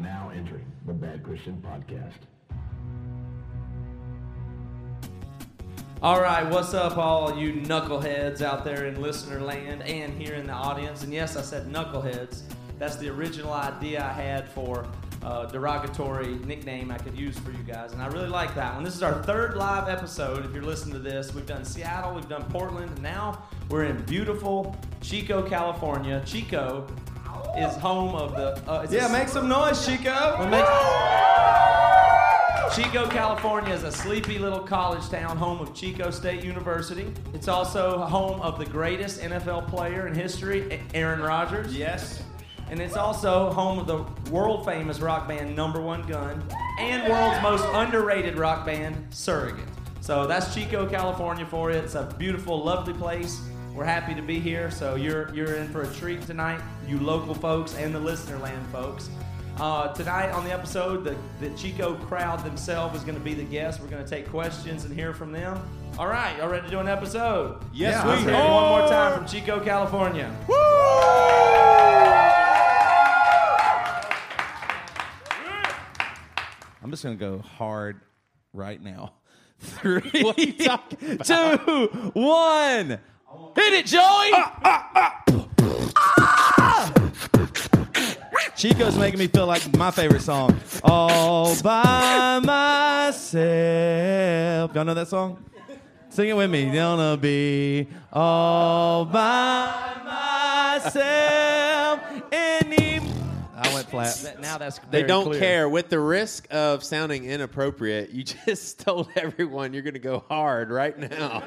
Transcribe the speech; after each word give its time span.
now 0.00 0.30
entering 0.34 0.64
the 0.86 0.92
Bad 0.92 1.22
Christian 1.22 1.62
Podcast. 1.64 2.26
All 6.02 6.20
right, 6.20 6.48
what's 6.50 6.72
up, 6.72 6.96
all 6.96 7.36
you 7.36 7.52
knuckleheads 7.52 8.40
out 8.40 8.64
there 8.64 8.86
in 8.86 9.02
listener 9.02 9.40
land 9.40 9.82
and 9.82 10.20
here 10.20 10.34
in 10.34 10.46
the 10.46 10.52
audience? 10.52 11.02
And 11.02 11.12
yes, 11.12 11.36
I 11.36 11.42
said 11.42 11.66
knuckleheads. 11.66 12.42
That's 12.78 12.96
the 12.96 13.10
original 13.10 13.52
idea 13.52 14.02
I 14.02 14.12
had 14.12 14.48
for 14.48 14.86
a 15.22 15.46
derogatory 15.52 16.38
nickname 16.46 16.90
I 16.90 16.96
could 16.96 17.18
use 17.18 17.38
for 17.38 17.50
you 17.50 17.62
guys, 17.66 17.92
and 17.92 18.00
I 18.00 18.06
really 18.06 18.28
like 18.28 18.54
that 18.54 18.74
one. 18.74 18.82
This 18.82 18.94
is 18.94 19.02
our 19.02 19.22
third 19.24 19.54
live 19.56 19.90
episode. 19.90 20.46
If 20.46 20.54
you're 20.54 20.62
listening 20.62 20.94
to 20.94 21.00
this, 21.00 21.34
we've 21.34 21.44
done 21.44 21.66
Seattle, 21.66 22.14
we've 22.14 22.28
done 22.28 22.44
Portland, 22.44 22.90
and 22.90 23.02
now 23.02 23.42
we're 23.68 23.84
in 23.84 24.02
beautiful 24.04 24.74
Chico, 25.02 25.42
California. 25.46 26.22
Chico 26.24 26.86
is 27.58 27.74
home 27.76 28.14
of 28.14 28.32
the. 28.32 28.70
Uh, 28.70 28.86
Yeah, 28.90 29.08
make 29.08 29.28
some 29.28 29.48
noise, 29.48 29.84
Chico. 29.86 30.36
We'll 30.38 30.48
make- 30.48 30.64
Chico, 32.74 33.08
California 33.08 33.74
is 33.74 33.82
a 33.82 33.90
sleepy 33.90 34.38
little 34.38 34.60
college 34.60 35.08
town, 35.10 35.36
home 35.36 35.58
of 35.60 35.74
Chico 35.74 36.10
State 36.10 36.44
University. 36.44 37.12
It's 37.34 37.48
also 37.48 37.98
home 37.98 38.40
of 38.42 38.58
the 38.60 38.64
greatest 38.64 39.20
NFL 39.20 39.66
player 39.68 40.06
in 40.06 40.14
history, 40.14 40.80
Aaron 40.94 41.20
Rodgers. 41.20 41.76
Yes. 41.76 42.22
And 42.70 42.78
it's 42.78 42.96
also 42.96 43.50
home 43.50 43.80
of 43.80 43.88
the 43.88 44.30
world 44.30 44.64
famous 44.64 45.00
rock 45.00 45.26
band 45.26 45.56
Number 45.56 45.80
One 45.80 46.02
Gun 46.06 46.40
and 46.78 47.10
world's 47.10 47.42
most 47.42 47.64
underrated 47.72 48.38
rock 48.38 48.64
band, 48.64 48.96
Surrogate. 49.10 49.64
So 50.00 50.28
that's 50.28 50.54
Chico, 50.54 50.86
California 50.88 51.44
for 51.44 51.72
you. 51.72 51.78
It's 51.78 51.96
a 51.96 52.04
beautiful, 52.18 52.62
lovely 52.62 52.94
place. 52.94 53.40
We're 53.74 53.84
happy 53.84 54.14
to 54.14 54.22
be 54.22 54.40
here. 54.40 54.70
So 54.70 54.94
you're 54.96 55.32
you're 55.34 55.54
in 55.56 55.68
for 55.68 55.82
a 55.82 55.86
treat 55.94 56.22
tonight, 56.22 56.60
you 56.86 56.98
local 56.98 57.34
folks 57.34 57.74
and 57.74 57.94
the 57.94 58.00
listener 58.00 58.38
land 58.38 58.66
folks. 58.72 59.08
Uh, 59.58 59.92
tonight 59.92 60.30
on 60.30 60.44
the 60.44 60.52
episode, 60.52 61.04
the, 61.04 61.16
the 61.38 61.54
Chico 61.56 61.94
crowd 61.94 62.42
themselves 62.44 62.96
is 62.96 63.02
going 63.04 63.16
to 63.18 63.22
be 63.22 63.34
the 63.34 63.44
guest. 63.44 63.78
We're 63.80 63.88
going 63.88 64.02
to 64.02 64.08
take 64.08 64.26
questions 64.30 64.84
and 64.86 64.94
hear 64.94 65.12
from 65.12 65.32
them. 65.32 65.60
All 65.98 66.06
right, 66.06 66.34
y'all 66.38 66.48
ready 66.48 66.64
to 66.64 66.70
do 66.70 66.78
an 66.78 66.88
episode? 66.88 67.62
Yes, 67.72 67.92
Yeah, 67.94 68.04
we 68.04 68.10
let's 68.10 68.22
hear 68.22 68.30
it 68.30 68.36
are. 68.36 68.54
one 68.54 68.80
more 68.80 68.88
time 68.88 69.18
from 69.18 69.26
Chico, 69.28 69.60
California. 69.60 70.34
I'm 76.82 76.90
just 76.90 77.02
gonna 77.02 77.16
go 77.16 77.38
hard 77.38 78.00
right 78.52 78.80
now. 78.82 79.12
Three, 79.60 80.00
two, 81.24 82.10
one. 82.14 82.98
Hit 83.56 83.72
it, 83.72 83.86
Joey! 83.86 84.00
Ah, 84.32 84.60
ah, 84.64 84.90
ah. 84.96 86.92
Chico's 88.56 88.98
making 88.98 89.18
me 89.18 89.26
feel 89.28 89.46
like 89.46 89.76
my 89.76 89.90
favorite 89.90 90.22
song. 90.22 90.58
All 90.82 91.54
by 91.62 92.40
myself. 92.42 93.40
Y'all 94.74 94.84
know 94.84 94.94
that 94.94 95.08
song? 95.08 95.42
Sing 96.10 96.28
it 96.28 96.36
with 96.36 96.50
me. 96.50 96.70
Gonna 96.70 97.16
be 97.16 97.88
all 98.12 99.04
by 99.06 99.92
myself. 100.84 102.00
Any. 102.32 103.00
I 103.56 103.74
went 103.74 103.88
flat. 103.90 104.14
That- 104.24 104.40
now 104.40 104.58
that's 104.58 104.78
They 104.90 105.02
don't 105.04 105.24
clear. 105.26 105.40
care. 105.40 105.68
With 105.68 105.88
the 105.88 106.00
risk 106.00 106.46
of 106.50 106.82
sounding 106.82 107.24
inappropriate, 107.24 108.10
you 108.10 108.24
just 108.46 108.80
told 108.80 109.08
everyone 109.16 109.72
you're 109.72 109.82
going 109.82 109.94
to 109.94 110.00
go 110.00 110.24
hard 110.28 110.70
right 110.70 110.98
now. 110.98 111.42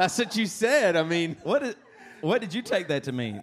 That's 0.00 0.18
what 0.18 0.34
you 0.36 0.46
said. 0.46 0.96
I 0.96 1.02
mean, 1.02 1.36
What 1.42 1.62
is? 1.62 1.76
What 2.22 2.40
did 2.40 2.54
you 2.54 2.62
take 2.62 2.88
that 2.88 3.04
to 3.04 3.12
mean? 3.12 3.42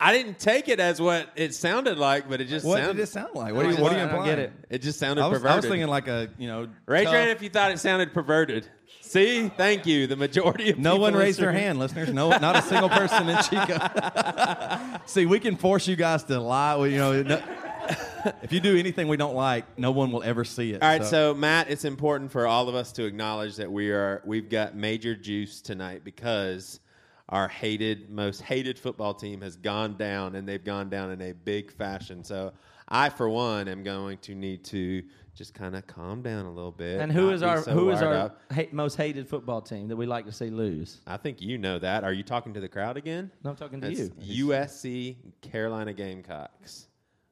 I 0.00 0.12
didn't 0.14 0.38
take 0.38 0.68
it 0.68 0.80
as 0.80 0.98
what 1.00 1.28
it 1.36 1.54
sounded 1.54 1.98
like, 1.98 2.26
but 2.28 2.40
it 2.40 2.46
just 2.48 2.64
What 2.64 2.78
sounded. 2.78 2.94
did 2.96 3.02
it 3.02 3.08
sound 3.08 3.34
like? 3.34 3.52
What 3.54 3.66
are 3.66 3.70
you, 3.72 3.76
what 3.82 3.92
are 3.92 3.98
you 3.98 4.04
I 4.04 4.06
don't 4.10 4.24
get 4.24 4.38
it. 4.38 4.52
It 4.70 4.78
just 4.80 4.98
sounded 4.98 5.22
I 5.22 5.26
was, 5.28 5.38
perverted. 5.40 5.52
I 5.52 5.56
was 5.56 5.64
thinking 5.66 5.88
like 5.88 6.08
a 6.08 6.28
you 6.38 6.48
know. 6.48 6.68
Raise 6.86 7.02
your 7.02 7.12
tough- 7.12 7.14
hand 7.20 7.30
if 7.32 7.42
you 7.42 7.50
thought 7.50 7.70
it 7.70 7.78
sounded 7.78 8.14
perverted. 8.14 8.66
See, 9.02 9.48
thank 9.50 9.84
you. 9.86 10.06
The 10.06 10.16
majority 10.16 10.70
of 10.70 10.78
no 10.78 10.92
people 10.92 11.02
one 11.02 11.14
raised 11.16 11.38
their 11.38 11.48
listening- 11.48 11.64
hand, 11.66 11.78
listeners. 11.78 12.12
No, 12.14 12.30
not 12.30 12.56
a 12.56 12.62
single 12.62 12.88
person 12.88 13.28
in 13.28 13.36
Chico. 13.42 14.98
See, 15.06 15.26
we 15.26 15.38
can 15.40 15.56
force 15.56 15.86
you 15.86 15.96
guys 15.96 16.22
to 16.24 16.40
lie. 16.40 16.76
We, 16.76 16.92
you 16.92 16.98
know, 16.98 17.22
no- 17.22 17.42
if 18.42 18.52
you 18.52 18.60
do 18.60 18.76
anything 18.76 19.08
we 19.08 19.16
don't 19.16 19.34
like, 19.34 19.78
no 19.78 19.90
one 19.90 20.12
will 20.12 20.22
ever 20.22 20.44
see 20.44 20.72
it. 20.72 20.82
All 20.82 20.88
right, 20.88 21.04
so 21.04 21.34
Matt, 21.34 21.70
it's 21.70 21.84
important 21.84 22.32
for 22.32 22.46
all 22.46 22.68
of 22.68 22.74
us 22.74 22.92
to 22.92 23.04
acknowledge 23.04 23.56
that 23.56 23.70
we 23.70 23.90
are 23.90 24.22
we've 24.24 24.48
got 24.48 24.74
major 24.74 25.14
juice 25.14 25.60
tonight 25.60 26.04
because 26.04 26.80
our 27.28 27.48
hated, 27.48 28.10
most 28.10 28.42
hated 28.42 28.78
football 28.78 29.14
team 29.14 29.40
has 29.40 29.56
gone 29.56 29.96
down, 29.96 30.34
and 30.34 30.48
they've 30.48 30.64
gone 30.64 30.90
down 30.90 31.10
in 31.12 31.22
a 31.22 31.32
big 31.32 31.72
fashion. 31.72 32.24
So 32.24 32.52
I, 32.88 33.08
for 33.08 33.28
one, 33.28 33.68
am 33.68 33.82
going 33.82 34.18
to 34.18 34.34
need 34.34 34.64
to 34.66 35.02
just 35.34 35.54
kind 35.54 35.76
of 35.76 35.86
calm 35.86 36.22
down 36.22 36.44
a 36.44 36.52
little 36.52 36.72
bit. 36.72 37.00
And 37.00 37.10
who 37.10 37.26
not 37.26 37.34
is 37.34 37.40
be 37.40 37.46
our 37.46 37.62
so 37.62 37.72
who 37.72 37.90
is 37.90 38.02
our 38.02 38.32
ha- 38.52 38.68
most 38.72 38.96
hated 38.96 39.28
football 39.28 39.62
team 39.62 39.88
that 39.88 39.96
we 39.96 40.06
like 40.06 40.26
to 40.26 40.32
see 40.32 40.50
lose? 40.50 41.00
I 41.06 41.16
think 41.16 41.40
you 41.40 41.56
know 41.56 41.78
that. 41.78 42.02
Are 42.02 42.12
you 42.12 42.24
talking 42.24 42.52
to 42.54 42.60
the 42.60 42.68
crowd 42.68 42.96
again? 42.96 43.30
No, 43.44 43.50
I'm 43.50 43.56
talking 43.56 43.80
to 43.80 43.88
That's 43.88 44.10
you. 44.18 44.48
USC 44.48 45.16
Carolina 45.40 45.92
Gamecocks. 45.92 46.88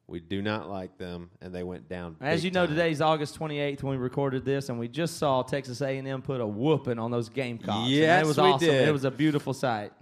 We 0.09 0.21
do 0.21 0.41
not 0.41 0.71
like 0.71 0.97
them, 0.97 1.29
and 1.43 1.55
they 1.55 1.63
went 1.63 1.87
down. 1.87 2.17
As 2.23 2.43
you 2.43 2.51
know, 2.51 2.65
time. 2.65 2.75
today's 2.75 3.03
August 3.03 3.39
28th 3.39 3.83
when 3.83 3.99
we 3.99 4.03
recorded 4.03 4.43
this, 4.43 4.71
and 4.71 4.79
we 4.79 4.89
just 4.89 5.19
saw 5.19 5.43
Texas 5.43 5.83
A&M 5.83 6.23
put 6.23 6.41
a 6.41 6.47
whooping 6.47 6.99
on 6.99 7.11
those 7.11 7.29
Gamecocks. 7.29 7.81
and 7.81 7.89
Yes, 7.91 8.25
it 8.25 8.27
was 8.27 8.39
we 8.39 8.43
awesome. 8.45 8.69
did. 8.69 8.89
It 8.89 8.93
was 8.93 9.05
a 9.05 9.11
beautiful 9.11 9.53
sight. 9.53 9.93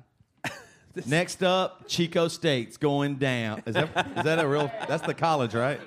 next 1.07 1.43
up, 1.43 1.89
Chico 1.89 2.29
State's 2.29 2.77
going 2.77 3.17
down. 3.17 3.65
Is 3.67 3.75
that 3.75 3.89
is 4.17 4.23
that 4.23 4.39
a 4.39 4.47
real? 4.47 4.71
That's 4.87 5.05
the 5.05 5.13
college, 5.15 5.55
right? 5.55 5.81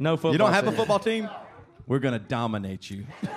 No 0.00 0.16
football. 0.16 0.32
You 0.32 0.38
don't 0.38 0.52
have 0.52 0.66
a 0.66 0.72
football 0.72 0.98
team? 0.98 1.30
We're 1.86 2.00
gonna 2.00 2.18
dominate 2.18 2.90
you. 2.90 3.06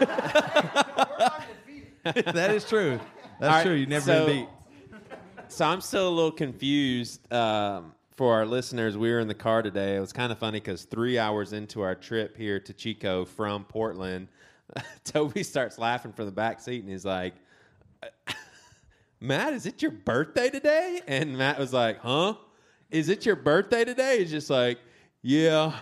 that 2.03 2.51
is 2.51 2.65
true. 2.65 2.99
That's 3.39 3.51
All 3.51 3.57
right, 3.57 3.63
true. 3.63 3.73
You 3.75 3.85
never 3.85 4.05
so- 4.05 4.25
been 4.25 4.45
beat. 4.45 4.49
So 5.49 5.63
I'm 5.65 5.79
still 5.81 6.09
a 6.09 6.09
little 6.09 6.31
confused 6.31 7.31
um, 7.31 7.93
for 8.17 8.33
our 8.33 8.47
listeners. 8.47 8.97
We 8.97 9.11
were 9.11 9.19
in 9.19 9.27
the 9.27 9.35
car 9.35 9.61
today. 9.61 9.95
It 9.95 9.99
was 9.99 10.11
kind 10.11 10.31
of 10.31 10.39
funny 10.39 10.59
because 10.59 10.83
three 10.83 11.19
hours 11.19 11.53
into 11.53 11.81
our 11.81 11.95
trip 11.95 12.35
here 12.35 12.59
to 12.59 12.73
Chico 12.73 13.23
from 13.23 13.63
Portland, 13.63 14.27
Toby 15.05 15.43
starts 15.43 15.77
laughing 15.77 16.11
from 16.11 16.25
the 16.25 16.31
back 16.31 16.59
seat 16.59 16.81
and 16.81 16.91
he's 16.91 17.05
like, 17.05 17.35
Matt, 19.21 19.53
is 19.53 19.67
it 19.67 19.81
your 19.81 19.91
birthday 19.91 20.49
today? 20.49 21.01
And 21.07 21.37
Matt 21.37 21.59
was 21.59 21.73
like, 21.73 21.99
huh? 21.99 22.33
Is 22.89 23.09
it 23.09 23.25
your 23.25 23.35
birthday 23.35 23.85
today? 23.85 24.19
He's 24.19 24.31
just 24.31 24.49
like, 24.49 24.79
yeah. 25.21 25.73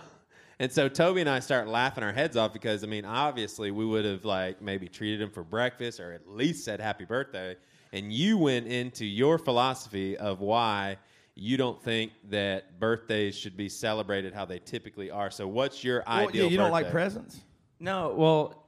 And 0.58 0.70
so 0.70 0.88
Toby 0.88 1.22
and 1.22 1.30
I 1.30 1.40
start 1.40 1.68
laughing 1.68 2.04
our 2.04 2.12
heads 2.12 2.36
off 2.36 2.52
because 2.52 2.84
I 2.84 2.86
mean, 2.86 3.06
obviously 3.06 3.70
we 3.70 3.86
would 3.86 4.04
have 4.04 4.26
like 4.26 4.60
maybe 4.60 4.88
treated 4.88 5.22
him 5.22 5.30
for 5.30 5.42
breakfast 5.42 6.00
or 6.00 6.12
at 6.12 6.28
least 6.28 6.64
said 6.66 6.80
happy 6.80 7.06
birthday. 7.06 7.56
And 7.92 8.12
you 8.12 8.36
went 8.36 8.66
into 8.66 9.06
your 9.06 9.38
philosophy 9.38 10.18
of 10.18 10.40
why 10.40 10.98
you 11.36 11.56
don't 11.58 11.80
think 11.82 12.12
that 12.30 12.80
birthdays 12.80 13.36
should 13.36 13.56
be 13.56 13.68
celebrated 13.68 14.32
how 14.32 14.46
they 14.46 14.58
typically 14.58 15.10
are. 15.10 15.30
So 15.30 15.46
what's 15.46 15.84
your 15.84 16.02
Well, 16.06 16.28
ideal 16.28 16.44
yeah, 16.44 16.50
you 16.50 16.56
don't 16.56 16.70
like 16.70 16.90
presents? 16.90 17.40
No, 17.78 18.14
well, 18.16 18.64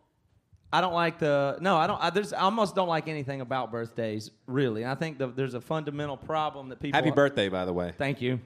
I 0.71 0.83
don't 0.83 0.93
like 0.93 1.19
the. 1.19 1.57
No, 1.63 1.77
I 1.79 1.87
don't. 1.87 1.99
I, 2.01 2.11
there's, 2.11 2.35
I 2.35 2.41
almost 2.41 2.75
don't 2.75 2.89
like 2.89 3.09
anything 3.09 3.41
about 3.41 3.73
birthdays, 3.73 4.31
really. 4.47 4.85
I 4.85 4.95
think 4.95 5.17
the, 5.17 5.29
there's 5.29 5.55
a 5.55 5.63
fundamental 5.63 6.19
problem 6.19 6.69
that 6.69 6.79
people. 6.79 6.99
Happy 6.99 7.11
birthday, 7.11 7.49
by 7.49 7.65
the 7.65 7.73
way. 7.73 7.95
Thank 7.97 8.21
you. 8.21 8.39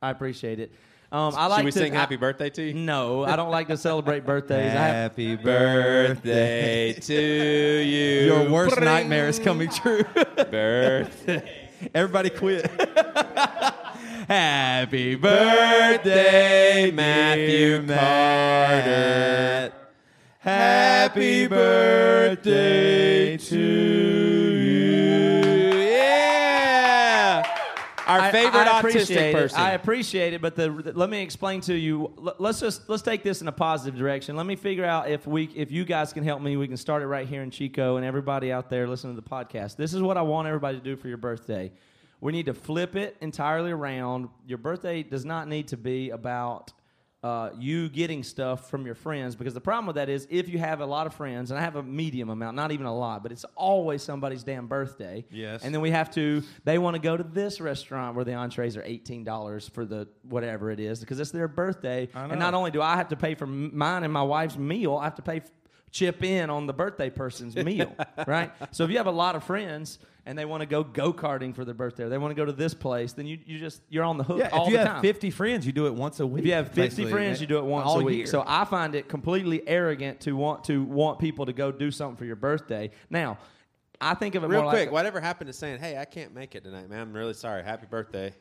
I 0.00 0.10
appreciate 0.10 0.60
it. 0.60 0.72
Um, 1.12 1.34
I 1.36 1.44
like 1.46 1.58
Should 1.58 1.64
we 1.66 1.72
to, 1.72 1.78
sing 1.78 1.94
I- 1.94 2.00
happy 2.00 2.16
birthday 2.16 2.48
to 2.48 2.62
you? 2.62 2.72
No, 2.72 3.22
I 3.22 3.36
don't 3.36 3.50
like 3.50 3.68
to 3.68 3.76
celebrate 3.76 4.24
birthdays. 4.24 4.70
I 4.72 4.74
have, 4.76 4.94
Happy 5.10 5.36
Birthday 5.36 6.94
to 6.94 7.12
you. 7.84 8.24
Your 8.32 8.50
worst 8.50 8.76
Bring 8.76 8.86
nightmare 8.86 9.28
is 9.28 9.38
coming 9.38 9.68
true. 9.68 10.04
Birthday. 10.36 11.68
Everybody 11.94 12.30
quit. 12.30 12.70
Happy 14.28 15.14
Birthday, 15.16 16.90
Matthew 16.92 17.82
Matt. 17.82 19.72
Happy 20.38 21.46
birthday 21.46 23.36
to 23.36 23.58
you. 23.58 25.31
Our 28.06 28.30
favorite 28.32 28.54
I 28.66 28.66
autistic 28.66 28.78
appreciate 28.80 29.30
it. 29.30 29.34
person. 29.34 29.60
I 29.60 29.70
appreciate 29.72 30.32
it, 30.34 30.42
but 30.42 30.56
the, 30.56 30.70
the- 30.70 30.92
let 30.92 31.08
me 31.10 31.22
explain 31.22 31.60
to 31.62 31.74
you. 31.74 32.12
l- 32.18 32.34
Let's 32.38 32.60
just 32.60 32.88
let's 32.88 33.02
take 33.02 33.22
this 33.22 33.40
in 33.42 33.48
a 33.48 33.52
positive 33.52 33.98
direction. 33.98 34.36
Let 34.36 34.46
me 34.46 34.56
figure 34.56 34.84
out 34.84 35.08
if 35.08 35.26
we 35.26 35.44
if 35.54 35.70
you 35.70 35.84
guys 35.84 36.12
can 36.12 36.24
help 36.24 36.42
me. 36.42 36.56
We 36.56 36.66
can 36.68 36.76
start 36.76 37.02
it 37.02 37.06
right 37.06 37.26
here 37.28 37.42
in 37.42 37.50
Chico 37.50 37.96
and 37.96 38.04
everybody 38.06 38.50
out 38.52 38.68
there 38.70 38.86
listening 38.88 39.14
to 39.16 39.20
the 39.20 39.28
podcast. 39.28 39.76
This 39.76 39.94
is 39.94 40.02
what 40.02 40.16
I 40.16 40.22
want 40.22 40.48
everybody 40.48 40.78
to 40.78 40.84
do 40.84 40.96
for 40.96 41.08
your 41.08 41.16
birthday. 41.18 41.70
We 42.20 42.32
need 42.32 42.46
to 42.46 42.54
flip 42.54 42.94
it 42.96 43.16
entirely 43.20 43.72
around. 43.72 44.28
Your 44.46 44.58
birthday 44.58 45.02
does 45.02 45.24
not 45.24 45.48
need 45.48 45.68
to 45.68 45.76
be 45.76 46.10
about 46.10 46.72
uh, 47.22 47.50
you 47.56 47.88
getting 47.88 48.24
stuff 48.24 48.68
from 48.68 48.84
your 48.84 48.96
friends 48.96 49.36
because 49.36 49.54
the 49.54 49.60
problem 49.60 49.86
with 49.86 49.94
that 49.94 50.08
is 50.08 50.26
if 50.28 50.48
you 50.48 50.58
have 50.58 50.80
a 50.80 50.86
lot 50.86 51.06
of 51.06 51.14
friends 51.14 51.52
and 51.52 51.58
I 51.58 51.62
have 51.62 51.76
a 51.76 51.82
medium 51.82 52.30
amount, 52.30 52.56
not 52.56 52.72
even 52.72 52.86
a 52.86 52.96
lot, 52.96 53.22
but 53.22 53.30
it's 53.30 53.44
always 53.54 54.02
somebody's 54.02 54.42
damn 54.42 54.66
birthday. 54.66 55.24
Yes. 55.30 55.62
And 55.62 55.72
then 55.72 55.80
we 55.80 55.90
have 55.90 56.10
to. 56.12 56.42
They 56.64 56.78
want 56.78 56.96
to 56.96 57.00
go 57.00 57.16
to 57.16 57.22
this 57.22 57.60
restaurant 57.60 58.16
where 58.16 58.24
the 58.24 58.34
entrees 58.34 58.76
are 58.76 58.82
eighteen 58.84 59.22
dollars 59.22 59.68
for 59.68 59.84
the 59.84 60.08
whatever 60.22 60.70
it 60.70 60.80
is 60.80 60.98
because 60.98 61.20
it's 61.20 61.30
their 61.30 61.48
birthday. 61.48 62.08
I 62.12 62.26
know. 62.26 62.32
And 62.32 62.40
not 62.40 62.54
only 62.54 62.72
do 62.72 62.82
I 62.82 62.96
have 62.96 63.08
to 63.08 63.16
pay 63.16 63.36
for 63.36 63.46
mine 63.46 64.02
and 64.02 64.12
my 64.12 64.22
wife's 64.22 64.56
meal, 64.56 64.96
I 64.96 65.04
have 65.04 65.14
to 65.16 65.22
pay. 65.22 65.42
Chip 65.92 66.24
in 66.24 66.50
on 66.50 66.66
the 66.66 66.72
birthday 66.72 67.10
person's 67.10 67.54
meal, 67.70 67.94
right? 68.26 68.50
So 68.72 68.82
if 68.84 68.90
you 68.90 68.96
have 68.96 69.06
a 69.06 69.10
lot 69.12 69.36
of 69.36 69.44
friends 69.44 69.98
and 70.24 70.38
they 70.38 70.44
want 70.44 70.62
to 70.62 70.66
go 70.66 70.82
go 70.82 71.12
karting 71.12 71.54
for 71.54 71.64
their 71.64 71.74
birthday, 71.74 72.04
or 72.04 72.08
they 72.08 72.16
want 72.18 72.30
to 72.30 72.34
go 72.34 72.44
to 72.44 72.52
this 72.52 72.72
place, 72.74 73.12
then 73.12 73.26
you, 73.26 73.38
you 73.44 73.58
just 73.58 73.82
you're 73.90 74.04
on 74.04 74.16
the 74.16 74.24
hook 74.24 74.38
Yeah, 74.38 74.48
all 74.52 74.64
if 74.66 74.70
you 74.72 74.78
the 74.78 74.84
have 74.84 74.94
time. 74.94 75.02
50 75.02 75.30
friends, 75.30 75.66
you 75.66 75.72
do 75.72 75.86
it 75.86 75.94
once 75.94 76.18
a 76.20 76.26
week. 76.26 76.40
If 76.40 76.46
you 76.46 76.52
have 76.54 76.68
50 76.68 76.80
basically, 76.80 77.10
friends, 77.12 77.40
you 77.40 77.46
do 77.46 77.58
it 77.58 77.64
once 77.64 77.86
all 77.86 78.00
a 78.00 78.04
week. 78.04 78.16
year. 78.18 78.26
So 78.26 78.42
I 78.46 78.64
find 78.64 78.94
it 78.94 79.08
completely 79.08 79.66
arrogant 79.68 80.20
to 80.20 80.32
want 80.34 80.64
to 80.64 80.82
want 80.82 81.18
people 81.18 81.44
to 81.46 81.52
go 81.52 81.70
do 81.70 81.90
something 81.90 82.16
for 82.16 82.24
your 82.24 82.36
birthday. 82.36 82.90
Now, 83.10 83.38
I 84.00 84.14
think 84.14 84.34
of 84.34 84.44
it 84.44 84.48
Real 84.48 84.62
more 84.62 84.70
quick, 84.72 84.86
like 84.86 84.92
whatever 84.92 85.20
happened 85.20 85.48
to 85.48 85.52
saying, 85.52 85.78
"Hey, 85.78 85.98
I 85.98 86.04
can't 86.06 86.34
make 86.34 86.54
it 86.54 86.64
tonight, 86.64 86.88
man. 86.88 87.00
I'm 87.00 87.12
really 87.12 87.34
sorry. 87.34 87.62
Happy 87.62 87.86
birthday." 87.88 88.32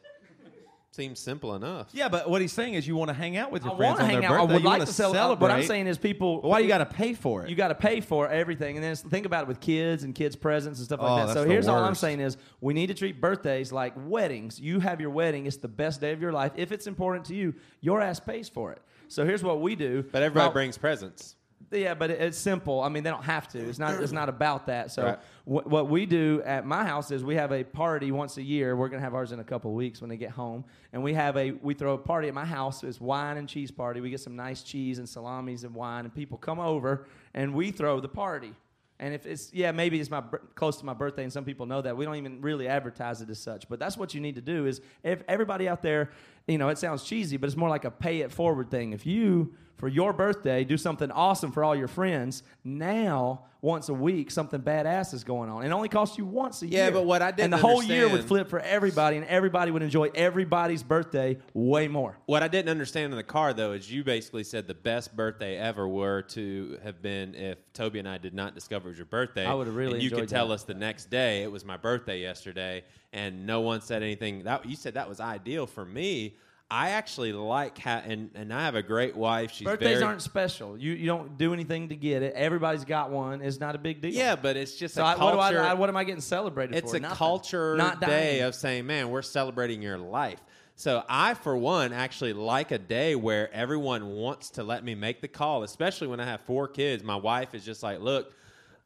Seems 0.93 1.21
simple 1.21 1.55
enough. 1.55 1.87
yeah, 1.93 2.09
but 2.09 2.29
what 2.29 2.41
he's 2.41 2.51
saying 2.51 2.73
is 2.73 2.85
you 2.85 2.97
want 2.97 3.07
to 3.07 3.13
hang 3.13 3.37
out 3.37 3.49
with 3.49 3.63
your 3.63 3.73
I 3.75 3.77
friends 3.77 3.91
want 3.99 4.03
on 4.03 4.09
hang 4.09 4.19
their 4.21 4.29
out. 4.31 4.31
birthday. 4.31 4.51
I 4.51 4.53
would 4.55 4.61
you 4.63 4.67
like 4.67 4.79
wanna 4.79 4.85
to 4.87 4.91
celebrate. 4.93 5.19
celebrate. 5.19 5.47
Uh, 5.47 5.49
what 5.49 5.57
I'm 5.61 5.65
saying 5.65 5.87
is, 5.87 5.97
people. 5.97 6.41
Why 6.41 6.59
you 6.59 6.67
got 6.67 6.79
to 6.79 6.85
pay 6.85 7.13
for 7.13 7.43
it? 7.45 7.49
You 7.49 7.55
got 7.55 7.69
to 7.69 7.75
pay 7.75 8.01
for 8.01 8.27
everything, 8.27 8.75
and 8.75 8.83
then 8.83 8.93
think 8.97 9.25
about 9.25 9.43
it 9.43 9.47
with 9.47 9.61
kids 9.61 10.03
and 10.03 10.13
kids' 10.13 10.35
presents 10.35 10.79
and 10.79 10.85
stuff 10.85 10.99
Oh, 11.01 11.05
like 11.05 11.27
that. 11.27 11.33
So 11.33 11.43
the 11.45 11.49
here's 11.49 11.69
all 11.69 11.81
I'm 11.81 11.95
saying 11.95 12.19
is 12.19 12.35
we 12.59 12.73
need 12.73 12.87
to 12.87 12.93
treat 12.93 13.21
birthdays 13.21 13.71
like 13.71 13.93
weddings. 13.95 14.59
You 14.59 14.81
have 14.81 14.99
your 14.99 15.11
wedding; 15.11 15.45
it's 15.45 15.55
the 15.57 15.69
best 15.69 16.01
day 16.01 16.11
of 16.11 16.21
your 16.21 16.33
life. 16.33 16.51
If 16.57 16.73
it's 16.73 16.87
important 16.87 17.23
to 17.27 17.35
you, 17.35 17.55
your 17.79 18.01
ass 18.01 18.19
pays 18.19 18.49
for 18.49 18.73
it. 18.73 18.81
So 19.07 19.25
here's 19.25 19.43
what 19.43 19.61
we 19.61 19.75
do. 19.75 20.03
But 20.11 20.23
everybody 20.23 20.47
Well, 20.47 20.53
brings 20.53 20.77
presents. 20.77 21.35
Yeah, 21.71 21.93
but 21.93 22.11
it- 22.11 22.19
it's 22.21 22.37
simple. 22.37 22.81
I 22.81 22.89
mean, 22.89 23.03
they 23.03 23.09
don't 23.09 23.23
have 23.23 23.47
to. 23.49 23.59
It's 23.59 23.79
not. 23.79 24.01
It's 24.03 24.11
not 24.11 24.27
about 24.29 24.65
that. 24.65 24.91
So 24.91 25.03
Right. 25.05 25.19
wh- 25.45 25.65
what 25.67 25.89
we 25.89 26.05
do 26.05 26.41
at 26.45 26.65
my 26.65 26.83
house 26.85 27.11
is 27.11 27.23
we 27.23 27.35
have 27.35 27.51
a 27.53 27.63
party 27.63 28.11
once 28.11 28.35
a 28.37 28.41
year. 28.43 28.75
We're 28.75 28.89
gonna 28.89 29.01
have 29.01 29.15
ours 29.15 29.31
in 29.31 29.39
a 29.39 29.43
couple 29.43 29.71
of 29.71 29.77
weeks 29.77 30.01
when 30.01 30.09
they 30.09 30.17
get 30.17 30.31
home, 30.31 30.65
and 30.91 31.01
we 31.01 31.13
have 31.13 31.37
a 31.37 31.51
we 31.51 31.73
throw 31.73 31.93
a 31.93 31.97
party 31.97 32.27
at 32.27 32.33
my 32.33 32.45
house. 32.45 32.83
It's 32.83 32.99
wine 32.99 33.37
and 33.37 33.47
cheese 33.47 33.71
party. 33.71 34.01
We 34.01 34.09
get 34.09 34.19
some 34.19 34.35
nice 34.35 34.63
cheese 34.63 34.99
and 34.99 35.07
salamis 35.07 35.63
and 35.63 35.73
wine, 35.73 36.03
and 36.05 36.13
people 36.13 36.37
come 36.37 36.59
over 36.59 37.05
and 37.33 37.53
we 37.53 37.71
throw 37.71 37.99
the 38.01 38.09
party. 38.09 38.53
And 38.99 39.13
if 39.15 39.25
it's 39.25 39.51
yeah, 39.53 39.71
maybe 39.71 39.99
it's 39.99 40.11
my 40.11 40.21
close 40.55 40.77
to 40.77 40.85
my 40.85 40.93
birthday, 40.93 41.23
and 41.23 41.31
some 41.33 41.45
people 41.45 41.65
know 41.65 41.81
that 41.81 41.95
we 41.95 42.03
don't 42.05 42.17
even 42.17 42.41
really 42.41 42.67
advertise 42.67 43.21
it 43.21 43.29
as 43.29 43.39
such. 43.39 43.67
But 43.69 43.79
that's 43.79 43.97
what 43.97 44.13
you 44.13 44.19
need 44.21 44.35
to 44.35 44.41
do. 44.41 44.65
Is 44.65 44.81
if 45.03 45.23
everybody 45.27 45.67
out 45.69 45.81
there, 45.81 46.11
you 46.47 46.57
know, 46.57 46.67
it 46.69 46.77
sounds 46.77 47.03
cheesy, 47.03 47.37
but 47.37 47.47
it's 47.47 47.55
more 47.57 47.69
like 47.69 47.85
a 47.85 47.91
pay 47.91 48.19
it 48.21 48.31
forward 48.31 48.69
thing. 48.69 48.91
If 48.93 49.05
you 49.05 49.53
for 49.77 49.87
your 49.87 50.13
birthday 50.13 50.63
do 50.63 50.77
something 50.77 51.11
awesome 51.11 51.51
for 51.51 51.63
all 51.63 51.75
your 51.75 51.87
friends, 51.87 52.43
now 52.63 53.45
once 53.61 53.89
a 53.89 53.93
week 53.93 54.31
something 54.31 54.59
badass 54.59 55.13
is 55.13 55.23
going 55.23 55.47
on. 55.49 55.63
It 55.63 55.69
only 55.71 55.87
costs 55.87 56.17
you 56.17 56.25
once 56.25 56.63
a 56.63 56.67
Yeah, 56.67 56.71
year. 56.71 56.85
Yeah, 56.85 56.89
but 56.91 57.05
what 57.05 57.21
I 57.21 57.29
didn't 57.29 57.51
the 57.51 57.57
whole 57.57 57.83
year 57.83 58.09
would 58.09 58.23
flip 58.25 58.49
for 58.49 58.59
everybody, 58.59 59.17
and 59.17 59.25
everybody 59.27 59.69
would 59.69 59.83
enjoy 59.83 60.09
everybody's 60.15 60.81
birthday 60.81 61.37
way 61.53 61.87
more. 61.87 62.17
What 62.25 62.41
I 62.41 62.47
didn't 62.47 62.69
understand 62.69 63.13
in 63.13 63.17
the 63.17 63.23
car 63.23 63.53
though 63.53 63.73
is 63.73 63.91
you 63.91 64.03
basically 64.03 64.43
said 64.43 64.67
the 64.67 64.73
best 64.73 65.15
birthday 65.15 65.57
ever 65.57 65.87
were 65.87 66.23
to 66.29 66.79
have 66.83 67.01
been 67.03 67.35
if 67.35 67.57
Toby 67.73 67.99
and 67.99 68.09
I 68.09 68.17
did 68.17 68.33
not 68.33 68.55
discover 68.55 68.87
it 68.87 68.91
was 68.91 68.97
your 68.97 69.05
birthday. 69.05 69.45
I 69.45 69.53
would've 69.53 69.75
really 69.75 69.93
And 69.95 70.03
you 70.03 70.09
could 70.09 70.27
tell 70.27 70.47
that. 70.47 70.55
us 70.55 70.63
the 70.63 70.73
next 70.73 71.09
day 71.11 71.43
it 71.43 71.51
was 71.51 71.63
my 71.63 71.77
birthday 71.77 72.19
yesterday, 72.19 72.83
and 73.13 73.45
no 73.45 73.61
one 73.61 73.81
said 73.81 74.01
anything. 74.01 74.43
That 74.43 74.65
you 74.65 74.75
said 74.75 74.95
that 74.95 75.07
was 75.07 75.19
ideal 75.19 75.67
for 75.67 75.85
me. 75.85 76.35
I 76.71 76.91
actually 76.91 77.33
like 77.33 77.77
how, 77.77 77.97
and, 77.97 78.31
and 78.33 78.53
I 78.53 78.61
have 78.63 78.75
a 78.75 78.81
great 78.81 79.15
wife. 79.15 79.51
She's 79.51 79.65
Birthdays 79.65 79.95
very, 79.99 80.03
aren't 80.03 80.21
special. 80.21 80.77
You 80.77 80.93
you 80.93 81.05
don't 81.05 81.37
do 81.37 81.53
anything 81.53 81.89
to 81.89 81.95
get 81.97 82.23
it. 82.23 82.33
Everybody's 82.33 82.85
got 82.85 83.11
one. 83.11 83.41
It's 83.41 83.59
not 83.59 83.75
a 83.75 83.77
big 83.77 84.01
deal. 84.01 84.11
Yeah, 84.11 84.37
but 84.37 84.55
it's 84.55 84.75
just 84.75 84.95
So 84.95 85.03
a 85.03 85.07
I, 85.07 85.09
what, 85.17 85.31
do 85.33 85.37
culture. 85.37 85.61
I, 85.61 85.71
I- 85.71 85.73
what 85.73 85.89
am 85.89 85.97
I 85.97 86.05
getting 86.05 86.21
celebrated 86.21 86.75
it's 86.75 86.91
for? 86.91 86.97
a 86.97 86.99
Nothing. 87.01 87.17
culture 87.17 87.75
Not 87.75 87.99
day 87.99 88.37
dying. 88.37 88.43
of 88.43 88.55
saying, 88.55 88.85
man, 88.87 89.09
we're 89.09 89.21
celebrating 89.21 89.81
your 89.81 89.97
life. 89.97 90.39
So 90.77 91.03
I, 91.09 91.33
for 91.35 91.55
one, 91.57 91.91
actually 91.93 92.33
like 92.33 92.71
a 92.71 92.79
day 92.79 93.15
where 93.15 93.53
everyone 93.53 94.07
wants 94.07 94.51
to 94.51 94.63
let 94.63 94.83
me 94.83 94.95
make 94.95 95.21
the 95.21 95.27
call, 95.27 95.63
especially 95.63 96.07
when 96.07 96.19
I 96.21 96.25
have 96.25 96.41
four 96.41 96.67
kids. 96.69 97.03
My 97.03 97.17
wife 97.17 97.53
is 97.53 97.63
just 97.65 97.83
like, 97.83 97.99
look, 97.99 98.33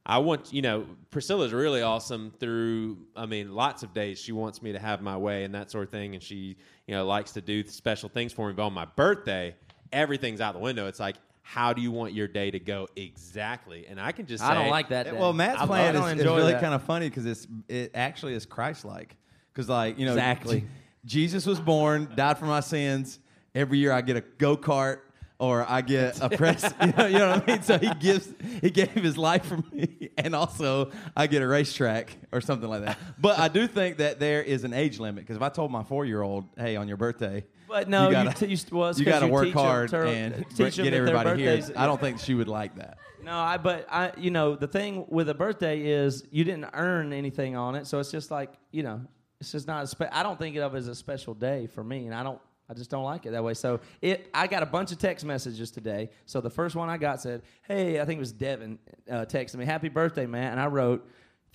I 0.05 0.17
want, 0.17 0.51
you 0.51 0.61
know, 0.61 0.87
Priscilla's 1.11 1.53
really 1.53 1.81
awesome 1.81 2.33
through, 2.39 2.97
I 3.15 3.27
mean, 3.27 3.53
lots 3.55 3.81
of 3.83 3.93
days. 3.93 4.19
She 4.19 4.31
wants 4.33 4.61
me 4.61 4.73
to 4.73 4.79
have 4.79 5.01
my 5.01 5.15
way 5.17 5.45
and 5.45 5.55
that 5.55 5.71
sort 5.71 5.85
of 5.85 5.89
thing. 5.91 6.15
And 6.15 6.21
she, 6.23 6.57
you 6.87 6.95
know, 6.95 7.05
likes 7.05 7.31
to 7.33 7.41
do 7.41 7.65
special 7.67 8.09
things 8.09 8.33
for 8.33 8.47
me. 8.47 8.53
But 8.53 8.63
on 8.63 8.73
my 8.73 8.85
birthday, 8.85 9.55
everything's 9.91 10.41
out 10.41 10.53
the 10.53 10.59
window. 10.59 10.87
It's 10.87 10.99
like, 10.99 11.15
how 11.41 11.73
do 11.73 11.81
you 11.81 11.91
want 11.91 12.13
your 12.13 12.27
day 12.27 12.49
to 12.51 12.59
go 12.59 12.87
exactly? 12.95 13.85
And 13.87 13.99
I 13.99 14.11
can 14.11 14.25
just 14.25 14.43
say, 14.43 14.49
I 14.49 14.53
don't 14.55 14.69
like 14.69 14.89
that. 14.89 15.03
Day. 15.03 15.11
Well, 15.11 15.33
Matt's 15.33 15.61
I- 15.61 15.65
plan 15.67 15.95
I 15.95 15.99
don't 15.99 16.11
is, 16.17 16.19
is 16.19 16.25
really 16.25 16.53
kind 16.53 16.73
of 16.73 16.83
funny 16.83 17.09
because 17.09 17.25
it's 17.25 17.47
it 17.67 17.91
actually 17.93 18.33
is 18.33 18.45
Christ-like. 18.45 19.15
Because 19.53 19.69
like 19.69 19.97
you 19.99 20.05
know, 20.05 20.13
Exactly. 20.13 20.61
Je- 20.61 20.67
Jesus 21.05 21.45
was 21.45 21.59
born, 21.59 22.09
died 22.15 22.37
for 22.39 22.45
my 22.45 22.61
sins. 22.61 23.19
Every 23.53 23.77
year 23.77 23.91
I 23.91 24.01
get 24.01 24.17
a 24.17 24.21
go 24.21 24.57
kart 24.57 24.99
or 25.39 25.65
I 25.67 25.81
get 25.81 26.21
a 26.21 26.29
press. 26.29 26.63
you, 26.81 26.93
know, 26.93 27.05
you 27.05 27.17
know 27.19 27.29
what 27.31 27.49
I 27.49 27.53
mean? 27.53 27.61
So 27.61 27.77
he 27.77 27.93
gives 27.95 28.33
he 28.61 28.69
gave 28.69 28.91
his 28.91 29.17
life 29.17 29.45
for 29.45 29.57
me, 29.71 30.09
and 30.17 30.35
also 30.35 30.91
I 31.15 31.27
get 31.27 31.41
a 31.41 31.47
racetrack 31.47 32.15
or 32.31 32.41
something 32.41 32.69
like 32.69 32.85
that. 32.85 32.97
But 33.19 33.39
I 33.39 33.47
do 33.47 33.67
think 33.67 33.97
that 33.97 34.19
there 34.19 34.41
is 34.41 34.63
an 34.63 34.73
age 34.73 34.99
limit 34.99 35.23
because 35.23 35.35
if 35.35 35.41
I 35.41 35.49
told 35.49 35.71
my 35.71 35.83
four-year-old, 35.83 36.45
"Hey, 36.57 36.75
on 36.75 36.87
your 36.87 36.97
birthday." 36.97 37.45
But 37.67 37.89
no, 37.89 38.07
you 38.07 38.13
gotta, 38.13 38.45
t- 38.45 38.53
you 38.53 38.57
well, 38.71 38.93
you 38.93 39.05
gotta 39.05 39.25
you 39.25 39.31
work 39.31 39.49
hard 39.49 39.89
to- 39.89 40.07
and 40.07 40.45
teach 40.55 40.77
get 40.77 40.93
everybody 40.93 41.41
here. 41.41 41.61
I 41.75 41.85
don't 41.85 41.99
think 41.99 42.19
she 42.19 42.33
would 42.33 42.47
like 42.47 42.75
that. 42.75 42.99
No, 43.23 43.35
I 43.35 43.57
but 43.57 43.87
I 43.89 44.11
you 44.17 44.29
know 44.29 44.55
the 44.55 44.67
thing 44.67 45.05
with 45.09 45.29
a 45.29 45.33
birthday 45.33 45.81
is 45.81 46.25
you 46.31 46.43
didn't 46.43 46.69
earn 46.73 47.11
anything 47.11 47.55
on 47.55 47.73
it, 47.75 47.87
so 47.87 47.99
it's 47.99 48.11
just 48.11 48.29
like 48.29 48.53
you 48.71 48.83
know 48.83 49.01
it's 49.41 49.51
just 49.51 49.67
not. 49.67 49.83
A 49.83 49.87
spe- 49.87 50.11
I 50.11 50.23
don't 50.23 50.37
think 50.37 50.55
of 50.57 50.75
it 50.75 50.77
as 50.77 50.87
a 50.87 50.95
special 50.95 51.33
day 51.33 51.67
for 51.67 51.83
me, 51.83 52.05
and 52.05 52.15
I 52.15 52.23
don't. 52.23 52.39
I 52.67 52.73
just 52.73 52.89
don't 52.89 53.03
like 53.03 53.25
it 53.25 53.31
that 53.31 53.43
way. 53.43 53.53
So 53.53 53.79
it. 54.01 54.27
I 54.33 54.47
got 54.47 54.63
a 54.63 54.65
bunch 54.65 54.91
of 54.91 54.97
text 54.97 55.23
messages 55.23 55.69
today. 55.69 56.09
So 56.25 56.41
the 56.41 56.49
first 56.49 56.75
one 56.75 56.89
I 56.89 56.97
got 56.97 57.21
said, 57.21 57.43
"Hey, 57.67 57.99
I 57.99 58.05
think 58.05 58.17
it 58.17 58.21
was 58.21 58.31
Devin 58.31 58.79
uh, 59.09 59.25
texted 59.25 59.55
me, 59.55 59.65
Happy 59.65 59.89
birthday, 59.89 60.25
man," 60.25 60.51
and 60.51 60.59
I 60.59 60.67
wrote, 60.67 61.07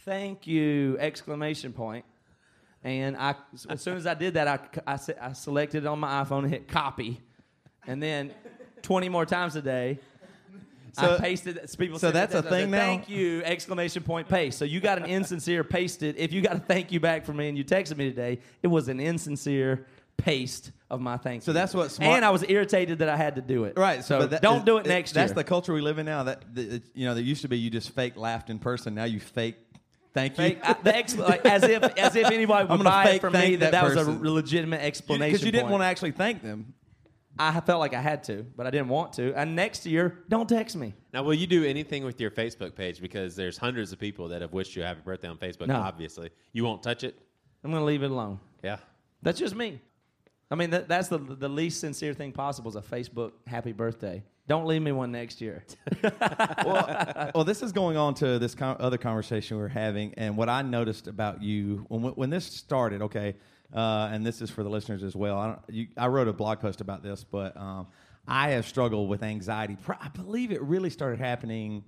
"Thank 0.04 0.46
you!" 0.46 0.96
exclamation 1.00 1.72
point. 1.72 2.04
And 2.82 3.16
I, 3.16 3.34
as 3.68 3.82
soon 3.82 3.96
as 3.96 4.06
I 4.06 4.14
did 4.14 4.34
that, 4.34 4.48
I, 4.48 4.94
I, 4.94 4.98
I 5.20 5.32
selected 5.32 5.84
it 5.84 5.86
on 5.86 5.98
my 5.98 6.24
iPhone 6.24 6.44
and 6.44 6.50
hit 6.50 6.66
copy, 6.68 7.20
and 7.86 8.02
then 8.02 8.32
20 8.82 9.10
more 9.10 9.26
times 9.26 9.54
a 9.56 9.62
day. 9.62 9.98
So- 10.92 11.16
I 11.16 11.18
pasted. 11.18 11.60
People. 11.76 11.98
so 11.98 12.10
that's 12.10 12.34
a 12.34 12.38
I 12.38 12.42
said, 12.42 12.50
thing 12.50 12.70
now? 12.70 12.78
Thank 12.78 13.08
you! 13.08 13.42
Exclamation 13.44 14.02
point 14.04 14.28
paste. 14.28 14.58
So 14.58 14.64
you 14.64 14.80
got 14.80 14.98
an 14.98 15.06
insincere 15.06 15.64
pasted. 15.64 16.16
If 16.18 16.32
you 16.32 16.40
got 16.40 16.56
a 16.56 16.60
thank 16.60 16.92
you 16.92 17.00
back 17.00 17.24
from 17.24 17.36
me 17.36 17.48
and 17.48 17.58
you 17.58 17.64
texted 17.64 17.96
me 17.96 18.08
today, 18.08 18.38
it 18.62 18.68
was 18.68 18.88
an 18.88 19.00
insincere 19.00 19.86
paste 20.16 20.72
of 20.90 21.00
my 21.00 21.16
thank. 21.16 21.42
So 21.42 21.52
that's 21.52 21.72
what 21.72 21.90
smart- 21.90 22.16
And 22.16 22.24
I 22.24 22.30
was 22.30 22.44
irritated 22.48 22.98
that 22.98 23.08
I 23.08 23.16
had 23.16 23.36
to 23.36 23.42
do 23.42 23.64
it. 23.64 23.78
Right. 23.78 24.04
So 24.04 24.26
that- 24.26 24.42
don't 24.42 24.66
do 24.66 24.76
it 24.78 24.86
it- 24.86 24.88
next 24.88 25.12
That's 25.12 25.16
year. 25.16 25.26
That's 25.28 25.36
the 25.36 25.44
culture 25.44 25.72
we 25.72 25.80
live 25.80 25.98
in 25.98 26.06
now. 26.06 26.24
That, 26.24 26.54
that 26.54 26.82
you 26.94 27.06
know, 27.06 27.14
there 27.14 27.22
used 27.22 27.42
to 27.42 27.48
be 27.48 27.58
you 27.58 27.70
just 27.70 27.90
fake 27.90 28.16
laughed 28.16 28.50
in 28.50 28.58
person. 28.58 28.94
Now 28.94 29.04
you 29.04 29.20
fake 29.20 29.56
thank 30.12 30.32
you. 30.32 30.44
Fake, 30.44 30.58
I- 30.62 30.72
the 30.74 30.96
ex, 30.96 31.16
like, 31.16 31.46
as 31.46 31.62
if 31.62 31.82
as 31.98 32.16
if 32.16 32.26
anybody 32.26 32.62
I'm 32.68 32.68
would 32.68 32.76
gonna 32.78 32.90
buy 32.90 33.04
fake 33.04 33.16
it 33.16 33.20
from 33.20 33.32
thank 33.32 33.50
me 33.50 33.56
that 33.56 33.72
that 33.72 33.94
that, 33.94 33.96
was 33.96 34.06
a 34.08 34.10
legitimate 34.10 34.80
explanation. 34.80 35.32
because 35.32 35.44
you 35.46 35.52
didn't 35.52 35.64
point. 35.64 35.72
want 35.72 35.82
to 35.82 35.86
actually 35.86 36.12
thank 36.12 36.42
them. 36.42 36.74
I 37.38 37.58
felt 37.60 37.80
like 37.80 37.94
I 37.94 38.02
had 38.02 38.24
to, 38.24 38.44
but 38.54 38.66
I 38.66 38.70
didn't 38.70 38.88
want 38.88 39.14
to. 39.14 39.32
And 39.34 39.56
next 39.56 39.86
year, 39.86 40.24
don't 40.28 40.46
text 40.48 40.76
me. 40.76 40.92
Now, 41.14 41.22
will 41.22 41.32
you 41.32 41.46
do 41.46 41.64
anything 41.64 42.04
with 42.04 42.20
your 42.20 42.30
Facebook 42.30 42.74
page? 42.74 43.00
Because 43.00 43.34
there's 43.34 43.56
hundreds 43.56 43.92
of 43.92 43.98
people 43.98 44.28
that 44.28 44.42
have 44.42 44.52
wished 44.52 44.76
you 44.76 44.82
a 44.82 44.86
happy 44.86 45.00
birthday 45.02 45.28
on 45.28 45.38
Facebook. 45.38 45.68
No. 45.68 45.76
Obviously, 45.76 46.30
you 46.52 46.64
won't 46.64 46.82
touch 46.82 47.02
it. 47.02 47.18
I'm 47.64 47.70
going 47.70 47.80
to 47.80 47.86
leave 47.86 48.02
it 48.02 48.10
alone. 48.10 48.40
Yeah. 48.62 48.76
That's 49.22 49.38
just 49.38 49.54
me. 49.54 49.80
I 50.50 50.56
mean, 50.56 50.70
that, 50.70 50.88
that's 50.88 51.08
the 51.08 51.18
the 51.18 51.48
least 51.48 51.80
sincere 51.80 52.12
thing 52.12 52.32
possible 52.32 52.70
is 52.70 52.76
a 52.76 52.82
Facebook 52.82 53.32
happy 53.46 53.72
birthday. 53.72 54.22
Don't 54.48 54.66
leave 54.66 54.82
me 54.82 54.90
one 54.90 55.12
next 55.12 55.40
year. 55.40 55.64
well, 56.64 57.44
this 57.44 57.62
is 57.62 57.70
going 57.70 57.96
on 57.96 58.14
to 58.14 58.40
this 58.40 58.56
other 58.60 58.98
conversation 58.98 59.58
we 59.58 59.62
are 59.62 59.68
having, 59.68 60.12
and 60.14 60.36
what 60.36 60.48
I 60.48 60.62
noticed 60.62 61.06
about 61.06 61.40
you 61.40 61.86
when 61.88 62.02
when 62.02 62.30
this 62.30 62.46
started. 62.46 63.00
Okay, 63.02 63.36
uh, 63.72 64.08
and 64.10 64.26
this 64.26 64.42
is 64.42 64.50
for 64.50 64.64
the 64.64 64.68
listeners 64.68 65.04
as 65.04 65.14
well. 65.14 65.38
I, 65.38 65.56
you, 65.68 65.86
I 65.96 66.08
wrote 66.08 66.26
a 66.26 66.32
blog 66.32 66.58
post 66.58 66.80
about 66.80 67.04
this, 67.04 67.22
but 67.22 67.56
um, 67.56 67.86
I 68.26 68.50
have 68.50 68.66
struggled 68.66 69.08
with 69.08 69.22
anxiety. 69.22 69.76
I 69.88 70.08
believe 70.08 70.50
it 70.50 70.60
really 70.62 70.90
started 70.90 71.20
happening 71.20 71.84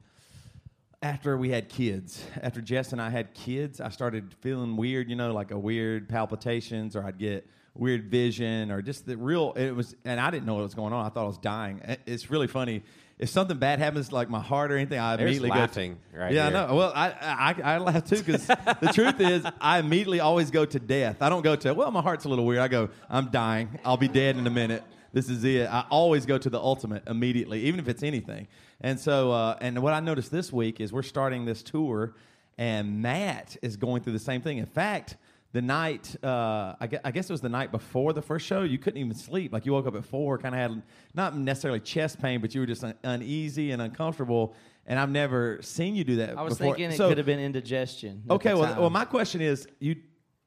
after 1.03 1.37
we 1.37 1.51
had 1.51 1.69
kids. 1.69 2.25
After 2.41 2.61
Jess 2.61 2.93
and 2.93 3.03
I 3.03 3.11
had 3.11 3.35
kids, 3.35 3.81
I 3.81 3.89
started 3.89 4.37
feeling 4.41 4.77
weird. 4.77 5.11
You 5.11 5.17
know, 5.17 5.33
like 5.33 5.51
a 5.51 5.59
weird 5.59 6.09
palpitations, 6.09 6.95
or 6.95 7.03
I'd 7.03 7.19
get 7.19 7.45
weird 7.75 8.05
vision, 8.05 8.71
or 8.71 8.83
just 8.83 9.07
the 9.07 9.17
real. 9.17 9.53
It 9.53 9.73
was, 9.73 9.95
and 10.05 10.21
I 10.21 10.31
didn't 10.31 10.47
know 10.47 10.55
what 10.55 10.63
was 10.63 10.75
going 10.75 10.93
on. 10.93 11.07
I 11.07 11.09
thought 11.09 11.25
I 11.25 11.29
was 11.29 11.39
dying. 11.39 11.81
It's 12.07 12.31
really 12.31 12.47
funny. 12.47 12.83
If 13.19 13.29
something 13.29 13.57
bad 13.57 13.79
happens, 13.79 14.11
like 14.11 14.29
my 14.29 14.41
heart 14.41 14.73
or 14.73 14.77
anything, 14.77 14.99
I 14.99 15.17
There's 15.17 15.29
immediately 15.37 15.51
laughing 15.51 15.93
go. 15.93 16.19
To, 16.19 16.25
right 16.25 16.33
yeah, 16.33 16.49
here. 16.49 16.59
I 16.59 16.67
know. 16.67 16.75
Well, 16.75 16.93
I 16.95 17.11
I, 17.21 17.75
I 17.75 17.79
laugh 17.79 18.05
too 18.05 18.17
because 18.17 18.47
the 18.47 18.91
truth 18.93 19.21
is, 19.21 19.45
I 19.61 19.79
immediately 19.79 20.21
always 20.21 20.51
go 20.51 20.65
to 20.65 20.79
death. 20.79 21.23
I 21.23 21.29
don't 21.29 21.43
go 21.43 21.55
to 21.57 21.73
well, 21.73 21.91
my 21.91 22.03
heart's 22.03 22.25
a 22.25 22.29
little 22.29 22.45
weird. 22.45 22.61
I 22.61 22.69
go, 22.69 22.89
I'm 23.09 23.31
dying. 23.31 23.79
I'll 23.85 23.97
be 23.97 24.09
dead 24.09 24.37
in 24.37 24.47
a 24.47 24.51
minute. 24.51 24.83
this 25.13 25.29
is 25.29 25.45
it. 25.45 25.69
I 25.69 25.85
always 25.91 26.27
go 26.27 26.39
to 26.39 26.51
the 26.51 26.59
ultimate 26.59 27.07
immediately, 27.07 27.63
even 27.63 27.79
if 27.79 27.89
it's 27.89 28.03
anything. 28.03 28.49
And 28.81 28.99
so, 28.99 29.31
uh, 29.31 29.57
and 29.61 29.81
what 29.83 29.93
I 29.93 30.01
noticed 30.01 30.31
this 30.31 30.53
week 30.53 30.81
is 30.81 30.93
we're 30.93 31.03
starting 31.03 31.45
this 31.45 31.63
tour, 31.63 32.15
and 32.59 33.03
Matt 33.03 33.57
is 33.63 33.77
going 33.77 34.03
through 34.03 34.15
the 34.15 34.19
same 34.19 34.41
thing. 34.41 34.59
In 34.59 34.67
fact, 34.67 35.17
the 35.53 35.61
night, 35.61 36.17
uh, 36.25 36.75
I, 36.81 36.87
guess, 36.87 37.01
I 37.05 37.11
guess 37.11 37.29
it 37.29 37.33
was 37.33 37.43
the 37.43 37.49
night 37.51 37.71
before 37.71 38.15
the 38.15 38.23
first 38.23 38.47
show, 38.47 38.63
you 38.63 38.79
couldn't 38.79 38.99
even 38.99 39.15
sleep. 39.15 39.53
Like 39.53 39.67
you 39.67 39.73
woke 39.73 39.87
up 39.87 39.95
at 39.95 40.05
four, 40.05 40.39
kind 40.39 40.55
of 40.55 40.61
had 40.61 40.83
not 41.15 41.37
necessarily 41.37 41.81
chest 41.81 42.21
pain, 42.21 42.41
but 42.41 42.55
you 42.55 42.61
were 42.63 42.67
just 42.67 42.83
un- 42.83 42.95
uneasy 43.05 43.71
and 43.73 43.83
uncomfortable. 43.83 44.55
And 44.87 44.99
I've 44.99 45.11
never 45.11 45.61
seen 45.61 45.95
you 45.95 46.05
do 46.05 46.17
that. 46.17 46.39
I 46.39 46.43
was 46.43 46.57
before. 46.57 46.75
thinking 46.75 46.91
it 46.93 46.97
So- 46.97 47.09
could 47.09 47.19
have 47.19 47.27
been 47.27 47.39
indigestion. 47.39 48.23
Okay, 48.31 48.55
well, 48.55 48.81
well, 48.81 48.91
my 48.91 49.05
question 49.05 49.41
is, 49.43 49.67
you 49.79 49.97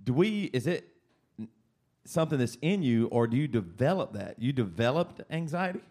do 0.03 0.13
we 0.13 0.45
is 0.45 0.67
it 0.67 0.87
something 2.05 2.37
that's 2.37 2.57
in 2.61 2.83
you, 2.83 3.07
or 3.07 3.27
do 3.27 3.37
you 3.37 3.47
develop 3.47 4.13
that? 4.13 4.39
You 4.39 4.53
developed 4.53 5.21
anxiety. 5.29 5.81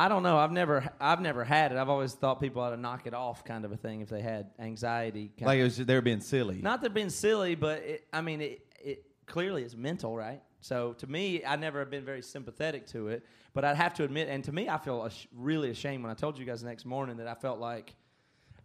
I 0.00 0.08
don't 0.08 0.22
know. 0.22 0.38
I've 0.38 0.50
never, 0.50 0.90
I've 0.98 1.20
never 1.20 1.44
had 1.44 1.72
it. 1.72 1.76
I've 1.76 1.90
always 1.90 2.14
thought 2.14 2.40
people 2.40 2.62
ought 2.62 2.70
to 2.70 2.78
knock 2.78 3.06
it 3.06 3.12
off, 3.12 3.44
kind 3.44 3.66
of 3.66 3.72
a 3.72 3.76
thing, 3.76 4.00
if 4.00 4.08
they 4.08 4.22
had 4.22 4.48
anxiety. 4.58 5.30
kind 5.36 5.46
Like 5.46 5.58
it 5.58 5.64
was 5.64 5.76
they 5.76 5.94
were 5.94 6.00
being 6.00 6.22
silly. 6.22 6.56
Not 6.62 6.80
that 6.80 6.94
being 6.94 7.10
silly, 7.10 7.54
but 7.54 7.82
it, 7.82 8.06
I 8.10 8.22
mean, 8.22 8.40
it, 8.40 8.66
it 8.82 9.04
clearly 9.26 9.62
is 9.62 9.76
mental, 9.76 10.16
right? 10.16 10.40
So 10.62 10.94
to 10.94 11.06
me, 11.06 11.44
I 11.44 11.56
never 11.56 11.80
have 11.80 11.90
been 11.90 12.06
very 12.06 12.22
sympathetic 12.22 12.86
to 12.88 13.08
it. 13.08 13.26
But 13.52 13.66
I'd 13.66 13.76
have 13.76 13.92
to 13.94 14.04
admit, 14.04 14.28
and 14.30 14.42
to 14.44 14.52
me, 14.52 14.70
I 14.70 14.78
feel 14.78 15.04
ash- 15.04 15.28
really 15.36 15.68
ashamed 15.68 16.02
when 16.02 16.10
I 16.10 16.14
told 16.14 16.38
you 16.38 16.46
guys 16.46 16.62
the 16.62 16.68
next 16.68 16.86
morning 16.86 17.18
that 17.18 17.26
I 17.26 17.34
felt 17.34 17.60
like 17.60 17.94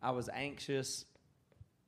I 0.01 0.11
was 0.11 0.29
anxious. 0.29 1.03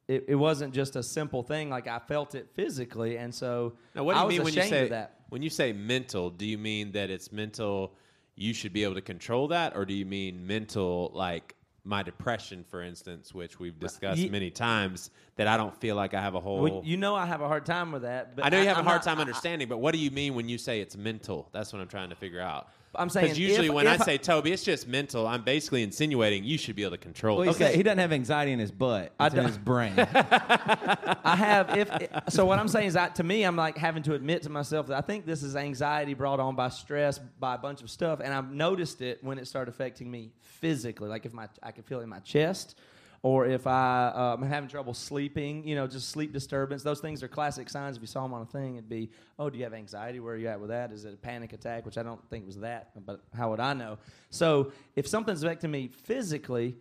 It, 0.10 0.26
it 0.28 0.36
wasn't 0.36 0.74
just 0.74 0.98
a 0.98 1.04
simple 1.04 1.42
thing; 1.42 1.70
like 1.70 1.88
I 1.88 2.00
felt 2.00 2.36
it 2.36 2.50
physically, 2.54 3.18
and 3.18 3.34
so 3.34 3.78
Now, 3.96 4.04
what 4.04 4.16
do 4.16 4.20
I 4.20 4.22
you 4.24 4.28
was 4.28 4.36
mean 4.36 4.44
when 4.44 4.54
you 4.56 4.62
say 4.64 4.84
of 4.84 4.90
that. 4.90 5.20
when 5.30 5.42
you 5.42 5.50
say 5.50 5.72
mental? 5.72 6.32
Do 6.32 6.46
you 6.46 6.58
mean 6.58 6.92
that 6.94 7.10
it's 7.10 7.32
mental? 7.32 7.96
You 8.40 8.54
should 8.54 8.72
be 8.72 8.84
able 8.84 8.94
to 8.94 9.02
control 9.02 9.48
that, 9.50 9.76
or 9.76 9.84
do 9.84 9.94
you 9.96 10.06
mean 10.06 10.46
mental 10.46 11.12
like 11.14 11.56
my 11.84 12.04
depression, 12.04 12.64
for 12.70 12.84
instance, 12.84 13.34
which 13.34 13.60
we've 13.60 13.80
discussed 13.80 14.30
many 14.30 14.52
times? 14.52 15.10
That 15.38 15.48
I 15.48 15.58
don't 15.58 15.76
feel 15.76 15.96
like 15.96 16.14
I 16.14 16.22
have 16.22 16.36
a 16.36 16.40
whole. 16.40 16.62
Well, 16.62 16.82
you 16.86 16.98
know, 16.98 17.16
I 17.16 17.26
have 17.26 17.42
a 17.42 17.48
hard 17.48 17.66
time 17.66 17.92
with 17.92 18.04
that. 18.04 18.36
But 18.36 18.46
I 18.46 18.50
know 18.50 18.60
you 18.62 18.68
have 18.68 18.78
I'm 18.78 18.86
a 18.86 18.90
hard 18.90 19.00
not- 19.00 19.10
time 19.12 19.18
I- 19.18 19.22
understanding, 19.22 19.68
but 19.68 19.78
what 19.80 19.92
do 19.94 20.00
you 20.00 20.12
mean 20.12 20.36
when 20.36 20.48
you 20.48 20.58
say 20.60 20.82
it's 20.82 20.96
mental? 20.96 21.50
That's 21.52 21.74
what 21.74 21.82
I'm 21.82 21.88
trying 21.88 22.10
to 22.10 22.16
figure 22.16 22.42
out. 22.42 22.70
I'm 22.98 23.10
saying 23.10 23.26
because 23.26 23.40
usually 23.40 23.68
if- 23.68 23.74
when 23.74 23.88
I 23.88 23.96
if 23.96 24.02
I- 24.02 24.06
say 24.06 24.18
Toby, 24.18 24.52
it's 24.52 24.64
just 24.64 24.88
mental. 24.88 25.28
I'm 25.28 25.44
basically 25.44 25.84
insinuating 25.84 26.44
you 26.44 26.58
should 26.58 26.76
be 26.76 26.84
able 26.84 26.92
to 26.92 26.98
control 26.98 27.38
Well, 27.38 27.50
it. 27.50 27.58
he 27.58 27.64
okay, 27.64 27.76
he 27.76 27.84
doesn't 27.84 28.00
have 28.00 28.12
anxiety 28.12 28.52
in 28.52 28.60
his 28.60 28.72
butt. 28.72 29.14
I 29.20 29.28
It's 29.28 29.34
in 29.36 29.38
don't- 29.42 29.48
his 29.48 29.58
brain. 29.58 29.94
I 29.98 31.36
have 31.38 31.78
if 31.78 31.90
so 32.30 32.46
what 32.46 32.60
I'm 32.60 32.68
saying 32.68 32.88
is 32.88 32.94
that 32.96 33.16
to 33.16 33.24
me 33.24 33.44
I'm 33.44 33.56
like 33.56 33.78
having 33.78 34.04
to 34.04 34.14
admit 34.14 34.44
to 34.44 34.50
myself 34.50 34.88
that 34.88 34.98
I 34.98 35.02
think 35.02 35.26
this 35.26 35.44
is 35.44 35.56
anxiety 35.56 36.14
brought 36.14 36.40
on 36.40 36.56
by 36.56 36.70
stress 36.70 37.20
by 37.40 37.56
a 37.56 37.58
bunch 37.58 37.82
of 37.82 37.90
stuff 37.90 38.20
and 38.24 38.34
I've 38.34 38.52
noticed 38.52 39.02
it 39.02 39.24
when 39.24 39.38
it 39.38 39.48
started 39.48 39.70
affecting 39.74 40.10
me 40.10 40.32
physically 40.42 41.10
like 41.10 41.26
if 41.26 41.34
my 41.34 41.48
I 41.62 41.72
can 41.72 41.84
feel 41.84 42.00
it 42.00 42.04
in 42.04 42.10
my 42.10 42.20
chest 42.20 42.78
or 43.28 43.46
if 43.46 43.68
I 43.68 44.12
uh, 44.16 44.38
I'm 44.40 44.42
having 44.44 44.70
trouble 44.70 44.94
sleeping 44.94 45.68
you 45.68 45.76
know 45.76 45.86
just 45.88 46.10
sleep 46.10 46.32
disturbance 46.32 46.84
those 46.84 47.00
things 47.00 47.22
are 47.24 47.28
classic 47.28 47.70
signs. 47.70 47.98
If 47.98 48.02
you 48.02 48.08
saw 48.08 48.24
them 48.24 48.34
on 48.34 48.42
a 48.42 48.46
thing 48.46 48.76
it'd 48.76 48.90
be 48.90 49.10
oh 49.38 49.50
do 49.50 49.58
you 49.58 49.64
have 49.66 49.74
anxiety? 49.74 50.20
Where 50.20 50.34
are 50.34 50.38
you 50.38 50.48
at 50.48 50.60
with 50.60 50.70
that? 50.70 50.92
Is 50.92 51.06
it 51.06 51.14
a 51.14 51.18
panic 51.18 51.54
attack? 51.54 51.86
Which 51.86 51.98
I 51.98 52.04
don't 52.04 52.22
think 52.30 52.46
was 52.46 52.60
that 52.60 52.92
but 53.06 53.22
how 53.36 53.50
would 53.50 53.60
I 53.60 53.74
know? 53.74 53.98
So 54.30 54.72
if 54.96 55.08
something's 55.08 55.44
affecting 55.44 55.72
me 55.72 55.88
physically 55.88 56.78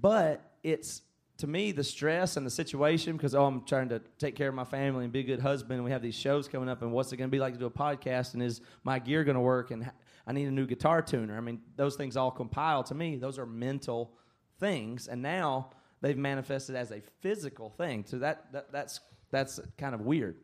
but 0.00 0.40
it's 0.62 1.02
to 1.38 1.46
me, 1.46 1.72
the 1.72 1.84
stress 1.84 2.36
and 2.36 2.44
the 2.44 2.50
situation, 2.50 3.16
because 3.16 3.34
oh, 3.34 3.46
I'm 3.46 3.64
trying 3.64 3.88
to 3.88 4.02
take 4.18 4.36
care 4.36 4.50
of 4.50 4.54
my 4.54 4.64
family 4.64 5.04
and 5.04 5.12
be 5.12 5.20
a 5.20 5.22
good 5.22 5.40
husband, 5.40 5.72
and 5.72 5.84
we 5.84 5.90
have 5.90 6.02
these 6.02 6.14
shows 6.14 6.48
coming 6.48 6.68
up, 6.68 6.82
and 6.82 6.92
what's 6.92 7.12
it 7.12 7.16
going 7.16 7.30
to 7.30 7.32
be 7.34 7.38
like 7.38 7.54
to 7.54 7.58
do 7.58 7.64
a 7.64 7.70
podcast, 7.70 8.34
and 8.34 8.42
is 8.42 8.60
my 8.84 8.98
gear 8.98 9.24
going 9.24 9.36
to 9.36 9.40
work, 9.40 9.70
and 9.70 9.90
I 10.26 10.32
need 10.32 10.48
a 10.48 10.50
new 10.50 10.66
guitar 10.66 11.00
tuner. 11.00 11.36
I 11.36 11.40
mean, 11.40 11.62
those 11.76 11.96
things 11.96 12.16
all 12.16 12.30
compile. 12.30 12.84
To 12.84 12.94
me. 12.94 13.16
Those 13.16 13.38
are 13.38 13.46
mental 13.46 14.12
things, 14.58 15.08
and 15.08 15.22
now 15.22 15.70
they've 16.00 16.16
manifested 16.18 16.76
as 16.76 16.90
a 16.90 17.00
physical 17.20 17.70
thing. 17.70 18.04
So 18.06 18.18
that, 18.18 18.52
that 18.52 18.72
that's 18.72 19.00
that's 19.30 19.60
kind 19.78 19.94
of 19.94 20.00
weird. 20.02 20.36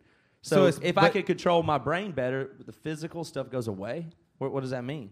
So 0.42 0.56
So, 0.56 0.66
it's- 0.66 0.80
if 0.82 0.96
I 0.98 1.08
could 1.08 1.26
control 1.26 1.62
my 1.62 1.78
brain 1.78 2.12
better, 2.12 2.50
the 2.64 2.72
physical 2.72 3.24
stuff 3.24 3.50
goes 3.50 3.66
away. 3.68 4.06
What, 4.38 4.52
what 4.52 4.60
does 4.60 4.70
that 4.70 4.84
mean? 4.84 5.10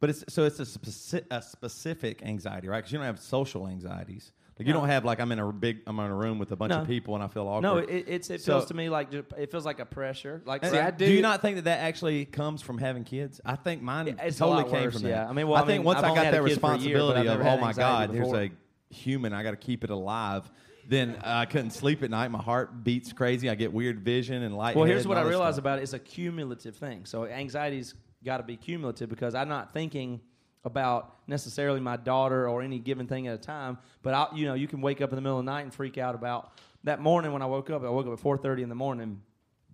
But 0.00 0.10
it's 0.10 0.24
so 0.28 0.44
it's 0.44 0.58
a, 0.58 0.64
speci- 0.64 1.24
a 1.30 1.40
specific 1.40 2.22
anxiety, 2.22 2.66
right? 2.68 2.78
Because 2.78 2.90
you 2.92 2.98
don't 2.98 3.06
have 3.06 3.20
social 3.20 3.68
anxieties. 3.68 4.32
Like 4.58 4.66
you 4.66 4.74
No. 4.74 4.80
don't 4.80 4.88
have 4.88 5.04
like 5.04 5.20
I'm 5.20 5.30
in 5.32 5.38
a 5.38 5.52
big 5.52 5.78
I'm 5.86 5.98
in 6.00 6.10
a 6.10 6.14
room 6.14 6.38
with 6.40 6.50
a 6.52 6.56
bunch 6.56 6.70
No. 6.70 6.80
of 6.82 6.86
people 6.88 7.14
and 7.14 7.22
I 7.22 7.28
feel 7.28 7.46
awkward. 7.46 7.62
No, 7.62 7.76
it, 7.78 8.04
it's, 8.08 8.28
it 8.28 8.40
So- 8.40 8.54
feels 8.58 8.66
to 8.66 8.74
me 8.74 8.88
like 8.88 9.12
it 9.14 9.50
feels 9.52 9.64
like 9.64 9.78
a 9.78 9.86
pressure. 9.86 10.42
Like 10.44 10.64
See, 10.64 10.76
I 10.76 10.90
do, 10.90 11.06
do- 11.06 11.12
you 11.12 11.22
not 11.22 11.40
think 11.40 11.56
that 11.56 11.64
that 11.64 11.78
actually 11.78 12.24
comes 12.24 12.60
from 12.62 12.78
having 12.78 13.04
kids? 13.04 13.40
I 13.44 13.54
think 13.54 13.80
mine 13.82 14.16
totally 14.36 14.64
came 14.64 14.84
worse, 14.84 14.94
from 14.94 15.02
that. 15.04 15.08
yeah. 15.08 15.28
I 15.28 15.32
mean, 15.32 15.46
well, 15.46 15.58
I 15.58 15.62
I 15.62 15.66
think 15.66 15.84
once 15.84 15.98
I've 16.00 16.04
I 16.06 16.14
got 16.16 16.32
that 16.32 16.34
a 16.34 16.48
kid 16.48 16.60
for 16.60 16.72
a 16.72 16.78
year, 16.78 16.96
responsibility 16.96 17.28
of 17.28 17.40
oh 17.40 17.56
my 17.58 17.72
god, 17.72 18.10
here's 18.10 18.26
before. 18.26 18.42
a 18.42 18.50
human, 18.92 19.32
I 19.32 19.42
got 19.42 19.52
to 19.52 19.56
keep 19.56 19.84
it 19.84 19.90
alive. 19.90 20.50
Then 20.88 21.16
I 21.22 21.44
couldn't 21.46 21.70
sleep 21.70 22.02
at 22.02 22.10
night. 22.10 22.30
My 22.30 22.42
heart 22.42 22.82
beats 22.82 23.12
crazy. 23.12 23.48
I 23.48 23.54
get 23.54 23.72
weird 23.72 24.00
vision 24.00 24.42
and 24.42 24.56
light. 24.56 24.74
Well, 24.74 24.84
here's 24.84 25.06
what 25.06 25.16
I 25.16 25.22
realized 25.22 25.58
about 25.58 25.78
it: 25.78 25.82
it's 25.82 25.92
a 25.92 25.98
cumulative 25.98 26.76
thing. 26.76 27.04
So 27.04 27.24
anxiety's 27.24 27.94
got 28.24 28.38
to 28.38 28.42
be 28.42 28.56
cumulative 28.56 29.08
because 29.08 29.34
I'm 29.34 29.48
not 29.48 29.72
thinking 29.72 30.20
about 30.64 31.16
necessarily 31.26 31.80
my 31.80 31.96
daughter 31.96 32.48
or 32.48 32.62
any 32.62 32.78
given 32.78 33.06
thing 33.06 33.26
at 33.26 33.34
a 33.34 33.38
time. 33.38 33.78
But 34.02 34.14
I, 34.14 34.26
you 34.34 34.46
know, 34.46 34.54
you 34.54 34.68
can 34.68 34.80
wake 34.80 35.00
up 35.00 35.10
in 35.10 35.16
the 35.16 35.22
middle 35.22 35.38
of 35.38 35.44
the 35.44 35.50
night 35.50 35.62
and 35.62 35.74
freak 35.74 35.98
out 35.98 36.14
about 36.14 36.52
that 36.84 37.00
morning 37.00 37.32
when 37.32 37.42
I 37.42 37.46
woke 37.46 37.70
up. 37.70 37.84
I 37.84 37.90
woke 37.90 38.06
up 38.06 38.12
at 38.12 38.20
4:30 38.20 38.62
in 38.62 38.68
the 38.68 38.74
morning, 38.74 39.22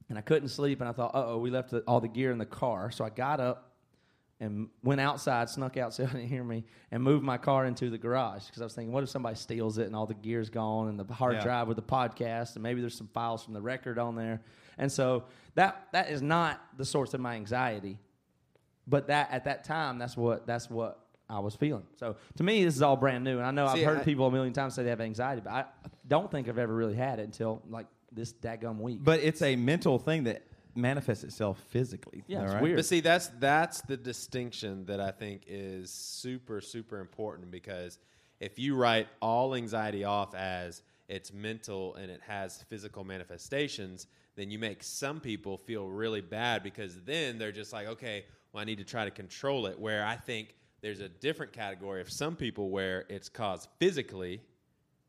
and 0.09 0.19
I 0.19 0.21
couldn't 0.21 0.49
sleep, 0.49 0.81
and 0.81 0.89
I 0.89 0.93
thought, 0.93 1.15
"Uh 1.15 1.27
oh, 1.27 1.39
we 1.39 1.51
left 1.51 1.71
the, 1.71 1.81
all 1.81 2.01
the 2.01 2.09
gear 2.09 2.33
in 2.33 2.39
the 2.39 2.47
car." 2.47 2.91
So 2.91 3.05
I 3.05 3.11
got 3.11 3.41
up 3.41 3.68
and 4.41 4.69
went 4.85 5.01
outside, 5.01 5.49
snuck 5.49 5.77
out 5.77 5.93
so 5.93 6.05
I 6.05 6.07
didn't 6.07 6.29
hear 6.29 6.45
me, 6.45 6.65
and 6.91 7.03
moved 7.03 7.25
my 7.25 7.39
car 7.39 7.67
into 7.67 7.91
the 7.91 7.99
garage 7.99 8.47
because 8.47 8.63
I 8.63 8.65
was 8.65 8.75
thinking, 8.75 8.93
what 8.93 9.03
if 9.03 9.09
somebody 9.11 9.35
steals 9.37 9.79
it 9.79 9.87
and 9.87 9.97
all 9.97 10.07
the 10.07 10.15
gear's 10.15 10.49
gone 10.51 10.89
and 10.89 10.99
the 11.01 11.13
hard 11.13 11.35
Yeah. 11.37 11.43
drive 11.43 11.69
with 11.69 11.77
the 11.77 11.83
podcast 11.83 12.55
and 12.55 12.63
maybe 12.63 12.81
there's 12.81 12.97
some 12.97 13.09
files 13.09 13.43
from 13.45 13.55
the 13.55 13.61
record 13.63 13.99
on 13.99 14.15
there, 14.17 14.41
and 14.79 14.91
so 14.93 15.25
that 15.55 15.89
that 15.93 16.11
is 16.11 16.23
not 16.23 16.61
the 16.77 16.85
source 16.85 17.15
of 17.15 17.21
my 17.21 17.35
anxiety, 17.35 17.99
but 18.87 19.09
that 19.09 19.29
at 19.33 19.45
that 19.45 19.65
time 19.65 19.99
that's 19.99 20.17
what 20.17 20.47
that's 20.47 20.71
what 20.71 21.01
I 21.31 21.41
was 21.41 21.55
feeling. 21.55 21.85
So 21.97 22.17
to 22.37 22.43
me, 22.43 22.65
this 22.65 22.75
is 22.77 22.81
all 22.83 22.97
brand 22.97 23.23
new, 23.25 23.39
and 23.39 23.47
I 23.47 23.51
know 23.51 23.67
See, 23.75 23.81
I've 23.81 23.87
heard 23.87 23.99
I- 23.99 24.05
people 24.05 24.27
a 24.27 24.31
million 24.31 24.53
times 24.55 24.75
say 24.75 24.83
they 24.85 24.91
have 24.91 25.01
anxiety, 25.01 25.43
but 25.45 25.53
I 25.53 25.65
don't 26.07 26.31
think 26.31 26.49
I've 26.49 26.59
ever 26.59 26.75
really 26.75 26.95
had 26.95 27.19
it 27.19 27.25
until 27.25 27.61
like 27.69 27.87
this 28.13 28.33
daggum 28.33 28.79
week. 28.81 29.01
But 29.03 29.21
it's 29.21 29.43
a 29.43 29.55
mental 29.57 29.99
thing 29.99 30.25
that 30.25 30.43
manifests 30.75 31.25
itself 31.25 31.61
physically. 31.71 32.25
Yeah, 32.27 32.45
it's 32.45 32.55
right? 32.55 32.63
weird. 32.63 32.77
But 32.77 32.87
see, 32.87 33.01
that's 33.01 33.29
that's 33.39 33.81
the 33.83 33.97
distinction 33.97 34.85
that 34.87 35.01
I 35.01 35.11
think 35.11 35.43
is 35.47 35.91
super 35.91 36.61
super 36.61 37.01
important 37.01 37.51
because 37.51 37.99
if 38.41 38.59
you 38.59 38.77
write 38.77 39.09
all 39.21 39.55
anxiety 39.55 40.05
off 40.05 40.35
as 40.35 40.83
it's 41.09 41.33
mental 41.33 41.95
and 41.97 42.11
it 42.11 42.21
has 42.27 42.63
physical 42.69 43.03
manifestations, 43.03 44.07
then 44.37 44.51
you 44.51 44.59
make 44.59 44.83
some 44.83 45.21
people 45.21 45.57
feel 45.57 45.87
really 45.89 46.21
bad 46.21 46.63
because 46.63 47.01
then 47.03 47.39
they're 47.39 47.51
just 47.51 47.73
like, 47.73 47.87
okay, 47.89 48.25
well, 48.53 48.61
I 48.61 48.65
need 48.65 48.79
to 48.79 48.85
try 48.85 49.05
to 49.05 49.11
control 49.11 49.67
it. 49.67 49.79
Where 49.79 50.05
I 50.05 50.17
think 50.17 50.55
there's 50.81 51.01
a 51.01 51.09
different 51.09 51.53
category 51.53 52.01
of 52.01 52.11
some 52.11 52.37
people 52.37 52.71
where 52.71 53.05
it's 53.09 53.29
caused 53.29 53.69
physically, 53.79 54.41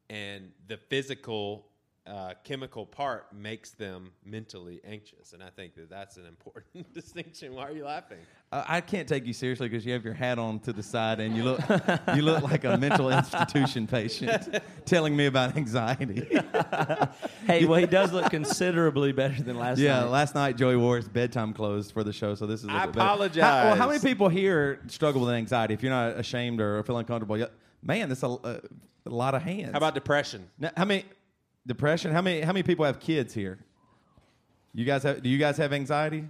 and 0.09 0.51
the 0.67 0.77
physical 0.77 1.68
uh, 2.09 2.33
chemical 2.43 2.85
part 2.85 3.31
makes 3.33 3.71
them 3.71 4.11
mentally 4.25 4.81
anxious. 4.83 5.33
And 5.33 5.43
I 5.43 5.49
think 5.49 5.75
that 5.75 5.89
that's 5.89 6.17
an 6.17 6.25
important 6.25 6.91
distinction. 6.93 7.53
Why 7.53 7.63
are 7.63 7.71
you 7.71 7.85
laughing? 7.85 8.17
Uh, 8.51 8.63
I 8.67 8.81
can't 8.81 9.07
take 9.07 9.27
you 9.27 9.33
seriously 9.33 9.69
because 9.69 9.85
you 9.85 9.93
have 9.93 10.03
your 10.03 10.15
hat 10.15 10.39
on 10.39 10.59
to 10.61 10.73
the 10.73 10.81
side 10.81 11.19
and 11.19 11.37
you 11.37 11.43
look 11.43 11.59
you 12.15 12.23
look 12.23 12.41
like 12.41 12.63
a 12.63 12.77
mental 12.77 13.09
institution 13.17 13.85
patient 13.85 14.59
telling 14.85 15.15
me 15.15 15.27
about 15.27 15.55
anxiety. 15.55 16.27
hey, 17.45 17.65
well, 17.65 17.79
he 17.79 17.85
does 17.85 18.11
look 18.11 18.31
considerably 18.31 19.11
better 19.11 19.43
than 19.43 19.57
last 19.57 19.77
yeah, 19.77 19.99
night. 19.99 20.05
Yeah, 20.05 20.09
last 20.09 20.33
night 20.33 20.57
Joey 20.57 20.77
wore 20.77 20.95
his 20.95 21.07
bedtime 21.07 21.53
clothes 21.53 21.91
for 21.91 22.03
the 22.03 22.13
show, 22.13 22.33
so 22.33 22.47
this 22.47 22.61
is. 22.61 22.69
a 22.69 22.71
I 22.71 22.85
bit 22.87 22.95
apologize. 22.95 23.43
How, 23.43 23.63
well, 23.65 23.75
how 23.75 23.87
many 23.87 23.99
people 23.99 24.29
here 24.29 24.81
struggle 24.87 25.21
with 25.21 25.29
anxiety? 25.29 25.75
If 25.75 25.83
you're 25.83 25.91
not 25.91 26.17
ashamed 26.17 26.59
or 26.59 26.81
feel 26.81 26.97
uncomfortable, 26.97 27.47
man, 27.83 28.09
that's 28.09 28.23
a, 28.23 28.27
a, 28.27 28.61
a 29.05 29.09
lot 29.09 29.35
of 29.35 29.43
hands. 29.43 29.73
How 29.73 29.77
about 29.77 29.93
depression? 29.93 30.49
Now, 30.57 30.71
how 30.75 30.85
many 30.85 31.05
depression? 31.65 32.11
How 32.11 32.21
many 32.21 32.41
how 32.41 32.51
many 32.53 32.63
people 32.63 32.85
have 32.85 32.99
kids 32.99 33.33
here? 33.33 33.59
You 34.73 34.85
guys 34.85 35.03
have? 35.03 35.21
Do 35.23 35.29
you 35.29 35.37
guys 35.37 35.57
have 35.57 35.73
anxiety? 35.73 36.25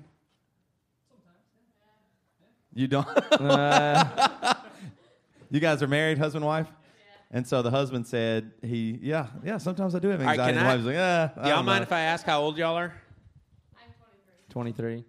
You 2.73 2.87
don't. 2.87 3.07
Uh, 3.07 4.55
you 5.51 5.59
guys 5.59 5.81
are 5.83 5.87
married, 5.87 6.17
husband 6.17 6.45
wife. 6.45 6.67
And 7.31 7.45
so 7.47 7.61
the 7.61 7.69
husband 7.71 8.07
said, 8.07 8.51
"He, 8.61 8.97
yeah, 9.01 9.27
yeah. 9.43 9.57
Sometimes 9.57 9.93
I 9.95 9.99
do 9.99 10.07
have 10.09 10.21
anxiety." 10.21 10.39
can 10.41 10.49
and 10.49 10.57
the 10.57 10.61
I- 10.69 10.73
wife's 10.75 10.85
like, 10.85 10.95
"Yeah." 10.95 11.29
I 11.37 11.49
Y'all 11.49 11.63
mind 11.63 11.81
know." 11.81 11.83
if 11.83 11.91
I 11.91 12.01
ask 12.01 12.25
how 12.25 12.41
old 12.41 12.57
y'all 12.57 12.75
are? 12.75 12.93
I'm 13.75 13.91
23 14.49 15.03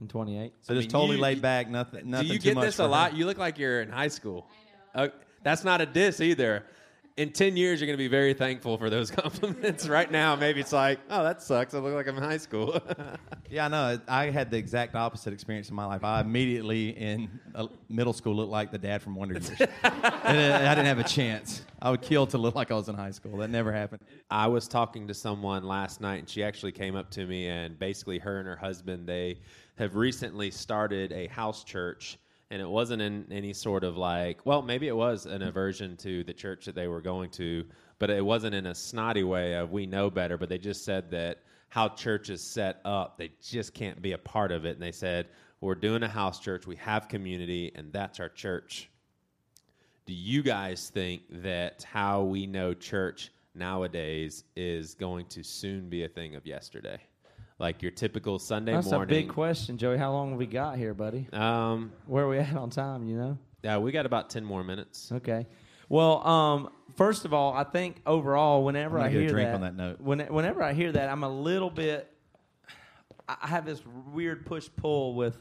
and 0.00 0.08
28. 0.08 0.52
So 0.62 0.72
I 0.72 0.76
just 0.76 0.84
mean, 0.86 0.90
totally 0.90 1.16
you- 1.16 1.22
laid 1.22 1.42
back, 1.42 1.68
nothing. 1.68 2.08
nothing 2.10 2.28
Do 2.28 2.32
you 2.34 2.38
too 2.38 2.44
get 2.50 2.54
much 2.54 2.64
this 2.66 2.78
a 2.78 2.82
her. 2.84 2.88
lot? 2.88 3.14
You 3.14 3.26
look 3.26 3.36
like 3.38 3.58
you're 3.58 3.82
in 3.82 3.90
high 3.90 4.08
school. 4.08 4.46
Uh, 4.94 5.08
that's 5.42 5.64
not 5.64 5.80
a 5.80 5.86
diss 5.86 6.20
either. 6.20 6.64
In 7.20 7.30
10 7.30 7.54
years, 7.54 7.80
you're 7.80 7.86
going 7.86 7.98
to 7.98 8.02
be 8.02 8.08
very 8.08 8.32
thankful 8.32 8.78
for 8.78 8.88
those 8.88 9.10
compliments. 9.10 9.86
right 9.86 10.10
now, 10.10 10.34
maybe 10.34 10.58
it's 10.60 10.72
like, 10.72 10.98
oh, 11.10 11.22
that 11.22 11.42
sucks. 11.42 11.74
I 11.74 11.78
look 11.78 11.94
like 11.94 12.08
I'm 12.08 12.16
in 12.16 12.22
high 12.22 12.38
school. 12.38 12.80
Yeah, 13.52 13.64
I 13.64 13.68
know. 13.68 14.00
I 14.06 14.30
had 14.30 14.48
the 14.52 14.58
exact 14.58 14.94
opposite 14.94 15.32
experience 15.32 15.70
in 15.70 15.74
my 15.74 15.84
life. 15.84 16.04
I 16.04 16.20
immediately 16.20 16.90
in 16.90 17.28
uh, 17.52 17.66
middle 17.88 18.12
school 18.12 18.36
looked 18.36 18.52
like 18.52 18.70
the 18.70 18.78
dad 18.78 19.02
from 19.02 19.16
Wonder 19.16 19.34
Years. 19.34 19.50
And, 19.82 20.68
I 20.68 20.72
didn't 20.76 20.86
have 20.86 21.00
a 21.00 21.08
chance. 21.08 21.62
I 21.82 21.90
would 21.90 22.00
kill 22.00 22.28
to 22.28 22.38
look 22.38 22.54
like 22.54 22.70
I 22.70 22.74
was 22.74 22.88
in 22.88 22.94
high 22.94 23.10
school. 23.10 23.38
That 23.38 23.50
never 23.50 23.72
happened. 23.72 24.02
I 24.30 24.46
was 24.46 24.68
talking 24.68 25.08
to 25.08 25.14
someone 25.14 25.64
last 25.64 26.00
night, 26.00 26.20
and 26.20 26.28
she 26.28 26.44
actually 26.44 26.70
came 26.70 26.94
up 26.94 27.10
to 27.10 27.26
me, 27.26 27.48
and 27.48 27.76
basically, 27.76 28.20
her 28.20 28.38
and 28.38 28.46
her 28.46 28.54
husband 28.54 29.08
they 29.08 29.40
have 29.78 29.96
recently 29.96 30.52
started 30.52 31.10
a 31.10 31.26
house 31.26 31.64
church, 31.64 32.19
and 32.50 32.60
it 32.60 32.68
wasn't 32.68 33.00
in 33.02 33.26
any 33.30 33.52
sort 33.52 33.84
of 33.84 33.96
like, 33.96 34.44
well, 34.44 34.62
maybe 34.62 34.88
it 34.88 34.96
was 34.96 35.26
an 35.26 35.42
aversion 35.42 35.96
to 35.98 36.24
the 36.24 36.32
church 36.32 36.64
that 36.66 36.74
they 36.74 36.88
were 36.88 37.00
going 37.00 37.30
to, 37.30 37.64
but 37.98 38.10
it 38.10 38.24
wasn't 38.24 38.54
in 38.54 38.66
a 38.66 38.74
snotty 38.74 39.22
way 39.22 39.54
of 39.54 39.70
we 39.70 39.86
know 39.86 40.10
better. 40.10 40.36
But 40.36 40.48
they 40.48 40.58
just 40.58 40.84
said 40.84 41.10
that 41.10 41.38
how 41.68 41.88
church 41.88 42.30
is 42.30 42.42
set 42.42 42.80
up, 42.84 43.18
they 43.18 43.30
just 43.40 43.74
can't 43.74 44.02
be 44.02 44.12
a 44.12 44.18
part 44.18 44.50
of 44.52 44.64
it, 44.64 44.70
and 44.70 44.82
they 44.82 44.92
said 44.92 45.28
we're 45.60 45.74
doing 45.74 46.02
a 46.02 46.08
house 46.08 46.40
church, 46.40 46.66
we 46.66 46.76
have 46.76 47.08
community, 47.08 47.70
and 47.74 47.92
that's 47.92 48.18
our 48.18 48.28
church 48.28 48.90
do 50.10 50.16
you 50.16 50.42
guys 50.42 50.90
think 50.90 51.22
that 51.30 51.84
how 51.84 52.22
we 52.24 52.44
know 52.44 52.74
church 52.74 53.30
nowadays 53.54 54.42
is 54.56 54.94
going 54.94 55.24
to 55.26 55.44
soon 55.44 55.88
be 55.88 56.02
a 56.02 56.08
thing 56.08 56.34
of 56.34 56.44
yesterday? 56.44 56.98
Like 57.60 57.82
your 57.82 57.90
typical 57.92 58.38
Sunday 58.38 58.72
That's 58.72 58.86
morning. 58.90 59.08
That's 59.08 59.18
a 59.18 59.22
big 59.22 59.28
question, 59.34 59.76
Joey. 59.76 59.98
How 59.98 60.12
long 60.12 60.30
have 60.30 60.38
we 60.38 60.46
got 60.46 60.78
here, 60.78 60.94
buddy? 60.94 61.28
Um, 61.32 61.92
Where 62.06 62.24
are 62.24 62.28
we 62.28 62.38
at 62.38 62.56
on 62.56 62.70
time? 62.70 63.06
You 63.06 63.16
know. 63.18 63.38
yeah, 63.62 63.76
we 63.76 63.92
got 63.92 64.06
about 64.06 64.30
10 64.30 64.42
more 64.44 64.64
minutes. 64.64 65.12
Okay. 65.12 65.46
Well, 65.90 66.26
um, 66.26 66.70
first 66.96 67.26
of 67.26 67.34
all, 67.34 67.52
I 67.52 67.64
think 67.64 68.00
overall, 68.06 68.64
whenever 68.64 68.98
I'm 68.98 69.04
I 69.04 69.08
gonna 69.08 69.18
a 69.18 69.22
hear 69.22 69.30
drink 69.30 69.48
that, 69.48 69.54
on 69.56 69.60
that 69.60 69.76
note. 69.76 70.00
When, 70.00 70.20
whenever 70.20 70.62
I 70.62 70.72
hear 70.72 70.90
that, 70.92 71.10
I'm 71.10 71.22
a 71.22 71.28
little 71.28 71.68
bit. 71.68 72.10
I 73.28 73.36
I 73.42 73.46
have 73.48 73.66
this 73.66 73.82
weird 74.12 74.46
push 74.46 74.68
pull 74.76 75.14
with 75.14 75.36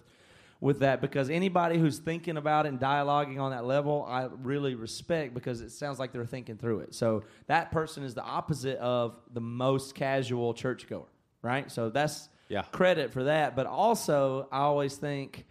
with 0.59 0.79
that 0.79 0.99
because 0.99 1.29
anybody 1.29 1.77
who's 1.77 1.99
thinking 1.99 2.35
about 2.35 2.65
it 2.65 2.69
and 2.69 2.79
dialoguing 2.81 3.39
on 3.39 3.51
that 3.51 3.63
level, 3.63 4.05
I 4.05 4.27
really 4.41 4.75
respect 4.75 5.33
because 5.33 5.61
it 5.61 5.71
sounds 5.71 5.99
like 5.99 6.11
they're 6.11 6.25
thinking 6.25 6.57
through 6.57 6.81
it. 6.81 6.93
So 6.93 7.23
that 7.47 7.71
person 7.71 8.03
is 8.03 8.13
the 8.13 8.23
opposite 8.23 8.77
of 8.79 9.15
the 9.33 9.39
most 9.39 9.95
casual 9.95 10.53
churchgoer, 10.53 11.05
right? 11.41 11.71
So 11.71 11.89
that's 11.89 12.29
Yeah. 12.49 12.63
credit 12.71 13.11
for 13.11 13.23
that. 13.25 13.55
But 13.55 13.65
also, 13.67 14.47
I 14.51 14.59
always 14.59 14.95
think 14.97 15.45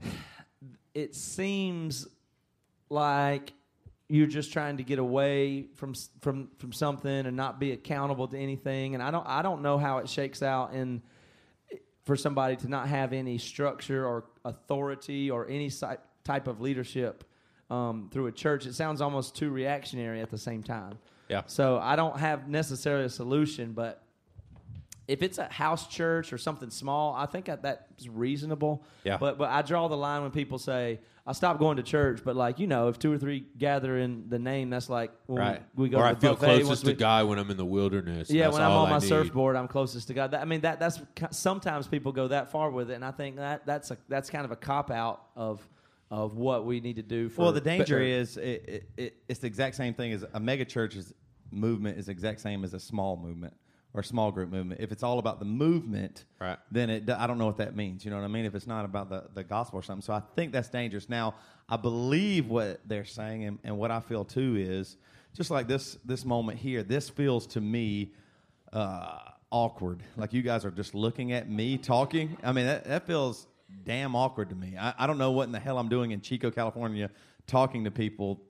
it 0.94 1.14
seems 1.14 2.06
like 2.90 3.52
you're 4.08 4.26
just 4.26 4.52
trying 4.52 4.76
to 4.76 4.82
get 4.82 4.98
away 4.98 5.66
from 5.74 5.94
from 6.20 6.48
from 6.58 6.72
something 6.72 7.26
and 7.26 7.34
not 7.36 7.58
be 7.58 7.72
accountable 7.72 8.28
to 8.28 8.36
anything 8.38 8.92
and 8.94 9.02
I 9.02 9.10
don't 9.10 9.26
I 9.26 9.40
don't 9.40 9.62
know 9.62 9.78
how 9.78 9.98
it 9.98 10.08
shakes 10.08 10.42
out 10.42 10.74
in 10.74 11.00
for 12.04 12.14
somebody 12.16 12.56
to 12.56 12.68
not 12.68 12.88
have 12.88 13.14
any 13.14 13.38
structure 13.38 14.04
or 14.06 14.24
authority 14.44 15.30
or 15.30 15.48
any 15.48 15.70
type 16.24 16.46
of 16.46 16.60
leadership 16.60 17.24
um, 17.70 18.10
through 18.12 18.26
a 18.26 18.32
church 18.32 18.66
it 18.66 18.74
sounds 18.74 19.00
almost 19.00 19.34
too 19.34 19.48
reactionary 19.50 20.20
at 20.20 20.28
the 20.30 20.36
same 20.36 20.62
time 20.62 20.98
Yeah. 21.30 21.42
so 21.46 21.78
I 21.78 21.96
don't 21.96 22.18
have 22.18 22.48
necessarily 22.48 23.06
a 23.06 23.08
solution 23.10 23.72
but 23.72 24.02
if 25.12 25.22
it's 25.22 25.38
a 25.38 25.44
house 25.44 25.86
church 25.88 26.32
or 26.32 26.38
something 26.38 26.70
small, 26.70 27.14
I 27.14 27.26
think 27.26 27.44
that 27.46 27.62
that's 27.62 28.08
reasonable. 28.08 28.82
Yeah. 29.04 29.18
But 29.18 29.38
but 29.38 29.50
I 29.50 29.62
draw 29.62 29.88
the 29.88 29.96
line 29.96 30.22
when 30.22 30.30
people 30.30 30.58
say 30.58 31.00
I 31.26 31.32
stopped 31.32 31.60
going 31.60 31.76
to 31.76 31.82
church, 31.82 32.20
but 32.24 32.34
like 32.34 32.58
you 32.58 32.66
know, 32.66 32.88
if 32.88 32.98
two 32.98 33.12
or 33.12 33.18
three 33.18 33.44
gather 33.58 33.98
in 33.98 34.28
the 34.28 34.38
name, 34.38 34.70
that's 34.70 34.88
like 34.88 35.12
when 35.26 35.38
Right. 35.38 35.62
we, 35.74 35.84
we 35.84 35.88
go 35.90 35.98
or 35.98 36.02
to 36.04 36.08
I 36.08 36.14
the 36.14 36.20
feel 36.20 36.34
buffet 36.34 36.46
closest 36.46 36.68
once 36.68 36.80
to 36.82 36.92
God 36.94 37.28
when 37.28 37.38
I'm 37.38 37.50
in 37.50 37.56
the 37.56 37.64
wilderness. 37.64 38.30
Yeah, 38.30 38.44
That's 38.44 38.54
when 38.54 38.62
I'm 38.62 38.70
all 38.72 38.84
on 38.84 38.90
my 38.90 38.98
need. 38.98 39.08
surfboard, 39.08 39.54
I'm 39.56 39.68
closest 39.68 40.08
to 40.08 40.14
God. 40.14 40.30
That, 40.32 40.40
I 40.40 40.44
mean, 40.46 40.62
that 40.62 40.80
that's 40.80 41.00
sometimes 41.30 41.86
people 41.86 42.12
go 42.12 42.28
that 42.28 42.50
far 42.50 42.70
with 42.70 42.90
it, 42.90 42.94
and 42.94 43.04
I 43.04 43.10
think 43.10 43.36
that 43.36 43.66
that's 43.66 43.90
a 43.90 43.98
that's 44.08 44.30
kind 44.30 44.44
of 44.44 44.50
a 44.50 44.56
cop 44.56 44.90
out 44.90 45.22
of 45.36 45.60
of 46.10 46.36
what 46.36 46.64
we 46.66 46.80
need 46.80 46.96
to 46.96 47.02
do. 47.02 47.28
For 47.28 47.42
Well, 47.42 47.52
the 47.52 47.60
danger 47.60 47.96
better- 47.96 48.02
is 48.04 48.36
it, 48.36 48.64
it, 48.68 48.90
it, 48.96 49.16
it's 49.28 49.40
the 49.40 49.46
exact 49.46 49.76
same 49.76 49.94
thing 49.94 50.12
as 50.12 50.24
a 50.34 50.40
mega 50.40 50.64
church's 50.64 51.14
movement 51.50 51.98
is 51.98 52.06
the 52.06 52.12
exact 52.12 52.40
same 52.40 52.64
as 52.64 52.72
a 52.74 52.80
small 52.80 53.16
movement 53.16 53.54
or 53.94 54.02
small 54.02 54.32
group 54.32 54.50
movement. 54.50 54.80
If 54.80 54.90
it's 54.90 55.02
all 55.02 55.18
about 55.18 55.38
the 55.38 55.44
movement, 55.44 56.24
Right. 56.40 56.58
then 56.70 56.88
it, 56.90 57.10
I 57.10 57.26
don't 57.26 57.36
know 57.38 57.46
what 57.46 57.58
that 57.58 57.76
means. 57.76 58.04
You 58.04 58.10
know 58.10 58.16
what 58.18 58.24
I 58.24 58.28
mean? 58.28 58.44
If 58.46 58.54
it's 58.54 58.66
not 58.66 58.84
about 58.84 59.10
the, 59.10 59.24
the 59.34 59.44
gospel 59.44 59.78
or 59.78 59.82
something. 59.82 60.02
So 60.02 60.12
I 60.14 60.22
think 60.34 60.52
that's 60.52 60.68
dangerous. 60.70 61.08
Now, 61.08 61.34
I 61.68 61.76
believe 61.76 62.48
what 62.48 62.80
they're 62.86 63.04
saying 63.04 63.44
and, 63.44 63.58
and 63.64 63.76
what 63.78 63.90
I 63.90 64.00
feel 64.00 64.24
too 64.24 64.56
is 64.58 64.96
just 65.34 65.50
like 65.50 65.68
this 65.68 65.96
this 66.04 66.24
moment 66.24 66.58
here, 66.58 66.82
this 66.82 67.08
feels 67.10 67.46
to 67.48 67.60
me 67.60 68.12
uh, 68.72 69.18
awkward. 69.50 70.02
Like 70.16 70.32
you 70.32 70.42
guys 70.42 70.64
are 70.64 70.70
just 70.70 70.94
looking 70.94 71.32
at 71.32 71.48
me 71.50 71.76
talking. 71.78 72.36
I 72.42 72.52
mean, 72.52 72.66
that, 72.66 72.84
that 72.84 73.06
feels 73.06 73.46
damn 73.84 74.14
awkward 74.16 74.48
to 74.50 74.54
me. 74.54 74.76
I, 74.78 74.94
I 74.98 75.06
don't 75.06 75.18
know 75.18 75.30
what 75.32 75.44
in 75.44 75.52
the 75.52 75.60
hell 75.60 75.78
I'm 75.78 75.88
doing 75.88 76.10
in 76.12 76.20
Chico, 76.20 76.50
California, 76.50 77.10
talking 77.46 77.84
to 77.84 77.90
people 77.90 78.40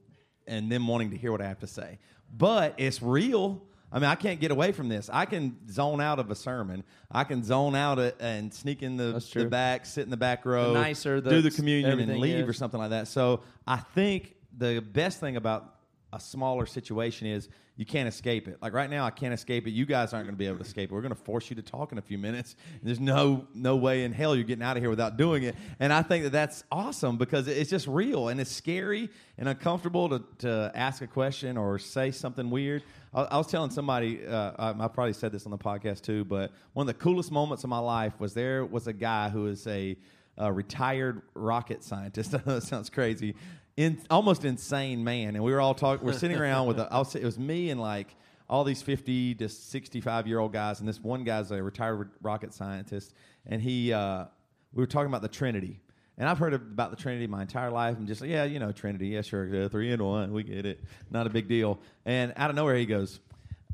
and 0.47 0.71
them 0.71 0.87
wanting 0.87 1.11
to 1.11 1.17
hear 1.17 1.33
what 1.33 1.41
I 1.41 1.47
have 1.49 1.61
to 1.61 1.67
say. 1.67 1.99
But 2.37 2.75
it's 2.79 3.03
real. 3.03 3.63
I 3.93 3.99
mean, 3.99 4.09
I 4.09 4.15
can't 4.15 4.41
get 4.41 4.51
away 4.51 4.73
from 4.73 4.89
this. 4.89 5.11
I 5.13 5.27
can 5.27 5.59
zone 5.71 6.01
out 6.01 6.19
of 6.19 6.31
a 6.31 6.35
sermon. 6.35 6.83
I 7.11 7.25
can 7.25 7.45
zone 7.45 7.77
out 7.77 7.99
it 7.99 8.17
and 8.21 8.53
sneak 8.53 8.83
in 8.83 8.97
the, 8.97 9.23
the 9.35 9.45
back, 9.47 9.85
sit 9.85 10.05
in 10.05 10.11
the 10.11 10.17
back 10.17 10.47
row, 10.47 10.73
nicer 10.73 11.21
the- 11.21 11.31
do 11.31 11.43
the 11.43 11.51
communion, 11.51 12.01
and 12.01 12.19
leave 12.19 12.45
is. 12.45 12.49
or 12.49 12.53
something 12.53 12.81
like 12.81 12.91
that. 12.91 13.09
So 13.09 13.43
I 13.67 13.77
think 13.77 14.35
the 14.57 14.81
best 14.81 15.21
thing 15.21 15.37
about 15.37 15.75
a 16.13 16.21
smaller 16.21 16.67
situation 16.67 17.27
is 17.27 17.49
you 17.77 17.87
can't 17.87 18.07
escape 18.07 18.49
it. 18.49 18.59
Like 18.61 18.75
right 18.75 18.89
now, 18.91 19.07
I 19.07 19.11
can't 19.11 19.33
escape 19.33 19.67
it. 19.67 19.71
You 19.71 19.87
guys 19.87 20.13
aren't 20.13 20.27
going 20.27 20.35
to 20.35 20.39
be 20.39 20.47
able 20.47 20.59
to 20.59 20.65
escape 20.65 20.91
it. 20.91 20.95
We're 20.95 21.01
going 21.01 21.15
to 21.15 21.21
force 21.23 21.49
you 21.49 21.57
to 21.57 21.63
talk 21.63 21.91
in 21.91 21.97
a 21.97 22.03
few 22.03 22.19
minutes. 22.19 22.55
There's 22.83 23.01
no 23.01 23.47
no 23.55 23.77
way 23.77 24.05
in 24.05 24.13
hell 24.13 24.37
you're 24.37 24.45
getting 24.45 24.63
out 24.63 24.77
of 24.77 24.83
here 24.83 24.91
without 24.91 25.17
doing 25.17 25.43
it. 25.45 25.55
And 25.81 25.91
I 25.93 26.03
think 26.03 26.25
that 26.25 26.31
that's 26.33 26.65
awesome 26.71 27.17
because 27.17 27.49
it's 27.49 27.71
just 27.71 27.87
real 27.87 28.29
and 28.29 28.41
it's 28.41 28.53
scary 28.53 29.09
and 29.39 29.49
uncomfortable 29.49 30.11
to, 30.11 30.23
to 30.41 30.71
ask 30.75 31.01
a 31.03 31.07
question 31.07 31.57
or 31.57 31.79
say 31.79 32.11
something 32.11 32.51
weird. 32.51 32.83
I, 33.15 33.23
I 33.23 33.39
was 33.39 33.47
telling 33.47 33.71
somebody, 33.71 34.27
uh, 34.27 34.53
I, 34.59 34.71
I 34.71 34.89
probably 34.89 35.13
said 35.13 35.33
this 35.33 35.45
on 35.45 35.51
the 35.51 35.59
podcast 35.59 36.03
too, 36.03 36.25
but 36.25 36.51
one 36.73 36.89
of 36.89 36.95
the 36.95 37.01
coolest 37.03 37.31
moments 37.31 37.65
of 37.65 37.71
my 37.71 37.79
life 37.79 38.19
was 38.19 38.35
there 38.35 38.65
was 38.65 38.87
a 38.87 38.93
guy 38.93 39.29
who 39.29 39.47
is 39.47 39.67
a 39.67 39.97
a 40.39 40.53
retired 40.53 41.23
rocket 41.35 41.85
scientist. 41.85 42.35
That 42.45 42.63
sounds 42.63 42.91
crazy, 42.91 43.35
in 43.77 44.01
almost 44.11 44.45
insane 44.45 45.05
man. 45.05 45.35
And 45.35 45.45
we 45.45 45.53
were 45.53 45.61
all 45.61 45.75
talking. 45.75 46.07
We're 46.07 46.13
sitting 46.15 46.39
around 46.39 46.69
with. 46.69 46.79
A, 46.79 46.89
I 46.91 46.99
was, 46.99 47.15
it 47.15 47.25
was 47.25 47.39
me 47.39 47.71
and 47.71 47.81
like 47.81 48.15
all 48.49 48.65
these 48.65 48.83
fifty 48.83 49.35
to 49.37 49.49
sixty-five 49.49 50.27
year 50.27 50.39
old 50.39 50.53
guys, 50.53 50.81
and 50.81 50.89
this 50.89 51.01
one 51.01 51.25
guy's 51.25 51.51
a 51.51 51.63
retired 51.63 52.11
rocket 52.23 52.55
scientist, 52.55 53.15
and 53.47 53.61
he. 53.63 53.93
Uh, 53.93 54.27
we 54.75 54.83
were 54.83 54.87
talking 54.87 55.09
about 55.09 55.21
the 55.21 55.29
Trinity. 55.29 55.81
And 56.23 56.29
I've 56.29 56.39
heard 56.39 56.55
about 56.55 56.91
the 56.91 56.97
Trinity 56.97 57.27
my 57.27 57.43
entire 57.43 57.73
life. 57.73 57.97
I'm 57.99 58.07
just 58.07 58.21
like, 58.21 58.31
yeah, 58.31 58.45
you 58.45 58.61
know, 58.61 58.71
Trinity, 58.71 59.09
yeah, 59.09 59.23
sure, 59.23 59.69
three 59.69 59.91
and 59.91 60.01
one, 60.01 60.33
we 60.33 60.45
get 60.45 60.65
it, 60.65 60.79
not 61.11 61.27
a 61.27 61.31
big 61.31 61.49
deal. 61.49 61.81
And 62.07 62.33
out 62.37 62.49
of 62.49 62.55
nowhere, 62.55 62.77
he 62.77 62.87
goes, 62.87 63.19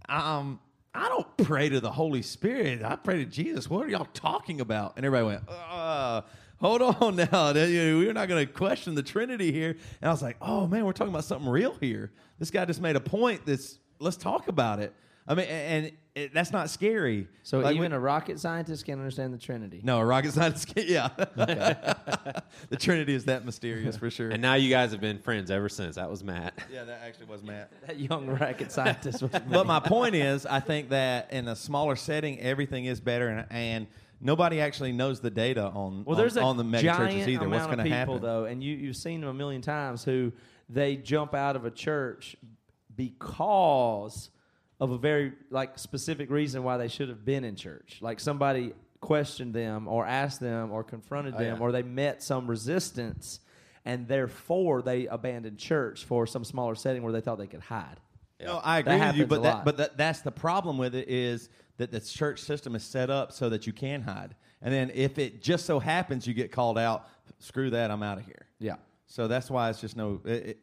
um, 0.08 0.58
I 0.94 1.11
don't 1.11 1.37
pray 1.37 1.68
to 1.68 1.78
the 1.78 1.90
Holy 1.90 2.22
Spirit. 2.22 2.82
I 2.82 2.96
pray 2.96 3.18
to 3.18 3.26
Jesus. 3.26 3.68
What 3.68 3.84
are 3.84 3.90
y'all 3.90 4.08
talking 4.14 4.62
about? 4.62 4.94
And 4.96 5.04
everybody 5.04 5.26
went, 5.26 5.42
uh, 5.46 6.22
hold 6.58 6.80
on 6.80 7.16
now. 7.30 7.52
We're 7.52 8.14
not 8.14 8.28
going 8.28 8.46
to 8.46 8.50
question 8.50 8.94
the 8.94 9.02
Trinity 9.02 9.52
here. 9.52 9.76
And 10.00 10.08
I 10.08 10.11
was 10.11 10.22
like, 10.22 10.38
oh 10.40 10.66
man, 10.66 10.87
we're 10.87 10.92
talking 10.92 11.12
about 11.12 11.24
something 11.24 11.50
real 11.50 11.76
here. 11.82 12.12
This 12.38 12.50
guy 12.50 12.64
just 12.64 12.80
made 12.80 12.96
a 12.96 13.00
point 13.00 13.44
that's, 13.44 13.78
let's 13.98 14.16
talk 14.16 14.48
about 14.48 14.80
it. 14.80 14.94
I 15.26 15.34
mean, 15.34 15.46
and 15.48 15.92
it, 16.24 16.35
that's 16.35 16.52
not 16.52 16.70
scary. 16.70 17.28
so 17.42 17.61
Like, 17.61 17.76
even 17.76 17.92
we- 17.92 17.96
a 17.96 18.00
rocket 18.00 18.38
scientist 18.40 18.85
can't 18.87 18.98
understand 19.00 19.33
the 19.33 19.38
Trinity. 19.38 19.81
no, 19.83 19.98
a 19.98 20.04
rocket 20.04 20.33
scientist, 20.33 20.72
yeah. 20.76 21.09
the 22.68 22.76
Trinity 22.78 23.14
is 23.14 23.24
that 23.26 23.44
mysterious 23.44 23.96
for 23.96 24.11
sure. 24.11 24.31
And 24.31 24.42
now 24.42 24.54
you 24.54 24.70
guys 24.70 24.90
have 24.92 25.00
been 25.00 25.18
friends 25.18 25.50
ever 25.50 25.68
since. 25.68 25.96
That 25.96 26.11
was 26.11 26.22
Matt. 26.24 26.54
yeah, 26.72 26.85
that 26.85 27.00
actually 27.04 27.26
was 27.26 27.42
Matt. 27.42 27.70
That 27.87 27.98
young 27.98 28.26
rocket 28.26 28.70
scientist 28.72 29.22
was. 29.22 29.31
but 29.31 29.66
my 29.66 29.81
point 29.81 30.14
is, 30.14 30.44
I 30.46 30.61
think 30.61 30.90
that 30.90 31.33
in 31.33 31.48
a 31.48 31.57
smaller 31.57 31.96
setting, 31.96 32.38
everything 32.40 32.85
is 32.85 33.00
better, 33.00 33.28
and, 33.28 33.46
and 33.50 33.87
nobody 34.20 34.61
actually 34.61 34.92
knows 34.92 35.20
the 35.20 35.31
data 35.31 35.64
on 35.64 36.04
Well, 36.04 36.16
there's 36.16 36.37
on, 36.37 36.42
a 36.42 36.46
on 36.46 36.57
the 36.57 36.64
mega 36.64 36.83
giant 36.88 37.11
churches 37.12 37.28
either. 37.28 37.48
What's 37.48 37.64
amount 37.64 37.76
going 37.76 37.81
of 37.81 37.85
to 37.87 37.98
people 37.98 38.14
happen? 38.14 38.22
though, 38.22 38.44
and 38.44 38.62
you 38.62 38.74
you've 38.76 38.96
seen 38.96 39.20
them 39.20 39.31
a 39.31 39.35
million 39.35 39.62
times 39.62 40.04
who 40.04 40.33
they 40.68 40.96
jump 40.96 41.35
out 41.35 41.57
of 41.57 41.64
a 41.64 41.70
church 41.70 42.37
because 42.94 44.31
of 44.80 44.90
a 44.90 44.98
very 44.98 45.32
like 45.50 45.78
specific 45.78 46.30
reason 46.30 46.62
why 46.62 46.76
they 46.76 46.88
should 46.88 47.08
have 47.08 47.24
been 47.24 47.44
in 47.44 47.56
church. 47.56 47.98
Like 48.00 48.20
somebody 48.20 48.72
questioned 49.00 49.54
them 49.54 49.88
or 49.88 50.06
asked 50.06 50.40
them 50.40 50.70
or 50.72 50.82
confronted 50.84 51.34
Oh, 51.34 51.38
them 51.38 51.56
yeah. 51.56 51.62
or 51.62 51.72
they 51.72 51.82
met 51.82 52.22
some 52.22 52.46
resistance 52.46 53.40
and 53.84 54.06
therefore 54.08 54.82
they 54.82 55.06
abandoned 55.06 55.58
church 55.58 56.04
for 56.04 56.26
some 56.26 56.44
smaller 56.44 56.74
setting 56.74 57.02
where 57.02 57.12
they 57.12 57.20
thought 57.20 57.38
they 57.38 57.46
could 57.46 57.60
hide. 57.62 58.00
No, 58.40 58.60
I 58.62 58.82
That 58.82 58.94
agree 58.94 59.06
with 59.08 59.16
you, 59.16 59.26
but 59.26 59.42
that, 59.42 59.64
but 59.64 59.76
that, 59.78 59.96
that's 59.96 60.20
the 60.20 60.30
problem 60.30 60.78
with 60.78 60.94
it 60.94 61.08
is 61.08 61.48
that 61.78 61.90
the 61.90 62.00
church 62.00 62.40
system 62.40 62.74
is 62.76 62.84
set 62.84 63.10
up 63.10 63.32
so 63.32 63.48
that 63.48 63.66
you 63.66 63.72
can 63.72 64.02
hide, 64.02 64.34
and 64.62 64.72
then 64.74 64.90
if 64.94 65.18
it 65.18 65.42
just 65.42 65.64
so 65.66 65.78
happens 65.80 66.26
you 66.26 66.34
get 66.34 66.52
called 66.52 66.78
out, 66.78 67.08
screw 67.38 67.70
that, 67.70 67.90
I'm 67.90 68.02
out 68.02 68.18
of 68.18 68.24
here. 68.24 68.46
Yeah. 68.58 68.76
So 69.06 69.26
that's 69.26 69.50
why 69.50 69.70
it's 69.70 69.80
just 69.80 69.96
no. 69.96 70.20
It, 70.24 70.30
it, 70.30 70.58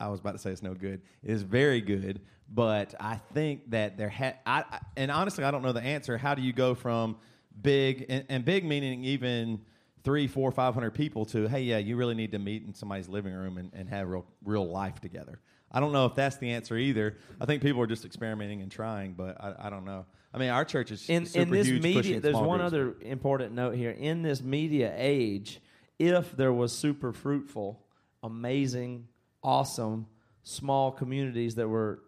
I 0.00 0.08
was 0.08 0.20
about 0.20 0.32
to 0.32 0.38
say 0.38 0.50
it's 0.50 0.62
no 0.62 0.74
good. 0.74 1.02
It 1.22 1.30
is 1.30 1.42
very 1.42 1.80
good, 1.80 2.20
but 2.48 2.94
I 2.98 3.16
think 3.32 3.70
that 3.70 3.96
there 3.96 4.08
had. 4.08 4.36
I, 4.44 4.64
I 4.70 4.80
and 4.96 5.10
honestly, 5.10 5.44
I 5.44 5.50
don't 5.50 5.62
know 5.62 5.72
the 5.72 5.82
answer. 5.82 6.18
How 6.18 6.34
do 6.34 6.42
you 6.42 6.52
go 6.52 6.74
from 6.74 7.16
big 7.60 8.06
and, 8.08 8.24
and 8.28 8.44
big 8.44 8.64
meaning 8.64 9.04
even 9.04 9.60
three, 10.02 10.26
four, 10.26 10.50
five 10.52 10.74
hundred 10.74 10.92
people 10.92 11.24
to 11.26 11.48
hey, 11.48 11.62
yeah, 11.62 11.78
you 11.78 11.96
really 11.96 12.14
need 12.14 12.32
to 12.32 12.38
meet 12.38 12.64
in 12.64 12.74
somebody's 12.74 13.08
living 13.08 13.32
room 13.32 13.56
and, 13.56 13.70
and 13.74 13.88
have 13.88 14.08
real 14.08 14.26
real 14.44 14.66
life 14.66 15.00
together. 15.00 15.40
I 15.70 15.80
don't 15.80 15.92
know 15.92 16.06
if 16.06 16.14
that's 16.14 16.36
the 16.36 16.52
answer 16.52 16.76
either. 16.76 17.16
I 17.40 17.46
think 17.46 17.62
people 17.62 17.82
are 17.82 17.86
just 17.86 18.04
experimenting 18.04 18.62
and 18.62 18.70
trying, 18.70 19.14
but 19.14 19.42
I, 19.42 19.66
I 19.66 19.70
don't 19.70 19.84
know. 19.84 20.06
I 20.32 20.38
mean, 20.38 20.50
our 20.50 20.64
church 20.64 20.92
is 20.92 21.08
in, 21.08 21.26
super 21.26 21.42
in 21.42 21.50
this 21.50 21.68
media 21.68 22.20
there's 22.20 22.36
one 22.36 22.58
groups. 22.58 22.66
other 22.66 22.94
important 23.00 23.54
note 23.54 23.74
here 23.74 23.90
in 23.90 24.22
this 24.22 24.42
media 24.42 24.92
age 24.96 25.60
if 25.98 26.36
there 26.36 26.52
was 26.52 26.72
super 26.72 27.12
fruitful 27.12 27.80
amazing 28.22 29.06
awesome 29.44 30.06
small 30.42 30.90
communities 30.90 31.54
that 31.54 31.68
were 31.68 32.02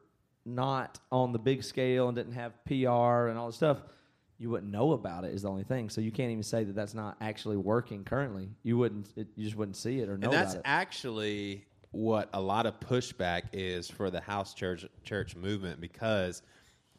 not 0.44 0.98
on 1.12 1.32
the 1.32 1.38
big 1.38 1.62
scale 1.62 2.08
and 2.08 2.16
didn't 2.16 2.32
have 2.32 2.52
pr 2.64 3.28
and 3.28 3.38
all 3.38 3.46
this 3.46 3.56
stuff 3.56 3.82
you 4.38 4.50
wouldn't 4.50 4.70
know 4.70 4.92
about 4.92 5.24
it 5.24 5.34
is 5.34 5.42
the 5.42 5.48
only 5.48 5.64
thing. 5.64 5.88
So 5.88 6.00
you 6.00 6.12
can't 6.12 6.30
even 6.30 6.42
say 6.42 6.64
that 6.64 6.74
that's 6.74 6.94
not 6.94 7.16
actually 7.20 7.56
working 7.56 8.04
currently. 8.04 8.50
You 8.62 8.76
wouldn't 8.78 9.08
it, 9.16 9.28
you 9.34 9.44
just 9.44 9.56
wouldn't 9.56 9.76
see 9.76 10.00
it 10.00 10.08
or 10.08 10.18
know 10.18 10.26
and 10.26 10.32
that's 10.32 10.56
actually 10.64 11.64
what 11.92 12.28
a 12.34 12.40
lot 12.40 12.66
of 12.66 12.78
pushback 12.80 13.44
is 13.52 13.88
for 13.88 14.10
the 14.10 14.20
house 14.20 14.52
church 14.52 14.84
church 15.04 15.34
movement 15.36 15.80
because 15.80 16.42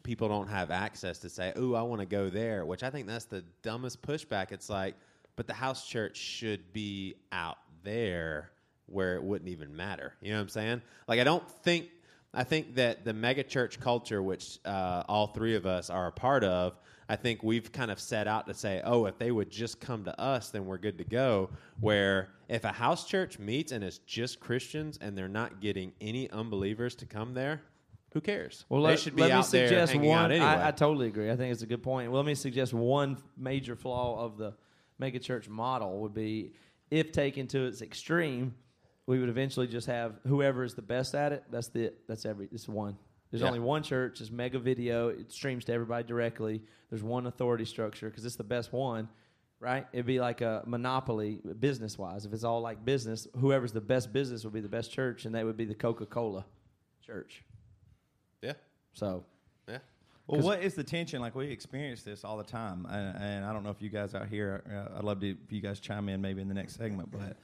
people 0.02 0.28
don't 0.28 0.48
have 0.48 0.70
access 0.70 1.18
to 1.20 1.28
say, 1.28 1.52
"Ooh, 1.56 1.74
I 1.74 1.82
want 1.82 2.00
to 2.00 2.06
go 2.06 2.28
there," 2.28 2.64
which 2.66 2.82
I 2.82 2.90
think 2.90 3.06
that's 3.06 3.26
the 3.26 3.44
dumbest 3.62 4.02
pushback. 4.02 4.50
It's 4.50 4.68
like, 4.68 4.96
but 5.36 5.46
the 5.46 5.54
house 5.54 5.86
church 5.86 6.16
should 6.16 6.72
be 6.72 7.14
out 7.30 7.58
there 7.84 8.50
where 8.88 9.16
it 9.16 9.22
wouldn't 9.22 9.50
even 9.50 9.74
matter. 9.76 10.14
You 10.20 10.30
know 10.30 10.36
what 10.36 10.42
I'm 10.42 10.48
saying? 10.48 10.82
Like, 11.06 11.20
I 11.20 11.24
don't 11.24 11.48
think. 11.62 11.88
I 12.34 12.44
think 12.44 12.74
that 12.74 13.06
the 13.06 13.14
megachurch 13.14 13.80
culture, 13.80 14.22
which 14.22 14.58
uh, 14.66 15.02
all 15.08 15.28
three 15.28 15.56
of 15.56 15.64
us 15.64 15.88
are 15.88 16.08
a 16.08 16.12
part 16.12 16.44
of, 16.44 16.78
I 17.08 17.16
think 17.16 17.42
we've 17.42 17.72
kind 17.72 17.90
of 17.90 17.98
set 17.98 18.28
out 18.28 18.46
to 18.48 18.54
say, 18.54 18.82
oh, 18.84 19.06
if 19.06 19.18
they 19.18 19.30
would 19.30 19.50
just 19.50 19.80
come 19.80 20.04
to 20.04 20.20
us, 20.20 20.50
then 20.50 20.66
we're 20.66 20.76
good 20.76 20.98
to 20.98 21.04
go. 21.04 21.48
Where 21.80 22.28
if 22.48 22.64
a 22.64 22.72
house 22.72 23.06
church 23.06 23.38
meets 23.38 23.72
and 23.72 23.82
it's 23.82 23.98
just 23.98 24.40
Christians 24.40 24.98
and 25.00 25.16
they're 25.16 25.26
not 25.26 25.60
getting 25.60 25.92
any 26.02 26.30
unbelievers 26.30 26.94
to 26.96 27.06
come 27.06 27.32
there, 27.32 27.62
who 28.12 28.20
cares? 28.20 28.66
Well, 28.68 28.82
they 28.82 28.90
let, 28.90 28.98
should 29.00 29.16
be 29.16 29.22
let 29.22 29.30
out 29.30 29.38
me 29.38 29.42
suggest 29.44 29.70
there 29.70 29.86
hanging 29.86 30.10
one. 30.10 30.24
out 30.24 30.30
anyway. 30.32 30.46
I, 30.46 30.68
I 30.68 30.70
totally 30.70 31.08
agree. 31.08 31.30
I 31.30 31.36
think 31.36 31.52
it's 31.52 31.62
a 31.62 31.66
good 31.66 31.82
point. 31.82 32.10
Well, 32.10 32.20
let 32.20 32.26
me 32.26 32.34
suggest 32.34 32.74
one 32.74 33.16
major 33.38 33.74
flaw 33.74 34.22
of 34.22 34.36
the 34.36 34.54
megachurch 35.00 35.48
model 35.48 36.00
would 36.00 36.14
be 36.14 36.52
if 36.90 37.12
taken 37.12 37.46
to 37.48 37.66
its 37.66 37.80
extreme, 37.80 38.54
we 39.08 39.18
would 39.18 39.30
eventually 39.30 39.66
just 39.66 39.86
have 39.86 40.20
whoever 40.26 40.62
is 40.62 40.74
the 40.74 40.82
best 40.82 41.14
at 41.14 41.32
it. 41.32 41.42
That's 41.50 41.68
the 41.68 41.94
that's 42.06 42.26
every 42.26 42.46
it's 42.52 42.68
one. 42.68 42.98
There's 43.30 43.40
Yeah. 43.40 43.48
only 43.48 43.58
one 43.60 43.82
church. 43.82 44.20
It's 44.20 44.30
mega 44.30 44.58
video. 44.58 45.08
It 45.08 45.32
streams 45.32 45.64
to 45.64 45.72
everybody 45.72 46.06
directly. 46.06 46.62
There's 46.90 47.02
one 47.02 47.26
authority 47.26 47.64
structure 47.64 48.10
because 48.10 48.26
it's 48.26 48.36
the 48.36 48.44
best 48.44 48.70
one, 48.70 49.08
right? 49.60 49.86
It'd 49.94 50.04
be 50.04 50.20
like 50.20 50.42
a 50.42 50.62
monopoly 50.66 51.40
business 51.58 51.96
wise. 51.96 52.26
If 52.26 52.34
it's 52.34 52.44
all 52.44 52.60
like 52.60 52.84
business, 52.84 53.26
whoever's 53.40 53.72
the 53.72 53.80
best 53.80 54.12
business 54.12 54.44
would 54.44 54.52
be 54.52 54.60
the 54.60 54.68
best 54.68 54.92
church, 54.92 55.24
and 55.24 55.34
that 55.34 55.44
would 55.46 55.56
be 55.56 55.64
the 55.64 55.74
Coca 55.74 56.04
Cola 56.04 56.44
church. 57.00 57.44
yeah, 58.42 58.52
So 58.92 59.24
yeah. 59.66 59.78
Well, 60.26 60.42
what 60.42 60.62
is 60.62 60.74
the 60.74 60.84
tension? 60.84 61.22
Like 61.22 61.34
we 61.34 61.46
experience 61.46 62.02
this 62.02 62.24
all 62.24 62.36
the 62.36 62.44
time, 62.44 62.86
and, 62.90 63.16
and 63.22 63.44
I 63.46 63.54
don't 63.54 63.62
know 63.64 63.70
if 63.70 63.80
you 63.80 63.88
guys 63.88 64.14
out 64.14 64.28
here. 64.28 64.62
Uh, 64.70 64.98
I'd 64.98 65.04
love 65.04 65.20
to 65.20 65.30
if 65.30 65.50
you 65.50 65.62
guys 65.62 65.80
chime 65.80 66.10
in 66.10 66.20
maybe 66.20 66.42
in 66.42 66.48
the 66.48 66.54
next 66.54 66.76
segment, 66.76 67.10
but 67.10 67.38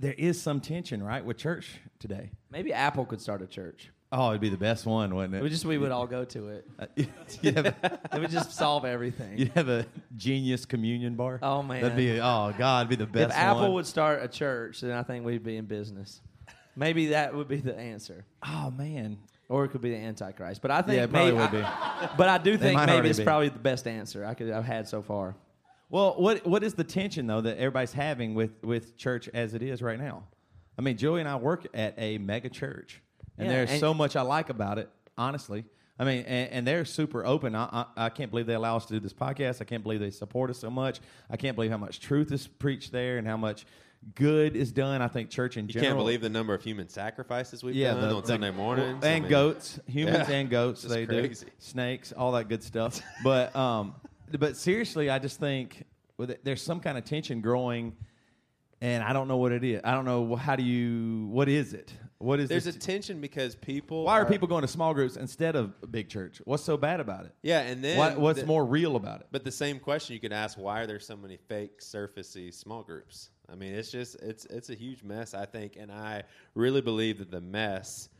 there 0.00 0.14
is 0.14 0.40
some 0.40 0.60
tension, 0.60 1.02
right, 1.02 1.24
with 1.24 1.36
church 1.36 1.78
today. 2.00 2.30
maybe 2.50 2.72
Apple 2.72 3.04
could 3.04 3.20
start 3.20 3.42
a 3.42 3.46
church. 3.46 3.90
Oh, 4.12 4.30
it'd 4.30 4.40
be 4.40 4.48
the 4.48 4.56
best 4.56 4.86
one, 4.86 5.14
wouldn't 5.14 5.36
It 5.36 5.42
would 5.42 5.52
just 5.52 5.64
we 5.64 5.78
would 5.78 5.92
all 5.92 6.06
go 6.08 6.24
to 6.24 6.48
it. 6.48 6.66
Uh, 6.80 6.86
have, 7.44 7.66
It 8.12 8.20
would 8.20 8.30
just 8.30 8.50
solve 8.52 8.84
everything. 8.84 9.38
you'd 9.38 9.52
have 9.52 9.68
a 9.68 9.86
genius 10.16 10.64
communion 10.66 11.14
bar. 11.14 11.38
Oh, 11.42 11.62
man. 11.62 11.82
that'd 11.82 11.96
be 11.96 12.18
oh 12.18 12.52
god, 12.58 12.86
it'd 12.88 12.98
be 12.98 13.04
the 13.04 13.06
best. 13.10 13.30
if. 13.30 13.36
Apple 13.38 13.62
one. 13.62 13.72
would 13.74 13.86
start 13.86 14.20
a 14.22 14.26
church, 14.28 14.80
then 14.80 14.90
I 14.92 15.04
think 15.04 15.24
we'd 15.24 15.44
be 15.44 15.56
in 15.56 15.66
business. 15.66 16.20
Maybe 16.74 17.08
that 17.08 17.34
would 17.34 17.46
be 17.46 17.56
the 17.58 17.76
answer, 17.76 18.24
oh 18.44 18.72
man, 18.76 19.18
or 19.48 19.64
it 19.64 19.68
could 19.68 19.80
be 19.80 19.90
the 19.90 19.96
Antichrist. 19.98 20.62
But 20.62 20.70
I 20.70 20.82
think 20.82 20.96
Yeah, 20.96 21.04
it 21.04 21.10
probably 21.12 21.32
maybe, 21.32 21.56
would 21.56 21.64
I- 21.64 22.10
but 22.16 22.28
I 22.28 22.38
do 22.38 22.56
think 22.56 22.80
maybe 22.86 23.10
it's 23.10 23.18
be. 23.18 23.24
probably 23.24 23.48
the 23.50 23.58
best 23.58 23.86
answer 23.86 24.24
I 24.24 24.34
could 24.34 24.50
I've 24.50 24.64
had 24.64 24.88
so 24.88 25.02
far. 25.02 25.36
Well, 25.90 26.14
what 26.16 26.46
what 26.46 26.62
is 26.62 26.74
the 26.74 26.84
tension 26.84 27.26
though 27.26 27.40
that 27.40 27.58
everybody's 27.58 27.92
having 27.92 28.34
with 28.34 28.62
with 28.62 28.96
church 28.96 29.28
as 29.34 29.54
it 29.54 29.62
is 29.62 29.82
right 29.82 29.98
now? 29.98 30.24
I 30.78 30.82
mean, 30.82 30.96
Joey 30.96 31.20
and 31.20 31.28
I 31.28 31.36
work 31.36 31.66
at 31.74 31.94
a 31.98 32.16
mega 32.18 32.48
church, 32.48 33.02
and 33.36 33.48
Yeah, 33.48 33.52
there's 33.54 33.70
and- 33.72 33.80
so 33.80 33.92
much 33.92 34.16
I 34.16 34.22
like 34.22 34.48
about 34.50 34.78
it. 34.78 34.88
Honestly, 35.18 35.64
I 35.98 36.04
mean, 36.04 36.24
and, 36.26 36.50
and 36.50 36.66
they're 36.66 36.84
super 36.86 37.26
open. 37.26 37.54
I, 37.54 37.64
I 37.96 38.06
I 38.06 38.08
can't 38.08 38.30
believe 38.30 38.46
they 38.46 38.54
allow 38.54 38.76
us 38.76 38.86
to 38.86 38.94
do 38.94 39.00
this 39.00 39.12
podcast. 39.12 39.60
I 39.60 39.64
can't 39.64 39.82
believe 39.82 40.00
they 40.00 40.10
support 40.10 40.48
us 40.48 40.58
so 40.58 40.70
much. 40.70 41.00
I 41.28 41.36
can't 41.36 41.54
believe 41.56 41.70
how 41.72 41.76
much 41.76 42.00
truth 42.00 42.30
is 42.32 42.46
preached 42.46 42.92
there 42.92 43.18
and 43.18 43.26
how 43.26 43.36
much 43.36 43.66
good 44.14 44.56
is 44.56 44.72
done. 44.72 45.02
I 45.02 45.08
think 45.08 45.28
church 45.28 45.58
in 45.58 45.66
You 45.66 45.74
general. 45.74 45.88
can't 45.90 45.98
believe 45.98 46.20
the 46.22 46.30
number 46.30 46.54
of 46.54 46.62
human 46.62 46.88
sacrifices 46.88 47.62
we've 47.62 47.74
yeah, 47.74 47.92
done 47.92 48.08
the- 48.08 48.14
on 48.14 48.20
the- 48.22 48.26
Sunday 48.28 48.50
mornings. 48.50 49.04
I 49.04 49.08
and 49.08 49.24
mean, 49.24 49.30
goats, 49.30 49.78
humans 49.86 50.28
Yeah. 50.28 50.36
and 50.36 50.48
goats. 50.48 50.82
They 50.88 51.04
crazy. 51.04 51.46
do 51.46 51.52
snakes, 51.58 52.12
all 52.12 52.32
that 52.32 52.48
good 52.48 52.62
stuff. 52.62 53.02
but 53.22 53.54
um, 53.54 53.94
but 54.38 54.56
seriously, 54.56 55.10
I 55.10 55.18
just 55.18 55.40
think 55.40 55.84
there's 56.44 56.62
some 56.62 56.80
kind 56.80 56.98
of 56.98 57.04
tension 57.04 57.40
growing, 57.40 57.96
and 58.80 59.02
I 59.02 59.12
don't 59.12 59.28
know 59.28 59.38
what 59.38 59.52
it 59.52 59.64
is. 59.64 59.80
I 59.84 59.92
don't 59.92 60.04
know 60.04 60.36
how 60.36 60.56
do 60.56 60.62
you. 60.62 61.26
What 61.28 61.48
is 61.48 61.72
it? 61.74 61.92
What 62.18 62.38
is 62.38 62.50
There's 62.50 62.64
this? 62.64 62.76
a 62.76 62.78
tension 62.78 63.18
because 63.22 63.54
people. 63.56 64.04
why 64.04 64.20
are 64.20 64.26
people 64.26 64.46
going 64.46 64.60
to 64.60 64.68
small 64.68 64.92
groups 64.92 65.16
instead 65.16 65.56
of 65.56 65.72
big 65.90 66.10
church? 66.10 66.42
What's 66.44 66.62
so 66.62 66.76
bad 66.76 67.00
about 67.00 67.24
it? 67.24 67.34
Yeah, 67.42 67.60
and 67.60 67.82
then 67.82 67.96
Why, 67.96 68.14
what's 68.14 68.40
the- 68.40 68.46
more 68.46 68.62
real 68.66 68.96
about 68.96 69.20
it? 69.22 69.28
But 69.32 69.42
the 69.42 69.50
same 69.50 69.78
question 69.78 70.12
you 70.12 70.20
could 70.20 70.32
ask: 70.32 70.58
Why 70.58 70.80
are 70.80 70.86
there 70.86 71.00
so 71.00 71.16
many 71.16 71.38
fake, 71.48 71.80
surfacey 71.80 72.52
small 72.52 72.82
groups? 72.82 73.30
I 73.50 73.54
mean, 73.54 73.72
it's 73.74 73.90
just 73.90 74.16
it's 74.16 74.44
it's 74.46 74.68
a 74.68 74.74
huge 74.74 75.02
mess, 75.02 75.32
I 75.32 75.46
think, 75.46 75.76
and 75.76 75.90
I 75.90 76.24
really 76.54 76.82
believe 76.82 77.18
that 77.18 77.30
the 77.30 77.40
mess 77.40 78.10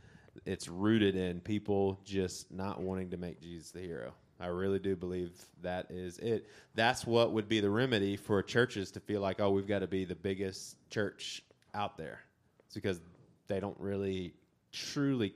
it's 0.47 0.67
rooted 0.69 1.17
in 1.17 1.41
people 1.41 2.01
just 2.05 2.51
not 2.51 2.81
wanting 2.81 3.11
to 3.11 3.17
make 3.19 3.41
Jesus 3.43 3.71
the 3.73 3.81
hero. 3.81 4.15
I 4.41 4.47
really 4.47 4.79
do 4.79 4.97
believe 4.97 5.33
that 5.63 5.91
is 5.91 6.19
it. 6.19 6.49
That's 6.75 7.07
what 7.07 7.33
would 7.33 7.49
be 7.49 7.61
the 7.61 7.69
remedy 7.71 8.17
for 8.17 8.43
churches 8.43 8.91
to 8.93 9.01
feel 9.01 9.21
like, 9.21 9.41
oh, 9.41 9.51
we've 9.51 9.67
got 9.67 9.81
to 9.81 9.87
be 9.87 10.05
the 10.05 10.15
biggest 10.15 10.77
church 10.91 11.43
out 11.75 11.99
there. 11.99 12.21
It's 12.67 12.75
because 12.75 13.01
they 13.49 13.61
don't 13.61 13.79
really 13.79 14.33
truly. 14.73 15.35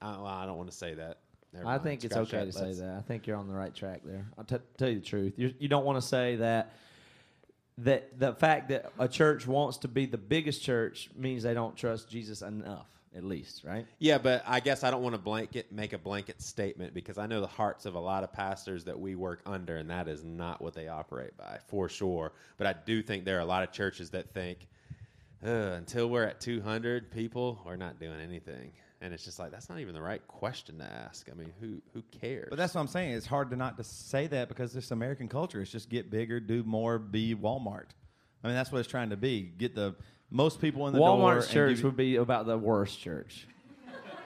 I, 0.00 0.12
well, 0.12 0.26
I 0.26 0.46
don't 0.46 0.56
want 0.58 0.70
to 0.70 0.76
say 0.76 0.94
that. 0.94 1.18
Never 1.52 1.66
I 1.66 1.70
mind. 1.72 1.82
think 1.82 2.04
it's 2.04 2.16
okay 2.16 2.44
to 2.44 2.52
say 2.52 2.66
Let's- 2.66 2.80
that. 2.80 2.96
I 2.98 3.00
think 3.00 3.26
you're 3.26 3.36
on 3.36 3.48
the 3.48 3.54
right 3.54 3.74
track 3.74 4.02
there. 4.04 4.26
I'll 4.38 4.44
t- 4.44 4.56
tell 4.76 4.88
you 4.88 5.00
the 5.00 5.04
truth. 5.06 5.34
You're, 5.36 5.52
you 5.58 5.68
don't 5.68 5.84
want 5.84 6.00
to 6.00 6.06
say 6.06 6.36
that 6.36 6.72
that 7.78 8.18
the 8.18 8.32
fact 8.34 8.68
that 8.70 8.90
a 8.98 9.06
church 9.08 9.46
wants 9.46 9.78
to 9.78 9.88
be 9.88 10.06
the 10.06 10.16
biggest 10.18 10.62
church 10.62 11.10
means 11.14 11.42
they 11.42 11.52
don't 11.54 11.76
trust 11.76 12.08
Jesus 12.08 12.40
enough, 12.42 12.86
at 13.16 13.24
least, 13.24 13.64
right? 13.64 13.86
Yeah, 13.98 14.18
but 14.18 14.42
I 14.46 14.60
guess 14.60 14.84
I 14.84 14.90
don't 14.90 15.02
want 15.02 15.14
to 15.14 15.20
blanket 15.20 15.72
make 15.72 15.92
a 15.92 15.98
blanket 15.98 16.42
statement 16.42 16.92
because 16.92 17.16
I 17.18 17.26
know 17.26 17.40
the 17.40 17.46
hearts 17.46 17.86
of 17.86 17.94
a 17.94 18.00
lot 18.00 18.22
of 18.22 18.32
pastors 18.32 18.84
that 18.84 19.00
we 19.00 19.14
work 19.14 19.40
under, 19.46 19.76
and 19.76 19.90
that 19.90 20.06
is 20.06 20.22
not 20.22 20.60
what 20.60 20.74
they 20.74 20.88
operate 20.88 21.36
by 21.36 21.58
for 21.66 21.88
sure. 21.88 22.32
But 22.58 22.66
I 22.66 22.74
do 22.74 23.02
think 23.02 23.24
there 23.24 23.38
are 23.38 23.40
a 23.40 23.46
lot 23.46 23.62
of 23.62 23.72
churches 23.72 24.10
that 24.10 24.34
think 24.34 24.68
"Ugh, 25.42 25.50
until 25.50 26.08
we're 26.08 26.24
at 26.24 26.40
200 26.40 27.10
people, 27.10 27.60
we're 27.64 27.76
not 27.76 27.98
doing 27.98 28.20
anything, 28.20 28.72
and 29.00 29.14
it's 29.14 29.24
just 29.24 29.38
like 29.38 29.50
that's 29.50 29.70
not 29.70 29.80
even 29.80 29.94
the 29.94 30.02
right 30.02 30.26
question 30.28 30.78
to 30.78 30.84
ask. 30.84 31.28
I 31.30 31.34
mean, 31.34 31.52
who 31.58 31.80
who 31.94 32.02
cares? 32.20 32.48
But 32.50 32.58
that's 32.58 32.74
what 32.74 32.82
I'm 32.82 32.88
saying. 32.88 33.12
It's 33.14 33.26
hard 33.26 33.50
to 33.50 33.56
not 33.56 33.78
to 33.78 33.84
say 33.84 34.26
that 34.26 34.48
because 34.48 34.72
this 34.74 34.90
American 34.90 35.28
culture. 35.28 35.62
is 35.62 35.70
just 35.70 35.88
get 35.88 36.10
bigger, 36.10 36.38
do 36.38 36.62
more, 36.64 36.98
be 36.98 37.34
Walmart. 37.34 37.88
I 38.44 38.48
mean, 38.48 38.56
that's 38.56 38.70
what 38.70 38.78
it's 38.78 38.88
trying 38.88 39.10
to 39.10 39.16
be. 39.16 39.42
Get 39.42 39.74
the 39.74 39.96
most 40.30 40.60
people 40.60 40.86
in 40.86 40.92
the 40.92 40.98
door. 40.98 41.16
Walmart's 41.18 41.48
church 41.50 41.76
give- 41.76 41.84
would 41.84 41.96
be 41.96 42.16
about 42.16 42.46
the 42.46 42.58
worst 42.58 43.00
church. 43.00 43.46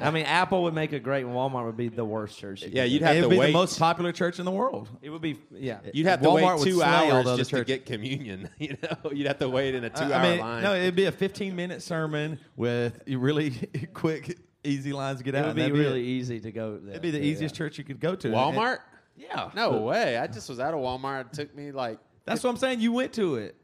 I 0.03 0.11
mean, 0.11 0.25
Apple 0.25 0.63
would 0.63 0.73
make 0.73 0.95
a 0.95 0.99
great 0.99 1.25
one. 1.25 1.35
Walmart 1.37 1.67
would 1.67 1.77
be 1.77 1.89
the 1.89 2.07
worst 2.07 2.39
church. 2.39 2.63
Yeah, 2.63 2.85
you'd 2.85 3.01
do. 3.01 3.05
have 3.05 3.17
It'd 3.17 3.29
to 3.31 3.39
be 3.39 3.47
the 3.49 3.53
most 3.53 3.79
popular 3.79 4.13
church 4.13 4.39
in 4.39 4.47
the 4.47 4.51
world. 4.51 4.89
It 5.03 5.11
would 5.11 5.21
be, 5.21 5.39
yeah. 5.53 5.81
You'd 5.93 6.07
have 6.07 6.23
to 6.23 6.29
Walmart 6.29 6.57
would 6.57 6.65
wait 6.65 6.71
two 6.71 6.79
slay 6.79 6.87
hours 6.87 7.25
the 7.25 7.31
other 7.33 7.37
just 7.37 7.51
to 7.51 7.65
get 7.65 7.85
communion. 7.85 8.49
You 8.59 8.79
know, 8.83 9.11
you'd 9.11 9.27
have 9.27 9.39
to 9.41 9.49
wait 9.51 9.75
in 9.75 9.85
a 9.85 9.91
two-hour 9.91 10.13
I 10.15 10.23
mean, 10.31 10.41
line. 10.41 10.63
no, 10.63 10.75
it'd 10.75 10.97
be 10.97 11.05
a 11.05 11.13
15 11.13 11.55
minute 11.55 11.83
sermon 11.83 12.39
with 12.57 12.99
really 13.07 13.51
quick, 13.93 14.39
easy 14.65 14.95
lines 14.95 15.19
to 15.19 15.25
get 15.25 15.35
It 15.35 15.39
out. 15.39 15.49
would 15.49 15.57
be 15.57 15.71
really 15.71 16.01
it. 16.01 16.07
easy 16.07 16.41
to 16.41 16.51
go 16.51 16.79
there. 16.79 16.93
It'd 16.93 17.03
be 17.03 17.11
the 17.11 17.19
to, 17.19 17.25
easiest 17.25 17.55
yeah. 17.55 17.59
church 17.59 17.77
you 17.77 17.85
could 17.85 18.01
go 18.01 18.15
to. 18.17 18.29
Walmart? 18.29 18.79
yeah. 19.19 19.51
No 19.55 19.83
way! 19.83 20.17
I 20.17 20.27
just 20.29 20.49
was 20.49 20.61
out 20.61 20.73
of 20.73 20.81
Walmart. 20.81 21.27
It 21.27 21.33
took 21.35 21.55
me 21.55 21.73
like 21.73 21.99
That's 22.25 22.43
what 22.43 22.49
I'm 22.49 22.57
saying. 22.57 22.81
You 22.81 22.93
went 22.93 23.13
to 23.15 23.35
it. 23.37 23.55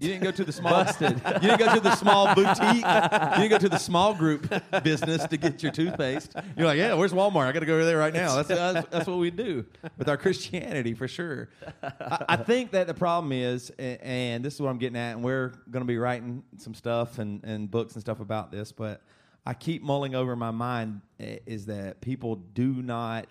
You 0.00 0.08
didn't 0.08 0.24
go 0.24 0.30
to 0.30 0.44
the 0.44 0.52
small. 0.52 0.84
Busted. 0.84 1.20
you 1.26 1.48
didn't 1.48 1.58
go 1.58 1.74
to 1.74 1.80
the 1.80 1.94
small 1.96 2.34
boutique. 2.34 2.84
You 2.84 3.42
didn't 3.42 3.50
go 3.50 3.58
to 3.58 3.68
the 3.68 3.78
small 3.78 4.14
group 4.14 4.52
business 4.82 5.26
to 5.26 5.36
get 5.36 5.62
your 5.62 5.72
toothpaste. 5.72 6.34
You're 6.56 6.66
like, 6.66 6.78
yeah, 6.78 6.94
where's 6.94 7.12
Walmart? 7.12 7.46
I 7.46 7.52
got 7.52 7.60
to 7.60 7.66
go 7.66 7.74
over 7.74 7.84
there 7.84 7.98
right 7.98 8.12
now. 8.12 8.36
That's, 8.36 8.48
that's 8.48 8.88
that's 8.90 9.06
what 9.06 9.18
we 9.18 9.30
do 9.30 9.64
with 9.96 10.08
our 10.08 10.16
Christianity 10.16 10.94
for 10.94 11.08
sure. 11.08 11.48
I, 11.82 12.24
I 12.30 12.36
think 12.36 12.72
that 12.72 12.86
the 12.86 12.94
problem 12.94 13.32
is, 13.32 13.70
and 13.78 14.44
this 14.44 14.54
is 14.54 14.60
what 14.60 14.68
I'm 14.68 14.78
getting 14.78 14.98
at, 14.98 15.12
and 15.12 15.24
we're 15.24 15.48
going 15.70 15.82
to 15.82 15.86
be 15.86 15.98
writing 15.98 16.42
some 16.58 16.74
stuff 16.74 17.18
and, 17.18 17.42
and 17.44 17.70
books 17.70 17.94
and 17.94 18.00
stuff 18.00 18.20
about 18.20 18.50
this, 18.50 18.72
but 18.72 19.02
I 19.46 19.54
keep 19.54 19.82
mulling 19.82 20.14
over 20.14 20.32
in 20.32 20.38
my 20.38 20.50
mind 20.50 21.02
eh, 21.20 21.38
is 21.46 21.66
that 21.66 22.00
people 22.00 22.36
do 22.36 22.82
not 22.82 23.28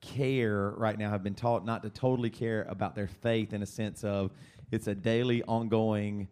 care 0.00 0.70
right 0.76 0.96
now 0.96 1.10
have 1.10 1.24
been 1.24 1.34
taught 1.34 1.64
not 1.64 1.82
to 1.82 1.90
totally 1.90 2.30
care 2.30 2.64
about 2.68 2.94
their 2.94 3.08
faith 3.08 3.52
in 3.52 3.62
a 3.62 3.66
sense 3.66 4.04
of 4.04 4.30
it's 4.70 4.86
a 4.86 4.94
daily 4.94 5.42
ongoing 5.44 6.28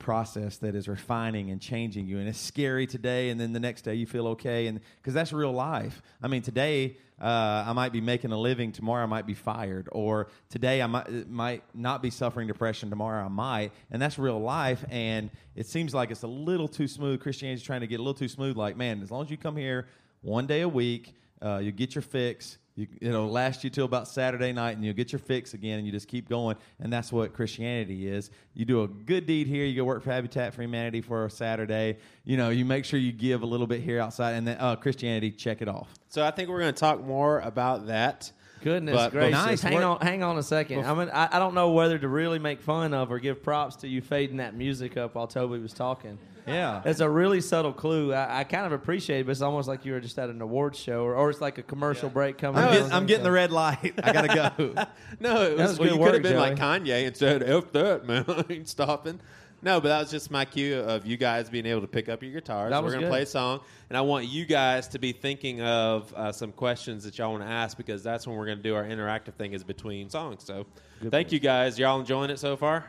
process 0.00 0.56
that 0.56 0.74
is 0.74 0.88
refining 0.88 1.50
and 1.50 1.60
changing 1.60 2.08
you. 2.08 2.18
And 2.18 2.28
it's 2.28 2.40
scary 2.40 2.88
today 2.88 3.28
and 3.28 3.40
then 3.40 3.52
the 3.52 3.60
next 3.60 3.82
day 3.82 3.94
you 3.94 4.06
feel 4.06 4.26
okay 4.28 4.66
and 4.66 4.80
because 4.96 5.14
that's 5.14 5.32
real 5.32 5.52
life. 5.52 6.02
I 6.20 6.26
mean 6.26 6.42
today 6.42 6.96
uh, 7.20 7.64
i 7.66 7.72
might 7.74 7.92
be 7.92 8.00
making 8.00 8.32
a 8.32 8.38
living 8.38 8.72
tomorrow 8.72 9.02
i 9.02 9.06
might 9.06 9.26
be 9.26 9.34
fired 9.34 9.90
or 9.92 10.28
today 10.48 10.80
i 10.80 10.86
might, 10.86 11.28
might 11.28 11.62
not 11.74 12.00
be 12.00 12.08
suffering 12.08 12.48
depression 12.48 12.88
tomorrow 12.88 13.26
i 13.26 13.28
might. 13.28 13.72
And 13.90 14.02
that's 14.02 14.18
real 14.18 14.40
life 14.40 14.84
and 14.90 15.30
it 15.54 15.66
seems 15.66 15.94
like 15.94 16.10
it's 16.10 16.22
a 16.22 16.28
little 16.28 16.66
too 16.66 16.88
smooth. 16.88 17.20
Christianity's 17.20 17.62
trying 17.62 17.82
to 17.82 17.86
get 17.86 18.00
a 18.00 18.02
little 18.02 18.14
too 18.14 18.28
smooth 18.28 18.56
like 18.56 18.76
man 18.76 19.02
as 19.02 19.10
long 19.10 19.24
as 19.24 19.30
you 19.30 19.36
come 19.36 19.56
here 19.56 19.86
one 20.22 20.46
day 20.46 20.62
a 20.62 20.68
week 20.68 21.14
uh, 21.42 21.58
you 21.58 21.72
get 21.72 21.94
your 21.94 22.02
fix 22.02 22.58
you, 22.80 22.86
it'll 23.00 23.28
last 23.30 23.62
you 23.64 23.70
till 23.70 23.84
about 23.84 24.08
Saturday 24.08 24.52
night, 24.52 24.72
and 24.76 24.84
you'll 24.84 24.94
get 24.94 25.12
your 25.12 25.18
fix 25.18 25.54
again, 25.54 25.78
and 25.78 25.86
you 25.86 25.92
just 25.92 26.08
keep 26.08 26.28
going. 26.28 26.56
And 26.80 26.92
that's 26.92 27.12
what 27.12 27.32
Christianity 27.32 28.08
is. 28.08 28.30
You 28.54 28.64
do 28.64 28.82
a 28.82 28.88
good 28.88 29.26
deed 29.26 29.46
here, 29.46 29.64
you 29.64 29.76
go 29.76 29.84
work 29.84 30.02
for 30.02 30.10
Habitat 30.10 30.54
for 30.54 30.62
Humanity 30.62 31.00
for 31.00 31.24
a 31.26 31.30
Saturday. 31.30 31.98
You 32.24 32.36
know, 32.36 32.50
you 32.50 32.64
make 32.64 32.84
sure 32.84 32.98
you 32.98 33.12
give 33.12 33.42
a 33.42 33.46
little 33.46 33.66
bit 33.66 33.80
here 33.80 34.00
outside, 34.00 34.32
and 34.32 34.46
then 34.48 34.56
uh, 34.58 34.76
Christianity, 34.76 35.30
check 35.30 35.62
it 35.62 35.68
off. 35.68 35.92
So 36.08 36.24
I 36.24 36.30
think 36.30 36.48
we're 36.48 36.60
going 36.60 36.74
to 36.74 36.80
talk 36.80 37.04
more 37.04 37.40
about 37.40 37.86
that. 37.86 38.32
Goodness 38.62 38.94
But- 38.94 39.12
gracious! 39.12 39.32
Nice 39.32 39.62
hang 39.62 39.74
work. 39.74 39.84
on, 39.84 40.00
hang 40.00 40.22
on 40.22 40.36
a 40.36 40.42
second. 40.42 40.84
I 40.84 40.92
mean, 40.92 41.08
I, 41.10 41.28
I 41.32 41.38
don't 41.38 41.54
know 41.54 41.70
whether 41.70 41.98
to 41.98 42.08
really 42.08 42.38
make 42.38 42.60
fun 42.60 42.92
of 42.92 43.10
or 43.10 43.18
give 43.18 43.42
props 43.42 43.76
to 43.76 43.88
you 43.88 44.02
fading 44.02 44.36
that 44.36 44.54
music 44.54 44.98
up 44.98 45.14
while 45.14 45.26
Toby 45.26 45.58
was 45.58 45.72
talking. 45.72 46.18
Yeah. 46.50 46.82
It's 46.84 47.00
a 47.00 47.08
really 47.08 47.40
subtle 47.40 47.72
clue. 47.72 48.12
I, 48.12 48.40
I 48.40 48.44
kind 48.44 48.66
of 48.66 48.72
appreciate 48.72 49.20
it, 49.20 49.26
but 49.26 49.32
it's 49.32 49.42
almost 49.42 49.68
like 49.68 49.84
you 49.84 49.92
were 49.92 50.00
just 50.00 50.18
at 50.18 50.28
an 50.28 50.40
awards 50.40 50.78
show, 50.78 51.02
or, 51.04 51.14
or 51.14 51.30
it's 51.30 51.40
like 51.40 51.58
a 51.58 51.62
commercial 51.62 52.08
break 52.08 52.38
coming. 52.38 52.62
I'm, 52.62 52.68
up. 52.68 52.72
getting, 52.72 52.92
I'm 52.92 53.06
getting 53.06 53.24
the 53.24 53.30
red 53.30 53.52
light. 53.52 53.94
I 54.02 54.12
gotta 54.12 54.52
go. 54.56 54.84
No, 55.20 55.42
it 55.42 55.56
was, 55.58 55.78
was 55.78 55.78
well, 55.78 55.88
good 55.88 55.94
you 55.96 56.04
could 56.04 56.14
have 56.14 56.22
been 56.22 56.36
like 56.36 56.56
Kanye 56.56 57.06
and 57.06 57.16
said, 57.16 57.42
F 57.42 57.72
that, 57.72 58.06
man. 58.06 58.24
I 58.28 58.44
ain't 58.48 58.68
stopping. 58.68 59.20
No, 59.62 59.80
but 59.80 59.88
that 59.88 60.00
was 60.00 60.10
just 60.10 60.30
my 60.30 60.44
cue 60.44 60.78
of 60.78 61.04
you 61.04 61.16
guys 61.16 61.50
being 61.50 61.66
able 61.66 61.82
to 61.82 61.86
pick 61.86 62.08
up 62.08 62.22
your 62.22 62.32
guitars. 62.32 62.72
We're 62.72 62.90
going 62.90 63.02
to 63.02 63.08
play 63.08 63.22
a 63.22 63.26
song, 63.26 63.60
and 63.90 63.98
I 63.98 64.00
want 64.00 64.26
you 64.26 64.46
guys 64.46 64.88
to 64.88 64.98
be 64.98 65.12
thinking 65.12 65.60
of 65.60 66.14
uh, 66.14 66.32
some 66.32 66.52
questions 66.52 67.04
that 67.04 67.18
y'all 67.18 67.32
want 67.32 67.42
to 67.42 67.48
ask 67.48 67.76
because 67.76 68.02
that's 68.02 68.26
when 68.26 68.36
we're 68.36 68.46
going 68.46 68.58
to 68.58 68.62
do 68.62 68.74
our 68.74 68.84
interactive 68.84 69.34
thing 69.34 69.52
is 69.52 69.62
between 69.62 70.08
songs. 70.08 70.44
So 70.44 70.66
thank 71.10 71.30
you 71.30 71.40
guys. 71.40 71.78
Y'all 71.78 72.00
enjoying 72.00 72.30
it 72.30 72.38
so 72.38 72.56
far? 72.56 72.86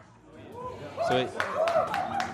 Sweet. 1.08 1.28
Could 1.38 2.31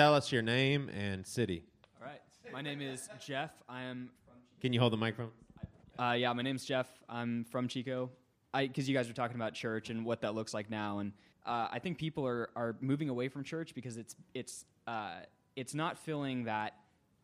tell 0.00 0.14
us 0.14 0.32
your 0.32 0.40
name 0.40 0.88
and 0.96 1.26
city. 1.26 1.62
All 2.00 2.08
right. 2.08 2.20
My 2.54 2.62
name 2.62 2.80
is 2.80 3.10
Jeff. 3.22 3.50
I 3.68 3.82
am. 3.82 4.08
Can 4.62 4.72
you 4.72 4.80
hold 4.80 4.94
the 4.94 4.96
microphone? 4.96 5.32
Uh, 5.98 6.12
yeah, 6.12 6.32
my 6.32 6.40
name's 6.40 6.64
Jeff. 6.64 6.86
I'm 7.06 7.44
from 7.44 7.68
Chico. 7.68 8.08
I 8.54 8.66
because 8.66 8.88
you 8.88 8.96
guys 8.96 9.08
were 9.08 9.14
talking 9.14 9.36
about 9.36 9.52
church 9.52 9.90
and 9.90 10.06
what 10.06 10.22
that 10.22 10.34
looks 10.34 10.54
like 10.54 10.70
now, 10.70 11.00
and 11.00 11.12
uh, 11.44 11.68
I 11.70 11.80
think 11.80 11.98
people 11.98 12.26
are 12.26 12.48
are 12.56 12.76
moving 12.80 13.10
away 13.10 13.28
from 13.28 13.44
church 13.44 13.74
because 13.74 13.98
it's 13.98 14.16
it's 14.32 14.64
uh, 14.86 15.16
it's 15.54 15.74
not 15.74 15.98
filling 15.98 16.44
that 16.44 16.76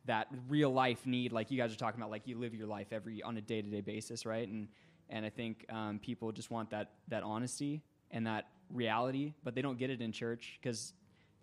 that 0.05 0.27
real 0.47 0.69
life 0.69 1.07
need 1.07 1.31
like 1.31 1.49
you 1.49 1.57
guys 1.57 1.73
are 1.73 1.77
talking 1.77 1.99
about. 1.99 2.11
Like 2.11 2.27
you 2.27 2.37
live 2.37 2.53
your 2.53 2.67
life 2.67 2.87
every 2.91 3.23
on 3.23 3.37
a 3.37 3.41
day 3.41 3.59
to 3.59 3.67
day 3.67 3.81
basis, 3.81 4.23
right? 4.23 4.47
And 4.47 4.67
and 5.09 5.25
I 5.25 5.29
think 5.29 5.65
um, 5.69 5.97
people 5.97 6.31
just 6.31 6.51
want 6.51 6.69
that 6.69 6.91
that 7.07 7.23
honesty 7.23 7.81
and 8.11 8.27
that 8.27 8.45
reality, 8.71 9.33
but 9.43 9.55
they 9.55 9.61
don't 9.61 9.77
get 9.77 9.89
it 9.89 10.01
in 10.01 10.11
church 10.11 10.59
because, 10.61 10.93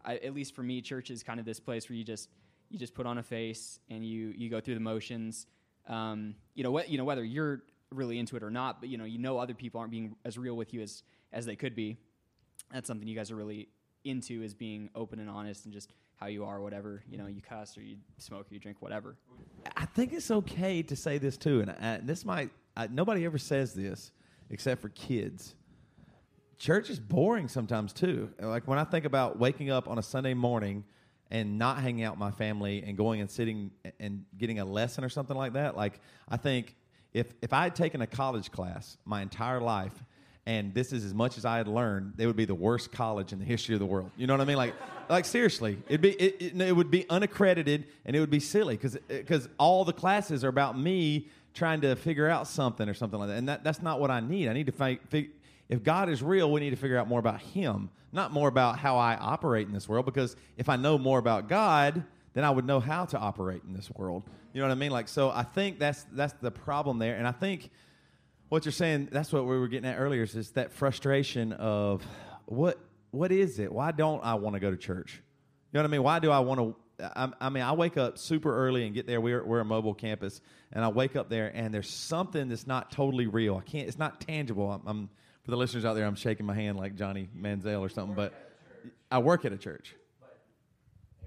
at 0.05 0.35
least 0.35 0.55
for 0.55 0.63
me, 0.63 0.81
church 0.81 1.11
is 1.11 1.23
kind 1.23 1.41
of 1.41 1.47
this 1.47 1.61
place 1.61 1.89
where 1.89 1.97
you 1.97 2.05
just 2.05 2.29
you 2.71 2.79
just 2.79 2.95
put 2.95 3.07
on 3.07 3.19
a 3.19 3.23
face 3.23 3.79
and 3.89 4.05
you 4.05 4.33
you 4.37 4.51
go 4.51 4.61
through 4.61 4.75
the 4.75 4.81
motions. 4.81 5.47
Um, 5.89 6.35
you 6.55 6.65
know 6.65 6.71
what 6.71 6.89
you 6.89 6.99
know 6.99 7.05
whether 7.05 7.25
you're 7.25 7.63
really 7.91 8.19
into 8.19 8.37
it 8.37 8.43
or 8.43 8.51
not, 8.51 8.81
but 8.81 8.89
you 8.89 8.99
know 8.99 9.05
you 9.05 9.19
know 9.19 9.39
other 9.39 9.55
people 9.55 9.81
aren't 9.81 9.91
being 9.91 10.17
as 10.25 10.39
real 10.39 10.57
with 10.57 10.75
you 10.75 10.83
as 10.83 11.03
as 11.33 11.47
they 11.47 11.57
could 11.57 11.75
be. 11.75 11.97
That's 12.73 12.87
something 12.87 13.07
you 13.07 13.17
guys 13.17 13.31
are 13.31 13.37
really 13.37 13.69
into 14.05 14.43
is 14.43 14.55
being 14.55 14.91
open 14.95 15.19
and 15.19 15.31
honest 15.31 15.65
and 15.65 15.73
just 15.73 15.93
how 16.17 16.27
you 16.27 16.45
are, 16.45 16.61
whatever. 16.61 17.03
You 17.09 17.19
know, 17.19 17.27
you 17.27 17.41
cuss 17.41 17.77
or 17.77 17.83
you 17.83 17.97
smoke 18.19 18.47
or 18.51 18.55
you 18.55 18.61
drink, 18.61 18.81
whatever. 18.81 19.17
I 19.77 19.87
think 19.87 20.13
it's 20.13 20.31
okay 20.31 20.83
to 20.83 20.97
say 20.97 21.19
this 21.19 21.37
too, 21.37 21.61
and 21.61 21.71
I, 21.71 22.01
this 22.03 22.25
might 22.25 22.51
I, 22.77 22.89
nobody 22.89 23.25
ever 23.25 23.39
says 23.39 23.75
this 23.75 24.13
except 24.51 24.81
for 24.83 24.91
kids. 24.91 25.55
Church 26.59 26.91
is 26.91 27.01
boring 27.01 27.49
sometimes 27.49 27.93
too. 27.93 28.31
Like 28.41 28.67
when 28.67 28.79
I 28.79 28.85
think 28.85 29.05
about 29.05 29.39
waking 29.39 29.71
up 29.71 29.89
on 29.89 29.99
a 29.99 30.03
Sunday 30.03 30.35
morning 30.35 30.85
and 31.31 31.59
not 31.59 31.79
hanging 31.79 32.05
out 32.05 32.15
with 32.15 32.21
my 32.21 32.31
family 32.31 32.85
and 32.87 32.97
going 32.97 33.21
and 33.21 33.31
sitting 33.31 33.71
and 33.99 34.25
getting 34.39 34.61
a 34.61 34.65
lesson 34.65 35.05
or 35.05 35.09
something 35.09 35.37
like 35.37 35.55
that. 35.55 35.77
Like 35.77 36.01
I 36.29 36.37
think 36.37 36.77
if 37.13 37.33
if 37.43 37.53
I 37.53 37.65
had 37.65 37.75
taken 37.75 38.03
a 38.03 38.07
college 38.07 38.51
class 38.51 38.97
my 39.05 39.23
entire 39.23 39.61
life 39.61 39.93
and 40.47 40.75
this 40.75 40.93
is 40.93 41.05
as 41.05 41.15
much 41.15 41.39
as 41.39 41.45
I 41.45 41.57
had 41.57 41.69
learned, 41.69 42.15
they 42.17 42.27
would 42.27 42.37
be 42.37 42.45
the 42.45 42.55
worst 42.55 42.93
college 42.93 43.33
in 43.33 43.39
the 43.39 43.45
history 43.47 43.75
of 43.75 43.79
the 43.79 43.87
world. 43.87 44.11
You 44.17 44.27
know 44.27 44.35
what 44.35 44.43
I 44.43 44.45
mean? 44.45 44.59
Like, 44.59 44.75
like 45.09 45.25
seriously, 45.25 45.79
it'd 45.89 46.03
be 46.03 46.11
it, 46.11 46.37
it, 46.41 46.61
it 46.61 46.77
would 46.77 46.91
be 46.91 47.09
unaccredited 47.09 47.87
and 48.05 48.15
it 48.15 48.21
would 48.21 48.31
be 48.31 48.41
silly 48.41 48.77
because 48.77 48.99
because 49.09 49.47
uh, 49.47 49.51
all 49.59 49.85
the 49.85 49.93
classes 49.93 50.45
are 50.45 50.49
about 50.49 50.79
me 50.79 51.29
trying 51.55 51.81
to 51.81 51.97
figure 51.97 52.29
out 52.29 52.47
something 52.47 52.89
or 52.89 52.95
something 52.95 53.19
like 53.19 53.29
that, 53.29 53.39
and 53.39 53.49
that, 53.49 53.63
that's 53.63 53.81
not 53.81 54.01
what 54.01 54.11
I 54.11 54.19
need. 54.19 54.49
I 54.49 54.53
need 54.53 54.67
to 54.67 54.73
fi- 54.73 54.99
if 55.69 55.83
God 55.83 56.09
is 56.09 56.23
real, 56.23 56.51
we 56.51 56.61
need 56.61 56.71
to 56.71 56.77
figure 56.77 56.99
out 56.99 57.09
more 57.09 57.21
about 57.21 57.41
Him, 57.41 57.91
not 58.13 58.33
more 58.33 58.49
about 58.49 58.79
how 58.79 58.99
I 58.99 59.17
operate 59.17 59.67
in 59.67 59.73
this 59.73 59.89
world. 59.89 60.05
Because 60.05 60.37
if 60.57 60.69
I 60.69 60.77
know 60.77 60.99
more 60.99 61.19
about 61.19 61.49
God, 61.49 62.05
then 62.35 62.45
I 62.45 62.51
would 62.51 62.67
know 62.67 62.81
how 62.81 63.05
to 63.07 63.19
operate 63.19 63.63
in 63.67 63.73
this 63.73 63.91
world. 63.91 64.25
You 64.53 64.61
know 64.61 64.69
what 64.69 64.73
I 64.73 64.79
mean? 64.79 64.91
Like, 64.91 65.09
so 65.09 65.31
I 65.31 65.43
think 65.43 65.79
that's 65.79 66.05
that's 66.13 66.35
the 66.41 66.51
problem 66.51 66.99
there, 66.99 67.17
and 67.17 67.27
I 67.27 67.33
think 67.33 67.71
what 68.49 68.65
you're 68.65 68.73
saying 68.73 69.09
that's 69.11 69.33
what 69.33 69.45
we 69.47 69.59
were 69.59 69.69
getting 69.69 69.91
at 69.91 69.99
earlier 69.99 70.23
is 70.23 70.51
that 70.53 70.73
frustration 70.73 71.53
of 71.53 72.07
what 72.47 72.79
what 73.11 73.33
is 73.33 73.59
it 73.59 73.73
why 73.73 73.91
don't 73.91 74.23
i 74.25 74.35
want 74.35 74.55
to 74.55 74.61
go 74.61 74.71
to 74.71 74.77
church 74.77 75.15
you 75.15 75.77
know 75.79 75.81
what 75.81 75.89
i 75.89 75.91
mean 75.91 76.03
why 76.03 76.19
do 76.19 76.31
i 76.31 76.39
want 76.39 76.61
to 76.61 76.77
I, 77.05 77.29
I, 77.41 77.49
mean 77.49 77.65
i 77.65 77.73
wake 77.73 77.97
up 77.97 78.17
super 78.17 78.57
early 78.57 78.87
and 78.87 78.95
get 78.95 79.09
there 79.09 79.21
we're, 79.21 79.45
we're 79.45 79.59
a 79.59 79.65
mobile 79.65 79.95
campus 79.95 80.41
and 80.73 80.85
i 80.85 80.89
wake 80.89 81.17
up 81.17 81.29
there 81.29 81.51
and 81.53 81.75
there's 81.75 81.91
something 81.91 82.49
that's 82.49 82.67
not 82.67 82.93
totally 82.93 83.27
real 83.27 83.57
i 83.57 83.69
can't 83.69 83.89
it's 83.89 83.99
not 83.99 84.21
tangible 84.21 84.71
i'm, 84.71 84.83
I'm 84.87 85.11
for 85.45 85.51
the 85.51 85.57
listeners 85.57 85.85
out 85.85 85.95
there 85.95 86.07
i'm 86.07 86.15
shaking 86.15 86.47
my 86.47 86.55
hand 86.55 86.79
like 86.79 86.97
johnny 86.97 87.29
manziel 87.39 87.81
or 87.81 87.89
something 87.89 88.15
but 88.15 88.33
i 89.11 89.19
work 89.19 89.45
at 89.45 89.53
a 89.53 89.59
church. 89.59 89.95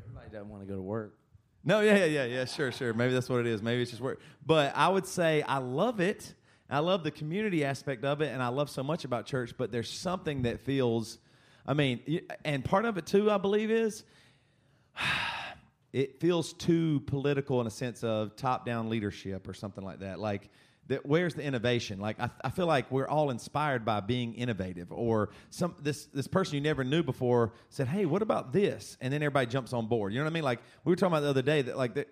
Everybody 0.04 0.30
doesn't 0.32 0.50
want 0.50 0.64
to 0.64 0.68
go 0.68 0.76
to 0.76 0.82
work. 0.82 1.18
No 1.64 1.82
yeah 1.82 1.98
yeah 1.98 2.06
yeah 2.06 2.26
yeah 2.26 2.46
sure 2.46 2.72
sure. 2.72 2.94
Maybe 2.94 3.14
that's 3.14 3.30
what 3.30 3.40
it 3.40 3.48
is. 3.48 3.62
Maybe 3.62 3.82
it's 3.82 3.92
just 3.92 4.02
work. 4.02 4.20
But 4.46 4.76
i 4.76 4.88
would 4.88 5.06
say 5.06 5.42
i 5.44 5.58
love 5.58 6.00
it. 6.00 6.34
I 6.70 6.80
love 6.80 7.04
the 7.04 7.12
community 7.12 7.64
aspect 7.64 8.04
of 8.04 8.22
it, 8.22 8.34
and 8.34 8.44
I 8.44 8.50
love 8.50 8.70
so 8.70 8.84
much 8.84 9.06
about 9.06 9.26
church, 9.26 9.54
but 9.58 9.72
there's 9.72 9.90
something 9.90 10.42
that 10.42 10.60
feels, 10.60 11.18
I 11.66 11.74
mean, 11.74 12.22
and 12.44 12.64
part 12.64 12.84
of 12.84 12.98
it 12.98 13.06
too, 13.06 13.32
I 13.32 13.38
believe, 13.38 13.72
is 13.72 14.04
it 15.94 16.20
feels 16.20 16.52
too 16.52 17.00
political 17.08 17.62
in 17.62 17.68
a 17.68 17.72
sense 17.72 18.04
of 18.04 18.36
top 18.36 18.66
down 18.66 18.90
leadership 18.90 19.48
or 19.48 19.54
something 19.54 19.84
like 19.84 20.00
that. 20.00 20.20
Like, 20.20 20.50
that, 20.88 21.06
where's 21.06 21.34
the 21.34 21.44
innovation? 21.44 22.00
Like, 22.00 22.20
I, 22.20 22.30
I 22.44 22.50
feel 22.50 22.66
like 22.66 22.92
we're 22.92 23.08
all 23.08 23.30
inspired 23.30 23.86
by 23.86 24.00
being 24.00 24.34
innovative, 24.36 24.92
or 24.92 25.30
some 25.50 25.76
this 25.82 26.06
this 26.08 26.28
person 26.28 26.56
you 26.56 26.62
never 26.62 26.84
knew 26.84 27.04
before 27.04 27.54
said, 27.70 27.88
"Hey, 27.88 28.06
what 28.06 28.22
about 28.22 28.54
this?" 28.54 28.98
And 29.02 29.14
then 29.14 29.22
everybody 29.22 29.48
jumps 29.48 29.74
on 29.74 29.88
board. 29.88 30.14
You 30.14 30.20
know 30.20 30.26
what 30.26 30.32
I 30.32 30.34
mean? 30.34 30.44
Like 30.44 30.60
we 30.84 30.92
were 30.92 30.96
talking 30.96 31.14
about 31.14 31.24
the 31.24 31.30
other 31.30 31.42
day 31.42 31.62
that 31.64 31.78
like 31.78 31.94
the, 31.94 32.06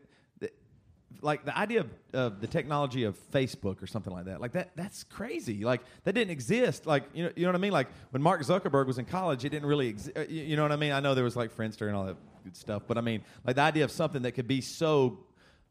like 1.21 1.45
the 1.45 1.57
idea 1.57 1.81
of, 1.81 1.89
of 2.13 2.41
the 2.41 2.47
technology 2.47 3.03
of 3.03 3.17
Facebook 3.31 3.81
or 3.81 3.87
something 3.87 4.13
like 4.13 4.25
that, 4.25 4.41
like 4.41 4.53
that, 4.53 4.71
that's 4.75 5.03
crazy. 5.03 5.63
Like 5.63 5.81
that 6.03 6.13
didn't 6.13 6.31
exist. 6.31 6.85
Like 6.85 7.03
you 7.13 7.23
know, 7.23 7.31
you 7.35 7.43
know 7.43 7.49
what 7.49 7.55
I 7.55 7.59
mean. 7.59 7.71
Like 7.71 7.87
when 8.11 8.21
Mark 8.21 8.41
Zuckerberg 8.41 8.87
was 8.87 8.97
in 8.97 9.05
college, 9.05 9.45
it 9.45 9.49
didn't 9.49 9.67
really 9.67 9.87
exist. 9.87 10.29
You 10.29 10.55
know 10.55 10.63
what 10.63 10.71
I 10.71 10.77
mean? 10.77 10.91
I 10.91 10.99
know 10.99 11.15
there 11.15 11.23
was 11.23 11.35
like 11.35 11.55
Friendster 11.55 11.87
and 11.87 11.95
all 11.95 12.05
that 12.05 12.17
good 12.43 12.55
stuff, 12.55 12.83
but 12.87 12.97
I 12.97 13.01
mean, 13.01 13.23
like 13.45 13.55
the 13.55 13.61
idea 13.61 13.83
of 13.83 13.91
something 13.91 14.21
that 14.23 14.33
could 14.33 14.47
be 14.47 14.61
so 14.61 15.19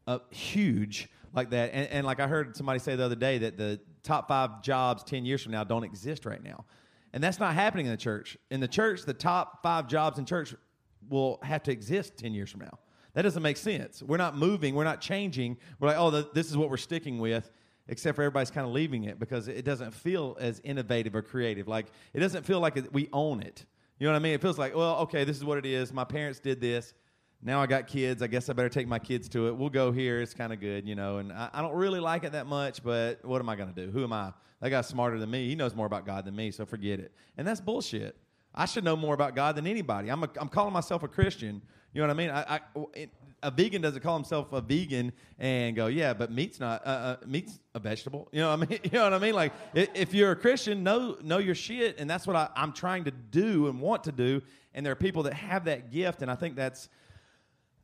uh, 0.07 0.19
huge 0.31 1.09
like 1.35 1.51
that. 1.51 1.71
And, 1.75 1.89
and 1.91 2.07
like 2.07 2.21
I 2.21 2.27
heard 2.27 2.57
somebody 2.57 2.79
say 2.79 2.97
the 2.97 3.05
other 3.05 3.15
day 3.17 3.39
that 3.39 3.57
the 3.57 3.81
top 4.03 4.29
five 4.29 4.63
jobs 4.63 5.05
ten 5.05 5.27
years 5.27 5.43
from 5.43 5.53
now 5.53 5.65
don't 5.65 5.85
exist 5.85 6.25
right 6.25 6.43
now, 6.43 6.65
and 7.13 7.23
that's 7.23 7.39
not 7.39 7.55
happening 7.55 7.87
in 7.87 7.93
the 7.93 7.99
church. 7.99 8.39
In 8.51 8.61
the 8.61 8.69
church, 8.69 9.03
the 9.03 9.15
top 9.15 9.63
five 9.63 9.89
jobs 9.89 10.19
in 10.19 10.25
church 10.25 10.55
will 11.09 11.39
have 11.43 11.63
to 11.65 11.73
exist 11.73 12.17
ten 12.17 12.33
years 12.33 12.51
from 12.51 12.61
now. 12.61 12.79
That 13.15 13.23
doesn't 13.23 13.43
make 13.43 13.57
sense. 13.57 14.03
We're 14.03 14.17
not 14.17 14.37
moving. 14.37 14.75
We're 14.75 14.85
not 14.85 15.01
changing. 15.01 15.59
We're 15.79 15.89
like, 15.89 15.99
oh, 15.99 16.11
the, 16.11 16.29
this 16.35 16.51
is 16.51 16.57
what 16.57 16.69
we're 16.69 16.77
sticking 16.77 17.19
with, 17.19 17.49
except 17.87 18.17
for 18.17 18.23
everybody's 18.23 18.51
kind 18.51 18.67
of 18.67 18.73
leaving 18.73 19.05
it 19.05 19.21
because 19.21 19.47
it 19.47 19.65
doesn't 19.65 19.93
feel 19.93 20.37
as 20.41 20.61
innovative 20.65 21.15
or 21.15 21.23
creative. 21.23 21.69
Like, 21.69 21.87
it 22.13 22.19
doesn't 22.19 22.45
feel 22.45 22.59
like 22.59 22.77
we 22.93 23.09
own 23.13 23.41
it. 23.41 23.67
You 24.01 24.09
know 24.09 24.13
what 24.13 24.17
I 24.17 24.23
mean? 24.23 24.35
It 24.35 24.43
feels 24.43 24.59
like, 24.59 24.75
well, 24.75 24.97
okay, 25.03 25.23
this 25.23 25.37
is 25.37 25.45
what 25.45 25.59
it 25.59 25.67
is. 25.67 25.93
My 25.93 26.03
parents 26.03 26.41
did 26.41 26.61
this. 26.61 26.93
Now 27.47 27.61
I 27.61 27.67
got 27.67 27.87
kids. 27.87 28.23
I 28.23 28.27
guess 28.27 28.49
I 28.49 28.55
better 28.55 28.71
take 28.71 28.89
my 28.89 28.99
kids 28.99 29.29
to 29.29 29.49
it. 29.49 29.57
We'll 29.57 29.69
go 29.69 29.93
here. 29.93 30.23
It's 30.23 30.33
kind 30.33 30.51
of 30.51 30.61
good, 30.61 30.89
you 30.89 30.95
know. 30.95 31.19
And 31.19 31.31
I, 31.31 31.51
I, 31.53 31.61
don't 31.61 31.75
really 31.75 32.01
like 32.01 32.25
it 32.25 32.33
that 32.33 32.47
much, 32.47 32.83
but 32.83 33.23
what 33.23 33.39
am 33.39 33.51
I 33.51 33.55
going 33.55 33.73
to 33.73 33.87
do? 33.87 33.93
Who 33.93 34.03
am 34.03 34.15
I? 34.15 34.33
That 34.61 34.71
guy's 34.71 34.87
smarter 34.87 35.19
than 35.19 35.31
me. 35.31 35.47
He 35.47 35.55
knows 35.55 35.75
more 35.75 35.87
about 35.87 36.07
God 36.07 36.25
than 36.25 36.35
me, 36.35 36.51
so 36.51 36.65
forget 36.65 37.01
it. 37.01 37.13
And 37.37 37.47
that's 37.47 37.61
bullshit. 37.61 38.17
I 38.55 38.65
should 38.65 38.83
know 38.83 38.97
more 38.97 39.13
about 39.13 39.35
God 39.35 39.57
than 39.57 39.67
anybody. 39.67 40.09
I'm, 40.09 40.23
a, 40.23 40.31
I'm 40.41 40.49
calling 40.49 40.73
myself 40.73 41.03
a 41.03 41.09
Christian. 41.09 41.61
You 41.93 42.01
know 42.01 42.07
what 42.07 42.15
I 42.15 42.17
mean? 42.17 42.31
I, 42.31 42.55
I, 42.57 43.09
a 43.43 43.51
vegan 43.51 43.83
doesn't 43.83 44.01
call 44.01 44.17
himself 44.17 44.53
a 44.53 44.63
vegan 44.63 45.13
and 45.39 45.77
go, 45.77 45.89
yeah, 45.89 46.15
but 46.15 46.33
meat's 46.33 46.59
not. 46.59 46.85
Uh, 46.87 46.89
uh, 46.89 47.17
meat's 47.27 47.61
a 47.75 47.79
vegetable. 47.79 48.29
You 48.33 48.41
know 48.41 48.57
what 48.57 48.67
I 48.67 48.71
mean? 48.71 48.81
You 48.85 48.91
know 48.93 49.05
what 49.05 49.13
I 49.13 49.19
mean? 49.19 49.35
Like, 49.35 49.53
if 49.75 50.15
you're 50.15 50.31
a 50.31 50.37
Christian, 50.37 50.83
know 50.83 51.19
know 51.23 51.39
your 51.39 51.55
shit, 51.55 52.01
and 52.01 52.09
that's 52.09 52.27
what 52.27 52.37
I, 52.37 52.49
I'm 52.57 52.73
trying 52.73 53.05
to 53.05 53.11
do 53.11 53.69
and 53.69 53.81
want 53.81 54.05
to 54.05 54.13
do. 54.13 54.41
And 54.73 54.85
there 54.85 54.93
are 54.93 54.97
people 54.97 55.25
that 55.25 55.35
have 55.35 55.67
that 55.67 55.93
gift, 55.93 56.23
and 56.23 56.31
I 56.31 56.37
think 56.37 56.57
that's. 56.57 56.89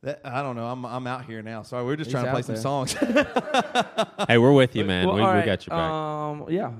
That, 0.03 0.21
I 0.23 0.41
don't 0.41 0.55
know. 0.55 0.65
I'm 0.65 0.83
I'm 0.85 1.05
out 1.05 1.25
here 1.25 1.43
now. 1.43 1.61
Sorry, 1.61 1.85
we're 1.85 1.95
just 1.95 2.09
He's 2.09 2.13
trying 2.13 2.25
to 2.25 2.31
play 2.31 2.41
there. 2.41 2.55
some 2.55 2.87
songs. 2.87 2.93
hey, 4.27 4.37
we're 4.39 4.51
with 4.51 4.75
you, 4.75 4.83
man. 4.83 5.05
Well, 5.05 5.15
we, 5.15 5.21
all 5.21 5.31
we 5.31 5.37
right, 5.37 5.45
got 5.45 5.67
your 5.67 5.77
back. 5.77 5.91
Um, 5.91 6.45
yeah, 6.49 6.71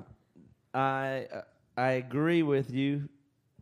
I 0.73 1.27
uh, 1.31 1.41
I 1.77 1.91
agree 1.91 2.41
with 2.41 2.71
you, 2.71 3.07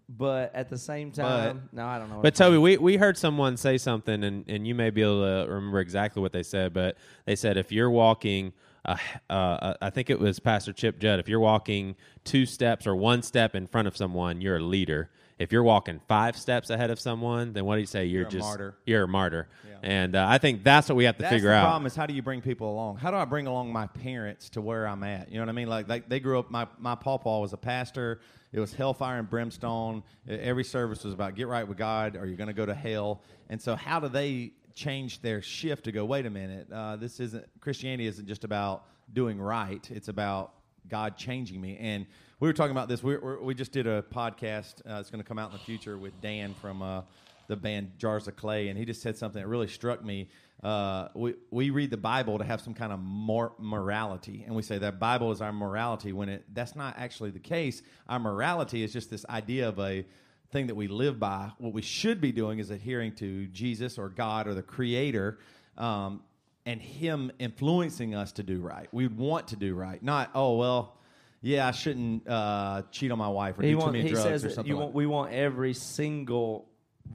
but 0.07 0.55
at 0.55 0.70
the 0.70 0.78
same 0.78 1.12
time, 1.12 1.70
no, 1.72 1.86
I 1.86 1.99
don't 1.99 2.10
know. 2.10 2.20
But 2.22 2.36
Toby, 2.36 2.57
we, 2.57 2.78
we 2.78 2.97
heard 2.97 3.18
someone 3.18 3.57
say 3.57 3.78
something, 3.78 4.24
and, 4.24 4.45
and 4.47 4.66
you 4.66 4.74
may 4.74 4.89
be 4.89 5.01
able 5.01 5.22
to 5.22 5.51
remember 5.51 5.80
exactly 5.80 6.22
what 6.22 6.32
they 6.32 6.43
said, 6.43 6.74
but 6.74 6.97
they 7.26 7.36
said 7.36 7.57
if 7.57 7.72
you're 7.72 7.91
walking, 7.91 8.53
uh, 8.86 8.97
uh, 9.30 9.74
I 9.82 9.89
think 9.89 10.10
it 10.10 10.20
was 10.20 10.39
Pastor 10.39 10.74
Chip 10.74 10.99
Judd, 10.99 11.20
if 11.20 11.30
you're 11.30 11.39
walking 11.39 11.95
two 12.24 12.45
steps 12.45 12.88
or 12.88 12.95
one 12.95 13.22
step 13.22 13.55
in 13.55 13.68
front 13.68 13.88
of 13.88 13.95
someone, 13.95 14.41
you're 14.41 14.57
a 14.57 14.64
leader. 14.64 15.12
If 15.40 15.54
you're 15.54 15.64
walking 15.64 16.02
five 16.08 16.38
steps 16.38 16.70
ahead 16.70 16.92
of 16.92 17.00
someone, 17.00 17.54
then 17.54 17.64
what 17.64 17.76
do 17.76 17.82
you 17.82 17.88
say? 17.88 18.06
You're, 18.06 18.22
You're 18.22 18.28
a 18.28 18.32
just 18.32 18.44
martyr. 18.46 18.76
You're 18.86 19.04
a 19.04 19.08
martyr, 19.08 19.48
and 19.82 20.16
uh, 20.16 20.26
I 20.28 20.38
think 20.38 20.66
that's 20.66 20.90
what 20.90 20.96
we 20.98 21.06
have 21.06 21.16
to 21.16 21.22
That's 21.22 21.34
figure 21.34 21.50
the 21.50 21.56
out. 21.56 21.62
The 21.62 21.68
problem 21.68 21.86
is 21.86 21.96
how 21.96 22.06
do 22.06 22.14
you 22.14 22.22
bring 22.22 22.42
people 22.42 22.70
along? 22.70 22.98
How 22.98 23.10
do 23.10 23.18
I 23.18 23.24
bring 23.24 23.48
along 23.48 23.72
my 23.72 23.88
parents 23.88 24.50
to 24.52 24.62
where 24.62 24.86
I'm 24.86 25.02
at? 25.04 25.30
You 25.32 25.36
know 25.36 25.44
what 25.44 25.50
I 25.50 25.54
mean? 25.54 25.70
Like 25.70 25.88
they, 25.88 26.02
they 26.02 26.20
grew 26.20 26.40
up. 26.40 26.52
My 26.52 26.68
my 26.78 26.96
pawpaw 26.96 27.40
was 27.40 27.54
a 27.54 27.58
pastor. 27.58 28.20
It 28.52 28.60
was 28.60 28.74
hellfire 28.74 29.20
and 29.20 29.30
brimstone. 29.30 30.04
Every 30.28 30.64
service 30.64 31.04
was 31.04 31.14
about 31.14 31.36
get 31.36 31.48
right 31.48 31.68
with 31.68 31.78
God, 31.78 32.16
or 32.16 32.26
you're 32.26 32.38
going 32.38 32.48
to 32.48 32.54
go 32.54 32.66
to 32.66 32.74
hell. 32.74 33.22
And 33.50 33.62
so, 33.62 33.76
how 33.76 34.00
do 34.00 34.10
they 34.10 34.52
change 34.74 35.22
their 35.22 35.42
shift 35.42 35.86
to 35.86 35.92
go? 35.92 36.04
Wait 36.04 36.26
a 36.26 36.30
minute. 36.30 36.68
Uh, 36.72 36.96
this 36.96 37.20
isn't 37.20 37.46
Christianity. 37.62 38.08
Isn't 38.08 38.28
just 38.28 38.44
about 38.44 38.86
doing 39.14 39.40
right. 39.40 39.88
It's 39.92 40.08
about 40.08 40.54
God 40.88 41.16
changing 41.16 41.62
me. 41.62 41.78
And 41.80 42.08
we 42.40 42.48
were 42.48 42.54
talking 42.54 42.72
about 42.72 42.88
this. 42.88 43.04
We 43.04 43.18
we 43.18 43.54
just 43.54 43.72
did 43.72 43.88
a 43.88 44.02
podcast. 44.02 44.82
Uh, 44.86 45.02
going 45.04 45.22
to 45.22 45.24
come 45.24 45.40
out 45.40 45.52
in 45.52 45.58
the 45.58 45.64
future 45.64 45.98
with 45.98 46.20
Dan 46.22 46.54
from. 46.62 46.82
Uh, 46.82 47.02
the 47.50 47.56
band 47.56 47.92
Jars 47.98 48.28
of 48.28 48.38
Clay, 48.38 48.70
and 48.70 48.78
he 48.78 48.86
just 48.86 49.02
said 49.02 49.18
something 49.18 49.42
that 49.42 49.48
really 49.48 49.68
struck 49.68 50.06
me. 50.06 50.30
Uh, 50.64 51.08
we 51.16 51.34
we 51.50 51.72
read 51.72 51.90
the 51.90 51.98
Bible 51.98 52.38
to 52.38 52.44
have 52.46 52.62
some 52.62 52.74
kind 52.74 52.94
of 52.94 53.00
mor- 53.00 53.54
morality, 53.58 54.44
and 54.46 54.56
we 54.56 54.62
say 54.62 54.78
that 54.78 55.00
Bible 55.00 55.32
is 55.32 55.42
our 55.42 55.52
morality 55.52 56.14
when 56.14 56.30
it 56.30 56.46
that's 56.54 56.76
not 56.76 56.96
actually 56.98 57.32
the 57.32 57.40
case. 57.40 57.82
Our 58.08 58.20
morality 58.20 58.84
is 58.84 58.94
just 58.94 59.10
this 59.10 59.26
idea 59.28 59.68
of 59.68 59.80
a 59.80 60.06
thing 60.52 60.68
that 60.68 60.76
we 60.76 60.88
live 60.88 61.20
by. 61.20 61.52
What 61.58 61.74
we 61.74 61.82
should 61.82 62.22
be 62.22 62.32
doing 62.32 62.60
is 62.60 62.70
adhering 62.70 63.16
to 63.16 63.48
Jesus 63.48 63.98
or 63.98 64.10
God 64.10 64.48
or 64.48 64.54
the 64.54 64.62
Creator, 64.62 65.40
um, 65.78 66.22
and 66.68 66.80
Him 66.80 67.32
influencing 67.40 68.14
us 68.14 68.32
to 68.34 68.44
do 68.44 68.62
right. 68.62 68.88
We 68.92 69.08
want 69.08 69.48
to 69.50 69.56
do 69.56 69.74
right, 69.74 70.02
not 70.04 70.30
oh 70.36 70.56
well. 70.56 70.99
Yeah, 71.42 71.68
I 71.68 71.72
shouldn't 71.72 72.28
uh, 72.28 72.84
cheat 72.92 73.12
on 73.12 73.18
my 73.18 73.30
wife 73.30 73.58
or 73.58 73.64
he 73.64 73.72
do 73.72 73.80
too 73.80 73.86
many 73.86 74.02
he 74.02 74.10
drugs 74.10 74.24
says 74.24 74.46
or 74.46 74.50
something. 74.50 74.70
you 74.70 74.76
like 74.76 74.84
want, 74.84 74.96
we 74.96 75.06
want 75.06 75.34
every 75.34 75.74
single 75.74 76.68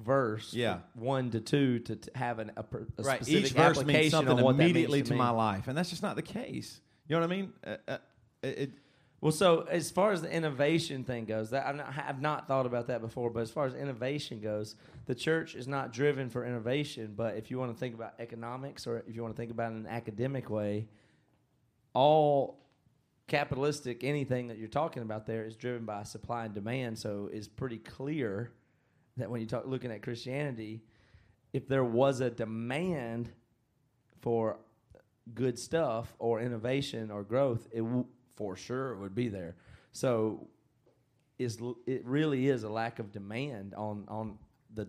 verse, 0.02 0.54
Yeah. 0.54 0.78
one 0.94 1.30
to 1.30 1.40
two, 1.40 1.80
to, 1.80 1.96
to 1.96 2.10
have 2.14 2.38
an, 2.38 2.52
a, 2.56 2.62
per- 2.62 2.86
a 2.98 3.02
right. 3.02 3.16
specific 3.16 3.50
Each 3.50 3.52
verse 3.52 3.78
application 3.78 4.00
means 4.00 4.10
something 4.12 4.38
immediately 4.38 5.02
to, 5.02 5.10
to, 5.10 5.14
my 5.14 5.30
life, 5.30 5.68
and 5.68 5.76
that's 5.76 5.90
just 5.90 6.02
not 6.02 6.16
the 6.16 6.22
case. 6.22 6.80
You 7.06 7.16
know 7.16 7.20
what 7.20 7.32
I 7.32 7.36
mean? 7.36 7.52
Uh, 7.66 7.76
uh, 7.86 7.98
it, 8.42 8.70
Well, 9.20 9.32
so 9.32 9.66
as 9.70 9.90
far 9.90 10.12
as 10.12 10.22
the 10.22 10.30
innovation 10.30 11.04
thing 11.04 11.26
goes, 11.26 11.50
that 11.50 11.66
I've 11.66 11.76
not, 11.76 11.94
I've 11.96 12.20
not 12.20 12.48
thought 12.48 12.66
about 12.66 12.86
that 12.88 13.02
before. 13.02 13.30
But 13.30 13.40
as 13.40 13.50
far 13.50 13.66
as 13.66 13.74
innovation 13.74 14.40
goes, 14.40 14.74
the 15.06 15.14
church 15.14 15.54
is 15.54 15.68
not 15.68 15.92
driven 15.92 16.30
for 16.30 16.44
innovation. 16.46 17.12
But 17.14 17.36
if 17.36 17.50
you 17.50 17.58
want 17.58 17.72
to 17.72 17.78
think 17.78 17.94
about 17.94 18.14
economics, 18.18 18.86
or 18.86 19.04
if 19.06 19.14
you 19.14 19.22
want 19.22 19.34
to 19.34 19.40
think 19.40 19.50
about 19.50 19.72
it 19.72 19.76
in 19.76 19.80
an 19.82 19.86
academic 19.86 20.48
way, 20.50 20.88
all 21.92 22.58
capitalistic 23.26 24.04
anything 24.04 24.48
that 24.48 24.58
you're 24.58 24.68
talking 24.68 25.02
about 25.02 25.26
there 25.26 25.44
is 25.44 25.56
driven 25.56 25.84
by 25.84 26.02
supply 26.02 26.44
and 26.44 26.54
demand. 26.54 26.98
So 26.98 27.28
it's 27.32 27.48
pretty 27.48 27.78
clear 27.78 28.52
that 29.16 29.30
when 29.30 29.40
you 29.40 29.46
talk 29.46 29.66
looking 29.66 29.90
at 29.90 30.02
Christianity, 30.02 30.82
if 31.52 31.68
there 31.68 31.84
was 31.84 32.20
a 32.20 32.30
demand 32.30 33.30
for 34.20 34.58
good 35.32 35.58
stuff 35.58 36.14
or 36.18 36.40
innovation 36.40 37.10
or 37.10 37.22
growth, 37.22 37.66
it 37.72 37.80
w- 37.80 38.06
for 38.36 38.56
sure 38.56 38.96
would 38.96 39.14
be 39.14 39.28
there. 39.28 39.56
So 39.92 40.48
is 41.38 41.58
it 41.86 42.04
really 42.04 42.48
is 42.48 42.64
a 42.64 42.68
lack 42.68 42.98
of 42.98 43.12
demand 43.12 43.74
on 43.74 44.04
on 44.08 44.38
the 44.74 44.88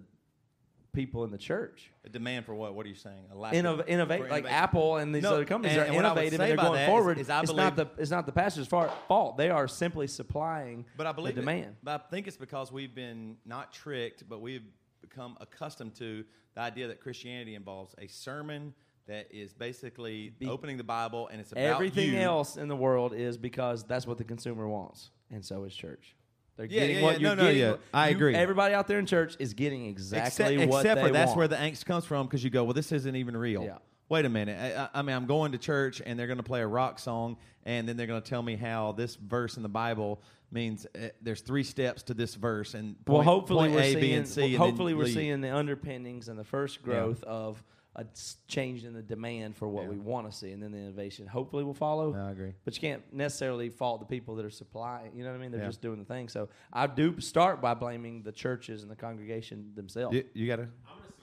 people 0.95 1.23
in 1.25 1.31
the 1.31 1.37
church. 1.37 1.91
a 2.05 2.09
demand 2.09 2.45
for 2.45 2.55
what? 2.55 2.73
What 2.75 2.85
are 2.85 2.89
you 2.89 2.95
saying? 2.95 3.25
A 3.31 3.35
lack 3.35 3.53
Innov- 3.53 3.81
of, 3.81 3.87
innovate 3.87 4.29
like. 4.29 4.45
Apple 4.45 4.97
and 4.97 5.13
these 5.13 5.23
No, 5.23 5.33
other 5.33 5.45
companies 5.45 5.75
and- 5.77 5.81
are 5.81 5.85
and 5.87 5.95
what 5.95 6.05
I 6.05 6.09
would 6.13 6.17
innovative 6.23 6.39
and 6.39 6.49
they're 6.49 6.65
going 6.65 6.79
is- 6.81 6.87
forward. 6.87 7.17
is 7.19 7.29
it's 7.29 7.53
not 7.53 7.75
the 7.75 7.87
it's 7.97 8.11
not 8.11 8.25
the 8.25 8.31
pastor's 8.31 8.67
fault. 8.67 9.37
They 9.37 9.49
are 9.49 9.67
simply 9.67 10.07
supplying 10.07 10.85
But 10.97 11.07
I 11.07 11.11
believe 11.11 11.35
the 11.35 11.41
it- 11.41 11.43
demand. 11.43 11.75
but 11.83 12.01
I 12.01 12.09
think 12.09 12.27
it's 12.27 12.37
because 12.37 12.71
we've 12.71 12.95
been 12.95 13.37
not 13.45 13.71
tricked, 13.73 14.27
but 14.29 14.39
we've 14.41 14.63
become 15.01 15.37
accustomed 15.41 15.95
to 15.95 16.23
the 16.55 16.61
idea 16.61 16.87
that 16.87 16.99
Christianity 17.01 17.55
involves 17.55 17.93
a 17.97 18.07
sermon 18.07 18.73
that 19.07 19.27
is 19.31 19.53
basically 19.53 20.29
Be- 20.39 20.47
opening 20.47 20.77
the 20.77 20.83
Bible 20.83 21.27
and 21.27 21.39
it's 21.39 21.51
about 21.51 21.61
Everything 21.63 22.13
you. 22.13 22.19
else 22.19 22.57
in 22.57 22.67
the 22.67 22.75
world 22.75 23.13
is 23.13 23.37
because 23.37 23.83
that's 23.83 24.07
what 24.07 24.17
the 24.17 24.23
consumer 24.23 24.67
wants, 24.67 25.11
and 25.29 25.45
so 25.45 25.63
is 25.65 25.75
church. 25.75 26.15
They're 26.57 26.65
Yeah, 26.67 26.79
getting 26.81 26.95
yeah, 26.97 27.01
what 27.03 27.13
yeah. 27.19 27.27
you're 27.27 27.35
No, 27.35 27.43
no, 27.43 27.47
getting. 27.53 27.61
yeah. 27.61 27.75
I 27.93 28.09
agree. 28.09 28.35
Everybody 28.35 28.73
out 28.73 28.87
there 28.87 28.99
in 28.99 29.05
church 29.05 29.35
is 29.39 29.53
getting 29.53 29.85
exactly 29.87 30.55
except, 30.55 30.69
what 30.71 30.79
except 30.85 31.01
they 31.01 31.07
for 31.07 31.13
that's 31.13 31.27
want. 31.29 31.37
where 31.37 31.47
the 31.47 31.55
angst 31.57 31.85
comes 31.85 32.05
from 32.05 32.27
because 32.27 32.43
you 32.43 32.49
go, 32.49 32.63
well, 32.63 32.73
this 32.73 32.91
isn't 32.91 33.15
even 33.15 33.35
real. 33.35 33.63
Yeah. 33.63 33.77
Wait 34.07 34.23
a 34.25 34.29
minute. 34.29 34.57
I, 34.59 34.83
I 34.83 34.99
I 34.99 35.01
mean, 35.01 35.15
I'm 35.15 35.25
going 35.25 35.51
to 35.53 35.57
church 35.57 36.01
and 36.05 36.17
they're 36.17 36.27
going 36.27 36.37
to 36.37 36.43
play 36.43 36.61
a 36.61 36.67
rock 36.67 36.99
song 36.99 37.37
and 37.65 37.89
then 37.89 37.97
they're 37.97 38.07
going 38.07 38.21
to 38.21 38.29
tell 38.29 38.43
me 38.43 38.55
how 38.55 38.91
this 38.91 39.15
verse 39.15 39.57
in 39.57 39.63
the 39.63 39.69
Bible 39.69 40.21
means 40.51 40.85
uh, 40.95 41.07
there's 41.21 41.41
three 41.41 41.63
steps 41.63 42.03
to 42.03 42.13
this 42.13 42.35
verse 42.35 42.75
and 42.75 42.95
well, 43.07 43.23
hopefully 43.23 43.61
point 43.69 43.73
we're 43.73 43.79
A, 43.81 43.91
seeing. 43.91 43.99
B, 44.01 44.13
and 44.13 44.27
C. 44.27 44.41
well, 44.41 44.47
and 44.49 44.57
hopefully 44.57 44.93
we're 44.93 45.05
leave. 45.05 45.13
seeing 45.15 45.41
the 45.41 45.53
underpinnings 45.53 46.29
and 46.29 46.37
the 46.37 46.43
first 46.43 46.83
growth 46.83 47.23
of 47.23 47.61
a 47.97 48.01
s- 48.11 48.37
change 48.47 48.83
in 48.83 48.93
the 48.93 49.01
demand 49.01 49.55
for 49.55 49.67
what 49.69 49.83
Yeah. 49.83 49.89
we 49.91 49.97
want 49.97 50.29
to 50.29 50.35
see, 50.37 50.51
and 50.51 50.61
then 50.61 50.71
the 50.71 50.77
innovation 50.77 51.27
hopefully 51.27 51.63
will 51.63 51.73
follow. 51.73 52.13
I 52.13 52.31
agree. 52.31 52.53
But 52.65 52.75
you 52.75 52.81
can't 52.81 53.13
necessarily 53.13 53.69
fault 53.69 54.01
the 54.01 54.05
people 54.05 54.35
that 54.35 54.45
are 54.45 54.49
supplying. 54.49 55.15
You 55.15 55.23
know 55.23 55.29
what 55.31 55.37
I 55.37 55.39
mean? 55.41 55.51
They're 55.51 55.61
Yeah. 55.61 55.67
just 55.67 55.81
doing 55.81 55.99
the 55.99 56.05
thing. 56.05 56.27
So 56.27 56.49
I 56.73 56.87
do 56.87 57.19
start 57.21 57.61
by 57.61 57.73
blaming 57.73 58.23
the 58.23 58.31
churches 58.33 58.81
and 58.81 58.91
the 58.91 58.95
congregation 58.97 59.71
themselves. 59.75 60.15
You, 60.15 60.25
you 60.33 60.47
got 60.47 60.59
a 60.59 60.67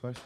question? 0.01 0.23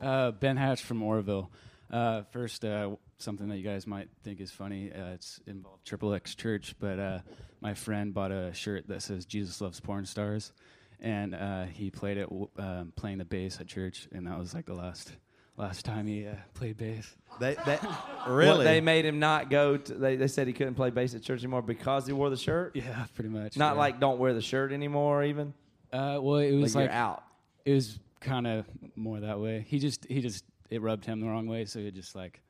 Uh, 0.00 0.30
ben 0.30 0.56
Hatch 0.56 0.82
from 0.82 1.02
Oroville. 1.02 1.50
Uh, 1.90 2.22
first, 2.30 2.64
uh, 2.64 2.94
something 3.18 3.48
that 3.48 3.56
you 3.58 3.64
guys 3.64 3.86
might 3.86 4.08
think 4.22 4.40
is 4.40 4.50
funny. 4.50 4.92
Uh, 4.92 5.10
it's 5.14 5.40
involved 5.46 5.84
Triple 5.84 6.14
X 6.14 6.34
Church, 6.34 6.74
but 6.78 6.98
uh, 6.98 7.18
my 7.60 7.74
friend 7.74 8.14
bought 8.14 8.30
a 8.30 8.54
shirt 8.54 8.86
that 8.88 9.02
says 9.02 9.26
"Jesus 9.26 9.60
loves 9.60 9.80
porn 9.80 10.06
stars," 10.06 10.52
and 11.00 11.34
uh, 11.34 11.64
he 11.64 11.90
played 11.90 12.16
it 12.16 12.28
w- 12.30 12.48
um, 12.58 12.92
playing 12.96 13.18
the 13.18 13.24
bass 13.24 13.60
at 13.60 13.66
church, 13.66 14.08
and 14.12 14.26
that 14.28 14.38
was 14.38 14.54
like 14.54 14.66
the 14.66 14.74
last 14.74 15.12
last 15.60 15.84
time 15.84 16.06
he 16.06 16.26
uh, 16.26 16.34
played 16.54 16.76
bass. 16.76 17.14
They, 17.38 17.54
that, 17.66 17.82
What, 18.26 18.30
really? 18.30 18.64
they 18.64 18.80
made 18.80 19.04
him 19.04 19.18
not 19.18 19.50
go. 19.50 19.76
To, 19.76 19.94
they, 19.94 20.16
they 20.16 20.26
said 20.28 20.46
he 20.46 20.52
couldn't 20.52 20.74
play 20.74 20.90
bass 20.90 21.14
at 21.14 21.22
church 21.22 21.40
anymore 21.40 21.62
because 21.62 22.06
he 22.06 22.12
wore 22.12 22.30
the 22.30 22.36
shirt. 22.36 22.74
Yeah, 22.74 23.06
pretty 23.14 23.30
much. 23.30 23.56
Not 23.56 23.74
yeah. 23.74 23.80
like 23.80 24.00
don't 24.00 24.18
wear 24.18 24.34
the 24.34 24.42
shirt 24.42 24.72
anymore. 24.72 25.22
Even 25.24 25.54
Uh, 25.92 26.18
well, 26.20 26.36
it 26.36 26.52
like, 26.52 26.62
was 26.62 26.74
you're 26.74 26.84
like 26.84 26.92
out. 26.92 27.22
it 27.64 27.74
was 27.74 27.98
kind 28.20 28.46
of 28.46 28.66
more 28.96 29.20
that 29.20 29.38
way. 29.38 29.64
He 29.68 29.78
just 29.78 30.06
he 30.06 30.20
just 30.20 30.44
it 30.70 30.82
rubbed 30.82 31.04
him 31.04 31.20
the 31.20 31.26
wrong 31.26 31.46
way, 31.46 31.64
so 31.66 31.78
he 31.80 31.90
just 31.90 32.14
like 32.14 32.40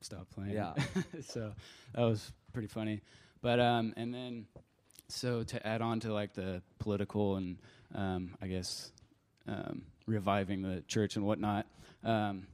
stopped 0.00 0.30
playing. 0.30 0.52
Yeah. 0.52 0.74
so 1.26 1.52
that 1.94 2.02
was 2.02 2.32
pretty 2.52 2.68
funny. 2.68 3.02
But 3.42 3.60
um, 3.60 3.92
and 3.96 4.12
then 4.12 4.46
so 5.08 5.42
to 5.42 5.66
add 5.66 5.82
on 5.82 6.00
to 6.00 6.12
like 6.12 6.34
the 6.34 6.62
political 6.78 7.36
and 7.36 7.58
um, 7.94 8.36
I 8.40 8.46
guess 8.46 8.90
um, 9.46 9.82
reviving 10.06 10.62
the 10.62 10.82
church 10.88 11.16
and 11.16 11.24
whatnot. 11.26 11.66
Um, 12.02 12.46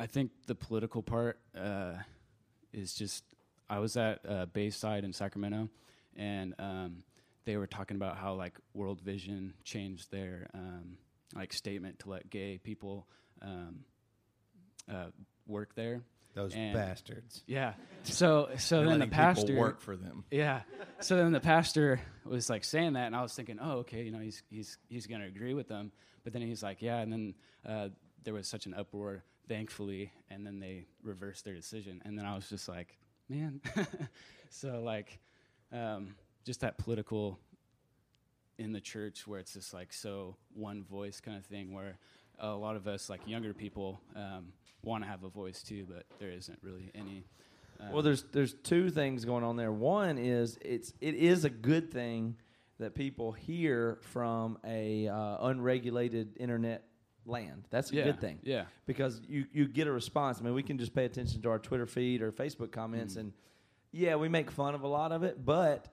I 0.00 0.06
think 0.06 0.30
the 0.46 0.54
political 0.54 1.02
part 1.02 1.38
uh, 1.56 1.92
is 2.72 2.94
just. 2.94 3.22
I 3.68 3.78
was 3.78 3.96
at 3.96 4.20
uh, 4.28 4.46
Bayside 4.46 5.04
in 5.04 5.12
Sacramento, 5.12 5.68
and 6.16 6.54
um, 6.58 7.04
they 7.44 7.56
were 7.56 7.66
talking 7.66 7.96
about 7.96 8.16
how 8.16 8.34
like 8.34 8.58
World 8.74 9.00
Vision 9.00 9.52
changed 9.62 10.10
their 10.10 10.48
um, 10.54 10.96
like 11.34 11.52
statement 11.52 12.00
to 12.00 12.10
let 12.10 12.30
gay 12.30 12.58
people 12.58 13.06
um, 13.42 13.80
uh, 14.90 15.10
work 15.46 15.74
there. 15.74 16.00
Those 16.34 16.54
and- 16.54 16.74
bastards. 16.74 17.42
Yeah. 17.46 17.74
So 18.04 18.48
so 18.56 18.84
then 18.84 19.00
the 19.00 19.06
pastor 19.06 19.56
work 19.58 19.80
for 19.80 19.96
them. 19.96 20.24
yeah. 20.30 20.62
So 21.00 21.16
then 21.16 21.32
the 21.32 21.40
pastor 21.40 22.00
was 22.24 22.48
like 22.48 22.64
saying 22.64 22.94
that, 22.94 23.06
and 23.06 23.16
I 23.16 23.22
was 23.22 23.34
thinking, 23.34 23.58
oh, 23.60 23.78
okay, 23.80 24.02
you 24.04 24.12
know, 24.12 24.20
he's 24.20 24.42
he's 24.48 24.78
he's 24.88 25.06
gonna 25.06 25.26
agree 25.26 25.54
with 25.54 25.68
them. 25.68 25.92
But 26.24 26.32
then 26.32 26.42
he's 26.42 26.62
like, 26.62 26.82
yeah. 26.82 26.98
And 26.98 27.12
then 27.12 27.34
uh, 27.68 27.88
there 28.24 28.34
was 28.34 28.48
such 28.48 28.66
an 28.66 28.74
uproar, 28.74 29.24
thankfully, 29.50 30.12
and 30.30 30.46
then 30.46 30.60
they 30.60 30.86
reversed 31.02 31.44
their 31.44 31.54
decision. 31.54 32.00
And 32.04 32.16
then 32.16 32.24
I 32.24 32.36
was 32.36 32.48
just 32.48 32.68
like, 32.68 32.96
man. 33.28 33.60
so 34.48 34.80
like, 34.80 35.18
um, 35.72 36.14
just 36.46 36.60
that 36.60 36.78
political 36.78 37.36
in 38.58 38.70
the 38.70 38.80
church 38.80 39.26
where 39.26 39.40
it's 39.40 39.54
just 39.54 39.74
like 39.74 39.92
so 39.92 40.36
one 40.54 40.84
voice 40.84 41.20
kind 41.20 41.36
of 41.36 41.44
thing, 41.44 41.74
where 41.74 41.98
a 42.38 42.50
lot 42.50 42.76
of 42.76 42.86
us 42.86 43.10
like 43.10 43.26
younger 43.26 43.52
people 43.52 44.00
um, 44.14 44.52
want 44.82 45.02
to 45.02 45.10
have 45.10 45.24
a 45.24 45.28
voice 45.28 45.64
too, 45.64 45.84
but 45.88 46.04
there 46.20 46.30
isn't 46.30 46.60
really 46.62 46.92
any. 46.94 47.24
Um, 47.80 47.92
Well, 47.92 48.02
there's 48.02 48.22
there's 48.30 48.54
two 48.54 48.88
things 48.88 49.24
going 49.24 49.42
on 49.42 49.56
there. 49.56 49.72
One 49.72 50.16
is 50.16 50.58
it's 50.60 50.94
it 51.00 51.16
is 51.16 51.44
a 51.44 51.50
good 51.50 51.90
thing 51.90 52.36
that 52.78 52.94
people 52.94 53.32
hear 53.32 53.98
from 54.12 54.58
a 54.64 55.08
uh, 55.08 55.48
unregulated 55.48 56.36
internet 56.38 56.84
land. 57.30 57.64
That's 57.70 57.90
a 57.92 57.94
yeah, 57.96 58.04
good 58.04 58.20
thing. 58.20 58.38
Yeah. 58.42 58.64
because 58.86 59.20
you 59.28 59.46
you 59.52 59.66
get 59.68 59.86
a 59.86 59.92
response. 59.92 60.38
I 60.40 60.44
mean, 60.44 60.54
we 60.54 60.62
can 60.62 60.78
just 60.78 60.94
pay 60.94 61.04
attention 61.04 61.40
to 61.42 61.50
our 61.50 61.58
Twitter 61.58 61.86
feed 61.86 62.20
or 62.22 62.32
Facebook 62.32 62.72
comments, 62.72 63.14
Mm-hmm. 63.14 63.20
and 63.20 63.32
yeah, 63.92 64.16
we 64.16 64.28
make 64.28 64.50
fun 64.50 64.74
of 64.74 64.82
a 64.82 64.88
lot 64.88 65.10
of 65.12 65.22
it, 65.22 65.44
but 65.44 65.88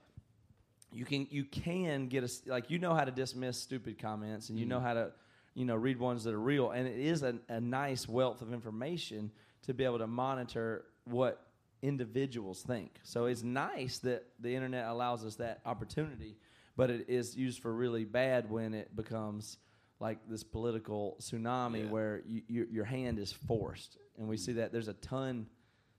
you 0.91 1.05
can 1.05 1.27
you 1.31 1.43
can 1.45 2.07
get 2.07 2.23
a 2.23 2.29
like 2.51 2.69
you 2.69 2.79
know 2.79 2.93
how 2.93 3.03
to 3.05 3.11
dismiss 3.11 3.57
stupid 3.57 3.99
comments, 3.99 4.49
and 4.49 4.57
you 4.59 4.65
Mm-hmm. 4.65 4.69
know 4.71 4.79
how 4.79 4.93
to 4.93 5.11
you 5.53 5.65
know 5.65 5.75
read 5.75 5.99
ones 5.99 6.23
that 6.25 6.33
are 6.33 6.39
real, 6.39 6.71
and 6.71 6.87
it 6.87 6.99
is 6.99 7.23
a, 7.23 7.35
a 7.49 7.59
nice 7.61 8.07
wealth 8.07 8.41
of 8.41 8.53
information 8.53 9.31
to 9.63 9.73
be 9.73 9.83
able 9.83 9.97
to 9.99 10.07
monitor 10.07 10.85
what 11.05 11.41
individuals 11.81 12.61
think. 12.63 12.91
So 13.03 13.25
it's 13.25 13.43
nice 13.43 13.99
that 13.99 14.25
the 14.39 14.53
internet 14.53 14.87
allows 14.87 15.23
us 15.25 15.35
that 15.35 15.61
opportunity, 15.65 16.37
but 16.75 16.89
it 16.89 17.05
is 17.09 17.35
used 17.35 17.61
for 17.61 17.71
really 17.73 18.03
bad 18.05 18.49
when 18.49 18.73
it 18.73 18.95
becomes 18.95 19.57
like 19.99 20.19
this 20.29 20.43
political 20.43 21.17
tsunami 21.19 21.83
Yeah. 21.83 21.89
where 21.89 22.21
you, 22.27 22.41
your 22.47 22.65
your 22.67 22.85
hand 22.85 23.19
is 23.19 23.31
forced, 23.31 23.97
and 24.17 24.27
we 24.27 24.37
see 24.37 24.53
that 24.53 24.71
there's 24.71 24.87
a 24.87 24.93
ton, 24.93 25.47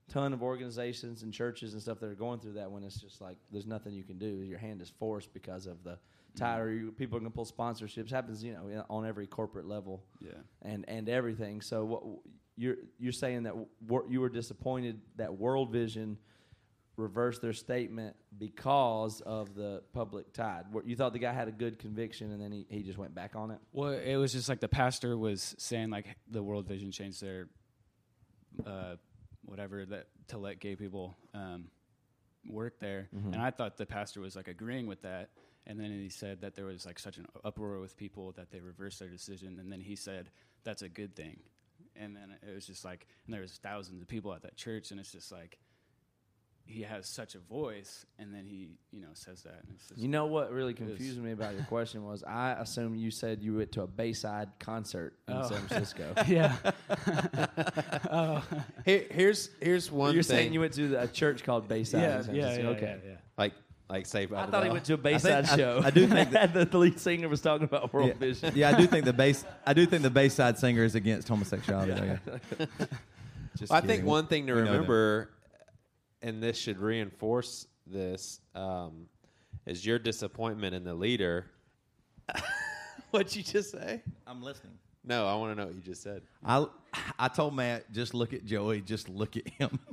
ton 0.08 0.32
of 0.32 0.42
organizations 0.42 1.22
and 1.22 1.32
churches 1.32 1.72
and 1.72 1.82
stuff 1.82 1.98
that 2.00 2.06
are 2.06 2.14
going 2.14 2.40
through 2.40 2.54
that 2.54 2.70
when 2.70 2.84
it's 2.84 3.00
just 3.00 3.20
like 3.20 3.38
there's 3.50 3.66
nothing 3.66 3.92
you 3.92 4.04
can 4.04 4.18
do. 4.18 4.42
Your 4.42 4.58
hand 4.58 4.80
is 4.82 4.90
forced 4.98 5.32
because 5.32 5.66
of 5.66 5.82
the 5.82 5.92
mm. 5.92 5.98
tide, 6.36 6.60
or 6.60 6.72
you, 6.72 6.92
people 6.92 7.16
are 7.16 7.20
going 7.20 7.32
to 7.32 7.34
pull 7.34 7.46
sponsorships. 7.46 8.10
Happens, 8.10 8.42
you 8.42 8.52
know, 8.52 8.84
on 8.88 9.04
every 9.06 9.26
corporate 9.26 9.66
level 9.66 10.04
Yeah. 10.20 10.30
and 10.62 10.84
and 10.88 11.08
everything. 11.08 11.60
So 11.60 11.84
what 11.84 12.02
you're 12.56 12.76
you're 12.98 13.12
saying 13.12 13.44
that 13.44 13.54
wor- 13.86 14.06
you 14.08 14.20
were 14.20 14.28
disappointed 14.28 15.00
that 15.16 15.36
World 15.36 15.70
Vision 15.70 16.18
reversed 16.98 17.40
their 17.40 17.52
statement 17.54 18.14
because 18.38 19.20
of 19.22 19.54
the 19.54 19.82
public 19.92 20.32
tide. 20.34 20.64
What- 20.72 20.86
You 20.86 20.96
thought 20.96 21.12
the 21.14 21.18
guy 21.18 21.32
had 21.32 21.48
a 21.48 21.52
good 21.52 21.78
conviction, 21.78 22.32
and 22.32 22.42
then 22.42 22.52
he, 22.52 22.66
he 22.68 22.82
just 22.82 22.98
went 22.98 23.14
back 23.14 23.34
on 23.36 23.50
it. 23.50 23.58
Well, 23.72 23.92
it 23.92 24.16
was 24.16 24.32
just 24.32 24.48
like 24.48 24.60
the 24.60 24.68
pastor 24.68 25.16
was 25.16 25.54
saying, 25.58 25.90
like 25.90 26.06
the 26.30 26.42
World 26.42 26.66
Vision 26.66 26.90
changed 26.90 27.22
their, 27.22 27.48
uh, 28.66 28.96
whatever 29.44 29.86
that 29.86 30.08
to 30.28 30.38
let 30.38 30.60
gay 30.60 30.76
people 30.76 31.16
um, 31.34 31.68
work 32.48 32.78
there, 32.80 33.08
Mm-hmm. 33.16 33.32
and 33.34 33.42
I 33.42 33.50
thought 33.50 33.76
the 33.76 33.86
pastor 33.86 34.20
was 34.20 34.36
like 34.36 34.48
agreeing 34.48 34.86
with 34.86 35.02
that. 35.02 35.30
And 35.66 35.78
then 35.78 35.90
he 35.90 36.08
said 36.08 36.40
that 36.40 36.54
there 36.54 36.64
was 36.64 36.86
like 36.86 36.98
such 36.98 37.18
an 37.18 37.26
uproar 37.44 37.78
with 37.78 37.94
people 37.94 38.32
that 38.32 38.50
they 38.50 38.58
reversed 38.58 39.00
their 39.00 39.08
decision. 39.10 39.58
And 39.60 39.70
then 39.70 39.80
he 39.82 39.96
said 39.96 40.30
that's 40.64 40.80
a 40.80 40.88
good 40.88 41.14
thing. 41.14 41.40
And 41.94 42.16
then 42.16 42.34
it 42.42 42.54
was 42.54 42.66
just 42.66 42.86
like, 42.86 43.06
and 43.26 43.34
there 43.34 43.42
was 43.42 43.52
thousands 43.62 44.00
of 44.00 44.08
people 44.08 44.32
at 44.32 44.40
that 44.42 44.56
church, 44.56 44.90
and 44.92 44.98
it's 44.98 45.12
just 45.12 45.30
like 45.30 45.58
he 46.70 46.82
has 46.82 47.06
such 47.08 47.34
a 47.34 47.38
voice, 47.38 48.04
and 48.18 48.32
then 48.34 48.44
he 48.44 48.76
you 48.92 49.00
know 49.00 49.08
says 49.14 49.42
that. 49.42 49.54
And 49.64 49.72
it's 49.74 49.88
just, 49.88 49.98
You 49.98 50.06
know 50.08 50.26
what 50.26 50.52
really 50.52 50.72
It 50.74 50.80
is. 50.80 50.86
confused 50.88 51.18
me 51.22 51.32
about 51.32 51.54
your 51.54 51.64
question 51.64 52.04
was 52.04 52.22
I 52.22 52.52
assume 52.52 52.94
you 52.94 53.10
said 53.10 53.42
you 53.42 53.56
went 53.56 53.72
to 53.72 53.82
a 53.82 53.86
Bayside 53.86 54.50
concert 54.58 55.14
in 55.26 55.34
Oh. 55.34 55.48
San 55.48 55.58
Francisco. 55.66 56.12
yeah. 56.28 56.54
Oh. 58.10 58.42
Here, 58.84 59.04
here's 59.10 59.50
here's 59.60 59.90
one 59.90 60.14
You're 60.14 60.22
thing. 60.22 60.36
saying 60.36 60.52
you 60.52 60.60
went 60.60 60.74
to 60.74 60.94
a 61.00 61.06
church 61.08 61.42
called 61.44 61.68
Bayside. 61.68 62.00
yeah, 62.02 62.18
in 62.18 62.24
San 62.24 62.34
yeah, 62.34 62.56
yeah, 62.58 62.68
okay. 62.68 62.98
yeah, 63.04 63.10
yeah. 63.10 63.16
like 63.36 63.52
like 63.88 64.04
Saved 64.06 64.30
by 64.32 64.42
I 64.42 64.46
the 64.46 64.52
thought 64.52 64.64
he 64.64 64.70
went 64.70 64.84
to 64.84 64.94
a 64.94 64.98
Bayside 64.98 65.46
I- 65.46 65.56
show. 65.56 65.80
I 65.82 65.90
do 65.90 66.06
think 66.16 66.30
that 66.32 66.52
the 66.70 66.78
lead 66.78 67.00
singer 67.00 67.28
was 67.28 67.40
talking 67.40 67.64
about 67.64 67.92
World 67.92 68.08
yeah, 68.08 68.14
Vision. 68.14 68.52
yeah, 68.54 68.70
I 68.70 68.78
do 68.80 68.86
think 68.86 69.04
the 69.06 69.12
bass. 69.12 69.44
I 69.66 69.72
do 69.72 69.86
think 69.86 70.02
the 70.02 70.10
Bayside 70.10 70.58
singer 70.58 70.84
is 70.84 70.94
against 70.94 71.28
homosexuality. 71.28 71.92
yeah. 72.58 72.66
Just 73.56 73.72
I 73.72 73.80
think 73.80 74.04
one 74.04 74.26
thing 74.26 74.46
to 74.46 74.54
We 74.54 74.60
remember, 74.60 75.30
and 76.22 76.42
this 76.42 76.56
should 76.56 76.78
reinforce 76.78 77.66
this, 77.86 78.40
um, 78.54 79.06
is 79.66 79.84
your 79.84 79.98
disappointment 79.98 80.74
in 80.74 80.84
the 80.84 80.94
leader. 80.94 81.46
What'd 83.10 83.34
you 83.34 83.42
just 83.42 83.70
say? 83.70 84.02
I'm 84.26 84.42
listening. 84.42 84.78
No, 85.04 85.26
I 85.26 85.34
want 85.36 85.52
to 85.52 85.60
know 85.60 85.66
what 85.66 85.74
you 85.74 85.80
just 85.80 86.02
said. 86.02 86.22
I 86.44 86.66
I 87.18 87.28
told 87.28 87.54
Matt 87.54 87.90
just 87.92 88.12
look 88.12 88.32
at 88.34 88.44
Joey, 88.44 88.80
just 88.82 89.08
look 89.08 89.36
at 89.36 89.48
him. 89.48 89.78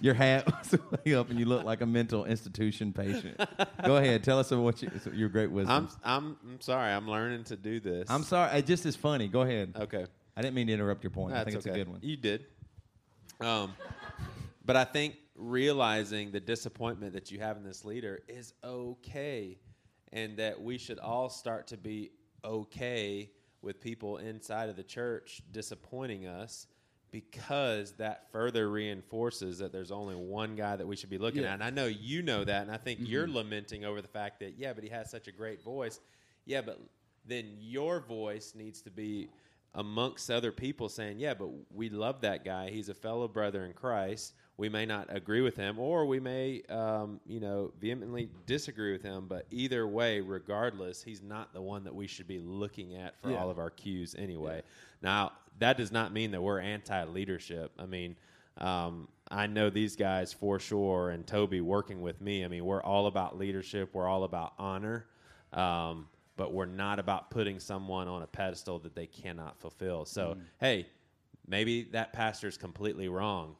Your 0.00 0.14
hat 0.14 0.46
was 0.46 0.78
way 1.06 1.14
up, 1.14 1.30
and 1.30 1.38
you 1.38 1.44
look 1.44 1.64
like 1.64 1.80
a 1.80 1.86
mental 1.86 2.24
institution 2.24 2.92
patient. 2.92 3.40
Go 3.84 3.96
ahead, 3.96 4.24
tell 4.24 4.40
us 4.40 4.50
what 4.50 4.82
you, 4.82 4.90
your 5.12 5.28
great 5.28 5.52
wisdom. 5.52 5.88
I'm 6.04 6.16
I'm 6.26 6.36
I'm 6.44 6.60
sorry. 6.60 6.92
I'm 6.92 7.08
learning 7.08 7.44
to 7.44 7.56
do 7.56 7.78
this. 7.78 8.10
I'm 8.10 8.24
sorry. 8.24 8.58
It 8.58 8.66
just 8.66 8.86
is 8.86 8.96
funny. 8.96 9.28
Go 9.28 9.42
ahead. 9.42 9.72
Okay. 9.78 10.06
I 10.36 10.42
didn't 10.42 10.54
mean 10.54 10.66
to 10.66 10.72
interrupt 10.72 11.04
your 11.04 11.12
point. 11.12 11.34
I 11.34 11.44
think 11.44 11.56
it's 11.56 11.66
okay. 11.66 11.80
a 11.80 11.84
good 11.84 11.88
one. 11.88 12.00
You 12.02 12.16
did. 12.16 12.44
Um, 13.40 13.74
but 14.64 14.74
I 14.74 14.84
think 14.84 15.14
realizing 15.34 16.30
the 16.30 16.40
disappointment 16.40 17.12
that 17.14 17.30
you 17.30 17.40
have 17.40 17.56
in 17.56 17.64
this 17.64 17.84
leader 17.84 18.22
is 18.28 18.54
okay, 18.62 19.58
and 20.12 20.36
that 20.36 20.60
we 20.60 20.78
should 20.78 20.98
all 20.98 21.28
start 21.28 21.66
to 21.68 21.76
be 21.76 22.10
okay 22.44 23.30
with 23.62 23.80
people 23.80 24.18
inside 24.18 24.68
of 24.68 24.76
the 24.76 24.82
church 24.82 25.42
disappointing 25.50 26.26
us 26.26 26.66
because 27.10 27.92
that 27.92 28.30
further 28.32 28.68
reinforces 28.68 29.58
that 29.58 29.72
there's 29.72 29.92
only 29.92 30.16
one 30.16 30.56
guy 30.56 30.74
that 30.74 30.86
we 30.86 30.96
should 30.96 31.10
be 31.10 31.18
looking 31.18 31.42
Yeah. 31.42 31.50
at. 31.50 31.54
And 31.54 31.62
I 31.64 31.70
know 31.70 31.86
you 31.86 32.22
know 32.22 32.44
that, 32.44 32.62
and 32.62 32.70
I 32.70 32.76
think 32.76 32.98
mm-hmm. 32.98 33.10
you're 33.10 33.28
lamenting 33.28 33.84
over 33.84 34.02
the 34.02 34.08
fact 34.08 34.40
that 34.40 34.58
yeah, 34.58 34.72
but 34.72 34.82
he 34.82 34.90
has 34.90 35.10
such 35.10 35.28
a 35.28 35.32
great 35.32 35.62
voice. 35.62 36.00
Yeah, 36.44 36.60
but 36.60 36.80
then 37.24 37.56
your 37.58 38.00
voice 38.00 38.54
needs 38.54 38.82
to 38.82 38.90
be 38.90 39.28
amongst 39.74 40.30
other 40.30 40.52
people 40.52 40.88
saying, 40.88 41.18
yeah, 41.18 41.34
but 41.34 41.50
we 41.72 41.88
love 41.88 42.20
that 42.22 42.44
guy. 42.44 42.70
He's 42.70 42.88
a 42.88 42.94
fellow 42.94 43.28
brother 43.28 43.64
in 43.64 43.72
Christ. 43.72 44.34
We 44.56 44.68
may 44.68 44.86
not 44.86 45.08
agree 45.08 45.40
with 45.40 45.56
him, 45.56 45.80
or 45.80 46.06
we 46.06 46.20
may, 46.20 46.62
um, 46.68 47.20
you 47.26 47.40
know, 47.40 47.72
vehemently 47.80 48.28
disagree 48.46 48.92
with 48.92 49.02
him. 49.02 49.26
But 49.26 49.46
either 49.50 49.86
way, 49.88 50.20
regardless, 50.20 51.02
he's 51.02 51.22
not 51.22 51.52
the 51.52 51.60
one 51.60 51.82
that 51.84 51.94
we 51.94 52.06
should 52.06 52.28
be 52.28 52.38
looking 52.38 52.94
at 52.94 53.20
for 53.20 53.30
Yeah. 53.30 53.42
all 53.42 53.50
of 53.50 53.58
our 53.58 53.70
cues 53.70 54.14
anyway. 54.16 54.62
Now, 55.02 55.32
that 55.58 55.76
does 55.76 55.90
not 55.90 56.12
mean 56.12 56.30
that 56.30 56.40
we're 56.40 56.60
anti-leadership. 56.60 57.72
I 57.78 57.86
mean, 57.86 58.16
um, 58.58 59.08
I 59.28 59.48
know 59.48 59.70
these 59.70 59.96
guys 59.96 60.32
for 60.32 60.60
sure, 60.60 61.10
and 61.10 61.26
Toby 61.26 61.60
working 61.60 62.00
with 62.00 62.20
me. 62.20 62.44
I 62.44 62.48
mean, 62.48 62.64
we're 62.64 62.82
all 62.82 63.06
about 63.08 63.36
leadership. 63.36 63.90
We're 63.92 64.06
all 64.08 64.22
about 64.22 64.52
honor. 64.58 65.06
Um, 65.52 66.08
but 66.36 66.52
we're 66.52 66.66
not 66.66 66.98
about 66.98 67.30
putting 67.30 67.58
someone 67.60 68.08
on 68.08 68.22
a 68.22 68.26
pedestal 68.26 68.78
that 68.80 68.94
they 68.94 69.06
cannot 69.06 69.58
fulfill. 69.58 70.04
So, 70.04 70.36
hey, 70.58 70.86
maybe 71.46 71.84
that 71.92 72.12
pastor's 72.12 72.56
completely 72.56 73.08
wrong. 73.08 73.56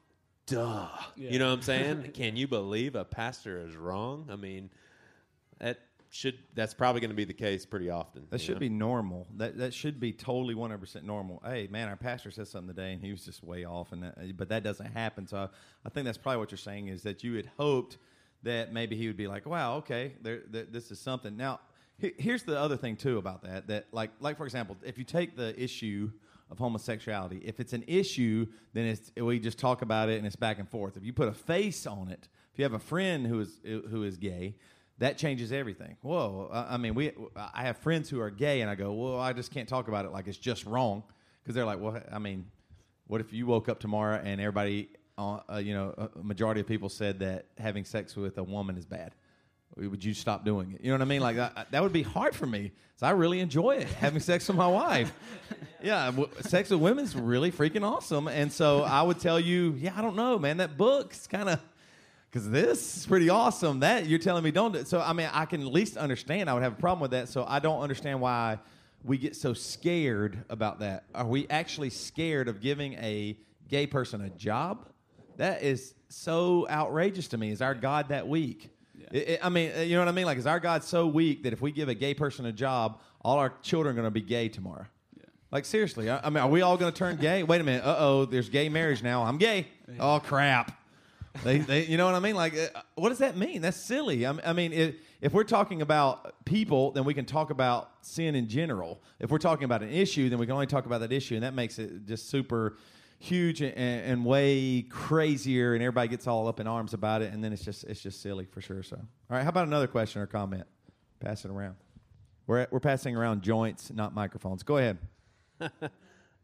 Duh. 0.47 0.89
You 1.17 1.39
know 1.39 1.49
what 1.49 1.55
I'm 1.55 1.63
saying? 1.63 2.11
Can 2.15 2.37
you 2.37 2.47
believe 2.47 2.95
a 2.95 3.05
pastor 3.05 3.59
is 3.67 3.77
wrong? 3.77 4.29
I 4.31 4.37
mean, 4.37 4.71
that 5.59 5.79
should 6.11 6.39
that's 6.55 6.75
probably 6.75 7.01
going 7.01 7.11
to 7.11 7.17
be 7.17 7.25
the 7.25 7.33
case 7.33 7.67
pretty 7.67 7.91
often. 7.91 8.27
That 8.31 8.41
should 8.41 8.57
know? 8.57 8.61
be 8.61 8.69
normal. 8.69 9.27
That 9.37 9.59
that 9.59 9.75
should 9.75 9.99
be 9.99 10.13
totally 10.13 10.55
one 10.55 10.71
hundred 10.71 10.81
percent 10.81 11.05
normal. 11.05 11.43
Hey, 11.45 11.67
man, 11.71 11.89
our 11.89 11.97
pastor 11.97 12.31
said 12.31 12.47
something 12.47 12.75
today, 12.75 12.93
and 12.93 13.03
he 13.03 13.11
was 13.11 13.25
just 13.25 13.43
way 13.43 13.65
off, 13.65 13.93
and 13.93 14.03
that, 14.03 14.37
but 14.37 14.49
that 14.51 14.63
doesn't 14.63 14.93
happen. 14.93 15.27
So 15.27 15.39
I, 15.39 15.49
I 15.85 15.89
think 15.89 16.05
that's 16.05 16.19
probably 16.19 16.39
what 16.39 16.51
you're 16.51 16.59
saying 16.59 16.89
is 16.89 17.03
that 17.03 17.25
you 17.25 17.35
had 17.35 17.51
hoped 17.57 17.99
that 18.43 18.73
maybe 18.73 18.95
he 18.95 19.07
would 19.07 19.17
be 19.17 19.27
like, 19.27 19.47
wow, 19.47 19.77
okay, 19.77 20.13
there, 20.21 20.43
there, 20.51 20.65
this 20.65 20.91
is 20.91 21.01
something. 21.01 21.37
Now, 21.37 21.61
he- 21.99 22.15
here's 22.19 22.43
the 22.43 22.59
other 22.59 22.77
thing 22.77 22.97
too 22.97 23.19
about 23.19 23.43
that. 23.43 23.67
That 23.69 23.87
like 23.91 24.11
like 24.21 24.37
for 24.37 24.45
example, 24.45 24.77
if 24.85 24.99
you 24.99 25.05
take 25.05 25.37
the 25.37 25.61
issue 25.61 26.13
of 26.51 26.59
homosexuality, 26.59 27.41
if 27.45 27.61
it's 27.61 27.73
an 27.73 27.85
issue, 27.87 28.47
then 28.73 28.87
it's 28.87 29.13
we 29.17 29.39
just 29.39 29.59
talk 29.59 29.83
about 29.83 30.09
it 30.09 30.19
and 30.19 30.27
it's 30.27 30.37
back 30.37 30.59
and 30.59 30.69
forth. 30.69 30.97
If 30.97 31.05
you 31.05 31.13
put 31.13 31.29
a 31.29 31.33
face 31.33 31.87
on 31.87 32.09
it, 32.09 32.29
if 32.53 32.59
you 32.59 32.65
have 32.65 32.75
a 32.75 32.79
friend 32.79 33.27
who 33.27 33.41
is 33.41 33.61
who 33.65 34.03
is 34.03 34.17
gay, 34.17 34.57
that 34.99 35.19
changes 35.19 35.53
everything. 35.53 35.97
Whoa, 36.03 36.49
I 36.53 36.77
mean, 36.77 36.95
we 36.95 37.13
I 37.37 37.63
have 37.65 37.79
friends 37.79 38.09
who 38.09 38.21
are 38.21 38.31
gay, 38.31 38.61
and 38.61 38.71
I 38.71 38.75
go, 38.75 38.93
well, 38.93 39.19
I 39.19 39.33
just 39.33 39.51
can't 39.51 39.69
talk 39.69 39.89
about 39.89 40.05
it 40.05 40.13
like 40.13 40.29
it's 40.29 40.39
just 40.39 40.65
wrong 40.67 41.03
because 41.43 41.55
they're 41.55 41.65
like, 41.65 41.81
well, 41.81 42.01
I 42.13 42.19
mean, 42.19 42.47
what 43.07 43.21
if 43.21 43.33
you 43.33 43.47
woke 43.47 43.69
up 43.69 43.81
tomorrow 43.81 44.21
and 44.23 44.41
everybody, 44.41 44.89
uh, 45.19 45.41
uh, 45.51 45.57
you 45.57 45.75
know, 45.75 46.11
a 46.17 46.23
majority 46.23 46.61
of 46.61 46.67
people 46.67 46.89
said 46.89 47.19
that 47.21 47.47
having 47.59 47.85
sex 47.85 48.17
with 48.17 48.39
a 48.39 48.43
woman 48.43 48.77
is 48.77 48.87
bad? 48.87 49.15
Would 49.77 50.05
you 50.05 50.15
stop 50.15 50.45
doing 50.45 50.73
it? 50.73 50.85
You 50.85 50.91
know 50.91 50.95
what 50.95 51.03
I 51.03 51.07
mean? 51.07 51.21
Like 51.21 51.37
that, 51.37 51.69
that 51.73 51.83
would 51.83 51.93
be 51.93 52.03
hard 52.03 52.35
for 52.35 52.47
me. 52.47 52.73
So 52.97 53.07
I 53.07 53.11
really 53.11 53.41
enjoy 53.41 53.73
it, 53.79 53.89
having 53.89 54.21
sex 54.21 54.47
with 54.49 54.57
my 54.57 54.69
wife. 54.69 55.13
Yeah, 55.83 56.07
w- 56.07 56.31
sex 56.41 56.71
with 56.71 56.81
women's 56.81 57.15
really 57.15 57.53
freaking 57.53 57.83
awesome. 57.83 58.27
And 58.27 58.51
so 58.51 58.85
I 58.85 59.03
would 59.03 59.21
tell 59.21 59.39
you, 59.39 59.77
yeah, 59.79 59.93
I 59.95 60.01
don't 60.01 60.17
know, 60.17 60.39
man. 60.39 60.57
That 60.57 60.79
book's 60.79 61.27
kind 61.27 61.47
of 61.47 61.61
because 62.31 62.49
this 62.49 62.97
is 62.97 63.05
pretty 63.05 63.29
awesome. 63.29 63.81
That 63.81 64.07
you're 64.07 64.19
telling 64.19 64.43
me 64.45 64.51
don't. 64.51 64.73
Do. 64.73 64.79
It. 64.79 64.89
So 64.89 64.99
I 64.99 65.13
mean, 65.13 65.29
I 65.31 65.45
can 65.45 65.61
at 65.61 65.67
least 65.67 65.99
understand. 65.99 66.49
I 66.49 66.55
would 66.55 66.63
have 66.63 66.73
a 66.73 66.81
problem 66.81 67.01
with 67.01 67.11
that. 67.11 67.29
So 67.29 67.45
I 67.47 67.59
don't 67.59 67.83
understand 67.83 68.23
why 68.23 68.61
we 69.03 69.19
get 69.19 69.37
so 69.37 69.53
scared 69.53 70.43
about 70.49 70.79
that. 70.79 71.05
Are 71.15 71.27
we 71.27 71.47
actually 71.51 71.91
scared 71.91 72.49
of 72.49 72.63
giving 72.63 72.95
a 72.95 73.37
gay 73.69 73.87
person 73.87 74.23
a 74.23 74.31
job? 74.31 74.89
That 75.37 75.63
is 75.63 75.95
so 76.09 76.67
outrageous 76.71 77.29
to 77.29 77.37
me. 77.37 77.51
Is 77.51 77.61
our 77.61 77.75
God 77.75 78.09
that 78.09 78.27
weak? 78.27 78.71
It- 79.15 79.29
it- 79.29 79.41
I 79.45 79.49
mean, 79.49 79.71
uh, 79.77 79.81
you 79.81 79.95
know 79.95 80.01
what 80.01 80.09
I 80.09 80.13
mean? 80.13 80.27
Like, 80.27 80.39
is 80.39 80.47
our 80.47 80.59
God 80.59 80.83
so 80.83 81.07
weak 81.07 81.45
that 81.45 81.53
if 81.53 81.63
we 81.63 81.71
give 81.71 81.89
a 81.89 81.95
gay 81.95 82.15
person 82.15 82.47
a 82.47 82.53
job, 82.53 83.01
all 83.23 83.39
our 83.39 83.53
children 83.63 83.93
are 83.93 83.97
going 83.97 84.07
to 84.07 84.11
be 84.11 84.21
gay 84.21 84.49
tomorrow? 84.49 84.87
Like 85.53 85.65
seriously, 85.65 86.11
I, 86.11 86.19
I 86.27 86.31
mean, 86.31 86.39
are 86.43 86.49
we 86.49 86.63
all 86.63 86.77
going 86.77 86.93
to 86.93 86.99
turn 86.99 87.17
gay? 87.17 87.45
Wait 87.45 87.61
a 87.61 87.65
minute. 87.65 87.85
Uh 87.85 87.95
oh, 87.97 88.25
there's 88.25 88.49
gay 88.49 88.69
marriage 88.69 89.05
now. 89.05 89.23
I'm 89.23 89.39
gay. 89.39 89.69
Oh 90.01 90.19
crap. 90.19 90.77
They, 91.45 91.59
they, 91.59 91.87
you 91.87 91.97
know 91.97 92.07
what 92.07 92.17
I 92.17 92.19
mean? 92.19 92.35
Like, 92.35 92.55
uh, 92.57 92.81
what 92.97 93.11
does 93.11 93.19
that 93.19 93.37
mean? 93.37 93.63
That's 93.63 93.77
silly. 93.77 94.27
I 94.27 94.53
mean, 94.53 94.73
if, 94.73 94.97
if 95.21 95.33
we're 95.33 95.45
talking 95.45 95.81
about 95.81 96.45
people, 96.45 96.91
then 96.91 97.05
we 97.05 97.15
can 97.15 97.25
talk 97.25 97.51
about 97.51 97.91
sin 98.03 98.35
in 98.35 98.49
general. 98.49 99.01
If 99.21 99.31
we're 99.31 99.39
talking 99.39 99.65
about 99.65 99.83
an 99.83 99.91
issue, 99.91 100.29
then 100.29 100.39
we 100.41 100.47
can 100.47 100.55
only 100.55 100.67
talk 100.67 100.87
about 100.87 101.01
that 101.03 101.13
issue, 101.13 101.35
and 101.35 101.43
that 101.45 101.55
makes 101.55 101.79
it 101.79 102.07
just 102.07 102.29
super 102.29 102.77
huge 103.25 103.63
and, 103.63 103.77
and 103.77 104.25
way 104.25 104.83
crazier, 104.83 105.75
and 105.75 105.83
everybody 105.83 106.09
gets 106.09 106.27
all 106.27 106.47
up 106.47 106.61
in 106.61 106.67
arms 106.67 106.95
about 106.95 107.23
it, 107.23 107.33
and 107.33 107.43
then 107.43 107.53
it's 107.53 107.65
just 107.65 107.85
it's 107.85 108.01
just 108.01 108.21
silly 108.21 108.45
for 108.45 108.61
sure. 108.61 108.83
So, 108.83 108.97
all 108.97 109.37
right, 109.37 109.43
how 109.43 109.49
about 109.49 109.67
another 109.67 109.87
question 109.87 110.21
or 110.21 110.27
comment? 110.27 110.65
Pass 111.21 111.45
it 111.45 111.51
around. 111.51 111.77
We're 112.47 112.61
at, 112.61 112.73
we're 112.73 112.81
passing 112.81 113.17
around 113.17 113.43
joints, 113.43 113.91
not 113.93 114.15
microphones. 114.15 114.63
Go 114.63 114.77
ahead. 114.77 114.99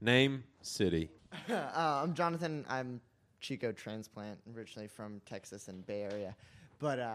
Name 0.00 0.44
city. 0.62 1.10
uh, 1.50 2.00
I'm 2.02 2.14
Jonathan. 2.14 2.64
I'm 2.68 3.00
Chico 3.40 3.72
transplant, 3.72 4.38
originally 4.56 4.88
from 4.88 5.20
Texas 5.26 5.68
and 5.68 5.86
Bay 5.86 6.02
Area. 6.02 6.34
But 6.78 6.98
uh, 6.98 7.12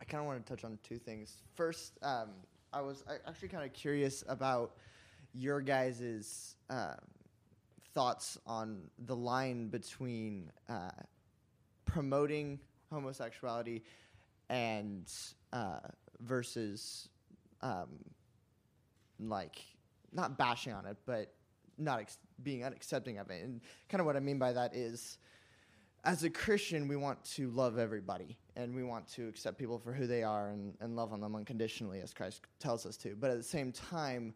I 0.00 0.04
kind 0.04 0.20
of 0.20 0.26
want 0.26 0.44
to 0.44 0.54
touch 0.54 0.64
on 0.64 0.78
two 0.84 0.98
things. 0.98 1.42
First, 1.54 1.98
um, 2.02 2.28
I 2.72 2.80
was 2.80 3.02
actually 3.26 3.48
kind 3.48 3.64
of 3.64 3.72
curious 3.72 4.22
about 4.28 4.76
your 5.34 5.60
guys' 5.60 6.54
uh, 6.70 6.94
thoughts 7.96 8.38
on 8.46 8.82
the 9.06 9.16
line 9.16 9.68
between 9.68 10.52
uh, 10.68 10.90
promoting 11.86 12.60
homosexuality 12.92 13.82
and 14.50 15.10
uh, 15.54 15.78
versus 16.20 17.08
um, 17.62 17.88
like 19.18 19.62
not 20.12 20.36
bashing 20.36 20.74
on 20.74 20.84
it, 20.84 20.98
but 21.06 21.32
not 21.78 22.00
ex- 22.00 22.18
being 22.42 22.60
unaccepting 22.60 23.18
of 23.18 23.30
it. 23.30 23.42
And 23.42 23.62
kind 23.88 24.00
of 24.00 24.06
what 24.06 24.14
I 24.14 24.20
mean 24.20 24.38
by 24.38 24.52
that 24.52 24.76
is, 24.76 25.16
as 26.04 26.22
a 26.22 26.28
Christian, 26.28 26.88
we 26.88 26.96
want 26.96 27.24
to 27.36 27.48
love 27.50 27.78
everybody 27.78 28.36
and 28.56 28.74
we 28.74 28.84
want 28.84 29.08
to 29.14 29.26
accept 29.26 29.56
people 29.56 29.78
for 29.78 29.94
who 29.94 30.06
they 30.06 30.22
are 30.22 30.50
and, 30.50 30.74
and 30.80 30.96
love 30.96 31.14
on 31.14 31.20
them 31.22 31.34
unconditionally, 31.34 32.00
as 32.02 32.12
Christ 32.12 32.42
tells 32.60 32.84
us 32.84 32.98
to. 32.98 33.16
But 33.18 33.30
at 33.30 33.38
the 33.38 33.42
same 33.42 33.72
time, 33.72 34.34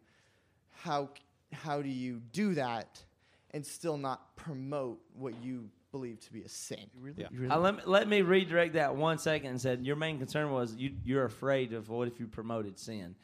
how 0.71 1.09
how 1.53 1.81
do 1.81 1.89
you 1.89 2.21
do 2.31 2.55
that 2.55 3.03
and 3.51 3.65
still 3.65 3.97
not 3.97 4.35
promote 4.35 4.99
what 5.13 5.33
you 5.43 5.69
believe 5.91 6.19
to 6.21 6.33
be 6.33 6.41
a 6.41 6.49
sin. 6.49 6.85
Yeah. 7.17 7.27
Uh, 7.49 7.59
let, 7.59 7.75
me, 7.75 7.81
let 7.85 8.07
me 8.07 8.21
redirect 8.21 8.73
that 8.73 8.95
one 8.95 9.17
second 9.17 9.49
and 9.49 9.61
said 9.61 9.85
your 9.85 9.97
main 9.97 10.17
concern 10.17 10.51
was 10.51 10.73
you, 10.75 10.93
you're 11.03 11.25
afraid 11.25 11.73
of 11.73 11.89
what 11.89 12.07
if 12.07 12.19
you 12.19 12.27
promoted 12.27 12.79
sin. 12.79 13.15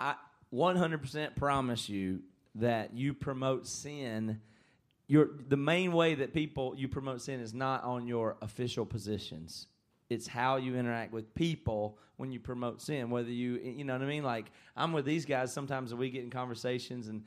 I 0.00 0.16
100% 0.52 1.36
promise 1.36 1.88
you 1.88 2.20
that 2.56 2.94
you 2.94 3.14
promote 3.14 3.66
sin. 3.66 4.40
Your, 5.06 5.30
the 5.48 5.56
main 5.56 5.92
way 5.92 6.16
that 6.16 6.34
people 6.34 6.74
you 6.76 6.88
promote 6.88 7.22
sin 7.22 7.40
is 7.40 7.54
not 7.54 7.84
on 7.84 8.06
your 8.06 8.36
official 8.42 8.84
positions. 8.84 9.68
It's 10.10 10.26
how 10.26 10.56
you 10.56 10.76
interact 10.76 11.12
with 11.12 11.34
people 11.34 11.98
when 12.16 12.32
you 12.32 12.40
promote 12.40 12.80
sin. 12.80 13.10
Whether 13.10 13.30
you, 13.30 13.54
you 13.56 13.84
know 13.84 13.92
what 13.92 14.02
I 14.02 14.06
mean? 14.06 14.24
Like 14.24 14.50
I'm 14.76 14.92
with 14.92 15.04
these 15.04 15.24
guys. 15.24 15.52
Sometimes 15.52 15.94
we 15.94 16.10
get 16.10 16.24
in 16.24 16.30
conversations 16.30 17.08
and 17.08 17.22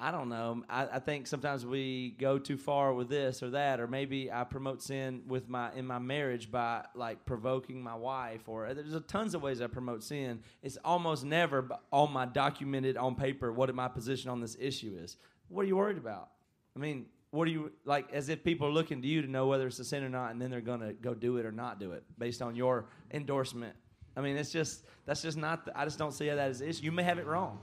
I 0.00 0.12
don't 0.12 0.28
know. 0.28 0.62
I, 0.70 0.86
I 0.92 0.98
think 1.00 1.26
sometimes 1.26 1.66
we 1.66 2.14
go 2.20 2.38
too 2.38 2.56
far 2.56 2.94
with 2.94 3.08
this 3.08 3.42
or 3.42 3.50
that, 3.50 3.80
or 3.80 3.88
maybe 3.88 4.30
I 4.30 4.44
promote 4.44 4.80
sin 4.80 5.22
with 5.26 5.48
my 5.48 5.72
in 5.74 5.86
my 5.86 5.98
marriage 5.98 6.52
by 6.52 6.84
like 6.94 7.26
provoking 7.26 7.82
my 7.82 7.96
wife, 7.96 8.48
or 8.48 8.66
uh, 8.66 8.74
there's 8.74 8.94
a 8.94 9.00
tons 9.00 9.34
of 9.34 9.42
ways 9.42 9.60
I 9.60 9.66
promote 9.66 10.04
sin. 10.04 10.40
It's 10.62 10.78
almost 10.84 11.24
never 11.24 11.68
on 11.92 12.12
my 12.12 12.26
documented 12.26 12.96
on 12.96 13.16
paper 13.16 13.52
what 13.52 13.74
my 13.74 13.88
position 13.88 14.30
on 14.30 14.40
this 14.40 14.56
issue 14.60 14.96
is. 15.02 15.16
What 15.48 15.62
are 15.62 15.68
you 15.68 15.76
worried 15.76 15.98
about? 15.98 16.28
I 16.76 16.78
mean, 16.78 17.06
what 17.30 17.48
are 17.48 17.50
you 17.50 17.72
like? 17.84 18.12
As 18.12 18.28
if 18.28 18.44
people 18.44 18.68
are 18.68 18.72
looking 18.72 19.02
to 19.02 19.08
you 19.08 19.20
to 19.22 19.28
know 19.28 19.48
whether 19.48 19.66
it's 19.66 19.80
a 19.80 19.84
sin 19.84 20.04
or 20.04 20.08
not, 20.08 20.30
and 20.30 20.40
then 20.40 20.48
they're 20.48 20.60
gonna 20.60 20.92
go 20.92 21.12
do 21.12 21.38
it 21.38 21.44
or 21.46 21.52
not 21.52 21.80
do 21.80 21.90
it 21.90 22.04
based 22.18 22.40
on 22.40 22.54
your 22.54 22.86
endorsement. 23.10 23.74
I 24.16 24.20
mean, 24.20 24.36
it's 24.36 24.52
just 24.52 24.84
that's 25.06 25.22
just 25.22 25.36
not. 25.36 25.64
The, 25.64 25.76
I 25.76 25.84
just 25.84 25.98
don't 25.98 26.12
see 26.12 26.26
that 26.26 26.38
as 26.38 26.60
issue. 26.60 26.84
You 26.84 26.92
may 26.92 27.02
have 27.02 27.18
it 27.18 27.26
wrong. 27.26 27.58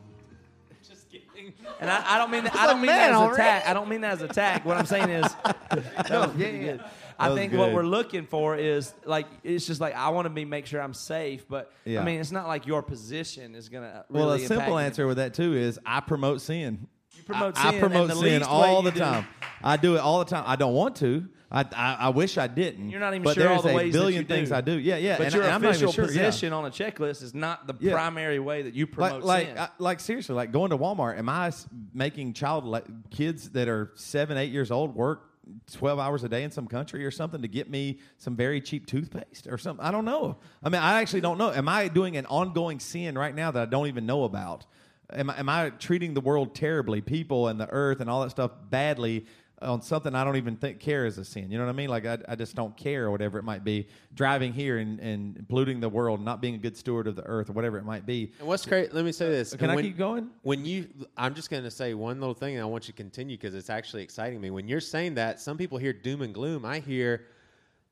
Just 1.36 1.38
kidding. 1.57 1.75
And 1.79 1.89
I, 1.89 2.15
I 2.15 2.17
don't 2.17 2.31
mean 2.31 2.43
that, 2.45 2.55
I 2.55 2.67
don't 2.67 2.77
mean 2.81 2.88
man, 2.88 2.97
that 2.97 3.09
as 3.11 3.15
already? 3.17 3.41
attack. 3.41 3.67
I 3.67 3.73
don't 3.73 3.89
mean 3.89 4.01
that 4.01 4.13
as 4.13 4.21
attack. 4.21 4.65
What 4.65 4.77
I'm 4.77 4.86
saying 4.86 5.09
is, 5.09 5.23
that 5.69 6.09
was 6.09 6.31
pretty 6.31 6.59
good. 6.59 6.83
I 7.17 7.29
was 7.29 7.38
think 7.38 7.53
what 7.53 7.71
we're 7.71 7.83
looking 7.83 8.25
for 8.25 8.57
is 8.57 8.93
like 9.05 9.25
it's 9.43 9.65
just 9.65 9.79
like 9.79 9.95
I 9.95 10.09
want 10.09 10.25
to 10.25 10.29
be 10.29 10.43
make 10.43 10.65
sure 10.65 10.81
I'm 10.81 10.93
safe, 10.93 11.47
but 11.47 11.71
Yeah. 11.86 12.01
I 12.01 12.03
mean 12.03 12.19
it's 12.19 12.31
not 12.31 12.47
like 12.47 12.67
your 12.67 12.81
position 12.83 13.55
is 13.55 13.69
gonna. 13.69 14.03
Really 14.09 14.25
Well, 14.25 14.33
a 14.36 14.39
simple 14.39 14.77
it. 14.77 14.83
answer 14.83 15.07
with 15.07 15.15
that 15.17 15.33
too 15.33 15.53
is 15.55 15.79
I 15.86 16.01
promote 16.01 16.41
sin. 16.41 16.88
You 17.28 17.34
promote 17.34 17.57
I, 17.57 17.71
sin, 17.71 17.76
I 17.76 17.80
promote 17.80 18.09
the 18.09 18.15
sin 18.15 18.43
all 18.43 18.82
the 18.82 18.89
you 18.89 18.93
do- 18.95 18.99
time. 18.99 19.28
I 19.63 19.78
do 19.78 19.95
it 19.95 19.99
all 19.99 20.19
the 20.19 20.26
time. 20.26 20.43
I 20.45 20.55
don't 20.55 20.73
want 20.73 20.95
to. 20.97 21.28
I, 21.51 21.61
I, 21.76 21.97
I 22.01 22.09
wish 22.09 22.38
I 22.38 22.47
didn't. 22.47 22.89
You're 22.89 22.99
not 22.99 23.13
even 23.13 23.23
but 23.23 23.36
sure 23.36 23.49
all 23.49 23.61
the 23.61 23.73
ways 23.73 23.93
that 23.93 23.99
billion 23.99 24.21
you 24.21 24.28
do. 24.28 24.34
things 24.34 24.51
I 24.51 24.61
do. 24.61 24.78
Yeah, 24.78 24.97
yeah. 24.97 25.17
But 25.17 25.28
and, 25.28 25.36
your 25.36 25.43
and 25.43 25.53
I'm 25.53 25.61
not 25.61 25.76
even 25.76 25.88
official 25.88 26.05
sure, 26.05 26.13
yeah. 26.13 26.26
position 26.26 26.53
on 26.53 26.65
a 26.65 26.69
checklist 26.69 27.23
is 27.23 27.34
not 27.34 27.65
the 27.65 27.73
Yeah. 27.80 27.93
primary 27.93 28.39
way 28.39 28.63
that 28.63 28.73
you 28.73 28.86
promote 28.88 29.23
like 29.23 29.47
like. 29.47 29.57
I, 29.57 29.69
like 29.80 29.99
seriously 30.01 30.36
like 30.36 30.51
going 30.51 30.69
to 30.71 30.78
Walmart 30.78 31.17
am 31.17 31.30
I 31.30 31.51
making 31.93 32.34
child 32.34 32.65
like 32.65 32.86
kids 33.09 33.49
that 33.51 33.67
are 33.69 33.91
7 33.95 34.38
8 34.38 34.51
years 34.51 34.69
old 34.69 34.95
work 34.95 35.30
12 35.71 35.99
hours 35.99 36.23
a 36.23 36.30
day 36.30 36.43
in 36.43 36.51
some 36.51 36.67
country 36.67 37.05
or 37.05 37.11
something 37.11 37.41
to 37.41 37.47
get 37.47 37.69
me 37.69 37.99
some 38.17 38.36
very 38.36 38.59
cheap 38.59 38.86
toothpaste 38.88 39.47
or 39.47 39.57
something 39.57 39.86
I 39.86 39.91
don't 39.91 40.05
know 40.05 40.38
I 40.63 40.69
mean 40.69 40.82
I 40.82 40.99
actually 41.01 41.21
don't 41.21 41.38
know 41.38 41.51
am 41.51 41.69
I 41.69 41.88
doing 41.88 42.17
an 42.17 42.26
ongoing 42.26 42.80
sin 42.80 43.17
right 43.17 43.34
now 43.34 43.51
that 43.51 43.61
I 43.61 43.65
don't 43.65 43.88
even 43.88 44.05
know 44.05 44.23
about 44.26 44.65
am 45.14 45.30
I, 45.30 45.39
am 45.39 45.49
I 45.49 45.70
treating 45.72 46.14
the 46.14 46.22
world 46.22 46.56
terribly 46.56 47.01
people 47.01 47.47
and 47.47 47.60
the 47.60 47.70
earth 47.70 47.99
and 48.01 48.10
all 48.10 48.24
that 48.24 48.32
stuff 48.32 48.51
badly 48.70 49.26
on 49.62 49.82
something 49.82 50.14
I 50.14 50.24
don't 50.26 50.36
even 50.36 50.58
think 50.58 50.80
care 50.80 51.06
is 51.06 51.18
a 51.18 51.24
sin. 51.24 51.49
You 51.49 51.58
know 51.58 51.66
what 51.66 51.70
I 51.72 51.76
mean? 51.76 51.89
Like 51.89 52.06
I, 52.06 52.18
I 52.28 52.36
just 52.36 52.56
don't 52.56 52.76
care 52.76 53.06
or 53.06 53.12
whatever 53.12 53.39
it 53.39 53.43
might 53.43 53.64
be. 53.64 53.88
Driving 54.14 54.51
here 54.51 54.80
and, 54.80 54.99
and 54.99 55.47
polluting 55.47 55.80
the 55.80 55.88
world, 55.89 56.22
not 56.22 56.41
being 56.41 56.56
a 56.56 56.58
good 56.58 56.76
steward 56.76 57.08
of 57.08 57.16
the 57.16 57.24
earth 57.24 57.49
or 57.49 57.53
whatever 57.53 57.78
it 57.78 57.86
might 57.86 58.06
be. 58.06 58.34
And 58.39 58.47
what's 58.47 58.66
great? 58.66 58.93
Let 58.93 59.06
me 59.06 59.12
say 59.14 59.30
this. 59.30 59.51
Can 59.51 59.64
And 59.64 59.72
I 59.72 59.76
when- 59.76 59.86
keep 59.86 59.97
going? 59.97 60.30
When 60.41 60.66
you, 60.66 60.88
I'm 61.16 61.34
just 61.34 61.49
going 61.49 61.64
to 61.64 61.72
say 61.72 61.93
one 61.93 62.20
little 62.20 62.36
thing, 62.36 62.56
and 62.56 62.62
I 62.64 62.66
want 62.66 62.88
you 62.88 62.93
to 62.93 62.97
continue 62.97 63.38
because 63.38 63.56
it's 63.56 63.70
actually 63.70 64.03
exciting 64.03 64.41
me. 64.41 64.49
When 64.49 64.68
you're 64.68 64.82
saying 64.82 65.16
that, 65.16 65.39
some 65.39 65.58
people 65.58 65.78
hear 65.78 65.93
doom 65.93 66.22
and 66.22 66.34
gloom. 66.34 66.66
I 66.66 66.80
hear, 66.80 67.26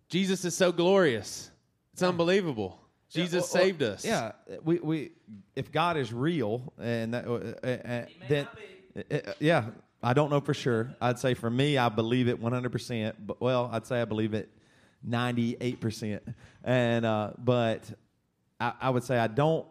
Jesus 0.09 0.43
is 0.45 0.55
so 0.55 0.71
glorious. 0.71 1.49
It's 1.93 2.03
unbelievable. 2.03 2.79
Jesus 3.13 3.33
Yeah, 3.33 3.39
well, 3.39 3.63
saved 3.63 3.81
well, 3.81 3.93
us. 3.93 4.05
Yeah, 4.05 4.31
we, 4.63 4.79
we 4.79 5.11
if 5.55 5.71
God 5.71 5.97
is 5.97 6.11
real 6.13 6.73
and 6.79 7.13
that, 7.13 7.27
uh, 7.27 7.31
uh, 7.31 7.67
uh, 7.67 8.05
then 8.27 8.47
uh, 8.97 9.15
uh, 9.15 9.33
yeah, 9.39 9.65
I 10.01 10.13
don't 10.13 10.29
know 10.29 10.41
for 10.41 10.53
sure. 10.53 10.95
I'd 11.01 11.19
say 11.19 11.33
for 11.33 11.49
me, 11.49 11.77
I 11.77 11.89
believe 11.89 12.27
it 12.27 12.39
100. 12.39 12.71
percent 12.71 13.15
But 13.25 13.39
well, 13.41 13.69
I'd 13.71 13.85
say 13.85 14.01
I 14.01 14.05
believe 14.05 14.33
it 14.33 14.49
98 15.03 15.79
percent. 15.79 16.23
And 16.63 17.05
uh, 17.05 17.31
but 17.37 17.91
I, 18.59 18.73
I 18.81 18.89
would 18.89 19.03
say 19.03 19.17
I 19.17 19.27
don't. 19.27 19.65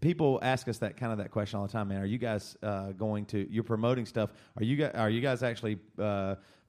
People 0.00 0.38
ask 0.42 0.68
us 0.68 0.78
that 0.78 0.96
kind 0.96 1.10
of 1.10 1.18
that 1.18 1.32
question 1.32 1.58
all 1.58 1.66
the 1.66 1.72
time. 1.72 1.88
Man, 1.88 2.00
are 2.00 2.06
you 2.06 2.18
guys 2.18 2.56
uh, 2.62 2.92
going 2.92 3.24
to? 3.26 3.50
You're 3.50 3.64
promoting 3.64 4.06
stuff. 4.06 4.30
Are 4.56 4.62
you 4.62 4.76
guys? 4.76 4.92
Are 4.94 5.10
you 5.10 5.20
guys 5.20 5.42
actually? 5.42 5.78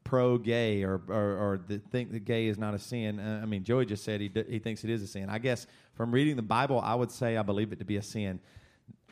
Pro 0.04 0.38
gay 0.38 0.84
or, 0.84 1.02
or 1.08 1.14
or 1.16 1.62
think 1.92 2.12
that 2.12 2.26
gay 2.26 2.48
is 2.48 2.58
not 2.58 2.74
a 2.74 2.80
sin. 2.80 3.20
Uh, 3.20 3.40
I 3.42 3.46
mean, 3.46 3.64
Joey 3.64 3.86
just 3.86 4.04
said 4.04 4.22
he 4.22 4.28
d- 4.28 4.46
he 4.48 4.60
thinks 4.60 4.84
it 4.84 4.90
is 4.90 5.02
a 5.02 5.08
sin. 5.08 5.30
I 5.30 5.40
guess 5.40 5.66
from 5.96 6.12
reading 6.12 6.36
the 6.36 6.42
Bible, 6.42 6.80
I 6.80 6.96
would 6.96 7.12
say 7.12 7.38
I 7.38 7.42
believe 7.42 7.72
it 7.72 7.80
to 7.80 7.86
be 7.86 7.98
a 7.98 8.02
sin. 8.02 8.40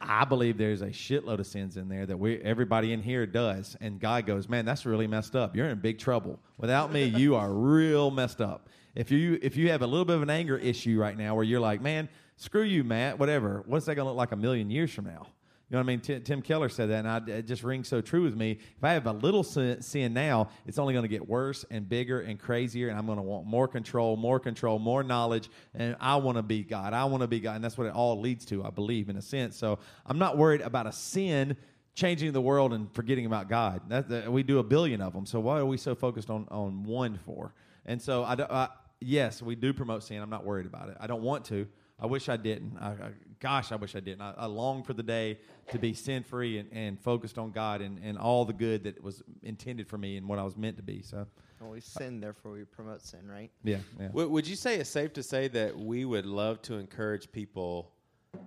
I 0.01 0.25
believe 0.25 0.57
there's 0.57 0.81
a 0.81 0.87
shitload 0.87 1.39
of 1.39 1.47
sins 1.47 1.77
in 1.77 1.87
there 1.87 2.05
that 2.05 2.17
we 2.17 2.41
everybody 2.41 2.91
in 2.91 3.01
here 3.01 3.25
does, 3.25 3.77
and 3.79 3.99
God 3.99 4.25
goes, 4.25 4.49
man, 4.49 4.65
that's 4.65 4.85
really 4.85 5.07
messed 5.07 5.35
up. 5.35 5.55
You're 5.55 5.69
in 5.69 5.79
big 5.79 5.99
trouble. 5.99 6.39
Without 6.57 6.91
me, 6.91 7.03
you 7.03 7.35
are 7.35 7.51
real 7.53 8.09
messed 8.09 8.41
up. 8.41 8.67
If 8.95 9.11
you 9.11 9.39
if 9.41 9.55
you 9.55 9.69
have 9.69 9.81
a 9.81 9.87
little 9.87 10.05
bit 10.05 10.15
of 10.15 10.23
an 10.23 10.29
anger 10.29 10.57
issue 10.57 10.99
right 10.99 11.17
now, 11.17 11.35
where 11.35 11.43
you're 11.43 11.59
like, 11.59 11.81
man, 11.81 12.09
screw 12.35 12.63
you, 12.63 12.83
Matt, 12.83 13.19
whatever. 13.19 13.63
What's 13.65 13.85
that 13.85 13.95
gonna 13.95 14.09
look 14.09 14.17
like 14.17 14.31
a 14.31 14.35
million 14.37 14.69
years 14.69 14.91
from 14.91 15.05
now? 15.05 15.27
You 15.71 15.77
know 15.77 15.83
what 15.83 15.83
I 15.85 15.87
mean? 15.87 15.99
Ti- 16.01 16.19
Tim 16.19 16.41
Keller 16.41 16.67
said 16.67 16.89
that, 16.89 17.05
and 17.05 17.07
I, 17.07 17.21
it 17.37 17.47
just 17.47 17.63
rings 17.63 17.87
so 17.87 18.01
true 18.01 18.23
with 18.23 18.35
me. 18.35 18.59
If 18.77 18.83
I 18.83 18.91
have 18.91 19.07
a 19.07 19.13
little 19.13 19.41
sin, 19.41 19.81
sin 19.81 20.13
now, 20.13 20.49
it's 20.65 20.77
only 20.77 20.91
going 20.93 21.03
to 21.03 21.07
get 21.07 21.29
worse 21.29 21.63
and 21.71 21.87
bigger 21.87 22.19
and 22.19 22.37
crazier, 22.37 22.89
and 22.89 22.99
I'm 22.99 23.05
going 23.05 23.19
to 23.19 23.23
want 23.23 23.45
more 23.45 23.69
control, 23.69 24.17
more 24.17 24.37
control, 24.37 24.79
more 24.79 25.01
knowledge, 25.01 25.49
and 25.73 25.95
I 26.01 26.17
want 26.17 26.35
to 26.37 26.43
be 26.43 26.61
God. 26.61 26.91
I 26.91 27.05
want 27.05 27.21
to 27.21 27.27
be 27.27 27.39
God, 27.39 27.55
and 27.55 27.63
that's 27.63 27.77
what 27.77 27.87
it 27.87 27.93
all 27.93 28.19
leads 28.19 28.43
to, 28.47 28.65
I 28.65 28.69
believe, 28.69 29.07
in 29.07 29.15
a 29.15 29.21
sense. 29.21 29.55
So 29.55 29.79
I'm 30.05 30.19
not 30.19 30.37
worried 30.37 30.59
about 30.59 30.87
a 30.87 30.91
sin 30.91 31.55
changing 31.93 32.33
the 32.33 32.41
world 32.41 32.73
and 32.73 32.93
forgetting 32.93 33.25
about 33.25 33.47
God. 33.47 33.81
That, 33.87 34.09
that- 34.09 34.29
we 34.29 34.43
do 34.43 34.59
a 34.59 34.63
billion 34.63 34.99
of 34.99 35.13
them. 35.13 35.25
So 35.25 35.39
why 35.39 35.57
are 35.59 35.65
we 35.65 35.77
so 35.77 35.95
focused 35.95 36.29
on 36.29 36.47
on 36.51 36.83
one 36.83 37.17
for? 37.25 37.53
And 37.85 38.01
so 38.01 38.23
I, 38.23 38.33
I 38.33 38.67
yes, 38.99 39.41
we 39.41 39.55
do 39.55 39.71
promote 39.71 40.03
sin. 40.03 40.21
I'm 40.21 40.29
not 40.29 40.43
worried 40.45 40.65
about 40.65 40.89
it. 40.89 40.97
I 40.99 41.07
don't 41.07 41.21
want 41.23 41.45
to. 41.45 41.65
I 41.97 42.07
wish 42.07 42.29
I 42.29 42.35
didn't. 42.37 42.77
I, 42.79 42.87
I, 42.87 43.11
gosh, 43.39 43.71
I 43.71 43.75
wish 43.75 43.95
I 43.95 43.99
didn't. 43.99 44.21
I 44.21 44.47
long 44.47 44.83
for 44.83 44.93
the 44.93 45.03
day 45.03 45.37
to 45.71 45.79
be 45.79 45.93
sin 45.93 46.23
free 46.23 46.57
and, 46.59 46.69
and 46.71 46.99
focused 46.99 47.37
on 47.37 47.51
God 47.51 47.81
and, 47.81 47.99
and 48.03 48.17
all 48.17 48.45
the 48.45 48.53
good 48.53 48.83
that 48.83 49.01
was 49.03 49.21
intended 49.43 49.87
for 49.87 49.97
me 49.97 50.17
and 50.17 50.27
what 50.27 50.39
I 50.39 50.43
was 50.43 50.57
meant 50.57 50.77
to 50.77 50.83
be. 50.83 51.01
So, 51.01 51.25
Well, 51.59 51.71
we 51.71 51.81
sin, 51.81 52.19
therefore 52.19 52.51
we 52.53 52.63
promote 52.63 53.01
sin, 53.01 53.27
right? 53.29 53.49
yeah, 53.63 53.77
yeah. 53.99 54.09
Would, 54.13 54.29
would 54.29 54.47
you 54.47 54.55
say 54.55 54.75
it's 54.75 54.89
safe 54.89 55.13
to 55.13 55.23
say 55.23 55.47
that 55.49 55.77
we 55.77 56.05
would 56.05 56.25
love 56.25 56.61
to 56.63 56.75
encourage 56.75 57.31
people 57.31 57.91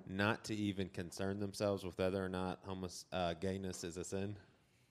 not 0.09 0.45
to 0.45 0.55
even 0.55 0.89
concern 0.89 1.41
themselves 1.41 1.85
with 1.85 1.99
whether 1.99 2.25
or 2.25 2.29
not 2.29 2.61
homos- 2.65 3.05
uh, 3.13 3.35
gayness 3.35 3.85
is 3.85 3.97
a 3.97 4.05
sin? 4.05 4.37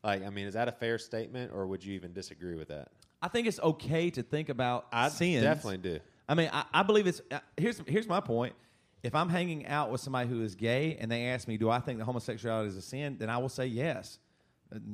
Like, 0.03 0.25
I 0.25 0.29
mean, 0.29 0.47
is 0.47 0.53
that 0.55 0.67
a 0.67 0.71
fair 0.73 0.97
statement, 0.97 1.51
or 1.53 1.65
would 1.67 1.83
you 1.83 1.93
even 1.93 2.11
disagree 2.13 2.55
with 2.55 2.67
that? 2.67 2.89
I 3.21 3.29
think 3.29 3.47
it's 3.47 3.59
okay 3.61 4.09
to 4.09 4.21
think 4.21 4.49
about 4.49 4.87
I 4.91 5.07
sins. 5.07 5.43
definitely 5.43 5.77
do. 5.77 5.99
I 6.27 6.35
mean, 6.35 6.49
I, 6.51 6.65
I 6.73 6.83
believe 6.83 7.07
it's 7.07 7.21
uh, 7.31 7.39
here's 7.55 7.81
here's 7.87 8.07
my 8.07 8.19
point. 8.19 8.53
If 9.03 9.13
I'm 9.13 9.29
hanging 9.29 9.67
out 9.67 9.91
with 9.91 10.01
somebody 10.01 10.29
who 10.29 10.41
is 10.41 10.55
gay 10.55 10.97
and 10.99 11.11
they 11.11 11.27
ask 11.27 11.47
me, 11.47 11.57
"Do 11.57 11.69
I 11.69 11.79
think 11.79 11.99
that 11.99 12.05
homosexuality 12.05 12.69
is 12.69 12.77
a 12.77 12.81
sin?" 12.81 13.17
then 13.19 13.29
I 13.29 13.37
will 13.37 13.49
say 13.49 13.67
yes. 13.67 14.17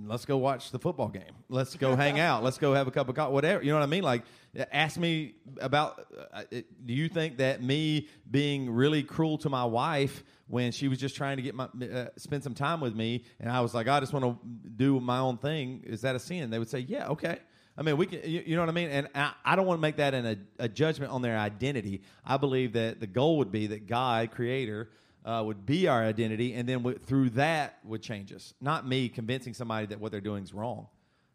Let's 0.05 0.25
go 0.25 0.35
watch 0.37 0.71
the 0.71 0.79
football 0.79 1.07
game. 1.07 1.31
Let's 1.47 1.75
go 1.75 1.95
hang 1.95 2.19
out. 2.27 2.43
Let's 2.43 2.57
go 2.57 2.73
have 2.73 2.87
a 2.87 2.91
cup 2.91 3.07
of 3.07 3.15
coffee. 3.15 3.31
Whatever 3.31 3.63
you 3.63 3.69
know 3.71 3.77
what 3.77 3.83
I 3.83 3.87
mean. 3.87 4.03
Like, 4.03 4.23
ask 4.71 4.97
me 4.97 5.35
about. 5.61 6.05
Uh, 6.33 6.43
do 6.51 6.93
you 6.93 7.07
think 7.07 7.37
that 7.37 7.63
me 7.63 8.09
being 8.29 8.69
really 8.69 9.03
cruel 9.03 9.37
to 9.37 9.49
my 9.49 9.63
wife 9.63 10.23
when 10.47 10.71
she 10.71 10.87
was 10.87 10.97
just 10.97 11.15
trying 11.15 11.37
to 11.37 11.43
get 11.43 11.55
my 11.55 11.65
uh, 11.65 12.07
spend 12.17 12.43
some 12.43 12.55
time 12.55 12.81
with 12.81 12.95
me, 12.95 13.23
and 13.39 13.49
I 13.49 13.61
was 13.61 13.73
like, 13.73 13.87
I 13.87 13.99
just 13.99 14.11
want 14.11 14.25
to 14.25 14.69
do 14.75 14.99
my 14.99 15.19
own 15.19 15.37
thing. 15.37 15.83
Is 15.85 16.01
that 16.01 16.15
a 16.15 16.19
sin? 16.19 16.49
They 16.49 16.59
would 16.59 16.69
say, 16.69 16.79
Yeah, 16.79 17.09
okay. 17.09 17.39
I 17.79 17.81
mean, 17.81 17.95
we 17.95 18.07
can, 18.07 18.19
you, 18.29 18.43
you 18.45 18.55
know 18.57 18.61
what 18.61 18.67
I 18.67 18.73
mean? 18.73 18.89
And 18.89 19.07
I, 19.15 19.31
I 19.45 19.55
don't 19.55 19.65
want 19.65 19.77
to 19.77 19.81
make 19.81 19.95
that 19.95 20.13
an, 20.13 20.25
a, 20.59 20.65
a 20.65 20.67
judgment 20.67 21.13
on 21.13 21.21
their 21.21 21.37
identity. 21.37 22.01
I 22.25 22.35
believe 22.35 22.73
that 22.73 22.99
the 22.99 23.07
goal 23.07 23.37
would 23.37 23.53
be 23.53 23.67
that 23.67 23.87
God, 23.87 24.31
Creator, 24.31 24.89
uh, 25.23 25.43
would 25.45 25.65
be 25.65 25.87
our 25.87 26.03
identity, 26.03 26.53
and 26.55 26.67
then 26.67 26.79
w- 26.79 26.97
through 26.97 27.29
that 27.31 27.79
would 27.85 28.01
change 28.01 28.33
us. 28.33 28.53
Not 28.59 28.85
me 28.85 29.07
convincing 29.07 29.53
somebody 29.53 29.85
that 29.87 29.99
what 29.99 30.11
they're 30.11 30.19
doing 30.19 30.43
is 30.43 30.53
wrong. 30.53 30.87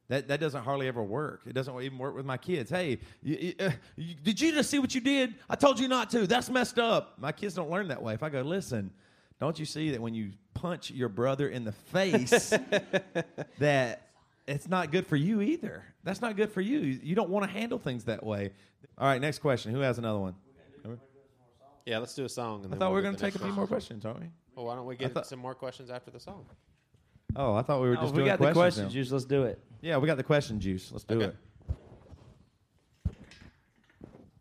That, 0.08 0.28
that 0.28 0.38
doesn't 0.38 0.62
hardly 0.64 0.86
ever 0.86 1.02
work. 1.02 1.44
It 1.46 1.54
doesn't 1.54 1.80
even 1.80 1.96
work 1.96 2.14
with 2.14 2.26
my 2.26 2.36
kids. 2.36 2.68
Hey, 2.68 2.98
you, 3.22 3.36
you, 3.36 3.54
uh, 3.58 3.70
you- 3.96 4.14
did 4.22 4.38
you 4.38 4.52
just 4.52 4.68
see 4.70 4.78
what 4.78 4.94
you 4.94 5.00
did? 5.00 5.34
I 5.48 5.56
told 5.56 5.80
you 5.80 5.88
not 5.88 6.10
to. 6.10 6.26
That's 6.26 6.50
messed 6.50 6.78
up. 6.78 7.18
My 7.18 7.32
kids 7.32 7.54
don't 7.54 7.70
learn 7.70 7.88
that 7.88 8.02
way. 8.02 8.12
If 8.12 8.22
I 8.22 8.28
go, 8.28 8.42
listen, 8.42 8.90
don't 9.40 9.58
you 9.58 9.64
see 9.64 9.92
that 9.92 10.00
when 10.02 10.12
you 10.12 10.32
punch 10.52 10.90
your 10.90 11.08
brother 11.08 11.48
in 11.48 11.64
the 11.64 11.72
face, 11.72 12.50
that 13.58 14.08
it's 14.46 14.68
not 14.68 14.90
good 14.92 15.06
for 15.06 15.16
you 15.16 15.40
either. 15.40 15.84
That's 16.02 16.20
not 16.20 16.36
good 16.36 16.50
for 16.52 16.60
you. 16.60 16.78
You 16.80 17.14
don't 17.14 17.30
want 17.30 17.44
to 17.46 17.50
handle 17.50 17.78
things 17.78 18.04
that 18.04 18.24
way. 18.24 18.52
All 18.98 19.06
right, 19.06 19.20
next 19.20 19.38
question. 19.38 19.72
Who 19.72 19.80
has 19.80 19.98
another 19.98 20.18
one? 20.18 20.34
Yeah, 21.86 21.98
let's 21.98 22.14
do 22.14 22.24
a 22.24 22.28
song. 22.28 22.64
And 22.64 22.74
I 22.74 22.78
thought 22.78 22.86
we 22.90 22.94
we'll 22.94 22.94
were 22.94 23.02
going 23.02 23.14
to 23.16 23.20
take 23.20 23.34
a 23.34 23.38
few 23.38 23.52
more 23.52 23.66
questions, 23.66 24.04
aren't 24.06 24.20
we? 24.20 24.26
Well, 24.54 24.66
why 24.66 24.74
don't 24.76 24.86
we 24.86 24.96
get 24.96 25.12
thought- 25.12 25.26
some 25.26 25.38
more 25.38 25.54
questions 25.54 25.90
after 25.90 26.10
the 26.10 26.20
song? 26.20 26.46
Oh, 27.36 27.54
I 27.54 27.62
thought 27.62 27.82
we 27.82 27.88
were 27.88 27.96
Oh, 27.98 28.02
just 28.02 28.12
we 28.14 28.18
doing 28.18 28.26
got 28.28 28.38
the 28.38 28.52
questions 28.52 28.54
question 28.54 28.84
now. 28.84 28.90
juice. 28.90 29.10
Let's 29.12 29.24
do 29.24 29.42
it. 29.44 29.60
Yeah, 29.82 29.96
we 29.98 30.06
got 30.06 30.16
the 30.16 30.22
question 30.22 30.60
juice. 30.60 30.92
Let's 30.92 31.04
do 31.04 31.16
Okay. 31.20 31.24
it. 31.26 31.36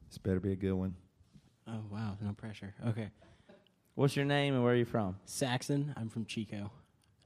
This 0.10 0.18
better 0.20 0.40
be 0.40 0.52
a 0.52 0.56
good 0.56 0.74
one. 0.74 0.96
Oh 1.68 1.82
wow, 1.90 2.18
no 2.22 2.34
pressure. 2.34 2.74
Okay, 2.88 3.10
What's 3.96 4.16
your 4.16 4.26
name 4.26 4.54
and 4.54 4.64
where 4.64 4.74
are 4.74 4.78
you 4.78 4.86
from? 4.86 5.18
Saxon. 5.26 5.94
I'm 5.98 6.10
from 6.10 6.26
Chico, 6.26 6.72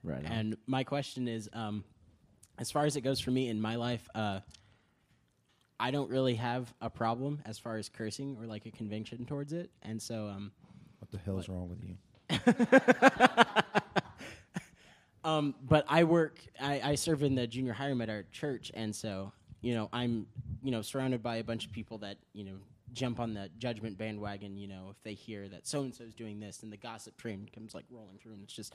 Right. 0.04 0.24
and 0.26 0.56
my 0.68 0.84
question 0.84 1.28
is, 1.28 1.50
um, 1.54 1.84
as 2.58 2.72
far 2.72 2.86
as 2.86 2.96
it 2.96 3.02
goes 3.02 3.20
for 3.20 3.32
me 3.32 3.50
in 3.50 3.62
my 3.62 3.76
life, 3.76 4.08
uh, 4.16 4.40
I 5.80 5.92
don't 5.92 6.10
really 6.10 6.36
have 6.36 6.74
a 6.82 6.90
problem 6.90 7.42
as 7.46 7.60
far 7.60 7.78
as 7.78 7.90
cursing 7.90 8.38
or 8.40 8.48
like 8.48 8.66
a 8.66 8.72
conviction 8.72 9.26
towards 9.26 9.54
it, 9.54 9.70
and 9.84 10.02
so 10.02 10.28
um, 10.28 10.52
What 11.00 11.12
the 11.12 11.18
hell 11.20 11.38
is 11.38 11.50
wrong 11.50 11.70
with 11.70 11.84
you? 11.84 11.98
Um, 15.24 15.56
but 15.62 15.86
I 15.90 16.04
work, 16.06 16.40
I, 16.62 16.80
I 16.82 16.96
serve 16.96 17.22
in 17.24 17.36
the 17.36 17.48
junior 17.48 17.74
high 17.74 17.88
room 17.88 18.02
at 18.02 18.10
our 18.10 18.24
church, 18.32 18.72
and 18.74 18.96
so 18.96 19.34
you 19.62 19.74
know 19.74 19.90
I'm, 19.92 20.28
you 20.64 20.72
know, 20.72 20.82
surrounded 20.82 21.22
by 21.22 21.38
a 21.38 21.44
bunch 21.44 21.66
of 21.66 21.72
people 21.72 21.98
that 22.00 22.18
you 22.34 22.46
know 22.46 22.58
jump 22.94 23.20
on 23.20 23.34
the 23.34 23.50
judgment 23.58 23.98
bandwagon. 23.98 24.58
You 24.58 24.68
know, 24.68 24.88
if 24.92 25.02
they 25.04 25.14
hear 25.16 25.50
that 25.50 25.68
so 25.68 25.82
and 25.82 25.94
so's 25.94 26.14
doing 26.14 26.40
this, 26.40 26.64
and 26.64 26.72
the 26.72 26.78
gossip 26.78 27.18
train 27.18 27.50
comes 27.54 27.76
like 27.76 27.86
rolling 27.90 28.18
through, 28.20 28.34
and 28.34 28.44
it's 28.44 28.54
just, 28.54 28.74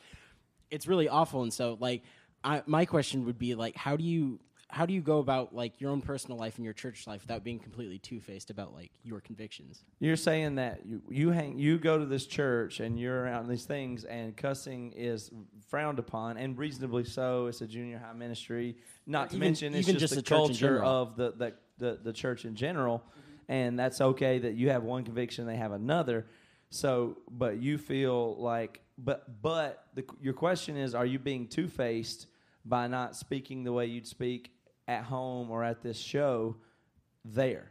it's 0.71 0.87
really 0.87 1.09
awful. 1.09 1.43
And 1.43 1.53
so, 1.53 1.79
like, 1.81 2.03
I, 2.45 2.63
my 2.67 2.85
question 2.85 3.25
would 3.27 3.39
be 3.39 3.55
like, 3.55 3.77
how 3.77 3.97
do 3.97 4.05
you, 4.05 4.41
how 4.69 4.87
do 4.87 4.95
you 4.95 5.03
go 5.03 5.19
about 5.19 5.55
like 5.55 5.81
your 5.81 5.91
own 5.91 6.01
personal 6.01 6.39
life 6.39 6.57
and 6.57 6.65
your 6.65 6.73
church 6.73 7.07
life 7.07 7.21
without 7.21 7.45
being 7.45 7.59
completely 7.59 7.99
two 7.99 8.21
faced 8.21 8.51
about 8.51 8.73
like 8.75 8.91
your 9.05 9.21
convictions? 9.21 9.85
You're 10.01 10.17
saying 10.17 10.55
that 10.55 10.81
you, 10.87 11.03
you 11.11 11.31
hang 11.31 11.59
you 11.59 11.79
go 11.79 11.99
to 11.99 12.07
this 12.07 12.27
church 12.27 12.81
and 12.81 12.99
you're 12.99 13.23
around 13.23 13.49
these 13.49 13.65
things 13.65 14.05
and 14.05 14.35
cussing 14.35 14.93
is 14.93 15.31
frowned 15.69 15.99
upon 15.99 16.39
and 16.39 16.57
reasonably 16.57 17.05
so. 17.05 17.49
It's 17.49 17.61
a 17.61 17.67
junior 17.67 17.99
high 17.99 18.15
ministry. 18.15 18.77
Not 19.07 19.31
to 19.31 19.37
Even- 19.37 19.49
mention 19.49 19.75
it's 19.75 19.89
even 19.89 20.01
just, 20.01 20.15
just 20.15 20.15
the 20.15 20.23
the 20.23 20.37
culture 20.37 20.83
of 20.83 21.17
the, 21.17 21.33
the, 21.33 21.55
the, 21.79 21.99
the 22.03 22.13
church 22.13 22.45
in 22.45 22.55
general. 22.55 22.99
Mm-hmm. 22.99 23.53
And 23.53 23.79
that's 23.79 24.01
okay 24.01 24.39
that 24.39 24.55
you 24.55 24.71
have 24.71 24.85
one 24.85 25.05
conviction, 25.05 25.47
they 25.47 25.57
have 25.57 25.73
another. 25.73 26.27
So, 26.71 27.19
but 27.31 27.59
you 27.59 27.77
feel 27.77 28.37
like, 28.41 28.81
but 28.97 29.43
but 29.43 29.85
the, 29.95 30.05
your 30.23 30.33
question 30.33 30.79
is, 30.79 30.95
are 30.95 31.05
you 31.05 31.19
being 31.19 31.47
two 31.47 31.69
faced 31.69 32.29
by 32.65 32.87
not 32.87 33.17
speaking 33.17 33.65
the 33.65 33.73
way 33.73 33.87
you'd 33.87 34.07
speak 34.07 34.53
at 34.89 35.05
home 35.05 35.51
or 35.51 35.65
at 35.65 35.83
this 35.83 35.99
show 35.99 36.57
there? 37.25 37.71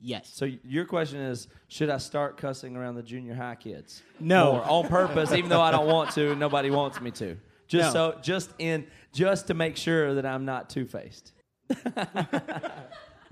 Yes. 0.00 0.30
So 0.34 0.50
your 0.64 0.84
question 0.84 1.20
is, 1.20 1.46
should 1.68 1.88
I 1.88 1.98
start 1.98 2.36
cussing 2.36 2.76
around 2.76 2.96
the 2.96 3.02
junior 3.02 3.34
high 3.34 3.54
kids? 3.54 4.02
No. 4.18 4.52
More, 4.54 4.64
on 4.64 4.88
purpose, 4.88 5.32
even 5.32 5.48
though 5.48 5.60
I 5.60 5.70
don't 5.70 5.86
want 5.86 6.10
to. 6.12 6.32
and 6.32 6.40
Nobody 6.40 6.70
wants 6.70 7.00
me 7.00 7.12
to. 7.12 7.36
Just 7.68 7.94
No. 7.94 8.12
so, 8.12 8.18
just 8.20 8.50
in, 8.58 8.86
just 9.12 9.46
to 9.46 9.54
make 9.54 9.76
sure 9.76 10.14
that 10.14 10.26
I'm 10.26 10.44
not 10.44 10.68
two 10.68 10.86
faced. 10.86 11.32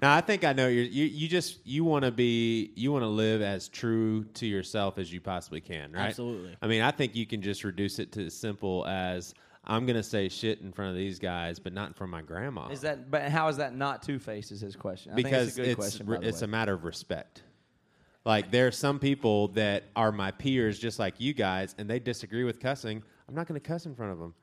Now 0.03 0.14
I 0.16 0.22
think 0.22 0.45
I 0.45 0.55
know 0.55 0.66
you're, 0.66 0.84
you. 0.84 1.05
You 1.05 1.28
just 1.28 1.59
you 1.66 1.84
want 1.84 2.05
to 2.07 2.11
be 2.11 2.72
you 2.74 2.91
want 2.91 3.03
to 3.03 3.09
live 3.09 3.43
as 3.43 3.68
true 3.68 4.24
to 4.34 4.47
yourself 4.47 4.97
as 4.97 5.12
you 5.12 5.20
possibly 5.20 5.61
can, 5.61 5.93
right? 5.93 6.07
Absolutely. 6.07 6.57
I 6.62 6.68
mean, 6.68 6.80
I 6.80 6.91
think 6.91 7.14
you 7.14 7.26
can 7.26 7.43
just 7.43 7.64
reduce 7.64 7.99
it 7.99 8.12
to 8.12 8.24
as 8.24 8.34
simple 8.34 8.86
as 8.86 9.34
I'm 9.64 9.86
going 9.86 9.96
to 9.96 10.02
say 10.02 10.28
shit 10.28 10.61
in 10.61 10.72
front 10.72 10.90
of 10.90 10.96
these 10.96 11.18
guys, 11.18 11.58
but 11.58 11.72
not 11.72 11.88
in 11.88 11.94
front 11.94 12.08
of 12.08 12.12
my 12.12 12.22
grandma. 12.22 12.68
Is 12.68 12.80
that? 12.80 13.11
But 13.11 13.28
how 13.28 13.48
is 13.48 13.58
that 13.58 13.74
not 13.74 14.02
two 14.02 14.18
faced? 14.18 14.52
Is 14.52 14.61
his 14.61 14.74
question? 14.74 15.12
I 15.12 15.16
because 15.16 15.30
think 15.32 15.48
it's 15.48 15.56
a 15.56 15.61
good 15.61 15.68
it's 15.68 15.76
question. 15.76 16.06
re- 16.06 16.18
it's 16.22 16.42
a 16.42 16.46
matter 16.46 16.72
of 16.72 16.84
respect. 16.84 17.42
Like 18.24 18.50
there 18.50 18.66
are 18.66 18.72
some 18.72 18.98
people 18.98 19.48
that 19.48 19.84
are 19.96 20.12
my 20.12 20.30
peers, 20.30 20.78
just 20.78 20.98
like 20.98 21.20
you 21.20 21.32
guys, 21.34 21.74
and 21.78 21.88
they 21.88 21.98
disagree 21.98 22.44
with 22.44 22.61
cussing. 22.61 23.02
I'm 23.28 23.34
not 23.34 23.46
going 23.46 23.61
to 23.61 23.66
cuss 23.66 23.86
in 23.86 23.94
front 23.94 24.12
of 24.12 24.18
them. 24.18 24.34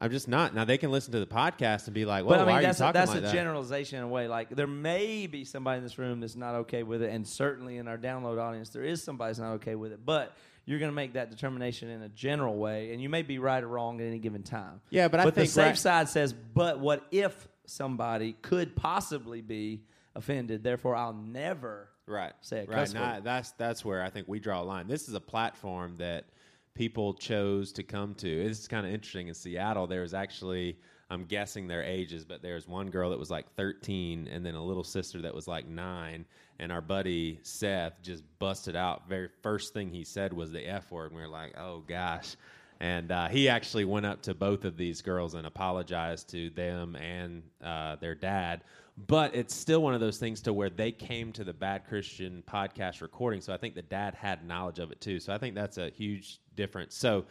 I'm 0.00 0.10
just 0.10 0.28
not. 0.28 0.54
Now 0.54 0.64
they 0.64 0.78
can 0.78 0.90
listen 0.90 1.12
to 1.12 1.20
the 1.20 1.26
podcast 1.26 1.86
and 1.86 1.94
be 1.94 2.04
like, 2.04 2.24
"Well, 2.24 2.40
I 2.40 2.44
mean, 2.44 2.46
why 2.46 2.58
are 2.58 2.66
you 2.66 2.74
talking 2.74 2.88
a, 2.88 2.92
that's 2.92 3.10
like 3.10 3.18
a 3.18 3.22
that?" 3.22 3.32
generalization 3.32 3.98
in 3.98 4.04
a 4.04 4.08
way. 4.08 4.28
Like 4.28 4.50
there 4.50 4.66
may 4.66 5.26
be 5.26 5.44
somebody 5.44 5.78
in 5.78 5.84
this 5.84 5.98
room 5.98 6.20
that's 6.20 6.36
not 6.36 6.54
okay 6.56 6.82
with 6.82 7.02
it, 7.02 7.10
and 7.10 7.26
certainly 7.26 7.78
in 7.78 7.88
our 7.88 7.96
download 7.96 8.40
audience, 8.40 8.70
there 8.70 8.82
is 8.84 9.02
somebody 9.02 9.30
that's 9.30 9.38
not 9.38 9.52
okay 9.54 9.76
with 9.76 9.92
it. 9.92 10.00
But 10.04 10.36
you're 10.66 10.78
going 10.78 10.90
to 10.90 10.94
make 10.94 11.14
that 11.14 11.30
determination 11.30 11.90
in 11.90 12.02
a 12.02 12.08
general 12.08 12.56
way, 12.56 12.92
and 12.92 13.02
you 13.02 13.08
may 13.08 13.22
be 13.22 13.38
right 13.38 13.62
or 13.62 13.68
wrong 13.68 14.00
at 14.00 14.06
any 14.06 14.18
given 14.18 14.42
time. 14.42 14.80
Yeah, 14.90 15.08
but 15.08 15.20
I 15.20 15.24
but 15.24 15.34
the 15.34 15.42
think 15.42 15.50
safe 15.52 15.66
right- 15.66 15.78
side 15.78 16.08
says, 16.08 16.32
but 16.32 16.80
what 16.80 17.06
if 17.10 17.48
somebody 17.66 18.34
could 18.42 18.74
possibly 18.76 19.40
be 19.40 19.82
offended? 20.14 20.62
Therefore, 20.62 20.96
I'll 20.96 21.12
never 21.12 21.88
right 22.06 22.34
say 22.42 22.60
a 22.60 22.66
right. 22.66 22.92
now, 22.92 23.18
that's 23.20 23.52
that's 23.52 23.82
where 23.82 24.02
i 24.02 24.10
think 24.10 24.28
we 24.28 24.38
draw 24.38 24.60
a 24.60 24.62
line. 24.62 24.86
This 24.86 25.08
is 25.08 25.14
a 25.14 25.20
platform 25.20 25.96
that 25.96 26.26
people 26.74 27.14
chose 27.14 27.72
to 27.72 27.82
come 27.82 28.14
to. 28.16 28.28
It's 28.28 28.68
kind 28.68 28.86
of 28.86 28.92
interesting. 28.92 29.28
In 29.28 29.34
seattle 29.34 29.86
there 29.86 30.02
was 30.02 30.12
actually 30.12 30.78
i'm 31.10 31.24
guessing 31.24 31.68
their 31.68 31.82
ages 31.82 32.24
but 32.24 32.42
there 32.42 32.54
was 32.54 32.66
one 32.66 32.88
girl 32.90 33.10
that 33.10 33.18
was 33.18 33.30
like 33.30 33.50
13 33.56 34.26
and 34.26 34.44
then 34.44 34.54
a 34.54 34.62
little 34.64 34.82
sister 34.84 35.20
that 35.22 35.34
was 35.34 35.46
like 35.46 35.66
9 35.68 36.24
and 36.58 36.70
our 36.72 36.80
buddy 36.80 37.38
seth 37.42 37.94
just 38.02 38.22
busted 38.38 38.76
out 38.76 39.08
very 39.08 39.28
first 39.42 39.72
thing 39.74 39.90
he 39.90 40.04
said 40.04 40.32
was 40.32 40.52
the 40.52 40.66
f 40.66 40.90
word 40.90 41.10
and 41.10 41.16
we 41.16 41.22
were 41.22 41.28
like 41.28 41.54
oh 41.58 41.82
gosh 41.86 42.36
and 42.80 43.12
uh, 43.12 43.28
he 43.28 43.48
actually 43.48 43.84
went 43.84 44.06
up 44.06 44.22
to 44.22 44.34
both 44.34 44.64
of 44.64 44.76
these 44.76 45.00
girls 45.00 45.34
and 45.34 45.46
apologized 45.46 46.28
to 46.30 46.50
them 46.50 46.96
and 46.96 47.42
uh, 47.62 47.96
their 47.96 48.14
dad. 48.14 48.62
But 49.06 49.34
it's 49.34 49.54
still 49.54 49.82
one 49.82 49.94
of 49.94 50.00
those 50.00 50.18
things 50.18 50.42
to 50.42 50.52
where 50.52 50.70
they 50.70 50.92
came 50.92 51.32
to 51.32 51.44
the 51.44 51.52
Bad 51.52 51.86
Christian 51.86 52.42
podcast 52.46 53.00
recording. 53.00 53.40
So 53.40 53.52
I 53.52 53.56
think 53.56 53.74
the 53.74 53.82
dad 53.82 54.14
had 54.14 54.46
knowledge 54.46 54.78
of 54.78 54.92
it 54.92 55.00
too. 55.00 55.18
So 55.18 55.32
I 55.32 55.38
think 55.38 55.54
that's 55.54 55.78
a 55.78 55.90
huge 55.90 56.40
difference. 56.54 56.94
So 56.94 57.24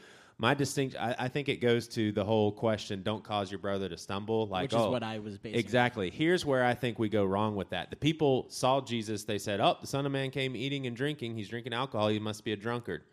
my 0.44 0.54
distinction, 0.54 1.00
I, 1.00 1.16
I 1.18 1.28
think 1.30 1.48
it 1.48 1.62
goes 1.62 1.88
to 1.88 2.12
the 2.12 2.26
whole 2.26 2.52
question: 2.52 3.02
don't 3.02 3.24
cause 3.24 3.50
your 3.50 3.60
brother 3.60 3.88
to 3.88 3.98
stumble. 3.98 4.46
Like, 4.48 4.64
Which 4.64 4.74
is 4.74 4.82
oh, 4.82 4.92
what 4.92 5.02
I 5.02 5.20
was 5.20 5.38
basing 5.38 5.56
it 5.56 5.60
exactly. 5.60 6.10
Here's 6.10 6.46
where 6.46 6.66
I 6.66 6.74
think 6.74 7.00
we 7.00 7.08
go 7.08 7.24
wrong 7.24 7.56
with 7.56 7.70
that. 7.70 7.90
The 7.90 7.96
people 7.96 8.48
saw 8.50 8.82
Jesus. 8.82 9.24
They 9.24 9.38
said, 9.38 9.62
"Oh, 9.62 9.78
the 9.80 9.88
Son 9.88 10.06
of 10.06 10.12
Man 10.12 10.32
came 10.32 10.54
eating 10.54 10.86
and 10.86 10.98
drinking. 10.98 11.38
He's 11.38 11.48
drinking 11.48 11.74
alcohol. 11.74 12.10
He 12.10 12.20
must 12.20 12.44
be 12.44 12.52
a 12.52 12.58
drunkard. 12.58 13.04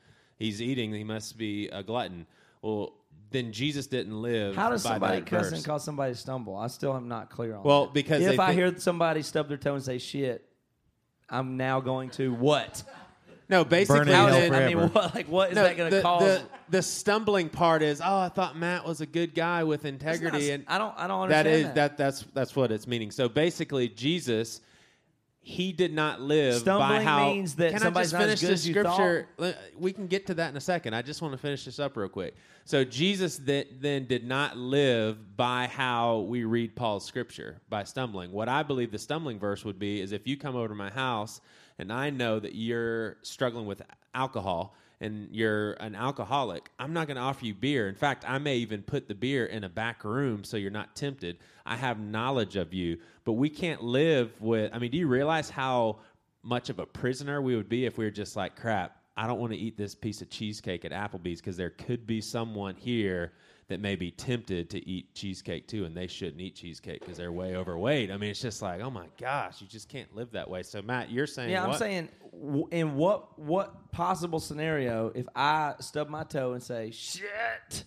He's 0.40 0.60
eating. 0.60 0.92
He 0.92 1.04
must 1.04 1.38
be 1.38 1.68
a 1.68 1.84
glutton." 1.84 2.26
Well, 2.62 2.94
then 3.30 3.52
Jesus 3.52 3.86
didn't 3.86 4.20
live. 4.20 4.56
How 4.56 4.70
does 4.70 4.82
by 4.82 4.94
somebody 4.94 5.20
that 5.20 5.26
cuss 5.26 5.50
verse. 5.50 5.52
and 5.52 5.64
cause 5.64 5.84
somebody 5.84 6.14
to 6.14 6.18
stumble? 6.18 6.56
I 6.56 6.66
still 6.66 6.96
am 6.96 7.06
not 7.06 7.30
clear 7.30 7.54
on. 7.54 7.62
Well, 7.62 7.84
that. 7.84 7.94
because 7.94 8.22
if 8.24 8.40
I 8.40 8.48
thi- 8.48 8.54
hear 8.54 8.76
somebody 8.76 9.22
stub 9.22 9.46
their 9.46 9.56
toe 9.56 9.76
and 9.76 9.84
say 9.84 9.98
shit, 9.98 10.44
I'm 11.28 11.56
now 11.56 11.80
going 11.80 12.10
to 12.10 12.34
what? 12.34 12.82
No, 13.50 13.64
basically, 13.64 13.98
Burn 13.98 14.08
in 14.08 14.14
How 14.14 14.26
hell 14.28 14.36
it, 14.36 14.52
I 14.52 14.66
mean, 14.66 14.76
forever. 14.76 14.86
what, 14.92 15.14
like 15.14 15.28
what 15.28 15.50
is 15.50 15.56
no, 15.56 15.64
that 15.64 15.76
going 15.76 15.90
to 15.90 15.96
the, 15.96 16.02
cause? 16.02 16.22
The, 16.22 16.42
the 16.70 16.82
stumbling 16.82 17.48
part 17.48 17.82
is, 17.82 18.00
oh, 18.00 18.18
I 18.18 18.28
thought 18.28 18.56
Matt 18.56 18.86
was 18.86 19.00
a 19.00 19.06
good 19.06 19.34
guy 19.34 19.64
with 19.64 19.82
That's 19.82 19.92
integrity, 19.92 20.46
not- 20.46 20.54
and 20.54 20.64
I 20.68 20.78
don't. 20.78 20.94
I 20.96 21.06
don't 21.08 21.22
understand 21.22 21.48
is 21.48 21.74
that. 21.74 21.98
that's 21.98 22.24
that's 22.32 22.54
what 22.54 22.70
it's 22.70 22.86
meaning. 22.86 23.10
So 23.10 23.28
basically, 23.28 23.88
Jesus. 23.88 24.60
He 25.42 25.72
did 25.72 25.94
not 25.94 26.20
live 26.20 26.56
by 26.56 26.60
Stumbling 26.60 27.02
how. 27.02 27.24
means 27.32 27.54
that 27.56 27.70
can 27.70 27.80
somebody's 27.80 28.12
I 28.12 28.18
not 28.18 28.24
just 28.28 28.34
as 28.34 28.38
finish 28.38 28.40
good 28.42 28.50
this 28.50 28.60
as 28.60 28.68
you 28.68 28.74
scripture? 28.74 29.28
Le- 29.38 29.54
We 29.78 29.92
can 29.94 30.06
get 30.06 30.26
to 30.26 30.34
that 30.34 30.50
in 30.50 30.56
a 30.56 30.60
second. 30.60 30.92
I 30.92 31.00
just 31.00 31.22
want 31.22 31.32
to 31.32 31.38
finish 31.38 31.64
this 31.64 31.78
up 31.78 31.96
real 31.96 32.10
quick. 32.10 32.34
So 32.66 32.84
Jesus 32.84 33.38
th- 33.38 33.68
then 33.80 34.04
did 34.04 34.22
not 34.26 34.58
live 34.58 35.38
by 35.38 35.66
how 35.66 36.18
we 36.28 36.44
read 36.44 36.76
Paul's 36.76 37.06
scripture 37.06 37.56
by 37.70 37.84
stumbling. 37.84 38.32
What 38.32 38.50
I 38.50 38.62
believe 38.62 38.92
the 38.92 38.98
stumbling 38.98 39.38
verse 39.38 39.64
would 39.64 39.78
be 39.78 40.02
is 40.02 40.12
if 40.12 40.26
you 40.26 40.36
come 40.36 40.56
over 40.56 40.68
to 40.68 40.74
my 40.74 40.90
house 40.90 41.40
and 41.80 41.90
I 41.90 42.10
know 42.10 42.38
that 42.38 42.54
you're 42.54 43.16
struggling 43.22 43.64
with 43.64 43.82
alcohol 44.14 44.74
and 45.00 45.28
you're 45.32 45.72
an 45.74 45.94
alcoholic, 45.94 46.70
I'm 46.78 46.92
not 46.92 47.06
going 47.06 47.16
to 47.16 47.22
offer 47.22 47.46
you 47.46 47.54
beer. 47.54 47.88
In 47.88 47.94
fact, 47.94 48.24
I 48.28 48.36
may 48.38 48.58
even 48.58 48.82
put 48.82 49.08
the 49.08 49.14
beer 49.14 49.46
in 49.46 49.64
a 49.64 49.68
back 49.68 50.04
room 50.04 50.44
so 50.44 50.58
you're 50.58 50.70
not 50.70 50.94
tempted. 50.94 51.38
I 51.64 51.76
have 51.76 51.98
knowledge 51.98 52.56
of 52.56 52.74
you, 52.74 52.98
but 53.24 53.32
we 53.32 53.48
can't 53.48 53.82
live 53.82 54.30
with. 54.40 54.74
I 54.74 54.78
mean, 54.78 54.90
do 54.90 54.98
you 54.98 55.06
realize 55.06 55.48
how 55.48 56.00
much 56.42 56.68
of 56.68 56.78
a 56.78 56.86
prisoner 56.86 57.40
we 57.40 57.56
would 57.56 57.68
be 57.70 57.86
if 57.86 57.96
we 57.96 58.04
were 58.04 58.10
just 58.10 58.36
like, 58.36 58.56
crap, 58.56 58.98
I 59.16 59.26
don't 59.26 59.40
want 59.40 59.52
to 59.52 59.58
eat 59.58 59.78
this 59.78 59.94
piece 59.94 60.20
of 60.20 60.28
cheesecake 60.28 60.84
at 60.84 60.92
Applebee's 60.92 61.40
because 61.40 61.56
there 61.56 61.70
could 61.70 62.06
be 62.06 62.20
someone 62.20 62.74
here 62.74 63.32
that 63.70 63.80
may 63.80 63.96
be 63.96 64.10
tempted 64.10 64.68
to 64.70 64.86
eat 64.88 65.14
cheesecake 65.14 65.66
too, 65.66 65.84
and 65.84 65.96
they 65.96 66.06
shouldn't 66.06 66.40
eat 66.40 66.56
cheesecake 66.56 67.00
because 67.00 67.16
they're 67.16 67.32
way 67.32 67.56
overweight. 67.56 68.10
I 68.10 68.16
mean, 68.18 68.30
it's 68.30 68.40
just 68.42 68.60
like, 68.60 68.80
oh 68.80 68.90
my 68.90 69.06
gosh, 69.18 69.60
you 69.60 69.66
just 69.66 69.88
can't 69.88 70.14
live 70.14 70.32
that 70.32 70.50
way. 70.50 70.62
So, 70.62 70.82
Matt, 70.82 71.10
you're 71.10 71.26
saying, 71.26 71.50
yeah, 71.50 71.64
I'm 71.64 71.74
saying, 71.78 72.08
w- 72.32 72.68
in 72.70 72.96
what 72.96 73.38
what 73.38 73.90
possible 73.92 74.40
scenario 74.40 75.12
if 75.14 75.26
I 75.34 75.74
stub 75.80 76.08
my 76.08 76.24
toe 76.24 76.52
and 76.52 76.62
say 76.62 76.90
shit, 76.90 77.84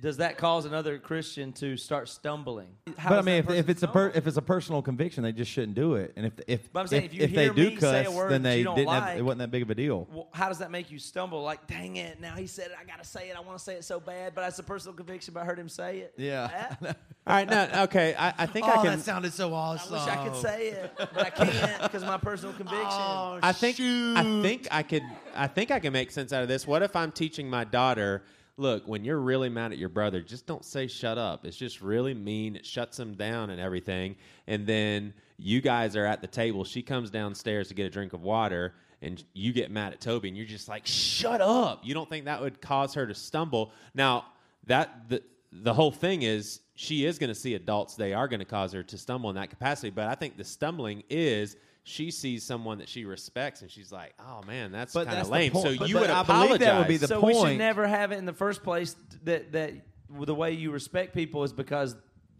does 0.00 0.16
that 0.18 0.38
cause 0.38 0.64
another 0.64 0.98
Christian 0.98 1.52
to 1.54 1.76
start 1.76 2.08
stumbling? 2.08 2.68
How 2.96 3.10
but 3.10 3.18
I 3.18 3.22
mean, 3.22 3.34
if, 3.36 3.50
if 3.50 3.68
it's 3.68 3.82
a 3.82 3.88
per, 3.88 4.10
if 4.14 4.26
it's 4.26 4.36
a 4.36 4.42
personal 4.42 4.82
conviction, 4.82 5.22
they 5.22 5.32
just 5.32 5.50
shouldn't 5.50 5.74
do 5.74 5.94
it. 5.94 6.12
And 6.16 6.26
if 6.26 6.32
if 6.46 6.72
But 6.72 6.80
I'm 6.80 6.86
saying 6.86 7.04
if, 7.04 7.14
if 7.14 7.30
you 7.30 7.36
they 7.36 7.44
hear 7.44 7.52
do 7.52 7.70
me 7.70 7.76
say 7.76 8.00
a 8.00 8.04
cuss, 8.04 8.14
word 8.14 8.32
then 8.32 8.42
they 8.42 8.58
you 8.58 8.64
don't 8.64 8.76
didn't 8.76 8.90
have. 8.90 9.18
It 9.18 9.22
wasn't 9.22 9.40
that 9.40 9.50
big 9.50 9.62
of 9.62 9.70
a 9.70 9.74
deal. 9.74 10.08
well, 10.12 10.28
how 10.32 10.48
does 10.48 10.58
that 10.58 10.70
make 10.70 10.90
you 10.90 10.98
stumble? 10.98 11.42
Like, 11.42 11.66
dang 11.66 11.96
it! 11.96 12.20
Now 12.20 12.34
he 12.36 12.46
said 12.46 12.66
it. 12.66 12.76
I 12.80 12.84
gotta 12.84 13.04
say 13.04 13.28
it. 13.30 13.36
I 13.36 13.40
want 13.40 13.58
to 13.58 13.64
say 13.64 13.74
it 13.74 13.84
so 13.84 14.00
bad, 14.00 14.34
but 14.34 14.48
it's 14.48 14.58
a 14.58 14.62
personal 14.62 14.94
conviction. 14.94 15.34
But 15.34 15.40
I 15.40 15.46
heard 15.46 15.58
him 15.58 15.68
say 15.68 15.98
it. 15.98 16.14
Yeah. 16.16 16.76
All 17.26 17.36
right, 17.36 17.48
no, 17.48 17.68
okay. 17.84 18.14
I, 18.18 18.32
I 18.38 18.46
think 18.46 18.66
I 18.66 18.76
oh, 18.76 18.82
can. 18.82 18.98
that 18.98 19.04
sounded 19.04 19.32
so 19.32 19.52
awesome. 19.52 19.94
I 19.94 19.98
wish 19.98 20.08
I 20.08 20.28
could 20.28 20.36
say 20.40 20.68
it, 20.68 20.92
but 20.96 21.18
I 21.18 21.30
can't 21.30 21.82
because 21.82 22.02
my 22.02 22.16
personal 22.16 22.54
conviction. 22.54 22.86
Oh, 22.88 23.38
I 23.42 23.52
think 23.52 23.78
I 23.78 24.40
think 24.42 24.68
I 24.70 24.82
could 24.82 25.02
I 25.34 25.46
think 25.46 25.70
I 25.70 25.78
can 25.78 25.92
make 25.92 26.10
sense 26.10 26.32
out 26.32 26.42
of 26.42 26.48
this. 26.48 26.66
What 26.66 26.82
if 26.82 26.96
I'm 26.96 27.12
teaching 27.12 27.48
my 27.48 27.64
daughter, 27.64 28.22
look, 28.60 28.86
when 28.86 29.04
you're 29.04 29.18
really 29.18 29.48
mad 29.48 29.72
at 29.72 29.78
your 29.78 29.88
brother, 29.88 30.20
just 30.20 30.46
don't 30.46 30.64
say 30.64 30.86
shut 30.86 31.18
up. 31.18 31.44
It's 31.44 31.56
just 31.56 31.80
really 31.80 32.14
mean. 32.14 32.56
It 32.56 32.66
shuts 32.66 32.98
him 32.98 33.14
down 33.14 33.50
and 33.50 33.60
everything. 33.60 34.16
And 34.46 34.66
then 34.66 35.14
you 35.38 35.60
guys 35.60 35.96
are 35.96 36.04
at 36.04 36.20
the 36.20 36.26
table. 36.26 36.64
She 36.64 36.82
comes 36.82 37.10
downstairs 37.10 37.68
to 37.68 37.74
get 37.74 37.86
a 37.86 37.90
drink 37.90 38.12
of 38.12 38.22
water, 38.22 38.74
and 39.00 39.24
you 39.32 39.52
get 39.52 39.70
mad 39.70 39.94
at 39.94 40.00
Toby, 40.00 40.28
and 40.28 40.36
you're 40.36 40.46
just 40.46 40.68
like, 40.68 40.86
shut 40.86 41.40
up. 41.40 41.80
You 41.84 41.94
don't 41.94 42.08
think 42.08 42.26
that 42.26 42.42
would 42.42 42.60
cause 42.60 42.94
her 42.94 43.06
to 43.06 43.14
stumble? 43.14 43.72
Now, 43.94 44.26
that 44.66 45.08
the 45.08 45.22
the 45.52 45.74
whole 45.74 45.90
thing 45.90 46.22
is 46.22 46.60
she 46.74 47.04
is 47.04 47.18
going 47.18 47.28
to 47.28 47.34
see 47.34 47.54
adults. 47.54 47.96
They 47.96 48.12
are 48.12 48.28
going 48.28 48.40
to 48.40 48.46
cause 48.46 48.72
her 48.72 48.82
to 48.84 48.96
stumble 48.96 49.30
in 49.30 49.36
that 49.36 49.50
capacity. 49.50 49.90
But 49.90 50.06
I 50.06 50.14
think 50.14 50.36
the 50.36 50.44
stumbling 50.44 51.02
is 51.10 51.56
she 51.90 52.10
sees 52.10 52.44
someone 52.44 52.78
that 52.78 52.88
she 52.88 53.04
respects, 53.04 53.62
and 53.62 53.70
she's 53.70 53.90
like, 53.92 54.14
"Oh 54.18 54.42
man, 54.46 54.72
that's 54.72 54.94
kind 54.94 55.08
of 55.08 55.28
lame." 55.28 55.52
So 55.54 55.76
But 55.76 55.88
you 55.88 55.94
the- 55.96 56.00
would 56.02 56.10
I 56.10 56.20
apologize. 56.22 56.46
believe 56.48 56.60
that 56.60 56.78
would 56.78 56.88
be 56.88 56.96
the 56.96 57.08
so 57.08 57.20
we 57.20 57.34
should 57.34 57.58
never 57.58 57.86
have 57.86 58.12
it 58.12 58.18
in 58.18 58.24
the 58.24 58.32
first 58.32 58.62
place 58.62 58.96
that 59.24 59.52
that 59.52 59.72
the 60.08 60.34
way 60.34 60.52
you 60.52 60.70
respect 60.70 61.14
people 61.14 61.44
is 61.44 61.52
because 61.52 61.96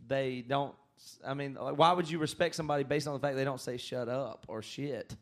they 0.07 0.43
don't. 0.47 0.75
I 1.27 1.35
mean, 1.35 1.55
like, 1.55 1.79
why 1.79 1.93
would 1.93 2.11
you 2.11 2.19
respect 2.19 2.55
somebody 2.55 2.85
based 2.85 3.07
on 3.09 3.15
the 3.15 3.21
fact 3.21 3.37
they 3.37 3.45
don't 3.45 3.61
say 3.61 3.77
shut 3.77 4.09
up 4.09 4.45
or 4.49 4.61
shit? 4.63 5.17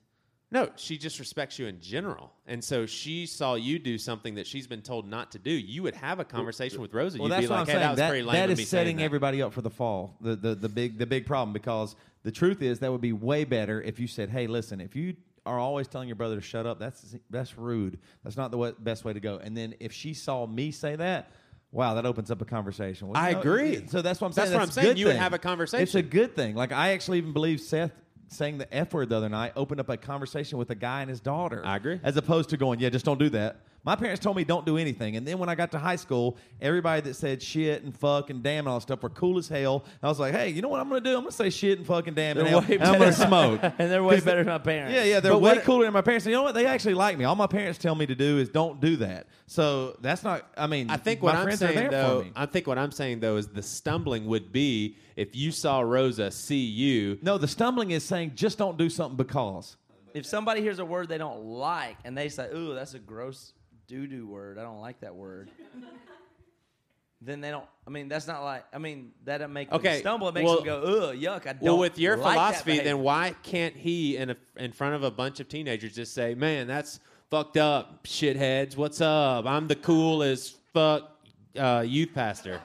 No, 0.51 0.71
she 0.77 0.97
just 0.97 1.19
respects 1.19 1.59
you 1.59 1.67
in 1.67 1.79
general. 1.79 2.33
And 2.47 2.65
so 2.65 2.87
she 2.87 3.27
saw 3.27 3.55
you 3.55 3.79
do 3.79 3.99
something 3.99 4.37
that 4.37 4.47
she's 4.47 4.67
been 4.67 4.81
told 4.81 5.07
not 5.07 5.33
to 5.33 5.39
do. 5.39 5.51
You 5.51 5.83
would 5.83 5.95
have 5.95 6.21
a 6.21 6.25
conversation 6.25 6.79
uh, 6.79 6.83
with 6.83 6.95
Rosa. 6.95 7.19
Well, 7.19 7.29
You'd 7.29 7.33
that's 7.35 7.43
be 7.43 7.49
what 7.51 7.55
like, 7.57 7.61
I'm 7.61 7.67
hey, 7.67 7.73
saying. 7.73 7.81
that 7.83 7.91
was 7.91 7.99
that, 7.99 8.09
pretty 8.09 8.23
lame 8.25 8.33
that 8.35 8.51
of 8.51 8.59
me 8.59 8.65
setting 8.65 8.97
that. 8.97 9.03
everybody 9.03 9.43
up 9.43 9.53
for 9.53 9.61
the 9.61 9.71
fall. 9.71 10.17
The, 10.23 10.37
the 10.37 10.55
the 10.55 10.69
big 10.71 10.97
the 10.99 11.05
big 11.07 11.27
problem 11.27 11.53
because 11.53 11.95
the 12.29 12.33
truth 12.33 12.61
is 12.61 12.81
that 12.81 12.93
would 12.93 13.01
be 13.01 13.15
way 13.15 13.45
better 13.45 13.81
if 13.81 13.99
you 13.99 14.07
said, 14.07 14.29
"Hey, 14.29 14.47
listen, 14.47 14.83
if 14.83 14.95
you 14.95 15.17
are 15.47 15.59
always 15.59 15.89
telling 15.89 16.09
your 16.09 16.15
brother 16.15 16.35
to 16.35 16.43
shut 16.43 16.67
up, 16.67 16.79
that's 16.79 17.17
that's 17.31 17.57
rude. 17.57 17.99
That's 18.23 18.37
not 18.37 18.51
the 18.51 18.59
way, 18.59 18.75
best 18.79 19.03
way 19.03 19.15
to 19.15 19.21
go." 19.21 19.39
And 19.39 19.57
then 19.57 19.75
if 19.81 19.95
she 19.95 20.13
saw 20.13 20.47
me 20.47 20.71
say 20.71 20.95
that. 20.97 21.31
Wow, 21.71 21.95
that 21.95 22.07
opens 22.07 22.31
up 22.31 22.41
a 22.41 22.47
conversation. 22.47 23.09
Well, 23.09 23.23
I 23.23 23.29
agree. 23.31 23.87
So 23.89 24.01
that's 24.01 24.23
what 24.23 24.29
I'm 24.29 24.33
saying. 24.33 24.51
That's 24.51 24.59
what 24.59 24.63
I'm 24.63 24.71
saying. 24.71 24.97
You 24.97 25.07
would 25.07 25.17
have 25.17 25.35
a 25.35 25.39
conversation. 25.39 25.83
It's 25.83 25.95
a 25.95 26.03
good 26.03 26.35
thing. 26.35 26.55
Like 26.55 26.73
I 26.73 26.93
actually 26.93 27.19
even 27.19 27.35
believe 27.35 27.61
Seth 27.61 27.93
saying 28.29 28.59
the 28.59 28.75
F 28.75 28.93
word 28.95 29.11
the 29.11 29.17
other 29.17 29.29
night 29.29 29.53
opened 29.57 29.81
up 29.81 29.89
a 29.89 29.97
conversation 29.97 30.59
with 30.59 30.71
a 30.71 30.75
guy 30.75 31.03
and 31.03 31.11
his 31.11 31.21
daughter. 31.21 31.63
I 31.65 31.77
agree. 31.77 32.01
As 32.03 32.17
opposed 32.17 32.51
to 32.51 32.57
going, 32.57 32.81
yeah, 32.81 32.89
just 32.89 33.05
don't 33.05 33.19
do 33.19 33.29
that. 33.31 33.61
My 33.89 33.97
parents 33.97 34.23
told 34.23 34.37
me 34.37 34.45
don't 34.45 34.67
do 34.67 34.77
anything. 34.77 35.17
And 35.17 35.27
then 35.27 35.39
when 35.39 35.49
I 35.49 35.55
got 35.55 35.71
to 35.73 35.79
high 35.79 35.97
school, 35.97 36.37
everybody 36.61 37.01
that 37.01 37.15
said 37.15 37.43
shit 37.43 37.85
and 37.85 37.97
fuck 37.97 38.29
and 38.29 38.43
damn 38.43 38.67
and 38.67 38.69
all 38.69 38.81
that 38.81 38.83
stuff 38.83 39.03
were 39.03 39.09
cool 39.09 39.39
as 39.39 39.49
hell. 39.49 39.83
I 40.03 40.09
was 40.09 40.21
like, 40.21 40.35
hey, 40.35 40.51
you 40.51 40.61
know 40.61 40.69
what 40.69 40.79
I'm 40.79 40.91
going 40.91 41.03
to 41.03 41.09
do? 41.09 41.17
I'm 41.17 41.23
going 41.23 41.31
to 41.31 41.37
say 41.39 41.49
shit 41.49 41.79
and 41.79 41.87
fuck 41.87 42.07
and 42.07 42.15
damn 42.15 42.37
and, 42.37 42.45
They're 42.45 42.51
hell, 42.51 42.61
way 42.61 42.75
and 42.75 42.85
I'm 42.85 42.99
going 42.99 43.15
to 43.15 43.17
smoke. 43.17 43.61
And 43.79 43.91
they're 43.91 44.05
way 44.05 44.21
better 44.21 44.45
than 44.45 44.53
my 44.53 44.59
parents. 44.59 44.95
Yeah, 44.95 45.05
yeah, 45.05 45.21
they're 45.21 45.33
But 45.33 45.41
way 45.41 45.55
what- 45.55 45.65
cooler 45.65 45.85
than 45.85 45.95
my 45.95 46.03
parents. 46.03 46.27
And 46.27 46.33
you 46.33 46.37
know 46.37 46.43
what? 46.43 46.55
They 46.55 46.67
actually 46.67 46.93
like 46.93 47.17
me. 47.17 47.25
All 47.25 47.35
my 47.35 47.47
parents 47.47 47.79
tell 47.79 47.95
me 47.95 48.05
to 48.05 48.15
do 48.15 48.37
is 48.37 48.51
don't 48.51 48.79
do 48.79 48.97
that. 48.97 49.27
So 49.47 49.97
that's 50.03 50.23
not. 50.23 50.47
I 50.59 50.67
mean, 50.67 50.91
I 50.91 50.99
think 50.99 51.23
my 51.23 51.25
what 51.25 51.37
I'm 51.37 51.45
friends 51.45 51.63
are 51.63 51.69
saying 51.69 51.79
there 51.79 51.91
though, 51.91 52.19
for 52.19 52.25
me. 52.27 52.33
I 52.37 52.45
think 52.45 52.67
what 52.67 52.77
I'm 52.77 52.93
saying 52.93 53.21
though 53.21 53.39
is 53.39 53.49
the 53.49 53.63
stumbling 53.63 54.27
would 54.27 54.53
be 54.53 54.99
if 55.17 55.35
you 55.35 55.51
saw 55.51 55.81
Rosa 55.81 56.31
see 56.31 56.63
you. 56.63 57.19
No, 57.23 57.39
the 57.39 57.49
stumbling 57.49 57.93
is 57.93 58.05
saying 58.05 58.33
just 58.35 58.59
don't 58.59 58.77
do 58.77 58.91
something 58.91 59.17
because. 59.17 59.79
If 60.13 60.27
somebody 60.27 60.61
hears 60.61 60.79
a 60.79 60.85
word 60.85 61.09
they 61.09 61.17
don't 61.17 61.45
like 61.45 61.97
and 62.05 62.19
they 62.19 62.29
say, 62.29 62.49
"Ooh, 62.53 62.75
that's 62.75 62.93
a 62.93 62.99
gross 62.99 63.55
doo 63.89 64.07
doo 64.07 64.27
word. 64.27 64.59
I 64.59 64.63
don't 64.63 64.81
like 64.81 65.01
that 65.01 65.15
word," 65.15 65.51
then 67.21 67.41
they 67.41 67.51
don't. 67.51 67.65
I 67.87 67.91
mean, 67.91 68.09
that's 68.09 68.27
not 68.27 68.45
like. 68.45 68.65
I 68.73 68.79
mean, 68.79 69.13
that 69.25 69.39
doesn't 69.39 69.53
make 69.53 69.73
Okay, 69.73 69.95
them 69.95 70.01
stumble. 70.01 70.29
It 70.29 70.35
makes 70.35 70.47
well- 70.47 70.57
them 70.57 70.65
go, 70.65 71.09
"Ugh, 71.11 71.17
yuck." 71.17 71.47
I 71.47 71.53
don't. 71.55 71.63
Well, 71.63 71.79
with 71.79 71.99
your 71.99 72.17
like 72.17 72.33
philosophy, 72.35 72.79
then 72.79 73.01
why 73.01 73.35
can't 73.43 73.75
he 73.75 74.17
in 74.17 74.31
a, 74.31 74.37
in 74.57 74.73
front 74.73 74.95
of 74.95 75.03
a 75.03 75.11
bunch 75.11 75.41
of 75.41 75.49
teenagers 75.49 75.95
just 75.95 76.15
say, 76.15 76.35
"Man, 76.35 76.67
that's 76.67 77.01
fucked 77.31 77.57
up, 77.57 78.05
shitheads. 78.05 78.77
What's 78.77 79.01
up? 79.01 79.47
I'm 79.47 79.67
the 79.67 79.77
cool 79.77 80.23
as 80.23 80.51
fuck 80.73 81.11
uh, 81.59 81.85
youth 81.87 82.11
pastor." 82.15 82.61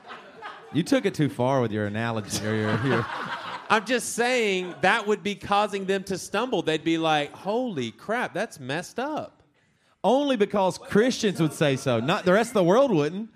You 0.74 0.82
took 0.82 1.05
it 1.05 1.13
too 1.13 1.30
far 1.30 1.61
with 1.61 1.71
your 1.71 1.86
analogy 1.86 2.43
or 2.47 2.55
your, 2.55 2.84
your 2.84 3.05
I'm 3.69 3.86
just 3.86 4.13
saying 4.13 4.74
that 4.82 5.05
would 5.05 5.21
be 5.21 5.36
causing 5.36 5.86
them 5.86 6.03
to 6.05 6.17
stumble. 6.17 6.63
They'd 6.63 6.84
be 6.84 6.97
like, 6.97 7.32
"Holy 7.32 7.91
crap, 7.91 8.34
that's 8.34 8.59
messed 8.59 8.99
up." 8.99 9.43
Only 10.04 10.36
because 10.36 10.78
Christians 10.78 11.39
would 11.41 11.54
say 11.54 11.76
so. 11.76 11.99
Not 11.99 12.26
the 12.26 12.34
rest 12.34 12.49
of 12.51 12.54
the 12.56 12.64
world 12.64 12.91
wouldn't. 12.91 13.30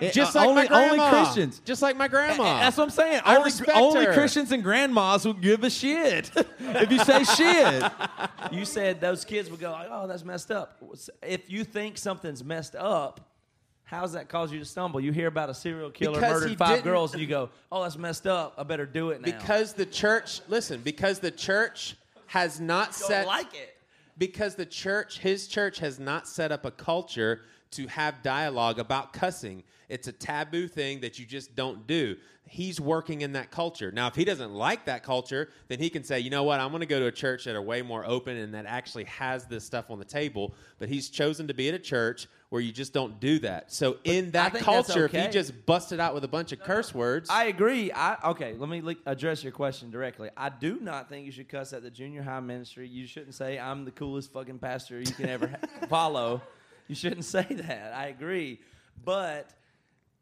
It- 0.00 0.12
Just 0.12 0.36
uh, 0.36 0.40
like 0.40 0.48
only, 0.48 0.62
my 0.62 0.68
grandma. 0.68 1.02
only 1.04 1.08
Christians. 1.24 1.60
Just 1.64 1.82
like 1.82 1.96
my 1.96 2.06
grandma. 2.06 2.60
That's 2.60 2.76
what 2.76 2.84
I'm 2.84 2.90
saying. 2.90 3.20
I 3.24 3.34
only, 3.36 3.46
respect 3.46 3.70
only 3.76 4.04
her. 4.04 4.12
Christians 4.12 4.52
and 4.52 4.62
grandmas 4.62 5.24
will 5.24 5.32
give 5.32 5.64
a 5.64 5.70
shit 5.70 6.30
if 6.60 6.92
you 6.92 6.98
say 7.00 7.24
shit. 7.24 7.82
you 8.52 8.64
said 8.64 9.00
those 9.00 9.24
kids 9.24 9.50
would 9.50 9.58
go, 9.58 9.72
like, 9.72 9.88
"Oh, 9.90 10.06
that's 10.06 10.24
messed 10.24 10.52
up." 10.52 10.80
If 11.22 11.50
you 11.50 11.64
think 11.64 11.98
something's 11.98 12.44
messed 12.44 12.76
up, 12.76 13.20
how 13.82 14.02
does 14.02 14.12
that 14.12 14.28
cause 14.28 14.52
you 14.52 14.60
to 14.60 14.64
stumble? 14.64 15.00
You 15.00 15.10
hear 15.10 15.26
about 15.26 15.50
a 15.50 15.54
serial 15.54 15.90
killer 15.90 16.20
Because 16.20 16.42
murdered 16.42 16.58
five 16.58 16.68
didn't- 16.76 16.84
girls, 16.84 17.12
and 17.12 17.20
you 17.20 17.26
go, 17.26 17.50
"Oh, 17.72 17.82
that's 17.82 17.96
messed 17.98 18.28
up. 18.28 18.54
I 18.56 18.62
better 18.62 18.86
do 18.86 19.10
it 19.10 19.20
now." 19.20 19.32
because 19.36 19.72
the 19.72 19.86
church, 19.86 20.42
listen, 20.46 20.80
because 20.80 21.18
the 21.18 21.32
church 21.32 21.96
has 22.26 22.60
not 22.60 22.90
don't 22.92 23.08
set 23.08 23.26
like 23.26 23.52
it. 23.52 23.74
Because 24.18 24.56
the 24.56 24.66
church, 24.66 25.20
his 25.20 25.46
church, 25.48 25.78
has 25.78 25.98
not 25.98 26.28
set 26.28 26.52
up 26.52 26.64
a 26.64 26.70
culture 26.70 27.42
to 27.72 27.86
have 27.88 28.22
dialogue 28.22 28.78
about 28.78 29.12
cussing. 29.12 29.62
It's 29.88 30.08
a 30.08 30.12
taboo 30.12 30.68
thing 30.68 31.00
that 31.00 31.18
you 31.18 31.26
just 31.26 31.54
don't 31.54 31.86
do. 31.86 32.16
He's 32.44 32.80
working 32.80 33.20
in 33.20 33.32
that 33.32 33.50
culture. 33.50 33.92
Now, 33.92 34.06
if 34.06 34.14
he 34.14 34.24
doesn't 34.24 34.52
like 34.52 34.86
that 34.86 35.02
culture, 35.02 35.50
then 35.68 35.78
he 35.78 35.90
can 35.90 36.02
say, 36.02 36.20
you 36.20 36.30
know 36.30 36.44
what, 36.44 36.60
I'm 36.60 36.70
going 36.70 36.80
to 36.80 36.86
go 36.86 36.98
to 36.98 37.06
a 37.06 37.12
church 37.12 37.44
that 37.44 37.54
are 37.54 37.60
way 37.62 37.82
more 37.82 38.06
open 38.06 38.38
and 38.38 38.54
that 38.54 38.64
actually 38.64 39.04
has 39.04 39.44
this 39.46 39.64
stuff 39.64 39.90
on 39.90 39.98
the 39.98 40.04
table. 40.04 40.54
But 40.78 40.88
he's 40.88 41.10
chosen 41.10 41.48
to 41.48 41.54
be 41.54 41.68
at 41.68 41.74
a 41.74 41.78
church 41.78 42.26
where 42.48 42.62
you 42.62 42.72
just 42.72 42.94
don't 42.94 43.20
do 43.20 43.38
that. 43.40 43.70
So, 43.70 43.98
in 44.04 44.30
that 44.30 44.54
culture, 44.54 45.04
if 45.04 45.12
he 45.12 45.28
just 45.28 45.66
busted 45.66 46.00
out 46.00 46.14
with 46.14 46.24
a 46.24 46.28
bunch 46.28 46.52
of 46.52 46.60
curse 46.60 46.94
words, 46.94 47.28
I 47.28 47.44
agree. 47.44 47.92
I 47.92 48.16
okay. 48.30 48.54
Let 48.56 48.70
me 48.70 48.96
address 49.04 49.42
your 49.42 49.52
question 49.52 49.90
directly. 49.90 50.30
I 50.34 50.48
do 50.48 50.78
not 50.80 51.10
think 51.10 51.26
you 51.26 51.32
should 51.32 51.48
cuss 51.50 51.74
at 51.74 51.82
the 51.82 51.90
junior 51.90 52.22
high 52.22 52.40
ministry. 52.40 52.88
You 52.88 53.06
shouldn't 53.06 53.34
say 53.34 53.58
I'm 53.58 53.84
the 53.84 53.90
coolest 53.90 54.32
fucking 54.32 54.58
pastor 54.58 54.98
you 54.98 55.12
can 55.12 55.28
ever 55.28 55.48
ha- 55.48 55.86
follow. 55.88 56.40
You 56.88 56.94
shouldn't 56.94 57.24
say 57.36 57.46
that. 57.48 57.92
I 57.94 58.06
agree, 58.08 58.60
but 59.04 59.50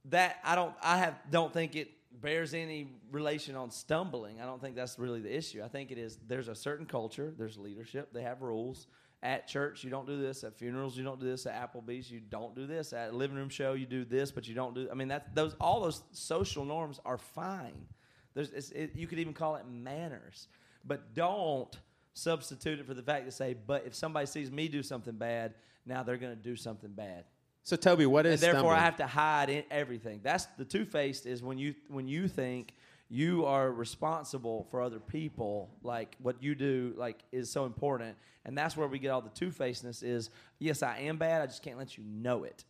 that 0.06 0.38
I 0.44 0.54
don't. 0.54 0.74
I 0.82 0.98
have 0.98 1.14
don't 1.30 1.52
think 1.52 1.74
it 1.76 1.90
bears 2.20 2.54
any 2.54 2.88
relation 3.10 3.56
on 3.56 3.70
stumbling. 3.70 4.40
I 4.40 4.46
don't 4.46 4.60
think 4.60 4.76
that's 4.76 4.98
really 4.98 5.20
the 5.20 5.34
issue. 5.34 5.62
I 5.62 5.68
think 5.68 5.90
it 5.90 5.98
is. 5.98 6.18
There's 6.26 6.48
a 6.48 6.54
certain 6.54 6.86
culture. 6.86 7.32
There's 7.36 7.56
leadership. 7.56 8.12
They 8.12 8.22
have 8.22 8.42
rules. 8.42 8.86
At 9.22 9.48
church, 9.48 9.82
you 9.82 9.90
don't 9.90 10.06
do 10.06 10.20
this. 10.20 10.44
At 10.44 10.58
funerals, 10.58 10.96
you 10.96 11.02
don't 11.02 11.18
do 11.18 11.26
this. 11.26 11.46
At 11.46 11.72
Applebee's, 11.72 12.10
you 12.10 12.20
don't 12.20 12.54
do 12.54 12.66
this. 12.66 12.92
At 12.92 13.10
a 13.10 13.16
living 13.16 13.36
room 13.36 13.48
show, 13.48 13.72
you 13.72 13.86
do 13.86 14.04
this, 14.04 14.30
but 14.30 14.46
you 14.46 14.54
don't 14.54 14.74
do. 14.74 14.88
I 14.90 14.94
mean, 14.94 15.08
that's 15.08 15.26
those. 15.34 15.56
All 15.60 15.80
those 15.80 16.02
social 16.12 16.64
norms 16.64 17.00
are 17.04 17.18
fine. 17.18 17.86
There's, 18.34 18.50
it, 18.50 18.94
you 18.94 19.06
could 19.06 19.18
even 19.18 19.32
call 19.32 19.56
it 19.56 19.64
manners, 19.66 20.48
but 20.84 21.14
don't 21.14 21.74
substitute 22.12 22.78
it 22.78 22.86
for 22.86 22.92
the 22.92 23.02
fact 23.02 23.24
to 23.24 23.32
say, 23.32 23.54
but 23.66 23.84
if 23.86 23.94
somebody 23.94 24.26
sees 24.26 24.50
me 24.50 24.68
do 24.68 24.82
something 24.82 25.14
bad, 25.14 25.54
now 25.87 26.03
they're 26.03 26.16
going 26.16 26.37
to 26.37 26.43
do 26.43 26.57
something 26.57 26.91
bad 26.91 27.24
so 27.66 27.74
Toby, 27.74 28.07
what 28.07 28.26
is 28.26 28.34
and 28.34 28.43
therefore 28.43 28.61
stumbling? 28.61 28.78
I 28.78 28.84
have 28.84 28.97
to 28.99 29.07
hide 29.09 29.51
in 29.51 29.64
everything. 29.72 30.20
That's 30.22 30.47
the 30.57 30.64
two 30.64 30.84
faced 30.84 31.26
is 31.26 31.43
when 31.43 31.59
you 31.59 31.74
when 31.89 32.07
you 32.07 32.28
think 32.28 32.72
you 33.09 33.45
are 33.45 33.72
responsible 33.72 34.68
for 34.70 34.80
other 34.80 35.01
people, 35.01 35.70
like 35.82 36.14
what 36.22 36.41
you 36.41 36.55
do, 36.55 36.95
like 36.97 37.18
is 37.32 37.51
so 37.51 37.64
important, 37.64 38.16
and 38.45 38.57
that's 38.57 38.76
where 38.76 38.87
we 38.87 39.01
get 39.01 39.09
all 39.09 39.20
the 39.20 39.30
two 39.30 39.51
facedness. 39.51 40.05
Is 40.05 40.30
yes, 40.61 40.84
I 40.84 40.99
am 40.99 41.16
bad. 41.16 41.43
I 41.43 41.47
just 41.47 41.64
can't 41.64 41.76
let 41.76 41.99
you 41.99 42.05
know 42.05 42.45
it. 42.45 42.64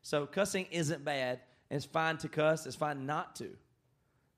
So 0.00 0.24
cussing 0.24 0.64
isn't 0.70 1.04
bad. 1.04 1.40
It's 1.70 1.84
fine 1.84 2.16
to 2.18 2.28
cuss. 2.28 2.64
It's 2.64 2.74
fine 2.74 3.04
not 3.04 3.36
to, 3.36 3.50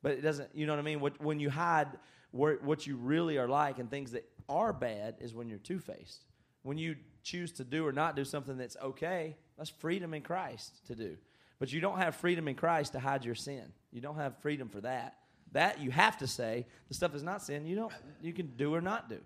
but 0.02 0.10
it 0.10 0.22
doesn't. 0.22 0.48
You 0.54 0.66
know 0.66 0.72
what 0.72 0.80
I 0.80 0.82
mean? 0.82 0.98
What, 0.98 1.22
when 1.22 1.38
you 1.38 1.50
hide 1.50 1.86
where, 2.32 2.56
what 2.56 2.84
you 2.84 2.96
really 2.96 3.38
are 3.38 3.46
like 3.46 3.78
and 3.78 3.88
things 3.88 4.10
that 4.10 4.28
are 4.48 4.72
bad 4.72 5.14
is 5.20 5.36
when 5.36 5.48
you're 5.48 5.58
two 5.58 5.78
faced. 5.78 6.24
When 6.64 6.78
you 6.78 6.96
choose 7.28 7.52
to 7.52 7.64
do 7.64 7.86
or 7.86 7.92
not 7.92 8.16
do 8.16 8.24
something 8.24 8.56
that's 8.56 8.76
okay, 8.82 9.36
that's 9.56 9.70
freedom 9.70 10.14
in 10.14 10.22
Christ 10.22 10.86
to 10.86 10.94
do. 10.94 11.16
But 11.58 11.72
you 11.72 11.80
don't 11.80 11.98
have 11.98 12.14
freedom 12.16 12.48
in 12.48 12.54
Christ 12.54 12.92
to 12.92 13.00
hide 13.00 13.24
your 13.24 13.34
sin. 13.34 13.64
You 13.92 14.00
don't 14.00 14.16
have 14.16 14.38
freedom 14.38 14.68
for 14.68 14.80
that. 14.82 15.16
That 15.52 15.80
you 15.80 15.90
have 15.90 16.18
to 16.18 16.26
say. 16.26 16.66
The 16.88 16.94
stuff 16.94 17.14
is 17.14 17.22
not 17.22 17.42
sin, 17.42 17.66
you 17.66 17.76
don't. 17.76 17.92
You 18.22 18.32
can 18.32 18.52
do 18.56 18.74
or 18.74 18.80
not 18.80 19.08
do. 19.08 19.18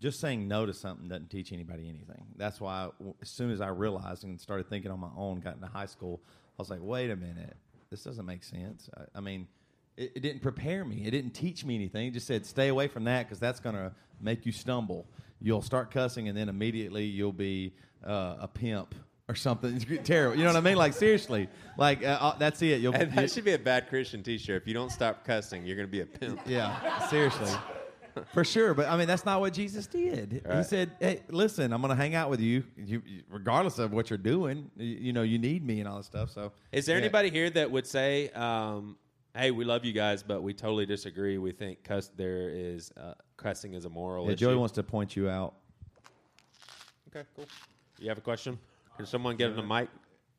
Just 0.00 0.20
saying 0.20 0.48
no 0.48 0.66
to 0.66 0.74
something 0.74 1.08
doesn't 1.08 1.30
teach 1.30 1.52
anybody 1.52 1.88
anything. 1.88 2.26
That's 2.36 2.60
why, 2.60 2.90
as 3.22 3.30
soon 3.30 3.50
as 3.50 3.60
I 3.60 3.68
realized 3.68 4.24
and 4.24 4.40
started 4.40 4.68
thinking 4.68 4.90
on 4.90 5.00
my 5.00 5.10
own, 5.16 5.40
got 5.40 5.54
into 5.54 5.68
high 5.68 5.86
school, 5.86 6.20
I 6.58 6.62
was 6.62 6.68
like, 6.68 6.80
wait 6.82 7.10
a 7.10 7.16
minute, 7.16 7.56
this 7.90 8.02
doesn't 8.02 8.26
make 8.26 8.42
sense. 8.44 8.90
I, 8.96 9.18
I 9.18 9.20
mean, 9.20 9.46
it, 9.96 10.12
it 10.16 10.20
didn't 10.20 10.42
prepare 10.42 10.84
me. 10.84 11.04
It 11.06 11.12
didn't 11.12 11.32
teach 11.32 11.64
me 11.64 11.76
anything. 11.76 12.08
It 12.08 12.10
just 12.10 12.26
said, 12.26 12.44
stay 12.44 12.68
away 12.68 12.88
from 12.88 13.04
that 13.04 13.26
because 13.26 13.38
that's 13.38 13.60
going 13.60 13.76
to 13.76 13.92
make 14.20 14.44
you 14.44 14.52
stumble. 14.52 15.06
You'll 15.44 15.62
start 15.62 15.90
cussing, 15.90 16.28
and 16.28 16.36
then 16.36 16.48
immediately 16.48 17.04
you'll 17.04 17.32
be 17.32 17.74
uh, 18.04 18.36
a 18.40 18.48
pimp 18.48 18.94
or 19.28 19.34
something. 19.34 19.76
It's 19.76 19.84
terrible. 20.08 20.36
You 20.38 20.44
know 20.44 20.50
what 20.50 20.56
I 20.56 20.60
mean? 20.62 20.76
Like 20.76 20.94
seriously, 20.94 21.48
like 21.76 22.02
uh, 22.02 22.18
uh, 22.20 22.38
that's 22.38 22.60
it. 22.62 22.80
You'll. 22.80 22.94
and 22.94 23.10
you- 23.10 23.16
that 23.16 23.30
should 23.30 23.44
be 23.44 23.52
a 23.52 23.58
bad 23.58 23.88
Christian 23.90 24.22
T-shirt. 24.22 24.62
If 24.62 24.66
you 24.66 24.72
don't 24.74 24.90
stop 24.90 25.24
cussing, 25.24 25.66
you're 25.66 25.76
going 25.76 25.86
to 25.88 25.92
be 25.92 26.00
a 26.00 26.06
pimp. 26.06 26.40
yeah, 26.46 27.06
seriously. 27.08 27.50
for 28.32 28.44
sure. 28.44 28.74
But 28.74 28.88
I 28.88 28.96
mean, 28.96 29.06
that's 29.06 29.24
not 29.26 29.40
what 29.40 29.52
Jesus 29.52 29.86
did. 29.86 30.42
He 30.50 30.62
said, 30.62 30.92
"Hey, 31.00 31.20
listen, 31.28 31.72
I'm 31.74 31.80
going 31.82 31.90
to 31.90 31.96
hang 32.02 32.14
out 32.14 32.30
with 32.30 32.40
you, 32.40 32.64
you, 32.76 33.02
you- 33.04 33.22
regardless 33.28 33.78
of 33.78 33.92
what 33.92 34.08
you're 34.08 34.16
doing. 34.18 34.70
You, 34.76 34.86
you 34.86 35.12
know, 35.12 35.22
you 35.22 35.38
need 35.38 35.62
me 35.66 35.80
and 35.80 35.88
all 35.88 35.98
this 35.98 36.06
stuff." 36.06 36.30
So, 36.30 36.52
Is 36.72 36.86
there 36.86 36.96
yeah. 36.96 37.02
anybody 37.04 37.28
here 37.30 37.50
that 37.50 37.70
would 37.70 37.86
say, 37.86 38.30
um, 38.30 38.96
"Hey, 39.34 39.50
we 39.50 39.64
love 39.64 39.84
you 39.84 39.92
guys, 39.92 40.22
but 40.22 40.42
we 40.42 40.54
totally 40.54 40.86
disagree. 40.86 41.38
We 41.38 41.52
think 41.52 41.82
cuss 41.84 42.10
there 42.16 42.50
is 42.50 42.92
uh, 42.96 43.14
cussing 43.36 43.74
is 43.74 43.84
a 43.84 43.90
moral 43.90 44.26
Yeah, 44.26 44.32
issue." 44.32 44.46
Joey 44.46 44.56
wants 44.56 44.74
to 44.74 44.82
point 44.82 45.16
you 45.16 45.28
out. 45.28 45.54
Okay, 47.08 47.26
cool. 47.36 47.46
You 47.98 48.08
have 48.08 48.18
a 48.18 48.22
question? 48.22 48.58
Can 48.96 49.06
someone 49.06 49.36
get 49.36 49.50
him 49.50 49.56
the 49.56 49.62
mic? 49.62 49.88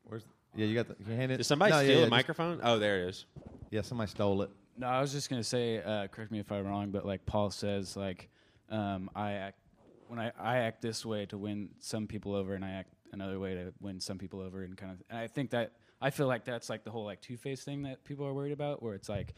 Where's? 0.04 0.24
Yeah, 0.54 0.66
you 0.66 0.74
got 0.74 0.88
the. 0.88 0.94
Can 0.94 1.12
you 1.12 1.16
hand 1.16 1.32
it? 1.32 1.36
Did 1.38 1.44
somebody 1.44 1.72
No, 1.72 1.78
yeah, 1.80 1.84
steal 1.84 1.94
yeah, 1.94 2.00
the 2.00 2.06
just- 2.06 2.10
microphone? 2.10 2.60
Oh, 2.62 2.78
there 2.78 3.02
it 3.04 3.08
is. 3.08 3.26
Yeah, 3.70 3.82
somebody 3.82 4.10
stole 4.10 4.42
it. 4.42 4.50
No, 4.78 4.86
I 4.86 5.00
was 5.00 5.12
just 5.12 5.30
gonna 5.30 5.42
say, 5.44 5.82
uh, 5.82 6.06
correct 6.08 6.30
me 6.30 6.38
if 6.38 6.52
I'm 6.52 6.66
wrong, 6.66 6.90
but 6.90 7.06
like 7.06 7.24
Paul 7.26 7.50
says, 7.50 7.96
like 7.96 8.28
um, 8.70 9.10
I 9.14 9.32
act 9.32 9.58
when 10.08 10.18
I, 10.20 10.30
I 10.38 10.58
act 10.58 10.82
this 10.82 11.04
way 11.04 11.26
to 11.26 11.38
win 11.38 11.70
some 11.80 12.06
people 12.06 12.34
over, 12.34 12.54
and 12.54 12.64
I 12.64 12.70
act 12.72 12.90
another 13.12 13.38
way 13.38 13.54
to 13.54 13.72
win 13.80 14.00
some 14.00 14.18
people 14.18 14.40
over, 14.40 14.62
and 14.64 14.76
kind 14.76 14.92
of. 14.92 15.02
And 15.10 15.18
I 15.18 15.26
think 15.28 15.50
that 15.50 15.72
I 16.00 16.10
feel 16.10 16.26
like 16.26 16.44
that's 16.44 16.68
like 16.68 16.84
the 16.84 16.90
whole 16.90 17.04
like 17.04 17.20
two 17.20 17.36
face 17.36 17.62
thing 17.64 17.82
that 17.82 18.04
people 18.04 18.26
are 18.26 18.34
worried 18.34 18.52
about, 18.52 18.82
where 18.82 18.94
it's 18.94 19.08
like, 19.08 19.34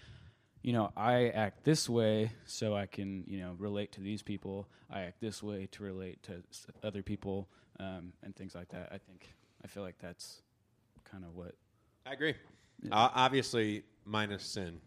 you 0.63 0.73
know, 0.73 0.91
I 0.97 1.29
act 1.29 1.65
this 1.65 1.89
way 1.89 2.33
so 2.47 2.75
I 2.75 2.87
can 2.87 3.25
you 3.27 3.39
know 3.41 3.55
relate 3.59 3.93
to 3.93 4.01
these 4.01 4.23
people. 4.23 4.69
I 4.91 5.03
act 5.03 5.21
this 5.21 5.43
way 5.43 5.69
to 5.73 5.83
relate 5.83 6.23
to 6.25 6.43
s- 6.51 6.67
other 6.83 7.03
people, 7.03 7.49
um, 7.79 8.13
and 8.23 8.35
things 8.35 8.55
like 8.55 8.69
that. 8.71 8.89
I 8.91 8.99
think 8.99 9.29
I 9.65 9.69
feel 9.69 9.83
like 9.83 9.99
that's 9.99 10.43
kind 11.05 11.25
of 11.25 11.35
what. 11.35 11.55
I 12.07 12.13
agree. 12.13 12.35
Uh, 12.91 13.09
obviously, 13.15 13.83
minus 14.05 14.45
sin. 14.45 14.81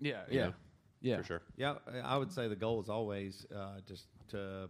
Yeah. 0.00 0.22
Yeah. 0.30 0.46
know, 0.46 0.52
Yeah. 1.00 1.16
for 1.18 1.24
sure. 1.24 1.42
Yeah, 1.56 1.74
I 2.04 2.16
would 2.16 2.32
say 2.32 2.48
the 2.48 2.56
goal 2.56 2.80
is 2.82 2.88
always 2.88 3.46
uh, 3.54 3.80
just 3.86 4.06
to 4.28 4.68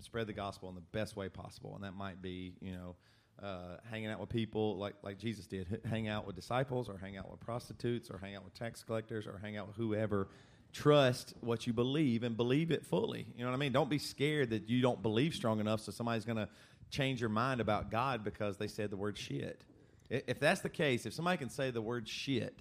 spread 0.00 0.26
the 0.26 0.32
gospel 0.32 0.68
in 0.68 0.74
the 0.74 0.80
best 0.92 1.16
way 1.16 1.28
possible, 1.28 1.74
and 1.74 1.82
that 1.84 1.94
might 1.94 2.20
be, 2.22 2.52
you 2.60 2.72
know, 2.72 2.96
uh, 3.42 3.76
hanging 3.90 4.08
out 4.08 4.20
with 4.20 4.28
people 4.28 4.76
like 4.76 4.94
like 5.02 5.18
Jesus 5.18 5.46
did, 5.46 5.80
hang 5.88 6.08
out 6.08 6.26
with 6.26 6.36
disciples, 6.36 6.88
or 6.88 6.98
hang 6.98 7.16
out 7.16 7.30
with 7.30 7.40
prostitutes, 7.40 8.10
or 8.10 8.18
hang 8.18 8.34
out 8.34 8.44
with 8.44 8.54
tax 8.54 8.82
collectors, 8.82 9.26
or 9.26 9.38
hang 9.38 9.56
out 9.56 9.66
with 9.66 9.76
whoever. 9.76 10.28
Trust 10.72 11.34
what 11.40 11.66
you 11.66 11.72
believe 11.72 12.22
and 12.22 12.36
believe 12.36 12.70
it 12.70 12.84
fully. 12.84 13.26
You 13.36 13.44
know 13.44 13.50
what 13.50 13.56
I 13.56 13.58
mean? 13.58 13.72
Don't 13.72 13.88
be 13.88 13.98
scared 13.98 14.50
that 14.50 14.68
you 14.68 14.82
don't 14.82 15.02
believe 15.02 15.34
strong 15.34 15.60
enough, 15.60 15.80
so 15.80 15.92
somebody's 15.92 16.26
going 16.26 16.36
to 16.36 16.48
change 16.90 17.20
your 17.20 17.30
mind 17.30 17.60
about 17.60 17.90
God 17.90 18.22
because 18.22 18.56
they 18.58 18.68
said 18.68 18.90
the 18.90 18.96
word 18.96 19.16
shit. 19.16 19.62
If 20.10 20.40
that's 20.40 20.60
the 20.60 20.68
case, 20.68 21.06
if 21.06 21.12
somebody 21.12 21.36
can 21.38 21.50
say 21.50 21.70
the 21.70 21.82
word 21.82 22.08
shit 22.08 22.58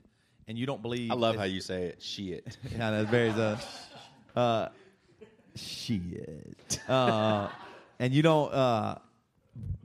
and 0.48 0.58
you 0.58 0.66
don't 0.66 0.82
believe, 0.82 1.12
I 1.12 1.16
love 1.16 1.36
how 1.36 1.44
you 1.44 1.62
say 1.62 1.84
it. 1.86 2.02
Shit. 2.02 2.58
yeah, 2.72 2.92
that's 2.92 3.10
very 3.10 3.30
uh, 3.30 3.58
uh, 4.36 4.70
shit. 5.56 6.80
Uh, 6.88 7.50
and 8.00 8.14
you 8.14 8.22
don't 8.22 8.54
uh, 8.54 8.96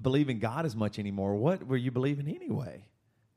believe 0.00 0.28
in 0.28 0.38
God 0.38 0.66
as 0.66 0.74
much 0.76 0.98
anymore. 0.98 1.34
What 1.34 1.66
were 1.66 1.76
you 1.76 1.90
believing 1.90 2.28
anyway? 2.28 2.84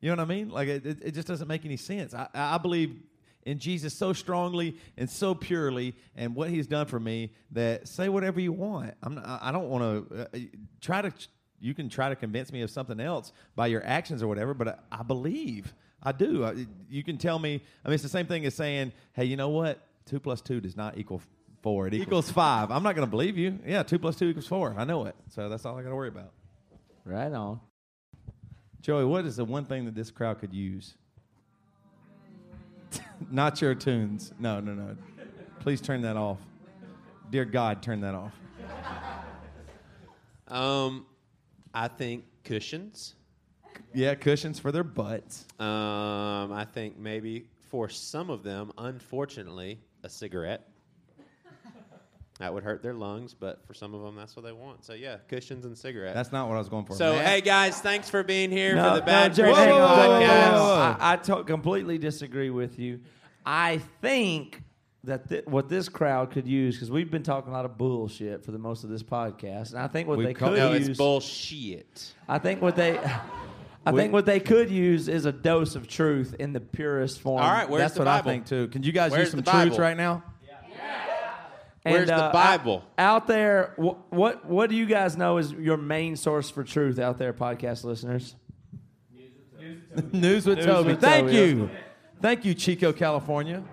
You 0.01 0.09
know 0.09 0.17
what 0.21 0.31
I 0.31 0.35
mean? 0.35 0.49
Like 0.49 0.67
it, 0.67 0.85
it, 0.85 1.11
just 1.13 1.27
doesn't 1.27 1.47
make 1.47 1.65
any 1.65 1.77
sense. 1.77 2.13
I, 2.13 2.27
I 2.33 2.57
believe 2.57 2.95
in 3.43 3.59
Jesus 3.59 3.93
so 3.93 4.13
strongly 4.13 4.77
and 4.97 5.09
so 5.09 5.33
purely, 5.33 5.95
and 6.15 6.35
what 6.35 6.49
He's 6.49 6.67
done 6.67 6.85
for 6.85 6.99
me. 6.99 7.31
That 7.51 7.87
say 7.87 8.09
whatever 8.09 8.39
you 8.39 8.51
want. 8.51 8.93
I'm 9.01 9.15
not, 9.15 9.39
I 9.41 9.51
don't 9.51 9.69
want 9.69 10.09
to 10.09 10.21
uh, 10.21 10.39
try 10.81 11.01
to. 11.01 11.11
You 11.59 11.73
can 11.73 11.89
try 11.89 12.09
to 12.09 12.15
convince 12.15 12.51
me 12.51 12.61
of 12.61 12.69
something 12.69 12.99
else 12.99 13.31
by 13.55 13.67
your 13.67 13.83
actions 13.85 14.21
or 14.21 14.27
whatever, 14.27 14.53
but 14.53 14.67
I, 14.67 14.99
I 14.99 15.03
believe. 15.03 15.73
I 16.03 16.11
do. 16.11 16.45
I, 16.45 16.67
you 16.89 17.03
can 17.03 17.17
tell 17.17 17.39
me. 17.39 17.61
I 17.83 17.87
mean, 17.87 17.95
it's 17.95 18.03
the 18.03 18.09
same 18.09 18.27
thing 18.27 18.45
as 18.45 18.53
saying, 18.53 18.91
"Hey, 19.13 19.25
you 19.25 19.37
know 19.37 19.49
what? 19.49 19.87
Two 20.05 20.19
plus 20.19 20.41
two 20.41 20.61
does 20.61 20.75
not 20.75 20.97
equal 20.97 21.21
four. 21.65 21.87
It 21.87 21.95
equals 21.95 22.29
five. 22.29 22.69
I'm 22.69 22.83
not 22.83 22.93
going 22.93 23.07
to 23.07 23.09
believe 23.09 23.39
you. 23.39 23.57
Yeah, 23.65 23.81
two 23.81 23.97
plus 23.97 24.15
two 24.15 24.29
equals 24.29 24.45
four. 24.45 24.75
I 24.77 24.83
know 24.83 25.05
it. 25.05 25.15
So 25.29 25.49
that's 25.49 25.65
all 25.65 25.75
I 25.75 25.81
got 25.81 25.89
to 25.89 25.95
worry 25.95 26.09
about. 26.09 26.31
Right 27.03 27.33
on. 27.33 27.59
Joey, 28.81 29.03
what 29.03 29.25
is 29.25 29.37
the 29.37 29.45
one 29.45 29.65
thing 29.65 29.85
that 29.85 29.95
this 29.95 30.11
crowd 30.11 30.39
could 30.39 30.53
use? 30.53 30.93
Not 33.31 33.63
your 33.63 33.73
tunes. 33.73 34.31
No, 34.37 34.59
no, 34.59 34.75
no. 34.75 34.95
Please 35.59 35.81
turn 35.81 36.03
that 36.03 36.15
off. 36.15 36.37
Dear 37.31 37.45
God, 37.45 37.81
turn 37.81 38.01
that 38.01 38.13
off. 38.13 38.33
Um, 40.47 41.07
I 41.73 41.87
think 41.87 42.25
cushions. 42.43 43.15
Yeah, 43.91 44.13
cushions 44.13 44.59
for 44.59 44.71
their 44.71 44.83
butts. 44.83 45.45
Um, 45.59 46.53
I 46.53 46.67
think 46.71 46.99
maybe 46.99 47.47
for 47.71 47.89
some 47.89 48.29
of 48.29 48.43
them, 48.43 48.71
unfortunately, 48.77 49.79
a 50.03 50.09
cigarette. 50.09 50.69
That 52.39 52.53
would 52.53 52.63
hurt 52.63 52.83
their 52.83 52.93
lungs, 52.93 53.33
but 53.33 53.65
for 53.65 53.73
some 53.73 53.93
of 53.93 54.01
them, 54.01 54.15
that's 54.17 54.35
what 54.35 54.43
they 54.43 54.51
want. 54.51 54.83
So 54.83 54.93
yeah, 54.93 55.17
cushions 55.29 55.63
and 55.63 55.77
cigarettes. 55.77 56.15
That's 56.15 56.33
not 56.33 56.49
what 56.49 56.55
I 56.55 56.57
was 56.59 56.67
going 56.67 56.85
for. 56.85 56.93
so 56.95 57.13
Matt? 57.13 57.25
hey 57.25 57.41
guys, 57.41 57.79
thanks 57.79 58.09
for 58.09 58.23
being 58.23 58.51
here 58.51 58.75
No, 58.75 58.89
for 58.89 58.95
the 58.99 59.05
Bad 59.05 59.31
no, 59.31 59.35
Joey, 59.35 59.53
Christian 59.53 59.67
hang 59.69 59.81
on, 59.81 60.21
hang 60.21 60.29
podcast. 60.51 60.59
on. 60.61 60.97
I, 60.99 61.13
I 61.13 61.15
to- 61.17 61.43
completely 61.45 61.97
disagree 61.97 62.49
with 62.49 62.77
you. 62.77 62.99
I 63.45 63.77
think 64.01 64.61
that 65.05 65.29
th- 65.29 65.45
what 65.45 65.69
this 65.69 65.87
crowd 65.87 66.31
could 66.31 66.45
use, 66.47 66.75
because 66.75 66.91
we've 66.91 67.09
been 67.11 67.23
talking 67.23 67.51
a 67.53 67.55
lot 67.55 67.63
of 67.63 67.77
bullshit 67.77 68.43
for 68.43 68.51
the 68.51 68.57
most 68.59 68.83
of 68.83 68.89
this 68.89 69.03
podcast, 69.03 69.69
and 69.71 69.79
I 69.79 69.87
think 69.87 70.09
what 70.09 70.17
We 70.17 70.25
they 70.25 70.33
call- 70.33 70.49
could 70.49 70.57
No, 70.57 70.73
use, 70.73 70.89
it's 70.89 70.97
bullshit. 70.97 72.13
I 72.27 72.39
think 72.39 72.61
what 72.61 72.75
they, 72.75 72.97
I 73.85 73.91
We- 73.91 73.99
think 74.01 74.11
what 74.13 74.25
they 74.25 74.41
could 74.41 74.69
use 74.69 75.07
is 75.07 75.25
a 75.25 75.31
dose 75.31 75.75
of 75.75 75.87
truth 75.87 76.35
in 76.39 76.51
the 76.51 76.59
purest 76.59 77.21
form. 77.21 77.41
All 77.41 77.49
right, 77.49 77.69
where's 77.69 77.81
That's 77.83 77.93
the 77.93 77.99
what 78.01 78.05
Bible? 78.05 78.29
I 78.29 78.33
think 78.33 78.45
too. 78.47 78.67
Can 78.69 78.83
you 78.83 78.91
guys 78.91 79.11
Where's 79.11 79.25
use 79.25 79.31
some 79.31 79.41
the 79.41 79.51
truth 79.51 79.77
right 79.79 79.95
now? 79.95 80.23
Where's 81.93 82.07
the 82.07 82.15
uh, 82.15 82.33
Bible? 82.33 82.83
Out, 82.97 83.21
out 83.21 83.27
there, 83.27 83.73
wh- 83.77 84.11
what 84.11 84.45
what 84.45 84.69
do 84.69 84.75
you 84.75 84.85
guys 84.87 85.15
know 85.15 85.37
is 85.37 85.51
your 85.51 85.77
main 85.77 86.15
source 86.15 86.49
for 86.49 86.63
truth 86.63 86.97
out 86.99 87.17
there, 87.19 87.31
podcast 87.33 87.83
listeners? 87.83 88.35
News 90.11 90.45
with 90.45 90.57
News 90.57 90.65
Toby. 90.65 90.89
with 90.89 91.01
Thank 91.01 91.27
Toby, 91.27 91.37
you. 91.37 91.69
Thank 92.21 92.43
you, 92.45 92.53
Chico, 92.53 92.91
California. 92.91 93.63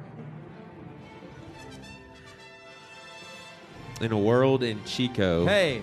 In 4.00 4.12
a 4.12 4.18
world 4.18 4.62
in 4.62 4.82
Chico. 4.84 5.46
Hey, 5.46 5.82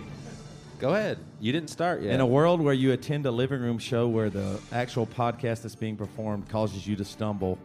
go 0.80 0.94
ahead. 0.94 1.18
You 1.40 1.52
didn't 1.52 1.70
start 1.70 2.02
yet. 2.02 2.14
in 2.14 2.20
a 2.20 2.26
world 2.26 2.60
where 2.62 2.74
you 2.74 2.92
attend 2.92 3.26
a 3.26 3.32
living 3.32 3.62
room 3.62 3.78
show 3.80 4.08
where 4.08 4.30
the 4.30 4.60
actual 4.72 5.08
podcast 5.08 5.62
that's 5.62 5.76
being 5.76 5.96
performed 5.96 6.50
causes 6.50 6.86
you 6.86 6.96
to 6.98 7.06
stumble. 7.06 7.58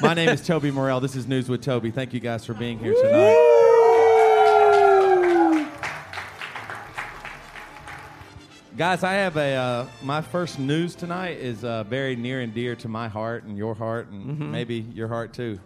My 0.00 0.12
name 0.14 0.28
is 0.28 0.40
Toby 0.46 0.70
Morrell. 0.70 1.00
This 1.00 1.14
is 1.14 1.26
News 1.28 1.48
with 1.48 1.62
Toby. 1.62 1.90
Thank 1.90 2.12
you 2.14 2.20
guys 2.20 2.44
for 2.44 2.54
being 2.54 2.78
here 2.78 2.94
tonight. 2.94 3.48
Guys, 8.82 9.04
I 9.04 9.12
have 9.12 9.36
a 9.36 9.54
uh, 9.54 9.86
my 10.02 10.20
first 10.20 10.58
news 10.58 10.96
tonight 10.96 11.38
is 11.38 11.62
uh, 11.62 11.84
very 11.84 12.16
near 12.16 12.40
and 12.40 12.52
dear 12.52 12.74
to 12.74 12.88
my 12.88 13.06
heart 13.06 13.44
and 13.44 13.56
your 13.56 13.76
heart 13.76 14.08
and 14.08 14.50
maybe 14.50 14.84
your 14.92 15.06
heart 15.06 15.32
too. 15.32 15.60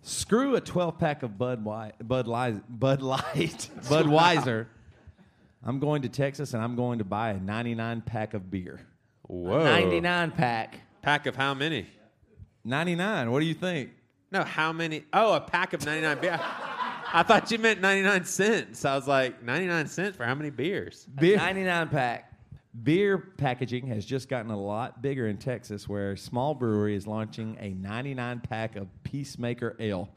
Screw 0.00 0.56
a 0.56 0.60
12 0.60 0.98
pack 0.98 1.22
of 1.22 1.38
Bud 1.38 1.64
White, 1.64 1.92
Bud 2.02 2.26
Light, 2.26 2.64
Bud 2.68 3.00
Light, 3.00 3.70
Budweiser. 3.82 4.66
I'm 5.62 5.78
going 5.78 6.02
to 6.02 6.08
Texas 6.08 6.52
and 6.52 6.60
I'm 6.60 6.74
going 6.74 6.98
to 6.98 7.04
buy 7.04 7.30
a 7.30 7.38
99 7.38 8.00
pack 8.00 8.34
of 8.34 8.50
beer. 8.50 8.80
Whoa. 9.28 9.62
99 9.62 10.32
pack. 10.32 10.80
Pack 11.00 11.26
of 11.26 11.36
how 11.36 11.54
many? 11.54 11.86
99. 12.64 13.30
What 13.30 13.38
do 13.38 13.46
you 13.46 13.54
think? 13.54 13.90
No, 14.32 14.42
how 14.42 14.72
many? 14.72 15.04
Oh, 15.12 15.34
a 15.34 15.40
pack 15.40 15.74
of 15.74 15.86
99 15.86 16.18
beer. 16.18 16.40
I 17.14 17.22
thought 17.22 17.52
you 17.52 17.58
meant 17.58 17.80
99 17.80 18.24
cents. 18.24 18.84
I 18.84 18.96
was 18.96 19.06
like, 19.06 19.44
99 19.44 19.86
cents 19.86 20.16
for 20.16 20.24
how 20.24 20.34
many 20.34 20.50
beers? 20.50 21.06
Beer, 21.14 21.36
99 21.36 21.88
pack. 21.88 22.31
Beer 22.80 23.18
packaging 23.18 23.86
has 23.88 24.04
just 24.04 24.28
gotten 24.28 24.50
a 24.50 24.58
lot 24.58 25.02
bigger 25.02 25.28
in 25.28 25.36
Texas, 25.36 25.88
where 25.88 26.12
a 26.12 26.18
small 26.18 26.54
brewery 26.54 26.94
is 26.96 27.06
launching 27.06 27.56
a 27.60 27.70
99 27.70 28.40
pack 28.40 28.76
of 28.76 28.88
Peacemaker 29.02 29.76
Ale. 29.78 30.08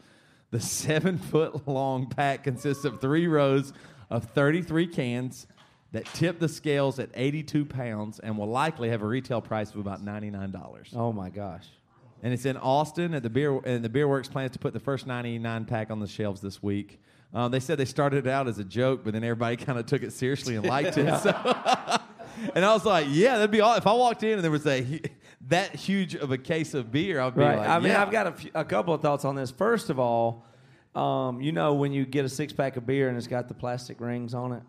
The 0.51 0.60
seven 0.60 1.18
foot 1.18 1.68
long 1.68 2.08
pack 2.08 2.43
consists 2.43 2.86
of 2.86 3.01
three 3.01 3.28
rows 3.28 3.74
of 4.10 4.26
33 4.26 4.88
cans 4.88 5.47
that 5.91 6.06
tip 6.14 6.39
the 6.39 6.47
scales 6.49 6.99
at 6.99 7.10
82 7.14 7.66
pounds 7.66 8.20
and 8.20 8.38
will 8.38 8.47
likely 8.47 8.89
have 8.89 9.01
a 9.01 9.08
retail 9.08 9.41
price 9.41 9.72
of 9.72 9.78
about 9.78 10.03
$99. 10.03 10.95
Oh 10.95 11.12
my 11.12 11.30
gosh. 11.30 11.66
and 12.24 12.34
it's 12.34 12.45
in 12.45 12.58
Austin. 12.58 13.14
At 13.14 13.24
the 13.24 13.30
beer 13.30 13.60
and 13.66 13.84
the 13.84 13.89
Beer 13.89 14.08
Works 14.08 14.28
plans 14.28 14.51
to 14.51 14.60
put 14.60 14.74
the 14.74 14.80
first 14.80 15.08
99 15.08 15.66
pack 15.66 15.91
on 15.91 15.99
the 15.99 16.08
shelves 16.08 16.41
this 16.41 16.62
week. 16.64 16.99
Um, 17.34 17.51
they 17.51 17.60
said 17.60 17.78
they 17.78 17.86
started 17.86 18.28
it 18.28 18.30
out 18.30 18.47
as 18.47 18.60
a 18.60 18.64
joke, 18.64 19.01
but 19.03 19.14
then 19.14 19.24
everybody 19.24 19.58
kind 19.66 19.78
of 19.78 19.86
took 19.86 20.03
it 20.03 20.14
seriously 20.14 20.56
and 20.56 20.66
liked 20.66 20.97
it. 20.97 21.20
So. 21.20 21.99
and 22.55 22.63
I 22.65 22.73
was 22.73 22.86
like, 22.86 23.07
"Yeah, 23.09 23.36
that'd 23.38 23.51
be 23.51 23.61
all." 23.61 23.75
If 23.75 23.88
I 23.88 23.93
walked 23.93 24.23
in 24.23 24.33
and 24.33 24.43
there 24.43 24.51
was 24.51 24.65
a 24.65 24.81
hu- 24.81 24.99
that 25.47 25.75
huge 25.75 26.15
of 26.15 26.31
a 26.31 26.38
case 26.38 26.73
of 26.73 26.91
beer, 26.91 27.19
I'd 27.21 27.36
be 27.36 27.41
Right. 27.41 27.57
like, 27.57 27.67
I 27.69 27.79
mean, 27.79 27.89
yeah. 27.91 28.01
I've 28.01 28.11
got 28.11 28.27
a, 28.27 28.31
few, 28.31 28.51
a 28.55 28.65
couple 28.65 28.93
of 28.93 29.01
thoughts 29.01 29.25
on 29.25 29.36
this. 29.36 29.51
First 29.51 29.89
of 29.89 29.99
all, 29.99 30.45
um, 30.95 31.41
you 31.41 31.51
know, 31.51 31.73
when 31.73 31.91
you 31.91 32.05
get 32.05 32.25
a 32.25 32.29
six 32.29 32.51
pack 32.53 32.77
of 32.77 32.86
beer 32.86 33.09
and 33.09 33.17
it's 33.17 33.27
got 33.27 33.47
the 33.47 33.53
plastic 33.53 33.99
rings 34.01 34.33
on 34.33 34.53
it, 34.53 34.63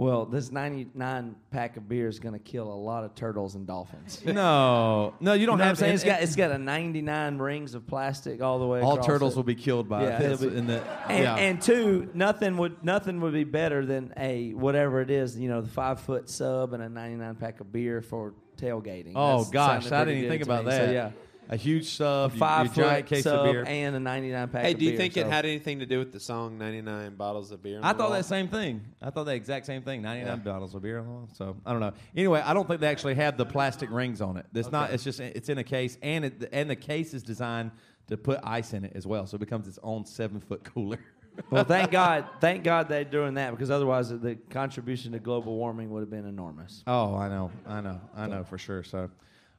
Well, 0.00 0.24
this 0.24 0.50
99 0.50 1.36
pack 1.50 1.76
of 1.76 1.86
beer 1.86 2.08
is 2.08 2.18
going 2.20 2.32
to 2.32 2.38
kill 2.38 2.72
a 2.72 2.74
lot 2.74 3.04
of 3.04 3.14
turtles 3.14 3.54
and 3.54 3.66
dolphins. 3.66 4.22
No, 4.24 5.12
no, 5.20 5.34
you 5.34 5.40
You 5.40 5.46
don't 5.46 5.58
know 5.58 5.64
what 5.64 5.64
I'm 5.64 5.68
have 5.68 5.78
saying? 5.78 5.90
and- 5.90 5.94
It's 5.96 6.04
got, 6.04 6.22
it's 6.22 6.36
got 6.36 6.50
a 6.52 6.56
99 6.58 7.36
rings 7.36 7.74
of 7.74 7.86
plastic 7.86 8.40
all 8.40 8.58
the 8.58 8.66
way 8.66 8.80
all 8.80 8.96
turtles 8.96 9.34
it. 9.34 9.36
will 9.36 9.42
be 9.42 9.54
killed 9.54 9.90
by 9.90 10.04
Yeah, 10.04 10.18
this 10.18 10.40
it'll 10.40 10.52
be- 10.52 10.56
in 10.58 10.66
the 10.68 10.82
And, 11.06 11.22
yeah. 11.22 11.36
and 11.36 11.60
two, 11.60 12.08
nothing 12.14 12.56
would 12.56 12.82
nothing 12.82 13.20
would 13.20 13.34
be 13.34 13.44
better 13.44 13.84
than 13.84 14.14
a 14.16 14.54
whatever 14.54 15.02
it 15.02 15.10
is, 15.10 15.38
you 15.38 15.50
know, 15.50 15.60
the 15.60 15.68
five 15.68 16.00
foot 16.00 16.30
sub 16.30 16.72
and 16.72 16.82
a 16.82 16.88
99 16.88 17.34
pack 17.34 17.60
of 17.60 17.70
beer 17.70 18.00
for 18.00 18.32
tailgating. 18.56 19.12
oh 19.16 19.38
That's 19.40 19.50
gosh, 19.50 19.92
I 19.92 20.06
didn't 20.06 20.18
even 20.20 20.30
think 20.30 20.42
about 20.44 20.64
me. 20.64 20.70
that. 20.70 20.86
So, 20.86 20.92
yeah, 20.92 21.10
a 21.50 21.56
huge 21.56 21.82
a 21.82 21.90
sub, 21.90 22.32
five 22.34 22.74
your 22.76 22.86
giant 22.86 23.08
foot 23.08 23.16
case 23.16 23.24
sub 23.24 23.46
of 23.46 23.52
beer. 23.52 23.64
and 23.66 23.96
a 23.96 24.00
99 24.00 24.48
pack. 24.48 24.62
Hey, 24.64 24.72
of 24.72 24.78
do 24.78 24.84
you 24.84 24.92
beer, 24.92 24.98
think 24.98 25.16
it 25.16 25.26
had 25.26 25.44
anything 25.44 25.80
to 25.80 25.86
do 25.86 25.98
with 25.98 26.12
the 26.12 26.20
song 26.20 26.56
99 26.56 27.16
Bottles 27.16 27.50
of 27.50 27.62
Beer? 27.62 27.80
I 27.82 27.92
thought 27.92 27.98
Wall? 27.98 28.10
that 28.10 28.24
same 28.24 28.48
thing. 28.48 28.80
I 29.02 29.10
thought 29.10 29.24
the 29.24 29.34
exact 29.34 29.66
same 29.66 29.82
thing. 29.82 30.00
Ninety 30.00 30.24
nine 30.24 30.40
bottles 30.40 30.74
of 30.74 30.82
beer 30.82 31.00
on 31.00 31.04
the 31.06 31.10
wall. 31.10 31.28
So 31.34 31.56
I 31.66 31.72
don't 31.72 31.80
know. 31.80 31.92
Anyway, 32.16 32.40
I 32.40 32.54
don't 32.54 32.66
think 32.66 32.80
they 32.80 32.86
actually 32.88 33.16
have 33.16 33.36
the 33.36 33.44
plastic 33.46 33.90
rings 33.90 34.20
on 34.20 34.36
it. 34.36 34.46
It's 34.54 34.70
not. 34.70 34.92
It's 34.92 35.04
just 35.04 35.20
it's 35.20 35.48
in 35.48 35.58
a 35.58 35.64
case, 35.64 35.98
and 36.02 36.24
it, 36.24 36.48
and 36.52 36.70
the 36.70 36.76
case 36.76 37.12
is 37.14 37.22
designed 37.22 37.72
to 38.06 38.16
put 38.16 38.40
ice 38.42 38.72
in 38.72 38.84
it 38.84 38.92
as 38.94 39.06
well, 39.06 39.26
so 39.26 39.34
it 39.36 39.40
becomes 39.40 39.68
its 39.68 39.78
own 39.82 40.06
seven 40.06 40.40
foot 40.40 40.64
cooler. 40.64 40.98
Well, 41.48 41.64
thank 41.64 41.90
God, 41.92 42.26
thank 42.40 42.64
God 42.64 42.88
they're 42.88 43.04
doing 43.04 43.34
that 43.34 43.52
because 43.52 43.70
otherwise 43.70 44.10
the 44.10 44.36
contribution 44.50 45.12
to 45.12 45.20
global 45.20 45.56
warming 45.56 45.88
would 45.90 46.00
have 46.00 46.10
been 46.10 46.26
enormous. 46.26 46.82
oh, 46.86 47.14
I 47.16 47.28
know, 47.28 47.50
I 47.66 47.80
know, 47.80 48.00
I 48.14 48.26
know 48.26 48.44
for 48.44 48.58
sure. 48.58 48.82
So, 48.82 49.08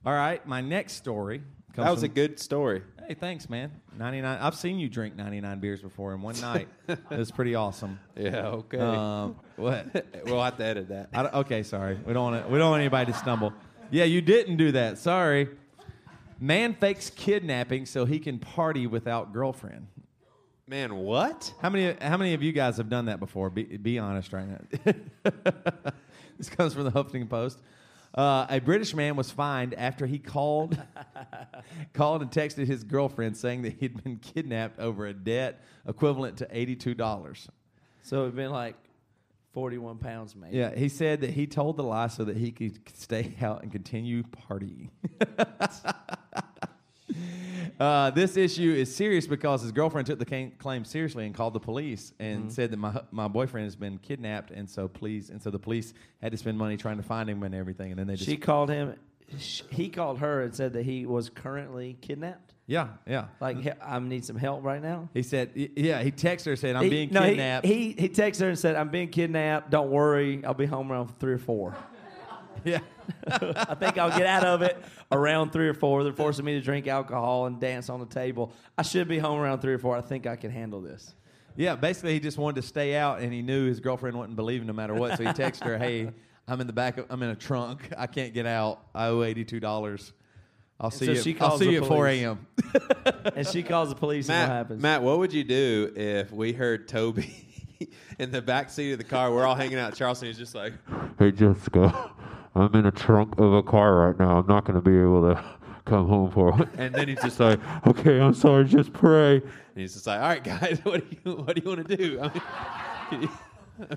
all 0.05 0.13
right, 0.13 0.45
my 0.45 0.61
next 0.61 0.93
story. 0.93 1.41
Comes 1.73 1.85
That 1.85 1.91
was 1.91 2.03
a 2.03 2.07
good 2.09 2.39
story. 2.39 2.83
Hey, 3.07 3.13
thanks, 3.13 3.49
man. 3.49 3.71
Ninety 3.97 4.21
nine. 4.21 4.39
I've 4.41 4.55
seen 4.55 4.77
you 4.77 4.89
drink 4.89 5.15
ninety 5.15 5.39
nine 5.39 5.59
beers 5.59 5.81
before 5.81 6.13
in 6.13 6.21
one 6.21 6.39
night. 6.41 6.67
it 6.87 6.99
was 7.09 7.31
pretty 7.31 7.55
awesome. 7.55 7.99
Yeah, 8.15 8.47
okay. 8.47 8.77
Um, 8.77 9.37
what? 9.55 10.05
we'll 10.25 10.41
have 10.43 10.57
to 10.57 10.65
edit 10.65 10.89
that. 10.89 11.33
Okay, 11.33 11.63
sorry. 11.63 11.97
We 12.05 12.13
don't 12.13 12.31
want. 12.33 12.49
We 12.49 12.57
don't 12.57 12.71
want 12.71 12.81
anybody 12.81 13.11
to 13.11 13.17
stumble. 13.17 13.53
Yeah, 13.89 14.03
you 14.03 14.21
didn't 14.21 14.57
do 14.57 14.71
that. 14.73 14.97
Sorry. 14.97 15.49
Man 16.39 16.73
fakes 16.73 17.09
kidnapping 17.09 17.85
so 17.85 18.05
he 18.05 18.17
can 18.19 18.39
party 18.39 18.87
without 18.87 19.31
girlfriend. 19.31 19.87
Man, 20.67 20.95
what? 20.95 21.53
How 21.61 21.69
many? 21.69 21.95
How 22.01 22.17
many 22.17 22.33
of 22.33 22.41
you 22.41 22.51
guys 22.51 22.77
have 22.77 22.89
done 22.89 23.05
that 23.05 23.19
before? 23.19 23.49
Be, 23.49 23.63
be 23.63 23.99
honest 23.99 24.33
right 24.33 24.47
now. 24.47 24.93
this 26.37 26.49
comes 26.49 26.73
from 26.73 26.85
the 26.85 26.91
Huffington 26.91 27.29
Post. 27.29 27.59
Uh, 28.13 28.45
a 28.49 28.59
British 28.59 28.93
man 28.93 29.15
was 29.15 29.31
fined 29.31 29.73
after 29.73 30.05
he 30.05 30.19
called, 30.19 30.77
called 31.93 32.21
and 32.21 32.29
texted 32.29 32.67
his 32.67 32.83
girlfriend 32.83 33.37
saying 33.37 33.61
that 33.61 33.73
he'd 33.73 34.03
been 34.03 34.17
kidnapped 34.17 34.79
over 34.79 35.05
a 35.05 35.13
debt 35.13 35.61
equivalent 35.87 36.37
to 36.37 36.47
eighty-two 36.51 36.93
dollars. 36.93 37.47
So 38.03 38.23
it'd 38.23 38.35
been 38.35 38.51
like 38.51 38.75
41 39.53 39.97
pounds, 39.97 40.35
maybe. 40.35 40.57
Yeah, 40.57 40.73
he 40.73 40.87
said 40.87 41.21
that 41.21 41.31
he 41.31 41.45
told 41.45 41.77
the 41.77 41.83
lie 41.83 42.07
so 42.07 42.23
that 42.23 42.37
he 42.37 42.51
could 42.51 42.79
stay 42.97 43.33
out 43.41 43.63
and 43.63 43.71
continue 43.71 44.23
partying. 44.23 44.89
uh, 47.81 48.11
this 48.11 48.37
issue 48.37 48.71
is 48.73 48.93
serious 48.95 49.25
because 49.25 49.61
his 49.63 49.71
girlfriend 49.71 50.05
took 50.05 50.19
the 50.19 50.51
claim 50.59 50.85
seriously 50.85 51.25
and 51.25 51.33
called 51.33 51.53
the 51.53 51.59
police 51.59 52.13
and 52.19 52.51
said 52.53 52.69
that 52.71 52.77
my 52.77 53.01
my 53.11 53.27
boyfriend 53.27 53.65
has 53.65 53.75
been 53.75 53.97
kidnapped 53.97 54.51
and 54.51 54.69
so 54.69 54.87
please 54.87 55.29
and 55.31 55.41
so 55.41 55.49
the 55.49 55.59
police 55.59 55.93
had 56.21 56.31
to 56.31 56.37
spend 56.37 56.57
money 56.57 56.77
trying 56.77 56.97
to 56.97 57.03
find 57.03 57.29
him 57.29 57.41
and 57.43 57.55
everything 57.55 57.89
and 57.91 57.99
then 57.99 58.07
they 58.07 58.15
just 58.15 58.29
She 58.29 58.37
called 58.37 58.69
him. 58.69 58.95
He 59.69 59.87
called 59.89 60.19
her 60.19 60.41
and 60.43 60.53
said 60.53 60.73
that 60.73 60.83
he 60.83 61.05
was 61.05 61.29
currently 61.29 61.97
kidnapped. 62.01 62.53
yeah 62.67 62.89
yeah 63.07 63.27
Like, 63.39 63.57
I 63.81 63.97
need 63.99 64.25
some 64.25 64.35
help 64.35 64.63
right 64.63 64.81
now. 64.81 65.09
he 65.13 65.23
said 65.23 65.51
yeah 65.55 66.03
he 66.03 66.11
texted 66.11 66.45
her 66.45 66.55
said 66.57 66.75
I'm 66.75 66.83
He- 66.83 66.89
being 66.89 67.09
no, 67.11 67.21
he- 67.21 67.29
kidnapped 67.29 67.65
He, 67.65 67.91
he 67.97 68.09
texted 68.09 68.41
her 68.41 68.49
and 68.49 68.59
said, 68.59 68.75
"I'm 68.75 68.89
being 68.89 69.09
kidnapped. 69.09 69.69
Don't 69.71 69.89
worry, 69.89 70.43
I'll 70.45 70.53
be 70.53 70.65
home 70.67 70.91
around 70.91 71.17
three 71.19 71.33
or 71.33 71.37
four. 71.39 71.75
Yeah 72.63 72.79
I 73.27 73.75
think 73.75 73.97
I'll 73.97 74.15
get 74.17 74.25
out 74.25 74.43
of 74.43 74.61
it 74.61 74.77
around 75.11 75.51
three 75.51 75.67
or 75.67 75.73
four. 75.73 76.03
They're 76.03 76.13
forcing 76.13 76.45
me 76.45 76.53
to 76.53 76.61
drink 76.61 76.87
alcohol 76.87 77.45
and 77.45 77.59
dance 77.59 77.89
on 77.89 77.99
the 77.99 78.05
table. 78.05 78.53
I 78.77 78.83
should 78.83 79.07
be 79.07 79.19
home 79.19 79.39
around 79.39 79.59
three 79.59 79.73
or 79.73 79.79
four. 79.79 79.97
I 79.97 80.01
think 80.01 80.27
I 80.27 80.35
can 80.35 80.51
handle 80.51 80.81
this. 80.81 81.13
Yeah, 81.55 81.75
basically 81.75 82.13
he 82.13 82.19
just 82.19 82.37
wanted 82.37 82.61
to 82.61 82.67
stay 82.67 82.95
out, 82.95 83.19
and 83.19 83.33
he 83.33 83.41
knew 83.41 83.67
his 83.67 83.79
girlfriend 83.79 84.17
wouldn't 84.17 84.35
believe 84.35 84.61
him 84.61 84.67
no 84.67 84.73
matter 84.73 84.93
what. 84.93 85.17
So 85.17 85.23
he 85.23 85.29
texted 85.33 85.65
her, 85.65 85.77
"Hey, 85.77 86.11
I'm 86.47 86.61
in 86.61 86.67
the 86.67 86.73
back. 86.73 86.97
Of, 86.97 87.07
I'm 87.09 87.21
in 87.23 87.29
a 87.29 87.35
trunk. 87.35 87.89
I 87.97 88.07
can't 88.07 88.33
get 88.33 88.45
out. 88.45 88.79
I 88.95 89.07
owe 89.07 89.23
eighty 89.23 89.43
two 89.43 89.59
dollars. 89.59 90.13
I'll 90.79 90.91
see 90.91 91.05
so 91.05 91.11
you. 91.11 91.21
she 91.21 91.39
I'll 91.39 91.57
see 91.57 91.71
you 91.71 91.81
at 91.81 91.87
four 91.87 92.07
a.m." 92.07 92.47
And 93.35 93.47
she 93.47 93.61
calls 93.63 93.89
the 93.89 93.95
police, 93.95 94.29
and 94.29 94.35
what 94.35 94.47
Matt, 94.47 94.49
happens? 94.57 94.81
Matt, 94.81 95.03
what 95.03 95.19
would 95.19 95.33
you 95.33 95.43
do 95.43 95.91
if 95.95 96.31
we 96.31 96.53
heard 96.53 96.87
Toby 96.87 97.29
in 98.19 98.31
the 98.31 98.41
back 98.41 98.69
seat 98.69 98.93
of 98.93 98.97
the 98.97 99.03
car? 99.03 99.31
We're 99.31 99.45
all 99.45 99.55
hanging 99.55 99.77
out. 99.77 99.95
Charleston 99.95 100.29
is 100.29 100.37
just 100.37 100.55
like, 100.55 100.73
Hey 101.19 101.31
Jessica, 101.31 102.11
I'm 102.55 102.73
in 102.75 102.85
a 102.85 102.91
trunk 102.91 103.39
of 103.39 103.53
a 103.53 103.63
car 103.63 103.95
right 103.95 104.19
now. 104.19 104.37
I'm 104.37 104.47
not 104.47 104.65
going 104.65 104.75
to 104.75 104.81
be 104.81 104.97
able 104.97 105.33
to 105.33 105.43
come 105.85 106.07
home 106.07 106.31
for 106.31 106.61
it. 106.61 106.69
And 106.77 106.93
then 106.93 107.07
he's 107.07 107.21
just 107.21 107.39
like, 107.39 107.59
okay, 107.87 108.19
I'm 108.19 108.33
sorry, 108.33 108.65
just 108.65 108.93
pray. 108.93 109.35
and 109.35 109.43
he's 109.75 109.93
just 109.93 110.07
like, 110.07 110.19
all 110.19 110.27
right, 110.27 110.43
guys, 110.43 110.79
what 110.83 111.09
do 111.09 111.17
you 111.23 111.35
what 111.37 111.55
do 111.55 111.61
you 111.63 111.69
want 111.75 111.87
to 111.87 111.97
do? 111.97 112.19
I 112.21 113.15
mean, 113.15 113.29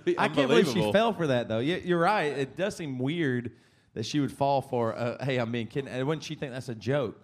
be 0.04 0.18
I 0.18 0.28
can't 0.28 0.48
believe 0.48 0.68
she 0.68 0.92
fell 0.92 1.12
for 1.12 1.26
that 1.26 1.48
though. 1.48 1.58
Yeah, 1.58 1.76
you're 1.76 2.00
right. 2.00 2.32
It 2.32 2.56
does 2.56 2.76
seem 2.76 2.98
weird 2.98 3.52
that 3.94 4.06
she 4.06 4.20
would 4.20 4.32
fall 4.32 4.60
for, 4.60 4.94
uh, 4.96 5.22
"Hey, 5.24 5.36
I'm 5.36 5.52
being 5.52 5.66
kidnapped." 5.66 6.04
Wouldn't 6.04 6.24
she 6.24 6.34
think 6.34 6.52
that's 6.52 6.68
a 6.68 6.74
joke? 6.74 7.20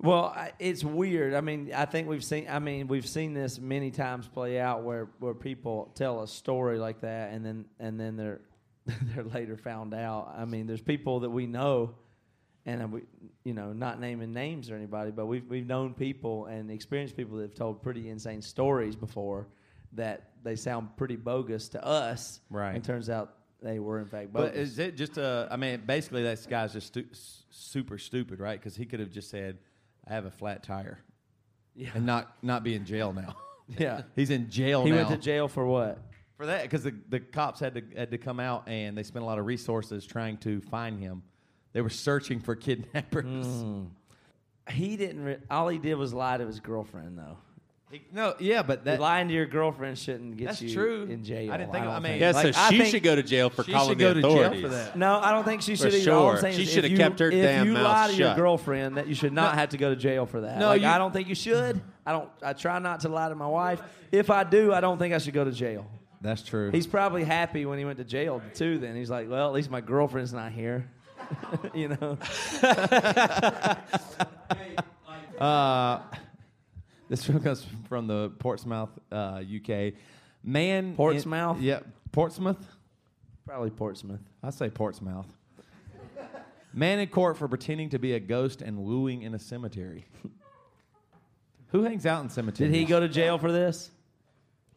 Well, 0.00 0.36
it's 0.58 0.82
weird. 0.82 1.34
I 1.34 1.40
mean, 1.40 1.72
I 1.74 1.84
think 1.84 2.08
we've 2.08 2.24
seen. 2.24 2.46
I 2.48 2.58
mean, 2.58 2.88
we've 2.88 3.06
seen 3.06 3.32
this 3.32 3.60
many 3.60 3.90
times 3.90 4.26
play 4.26 4.58
out 4.58 4.82
where 4.82 5.08
where 5.20 5.34
people 5.34 5.92
tell 5.94 6.22
a 6.22 6.28
story 6.28 6.78
like 6.78 7.00
that, 7.02 7.32
and 7.32 7.44
then 7.44 7.64
and 7.78 7.98
then 7.98 8.16
they're 8.16 8.40
they're 9.02 9.24
later 9.24 9.56
found 9.56 9.94
out. 9.94 10.34
I 10.36 10.44
mean, 10.44 10.66
there's 10.66 10.82
people 10.82 11.20
that 11.20 11.30
we 11.30 11.46
know, 11.46 11.94
and 12.66 12.92
we, 12.92 13.02
you 13.44 13.54
know, 13.54 13.72
not 13.72 14.00
naming 14.00 14.32
names 14.32 14.70
or 14.70 14.76
anybody, 14.76 15.10
but 15.10 15.26
we've 15.26 15.46
we've 15.48 15.66
known 15.66 15.94
people 15.94 16.46
and 16.46 16.70
experienced 16.70 17.16
people 17.16 17.36
that 17.38 17.42
have 17.44 17.54
told 17.54 17.82
pretty 17.82 18.08
insane 18.10 18.42
stories 18.42 18.96
before 18.96 19.48
that 19.92 20.30
they 20.42 20.56
sound 20.56 20.96
pretty 20.96 21.16
bogus 21.16 21.68
to 21.70 21.84
us. 21.84 22.40
Right. 22.50 22.74
And 22.74 22.84
turns 22.84 23.08
out 23.08 23.36
they 23.62 23.78
were 23.78 24.00
in 24.00 24.06
fact 24.06 24.32
bogus. 24.32 24.50
But 24.50 24.58
is 24.58 24.78
it 24.78 24.96
just 24.96 25.16
a? 25.18 25.48
I 25.50 25.56
mean, 25.56 25.82
basically, 25.86 26.22
this 26.22 26.46
guy's 26.46 26.72
just 26.72 26.88
stu- 26.88 27.06
super 27.50 27.96
stupid, 27.96 28.38
right? 28.40 28.58
Because 28.58 28.76
he 28.76 28.84
could 28.86 29.00
have 29.00 29.10
just 29.10 29.30
said, 29.30 29.58
"I 30.06 30.12
have 30.12 30.26
a 30.26 30.30
flat 30.30 30.62
tire," 30.62 30.98
Yeah. 31.74 31.90
and 31.94 32.04
not 32.04 32.36
not 32.42 32.62
be 32.64 32.74
in 32.74 32.84
jail 32.84 33.12
now. 33.14 33.36
yeah. 33.78 34.02
He's 34.14 34.28
in 34.30 34.50
jail 34.50 34.84
He 34.84 34.90
now. 34.90 34.96
went 34.96 35.08
to 35.08 35.16
jail 35.16 35.48
for 35.48 35.64
what? 35.66 35.98
For 36.36 36.46
that, 36.46 36.62
because 36.62 36.82
the, 36.82 36.94
the 37.08 37.20
cops 37.20 37.60
had 37.60 37.74
to 37.74 37.82
had 37.96 38.10
to 38.10 38.18
come 38.18 38.40
out 38.40 38.64
and 38.68 38.98
they 38.98 39.02
spent 39.04 39.22
a 39.22 39.26
lot 39.26 39.38
of 39.38 39.46
resources 39.46 40.04
trying 40.04 40.36
to 40.38 40.60
find 40.62 40.98
him. 40.98 41.22
They 41.72 41.80
were 41.80 41.90
searching 41.90 42.40
for 42.40 42.54
kidnappers. 42.56 43.24
Mm. 43.46 43.86
He 44.70 44.96
didn't. 44.96 45.22
Re- 45.24 45.36
all 45.50 45.68
he 45.68 45.78
did 45.78 45.94
was 45.94 46.12
lie 46.14 46.36
to 46.38 46.46
his 46.46 46.58
girlfriend, 46.60 47.18
though. 47.18 47.36
He- 47.90 48.02
no, 48.12 48.34
yeah, 48.40 48.62
but 48.62 48.84
that 48.86 48.98
Lying 48.98 49.28
to 49.28 49.34
your 49.34 49.46
girlfriend 49.46 49.96
shouldn't 49.98 50.36
get 50.36 50.46
That's 50.46 50.62
you 50.62 50.72
true. 50.74 51.04
in 51.04 51.22
jail. 51.22 51.52
I 51.52 51.58
didn't 51.58 51.70
think- 51.70 51.84
don't 51.84 51.92
I 51.94 51.98
mean- 52.00 52.12
think. 52.18 52.20
Yeah, 52.22 52.30
Like, 52.32 52.54
so 52.54 52.60
I 52.60 52.70
she 52.70 52.84
should 52.86 53.02
go 53.04 53.14
to 53.14 53.22
jail 53.22 53.50
for 53.50 53.62
She 53.62 53.70
calling 53.72 53.90
should 53.90 53.98
the 53.98 54.02
go 54.02 54.14
to 54.14 54.20
jail 54.22 54.30
authorities. 54.40 54.62
for 54.62 54.68
that. 54.70 54.96
No, 54.98 55.20
I 55.20 55.30
don't 55.30 55.44
think 55.44 55.62
she 55.62 55.76
For 55.76 55.90
should. 55.90 56.08
All 56.08 56.28
I'm 56.30 56.34
sure. 56.34 56.40
saying 56.40 56.56
She 56.56 56.64
should 56.64 56.82
have 56.84 56.90
you- 56.90 56.96
kept 56.98 57.20
her 57.20 57.28
if 57.30 57.34
damn 57.44 57.66
you 57.66 57.72
mouth 57.74 57.84
lie 57.84 58.06
to 58.08 58.14
your 58.16 58.34
girlfriend, 58.34 58.96
that 58.96 59.06
you 59.06 59.14
should 59.14 59.32
not 59.34 59.54
have 59.54 59.68
to 59.68 59.76
go 59.76 59.90
to 59.90 59.96
jail 59.96 60.26
for 60.26 60.40
that. 60.40 60.58
No, 60.58 60.68
like, 60.68 60.80
you- 60.82 60.88
I 60.88 60.98
don't 60.98 61.12
think 61.12 61.28
you 61.28 61.34
should. 61.36 61.80
I 62.06 62.12
don't. 62.12 62.28
I 62.42 62.52
try 62.54 62.78
not 62.80 63.00
to 63.00 63.08
lie 63.10 63.28
to 63.28 63.34
my 63.36 63.46
wife. 63.46 63.80
If 64.10 64.28
I 64.30 64.42
do, 64.44 64.72
I 64.72 64.80
don't 64.80 64.98
think 64.98 65.14
I 65.14 65.18
should 65.18 65.34
go 65.34 65.44
to 65.44 65.52
jail. 65.52 65.86
That's 66.24 66.42
true. 66.42 66.70
He's 66.70 66.86
probably 66.86 67.22
happy 67.22 67.66
when 67.66 67.78
he 67.78 67.84
went 67.84 67.98
to 67.98 68.04
jail 68.04 68.40
too. 68.54 68.78
Then 68.78 68.96
he's 68.96 69.10
like, 69.10 69.28
well, 69.28 69.46
at 69.46 69.52
least 69.52 69.70
my 69.70 69.82
girlfriend's 69.82 70.32
not 70.32 70.52
here. 70.52 70.88
you 71.74 71.88
know. 71.88 72.18
Uh, 75.34 76.00
this 77.08 77.28
one 77.28 77.40
comes 77.42 77.66
from 77.88 78.06
the 78.06 78.30
Portsmouth, 78.38 78.90
uh, 79.10 79.42
UK. 79.42 79.94
Man, 80.44 80.84
in- 80.84 80.94
Portsmouth? 80.94 81.60
yeah, 81.60 81.80
Portsmouth. 82.12 82.64
Probably 83.44 83.70
Portsmouth. 83.70 84.20
I 84.44 84.50
say 84.50 84.70
Portsmouth. 84.70 85.26
Man 86.72 87.00
in 87.00 87.08
court 87.08 87.36
for 87.36 87.48
pretending 87.48 87.90
to 87.90 87.98
be 87.98 88.12
a 88.12 88.20
ghost 88.20 88.62
and 88.62 88.84
wooing 88.84 89.22
in 89.22 89.34
a 89.34 89.40
cemetery. 89.40 90.06
Who 91.72 91.82
hangs 91.82 92.06
out 92.06 92.22
in 92.22 92.30
cemeteries? 92.30 92.72
Did 92.72 92.78
he 92.78 92.84
go 92.84 93.00
to 93.00 93.08
jail 93.08 93.36
for 93.36 93.50
this? 93.50 93.90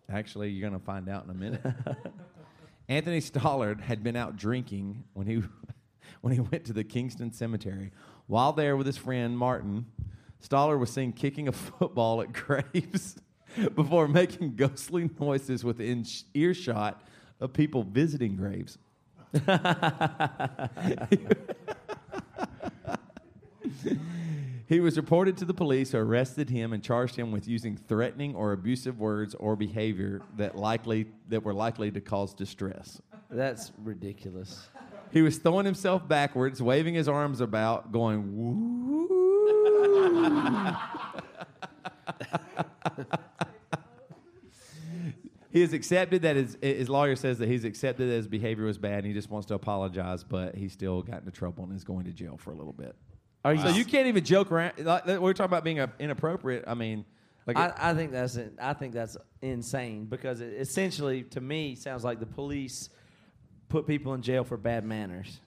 Actually, 0.10 0.50
you're 0.50 0.68
going 0.68 0.80
to 0.80 0.86
find 0.86 1.10
out 1.10 1.26
in 1.26 1.30
a 1.30 1.34
minute. 1.34 1.62
Anthony 2.90 3.20
Stollard 3.20 3.82
had 3.82 4.04
been 4.04 4.16
out 4.16 4.38
drinking 4.38 5.04
when 5.14 5.28
he 5.28 5.44
when 6.22 6.34
he 6.34 6.40
went 6.40 6.64
to 6.66 6.74
the 6.74 6.84
Kingston 6.84 7.32
Cemetery. 7.32 7.92
While 8.28 8.54
there 8.54 8.78
with 8.78 8.88
his 8.88 8.98
friend 8.98 9.38
Martin, 9.38 9.86
Stollard 10.42 10.80
was 10.80 10.92
seen 10.92 11.12
kicking 11.12 11.48
a 11.48 11.52
football 11.54 12.22
at 12.22 12.32
graves 12.32 13.18
before 13.76 14.08
making 14.08 14.56
ghostly 14.56 15.10
noises 15.20 15.64
within 15.64 16.06
earshot 16.34 17.02
of 17.40 17.54
people 17.54 17.84
visiting 17.84 18.36
graves. 18.36 18.78
He 24.68 24.82
was 24.82 24.98
reported 24.98 25.38
to 25.38 25.46
the 25.46 25.54
police 25.54 25.94
who 25.94 25.98
arrested 25.98 26.50
him 26.50 26.74
and 26.74 26.84
charged 26.84 27.16
him 27.16 27.32
with 27.32 27.48
using 27.48 27.78
threatening 27.78 28.36
or 28.36 28.52
abusive 28.52 29.00
words 29.00 29.34
or 29.36 29.56
behavior 29.56 30.22
that 30.36 30.58
likely 30.58 31.08
that 31.30 31.42
were 31.44 31.54
likely 31.54 31.90
to 31.92 32.02
cause 32.02 32.34
distress. 32.34 33.02
That's 33.30 33.72
ridiculous. 33.82 34.68
He 35.12 35.22
was 35.22 35.38
throwing 35.38 35.66
himself 35.66 36.06
backwards, 36.06 36.62
waving 36.62 36.96
his 36.96 37.08
arms 37.08 37.40
about, 37.40 37.94
going 37.94 38.36
woo. 38.36 39.08
he 45.50 45.62
has 45.62 45.72
accepted 45.72 46.24
that 46.24 46.36
his, 46.36 46.58
his 46.62 46.90
lawyer 46.90 47.16
says 47.16 47.38
that 47.40 47.48
he's 47.48 47.64
accepted 47.64 48.10
that 48.10 48.16
his 48.16 48.28
behavior 48.28 48.66
was 48.66 48.78
bad 48.78 49.00
and 49.00 49.08
he 49.08 49.14
just 49.14 49.30
wants 49.30 49.48
to 49.48 49.54
apologize, 49.54 50.26
but 50.26 50.56
he 50.56 50.68
still 50.68 51.02
got 51.02 51.20
into 51.20 51.32
trouble 51.32 51.64
and 51.64 51.74
is 51.74 51.86
going 51.86 52.04
to 52.04 52.12
jail 52.12 52.36
for 52.36 52.52
a 52.52 52.56
little 52.56 52.74
bit. 52.74 52.94
Are 53.48 53.54
you? 53.54 53.62
So 53.62 53.70
you 53.70 53.86
can't 53.86 54.08
even 54.08 54.26
joke 54.26 54.52
around. 54.52 54.74
Like, 54.80 55.06
we're 55.06 55.34
talking 55.34 55.46
about 55.46 55.64
being 55.64 55.80
uh, 55.80 55.88
inappropriate. 56.00 56.66
I 56.68 56.74
mean, 56.74 57.06
like 57.46 57.56
I, 57.58 57.74
I 57.78 57.94
think 57.94 58.12
that's 58.12 58.38
I 58.62 58.74
think 58.74 58.94
that's 58.94 59.16
insane 59.42 60.06
because 60.06 60.42
it 60.42 60.54
essentially, 60.60 61.24
to 61.24 61.40
me, 61.40 61.76
sounds 61.76 62.04
like 62.04 62.20
the 62.20 62.26
police 62.26 62.90
put 63.70 63.88
people 63.88 64.14
in 64.14 64.22
jail 64.22 64.44
for 64.44 64.58
bad 64.58 64.84
manners. 64.84 65.40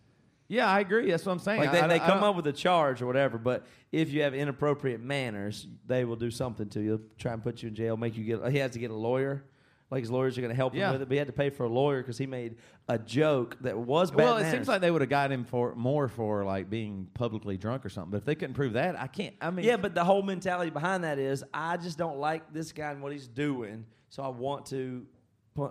yeah, 0.49 0.67
I 0.67 0.81
agree. 0.81 1.11
That's 1.11 1.27
what 1.27 1.33
I'm 1.33 1.39
saying. 1.41 1.61
Like 1.61 1.73
they, 1.73 1.81
I- 1.81 1.87
they 1.89 2.01
I 2.01 2.07
come 2.07 2.23
up 2.23 2.37
with 2.37 2.47
a 2.47 2.53
charge 2.55 3.03
or 3.03 3.07
whatever, 3.07 3.37
but 3.37 3.67
if 3.93 4.11
you 4.13 4.23
have 4.23 4.35
inappropriate 4.35 5.01
manners, 5.03 5.67
they 5.87 6.07
will 6.07 6.17
do 6.17 6.31
something 6.31 6.69
to 6.71 6.81
you. 6.81 7.03
Try 7.19 7.35
and 7.35 7.43
put 7.43 7.63
you 7.63 7.69
in 7.69 7.75
jail, 7.75 7.97
make 7.99 8.17
you 8.17 8.25
get. 8.25 8.51
He 8.51 8.59
has 8.59 8.71
to 8.73 8.79
get 8.79 8.91
a 8.91 8.95
lawyer. 8.97 9.45
Like 9.91 10.03
his 10.03 10.11
lawyers 10.11 10.39
are 10.39 10.41
going 10.41 10.51
to 10.53 10.57
help 10.57 10.75
Yeah. 10.75 10.87
him 10.89 10.93
with 10.93 11.03
it, 11.03 11.09
but 11.09 11.13
he 11.15 11.19
had 11.19 11.27
to 11.27 11.33
pay 11.33 11.51
for 11.51 11.65
a 11.65 11.69
lawyer 11.69 12.01
because 12.01 12.17
he 12.17 12.27
made 12.27 12.57
a 12.89 12.97
joke 12.97 13.57
that 13.63 13.77
was 13.77 14.11
bad 14.13 14.19
Well, 14.19 14.37
it 14.37 14.43
manners. 14.43 14.53
seems 14.55 14.69
like 14.69 14.81
they 14.81 14.91
would 14.91 15.01
have 15.01 15.11
got 15.11 15.33
him 15.33 15.45
for 15.45 15.75
more 15.75 16.07
for 16.07 16.45
like 16.45 16.71
being 16.71 17.09
publicly 17.15 17.57
drunk 17.57 17.85
or 17.85 17.89
something. 17.89 18.13
But 18.13 18.19
if 18.19 18.25
they 18.25 18.37
couldn't 18.37 18.55
prove 18.55 18.75
that, 18.75 18.99
I 18.99 19.09
can't. 19.09 19.35
I 19.41 19.51
mean, 19.51 19.65
Yeah, 19.65 19.77
but 19.77 19.95
the 19.97 20.05
whole 20.05 20.23
mentality 20.23 20.71
behind 20.71 21.03
that 21.05 21.19
is 21.19 21.43
I 21.53 21.77
just 21.77 21.99
don't 21.99 22.19
like 22.19 22.53
this 22.53 22.71
guy 22.73 22.93
and 22.93 23.03
what 23.03 23.11
he's 23.13 23.27
doing, 23.27 23.85
so 24.11 24.23
I 24.23 24.29
want 24.29 24.67
to. 24.67 25.05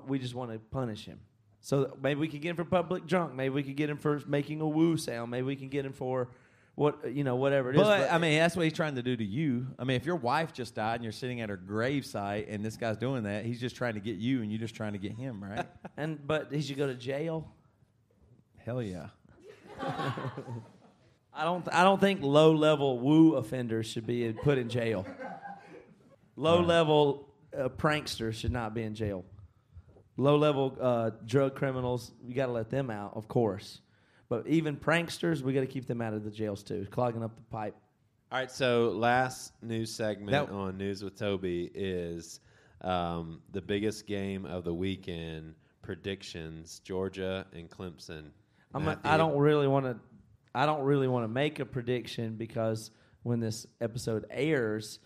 We 0.07 0.19
just 0.19 0.35
want 0.35 0.51
to 0.51 0.59
punish 0.59 1.05
him. 1.05 1.19
So 1.61 1.97
maybe 2.01 2.19
we 2.19 2.27
could 2.27 2.41
get 2.41 2.51
him 2.51 2.55
for 2.57 2.65
public 2.65 3.07
drunk. 3.07 3.33
Maybe 3.33 3.53
we 3.53 3.63
could 3.63 3.75
get 3.75 3.89
him 3.89 3.97
for 3.97 4.21
making 4.27 4.61
a 4.61 4.67
woo 4.67 4.97
sound. 4.97 5.31
Maybe 5.31 5.43
we 5.47 5.55
can 5.55 5.69
get 5.69 5.85
him 5.85 5.93
for 5.93 6.29
what 6.79 7.13
you 7.13 7.25
know, 7.25 7.35
whatever 7.35 7.71
it 7.71 7.75
is. 7.75 7.81
But, 7.81 8.09
I 8.09 8.17
mean, 8.19 8.39
that's 8.39 8.55
what 8.55 8.63
he's 8.63 8.73
trying 8.73 8.95
to 8.95 9.03
do 9.03 9.17
to 9.17 9.23
you. 9.23 9.67
I 9.77 9.83
mean, 9.83 9.97
if 9.97 10.05
your 10.05 10.15
wife 10.15 10.53
just 10.53 10.75
died 10.75 10.95
and 10.95 11.03
you're 11.03 11.11
sitting 11.11 11.41
at 11.41 11.49
her 11.49 11.57
gravesite 11.57 12.45
and 12.47 12.63
this 12.63 12.77
guy's 12.77 12.95
doing 12.95 13.23
that, 13.23 13.43
he's 13.43 13.59
just 13.59 13.75
trying 13.75 13.95
to 13.95 13.99
get 13.99 14.15
you 14.15 14.41
and 14.41 14.49
you're 14.49 14.61
just 14.61 14.75
trying 14.75 14.93
to 14.93 14.97
get 14.97 15.11
him, 15.11 15.43
right? 15.43 15.67
and 15.97 16.25
but 16.25 16.53
he 16.53 16.61
should 16.61 16.77
go 16.77 16.87
to 16.87 16.95
jail. 16.95 17.51
Hell 18.59 18.81
yeah. 18.81 19.07
I 19.81 21.43
don't. 21.43 21.67
I 21.73 21.83
don't 21.83 21.99
think 21.99 22.21
low 22.21 22.53
level 22.53 22.99
woo 22.99 23.35
offenders 23.35 23.85
should 23.85 24.07
be 24.07 24.31
put 24.31 24.57
in 24.57 24.69
jail. 24.69 25.05
Low 26.37 26.61
level 26.61 27.27
uh, 27.57 27.67
pranksters 27.67 28.35
should 28.35 28.53
not 28.53 28.73
be 28.73 28.83
in 28.83 28.95
jail. 28.95 29.25
Low 30.15 30.37
level 30.37 30.77
uh, 30.79 31.11
drug 31.25 31.55
criminals, 31.55 32.13
you 32.23 32.33
got 32.33 32.45
to 32.45 32.53
let 32.53 32.69
them 32.69 32.89
out, 32.89 33.13
of 33.15 33.27
course. 33.27 33.81
But 34.29 34.45
even 34.47 34.77
pranksters, 34.77 35.41
we 35.41 35.53
got 35.53 35.61
to 35.61 35.67
keep 35.67 35.87
them 35.87 36.01
out 36.01 36.13
of 36.13 36.23
the 36.23 36.29
jails 36.29 36.61
too, 36.63 36.87
clogging 36.91 37.23
up 37.23 37.35
the 37.35 37.41
pipe. 37.43 37.75
All 38.31 38.37
right, 38.37 38.51
so 38.51 38.91
last 38.95 39.53
news 39.63 39.91
segment 39.91 40.29
That- 40.31 40.49
on 40.53 40.77
News 40.77 41.03
with 41.03 41.17
Toby 41.17 41.71
is 41.73 42.39
um, 42.81 43.41
the 43.51 43.61
biggest 43.61 44.05
game 44.05 44.45
of 44.45 44.63
the 44.63 44.73
weekend 44.73 45.55
predictions: 45.81 46.79
Georgia 46.83 47.47
and 47.53 47.69
Clemson. 47.69 48.25
I'm 48.75 48.85
not, 48.85 48.99
I 49.03 49.17
don't 49.17 49.37
really 49.37 49.67
want 49.67 49.85
to. 49.85 49.97
I 50.53 50.67
don't 50.67 50.83
really 50.83 51.07
want 51.07 51.23
to 51.23 51.27
make 51.27 51.59
a 51.59 51.65
prediction 51.65 52.35
because 52.35 52.91
when 53.23 53.39
this 53.39 53.65
episode 53.81 54.25
airs, 54.29 54.99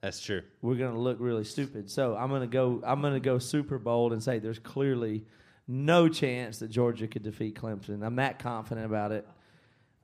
That's 0.00 0.20
true. 0.22 0.42
we're 0.62 0.76
gonna 0.76 0.98
look 0.98 1.18
really 1.20 1.44
stupid. 1.44 1.90
So 1.90 2.16
I'm 2.16 2.30
gonna 2.30 2.46
go. 2.46 2.80
I'm 2.82 3.02
gonna 3.02 3.20
go 3.20 3.38
super 3.38 3.78
bold 3.78 4.14
and 4.14 4.22
say 4.22 4.38
there's 4.38 4.58
clearly 4.58 5.26
no 5.68 6.08
chance 6.08 6.58
that 6.58 6.68
Georgia 6.68 7.06
could 7.06 7.22
defeat 7.22 7.56
Clemson. 7.56 8.04
I'm 8.04 8.16
that 8.16 8.38
confident 8.38 8.86
about 8.86 9.12
it. 9.12 9.26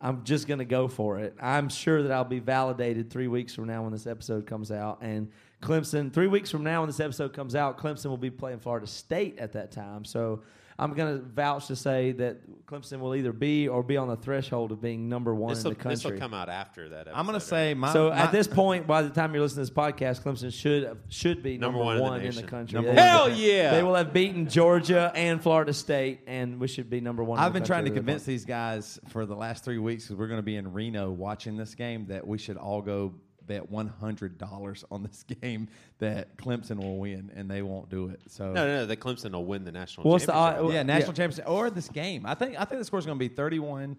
I'm 0.00 0.24
just 0.24 0.48
gonna 0.48 0.64
go 0.64 0.88
for 0.88 1.20
it. 1.20 1.36
I'm 1.40 1.68
sure 1.68 2.02
that 2.02 2.10
I'll 2.10 2.24
be 2.24 2.40
validated 2.40 3.10
three 3.10 3.28
weeks 3.28 3.54
from 3.54 3.66
now 3.66 3.82
when 3.82 3.92
this 3.92 4.06
episode 4.06 4.46
comes 4.46 4.72
out. 4.72 4.98
And 5.00 5.30
Clemson, 5.62 6.12
three 6.12 6.26
weeks 6.26 6.50
from 6.50 6.64
now 6.64 6.80
when 6.80 6.88
this 6.88 6.98
episode 6.98 7.32
comes 7.32 7.54
out, 7.54 7.78
Clemson 7.78 8.06
will 8.06 8.16
be 8.16 8.30
playing 8.30 8.58
Florida 8.58 8.86
State 8.86 9.38
at 9.38 9.52
that 9.52 9.70
time. 9.70 10.04
So 10.04 10.42
I'm 10.78 10.94
gonna 10.94 11.18
vouch 11.18 11.66
to 11.68 11.76
say 11.76 12.12
that 12.12 12.66
Clemson 12.66 13.00
will 13.00 13.14
either 13.14 13.32
be 13.32 13.68
or 13.68 13.82
be 13.82 13.96
on 13.98 14.08
the 14.08 14.16
threshold 14.16 14.72
of 14.72 14.80
being 14.80 15.08
number 15.08 15.34
one 15.34 15.50
This 15.54 15.64
in 15.64 15.70
the 15.70 15.74
country. 15.74 15.94
this 15.94 16.04
will 16.04 16.18
come 16.18 16.32
out 16.32 16.48
after 16.48 16.88
that. 16.88 17.00
Episode, 17.08 17.18
I'm 17.18 17.26
going 17.26 17.38
to 17.38 17.44
say 17.44 17.74
my. 17.74 17.92
So 17.92 18.08
my- 18.08 18.16
at 18.16 18.32
this 18.32 18.46
point, 18.48 18.86
by 18.86 19.02
the 19.02 19.10
time 19.10 19.34
you're 19.34 19.42
listening 19.42 19.66
to 19.66 19.70
this 19.72 19.76
podcast, 19.76 20.22
Clemson 20.22 20.52
should 20.52 20.96
should 21.08 21.42
be 21.42 21.58
number, 21.58 21.78
Number 21.78 21.84
one, 21.84 22.00
one 22.00 22.14
in 22.20 22.22
the 22.22 22.28
in 22.28 22.34
the 22.36 22.50
country. 22.50 22.74
Number 22.76 22.90
They- 22.92 22.96
one. 22.96 23.06
Hell 23.06 23.28
yeah! 23.30 23.72
They 23.72 23.82
will 23.82 23.94
have 23.94 24.12
beaten 24.14 24.48
Georgia 24.48 25.12
and 25.14 25.42
Florida 25.42 25.74
State, 25.74 26.20
and 26.26 26.58
we 26.58 26.66
should 26.68 26.88
be 26.88 27.00
number 27.02 27.22
one. 27.22 27.38
I've 27.38 27.52
the 27.52 27.60
been 27.60 27.66
trying 27.66 27.84
to 27.84 27.90
country. 27.90 28.00
convince 28.00 28.24
these 28.24 28.44
guys 28.46 28.98
for 29.08 29.26
the 29.26 29.36
last 29.36 29.64
three 29.64 29.78
weeks 29.78 30.04
because 30.04 30.16
we're 30.16 30.28
going 30.28 30.38
to 30.38 30.42
be 30.42 30.56
in 30.56 30.72
Reno 30.72 31.10
watching 31.10 31.56
this 31.58 31.74
game 31.74 32.06
that 32.06 32.26
we 32.26 32.38
should 32.38 32.56
all 32.56 32.80
go 32.80 33.12
bet 33.46 33.70
one 33.70 33.88
hundred 33.88 34.38
dollars 34.38 34.84
on 34.90 35.02
this 35.02 35.22
game 35.42 35.68
that 35.98 36.36
Clemson 36.36 36.76
will 36.78 36.98
win 36.98 37.30
and 37.34 37.50
they 37.50 37.62
won't 37.62 37.88
do 37.88 38.08
it. 38.08 38.20
So 38.28 38.52
No, 38.52 38.66
no, 38.66 38.76
no. 38.76 38.86
The 38.86 38.96
Clemson 38.96 39.32
will 39.32 39.44
win 39.44 39.64
the 39.64 39.72
national. 39.72 40.08
What's 40.08 40.26
the 40.26 40.32
championship. 40.32 40.64
odd- 40.64 40.72
yeah, 40.74 40.82
national 40.82 41.12
yeah. 41.12 41.16
championship 41.16 41.48
or 41.48 41.70
this 41.70 41.88
game. 41.88 42.26
I 42.26 42.34
think 42.34 42.56
I 42.58 42.64
think 42.64 42.80
the 42.80 42.84
score 42.84 42.98
is 42.98 43.06
going 43.06 43.18
to 43.18 43.28
be 43.28 43.34
31 43.34 43.96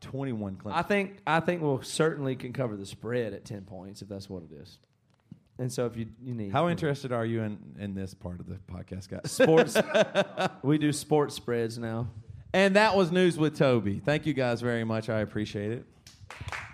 21 0.00 0.56
Clemson. 0.56 0.72
I 0.74 0.82
think 0.82 1.18
I 1.26 1.40
think 1.40 1.62
we'll 1.62 1.82
certainly 1.82 2.36
can 2.36 2.52
cover 2.52 2.76
the 2.76 2.86
spread 2.86 3.32
at 3.32 3.44
ten 3.44 3.62
points 3.62 4.02
if 4.02 4.08
that's 4.08 4.28
what 4.28 4.42
it 4.42 4.52
is. 4.54 4.78
And 5.58 5.70
so 5.70 5.84
if 5.84 5.96
you 5.96 6.06
you 6.22 6.34
need 6.34 6.52
How 6.52 6.68
interested 6.70 7.12
are 7.12 7.26
you 7.26 7.42
in, 7.42 7.58
in 7.78 7.94
this 7.94 8.14
part 8.14 8.40
of 8.40 8.46
the 8.46 8.54
podcast, 8.72 9.08
guys? 9.08 9.30
sports, 9.30 9.76
we 10.62 10.78
do 10.78 10.90
sports 10.90 11.34
spreads 11.34 11.78
now. 11.78 12.08
And 12.52 12.76
that 12.76 12.96
was 12.96 13.12
news 13.12 13.36
with 13.38 13.56
Toby. 13.56 14.00
Thank 14.04 14.26
you 14.26 14.32
guys 14.32 14.60
very 14.60 14.84
much. 14.84 15.08
I 15.08 15.20
appreciate 15.20 15.70
it. 15.72 16.66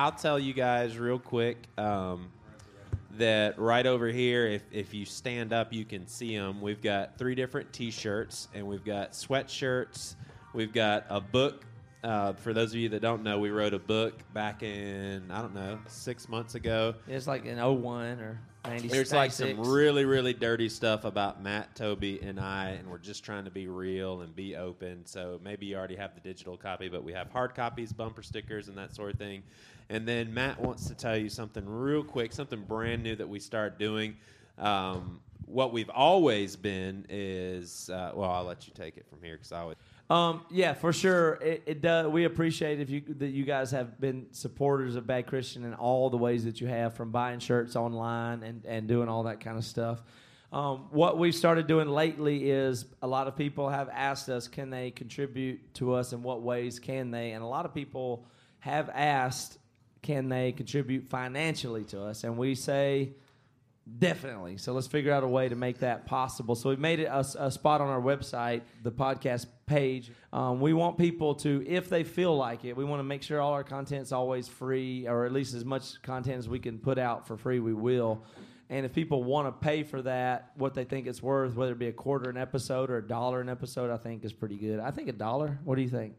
I'll 0.00 0.12
tell 0.12 0.38
you 0.38 0.54
guys 0.54 0.96
real 0.96 1.18
quick 1.18 1.58
um, 1.76 2.30
that 3.18 3.58
right 3.58 3.84
over 3.84 4.06
here, 4.06 4.46
if, 4.46 4.62
if 4.72 4.94
you 4.94 5.04
stand 5.04 5.52
up, 5.52 5.74
you 5.74 5.84
can 5.84 6.06
see 6.06 6.34
them. 6.34 6.62
We've 6.62 6.80
got 6.80 7.18
three 7.18 7.34
different 7.34 7.70
T-shirts, 7.74 8.48
and 8.54 8.66
we've 8.66 8.82
got 8.82 9.12
sweatshirts. 9.12 10.14
We've 10.54 10.72
got 10.72 11.04
a 11.10 11.20
book. 11.20 11.66
Uh, 12.02 12.32
for 12.32 12.54
those 12.54 12.70
of 12.70 12.76
you 12.76 12.88
that 12.88 13.02
don't 13.02 13.22
know, 13.22 13.40
we 13.40 13.50
wrote 13.50 13.74
a 13.74 13.78
book 13.78 14.14
back 14.32 14.62
in 14.62 15.30
I 15.30 15.42
don't 15.42 15.54
know 15.54 15.78
six 15.86 16.30
months 16.30 16.54
ago. 16.54 16.94
It's 17.06 17.26
like 17.26 17.44
an 17.44 17.58
01 17.58 18.20
or 18.20 18.40
90, 18.48 18.49
There's 18.64 19.12
like 19.12 19.32
some 19.32 19.60
really, 19.60 20.04
really 20.04 20.34
dirty 20.34 20.68
stuff 20.68 21.04
about 21.04 21.42
Matt, 21.42 21.74
Toby, 21.74 22.20
and 22.22 22.38
I, 22.38 22.70
and 22.70 22.90
we're 22.90 22.98
just 22.98 23.24
trying 23.24 23.44
to 23.44 23.50
be 23.50 23.68
real 23.68 24.20
and 24.20 24.34
be 24.36 24.56
open. 24.56 25.06
So 25.06 25.40
maybe 25.42 25.66
you 25.66 25.76
already 25.76 25.96
have 25.96 26.14
the 26.14 26.20
digital 26.20 26.56
copy, 26.56 26.88
but 26.88 27.02
we 27.02 27.12
have 27.12 27.30
hard 27.30 27.54
copies, 27.54 27.92
bumper 27.92 28.22
stickers, 28.22 28.68
and 28.68 28.76
that 28.76 28.94
sort 28.94 29.12
of 29.12 29.18
thing. 29.18 29.42
And 29.88 30.06
then 30.06 30.32
Matt 30.32 30.60
wants 30.60 30.86
to 30.88 30.94
tell 30.94 31.16
you 31.16 31.28
something 31.28 31.66
real 31.66 32.04
quick, 32.04 32.32
something 32.32 32.60
brand 32.62 33.02
new 33.02 33.16
that 33.16 33.28
we 33.28 33.40
start 33.40 33.78
doing. 33.78 34.16
Um, 34.58 35.20
what 35.46 35.72
we've 35.72 35.90
always 35.90 36.54
been 36.54 37.06
is, 37.08 37.90
uh, 37.90 38.12
well, 38.14 38.30
I'll 38.30 38.44
let 38.44 38.68
you 38.68 38.74
take 38.74 38.96
it 38.96 39.06
from 39.08 39.20
here 39.22 39.36
because 39.36 39.52
I 39.52 39.64
would. 39.64 39.76
Um, 40.10 40.44
yeah, 40.50 40.74
for 40.74 40.92
sure. 40.92 41.34
It, 41.34 41.62
it 41.66 41.80
does. 41.80 42.08
We 42.08 42.24
appreciate 42.24 42.80
if 42.80 42.90
you 42.90 43.02
that 43.18 43.28
you 43.28 43.44
guys 43.44 43.70
have 43.70 44.00
been 44.00 44.26
supporters 44.32 44.96
of 44.96 45.06
Bad 45.06 45.28
Christian 45.28 45.64
in 45.64 45.72
all 45.74 46.10
the 46.10 46.16
ways 46.16 46.44
that 46.44 46.60
you 46.60 46.66
have, 46.66 46.94
from 46.94 47.12
buying 47.12 47.38
shirts 47.38 47.76
online 47.76 48.42
and 48.42 48.64
and 48.64 48.88
doing 48.88 49.08
all 49.08 49.22
that 49.22 49.38
kind 49.38 49.56
of 49.56 49.64
stuff. 49.64 50.02
Um, 50.52 50.88
what 50.90 51.16
we've 51.16 51.34
started 51.34 51.68
doing 51.68 51.88
lately 51.88 52.50
is 52.50 52.86
a 53.02 53.06
lot 53.06 53.28
of 53.28 53.36
people 53.36 53.68
have 53.68 53.88
asked 53.88 54.28
us, 54.28 54.48
can 54.48 54.68
they 54.68 54.90
contribute 54.90 55.74
to 55.74 55.94
us? 55.94 56.12
In 56.12 56.24
what 56.24 56.42
ways 56.42 56.80
can 56.80 57.12
they? 57.12 57.30
And 57.30 57.44
a 57.44 57.46
lot 57.46 57.64
of 57.64 57.72
people 57.72 58.26
have 58.58 58.90
asked, 58.92 59.58
can 60.02 60.28
they 60.28 60.50
contribute 60.50 61.08
financially 61.08 61.84
to 61.84 62.02
us? 62.02 62.24
And 62.24 62.36
we 62.36 62.56
say, 62.56 63.10
Definitely. 63.98 64.56
So 64.58 64.72
let's 64.72 64.86
figure 64.86 65.12
out 65.12 65.24
a 65.24 65.28
way 65.28 65.48
to 65.48 65.56
make 65.56 65.78
that 65.78 66.06
possible. 66.06 66.54
So 66.54 66.68
we've 66.68 66.78
made 66.78 67.00
it 67.00 67.06
a, 67.06 67.24
a 67.38 67.50
spot 67.50 67.80
on 67.80 67.88
our 67.88 68.00
website, 68.00 68.62
the 68.82 68.92
podcast 68.92 69.46
page. 69.70 70.10
Um, 70.32 70.60
we 70.60 70.72
want 70.72 70.98
people 70.98 71.34
to, 71.36 71.64
if 71.66 71.88
they 71.88 72.04
feel 72.04 72.36
like 72.36 72.64
it, 72.64 72.76
we 72.76 72.84
want 72.84 73.00
to 73.00 73.04
make 73.04 73.22
sure 73.22 73.40
all 73.40 73.52
our 73.52 73.64
content's 73.64 74.12
always 74.12 74.48
free, 74.48 75.06
or 75.08 75.24
at 75.24 75.32
least 75.32 75.54
as 75.54 75.64
much 75.64 76.00
content 76.02 76.38
as 76.38 76.48
we 76.48 76.58
can 76.58 76.78
put 76.78 76.98
out 76.98 77.26
for 77.26 77.36
free, 77.36 77.60
we 77.60 77.72
will. 77.72 78.24
And 78.68 78.84
if 78.86 78.92
people 78.92 79.24
want 79.24 79.48
to 79.48 79.52
pay 79.52 79.82
for 79.82 80.00
that, 80.02 80.50
what 80.56 80.74
they 80.74 80.84
think 80.84 81.06
it's 81.06 81.22
worth, 81.22 81.54
whether 81.56 81.72
it 81.72 81.78
be 81.78 81.88
a 81.88 81.92
quarter 81.92 82.28
an 82.30 82.36
episode 82.36 82.90
or 82.90 82.98
a 82.98 83.06
dollar 83.06 83.40
an 83.40 83.48
episode, 83.48 83.90
I 83.90 83.96
think 83.96 84.24
is 84.24 84.32
pretty 84.32 84.56
good. 84.56 84.78
I 84.80 84.90
think 84.90 85.08
a 85.08 85.12
dollar. 85.12 85.58
What 85.64 85.74
do 85.76 85.82
you 85.82 85.88
think? 85.88 86.14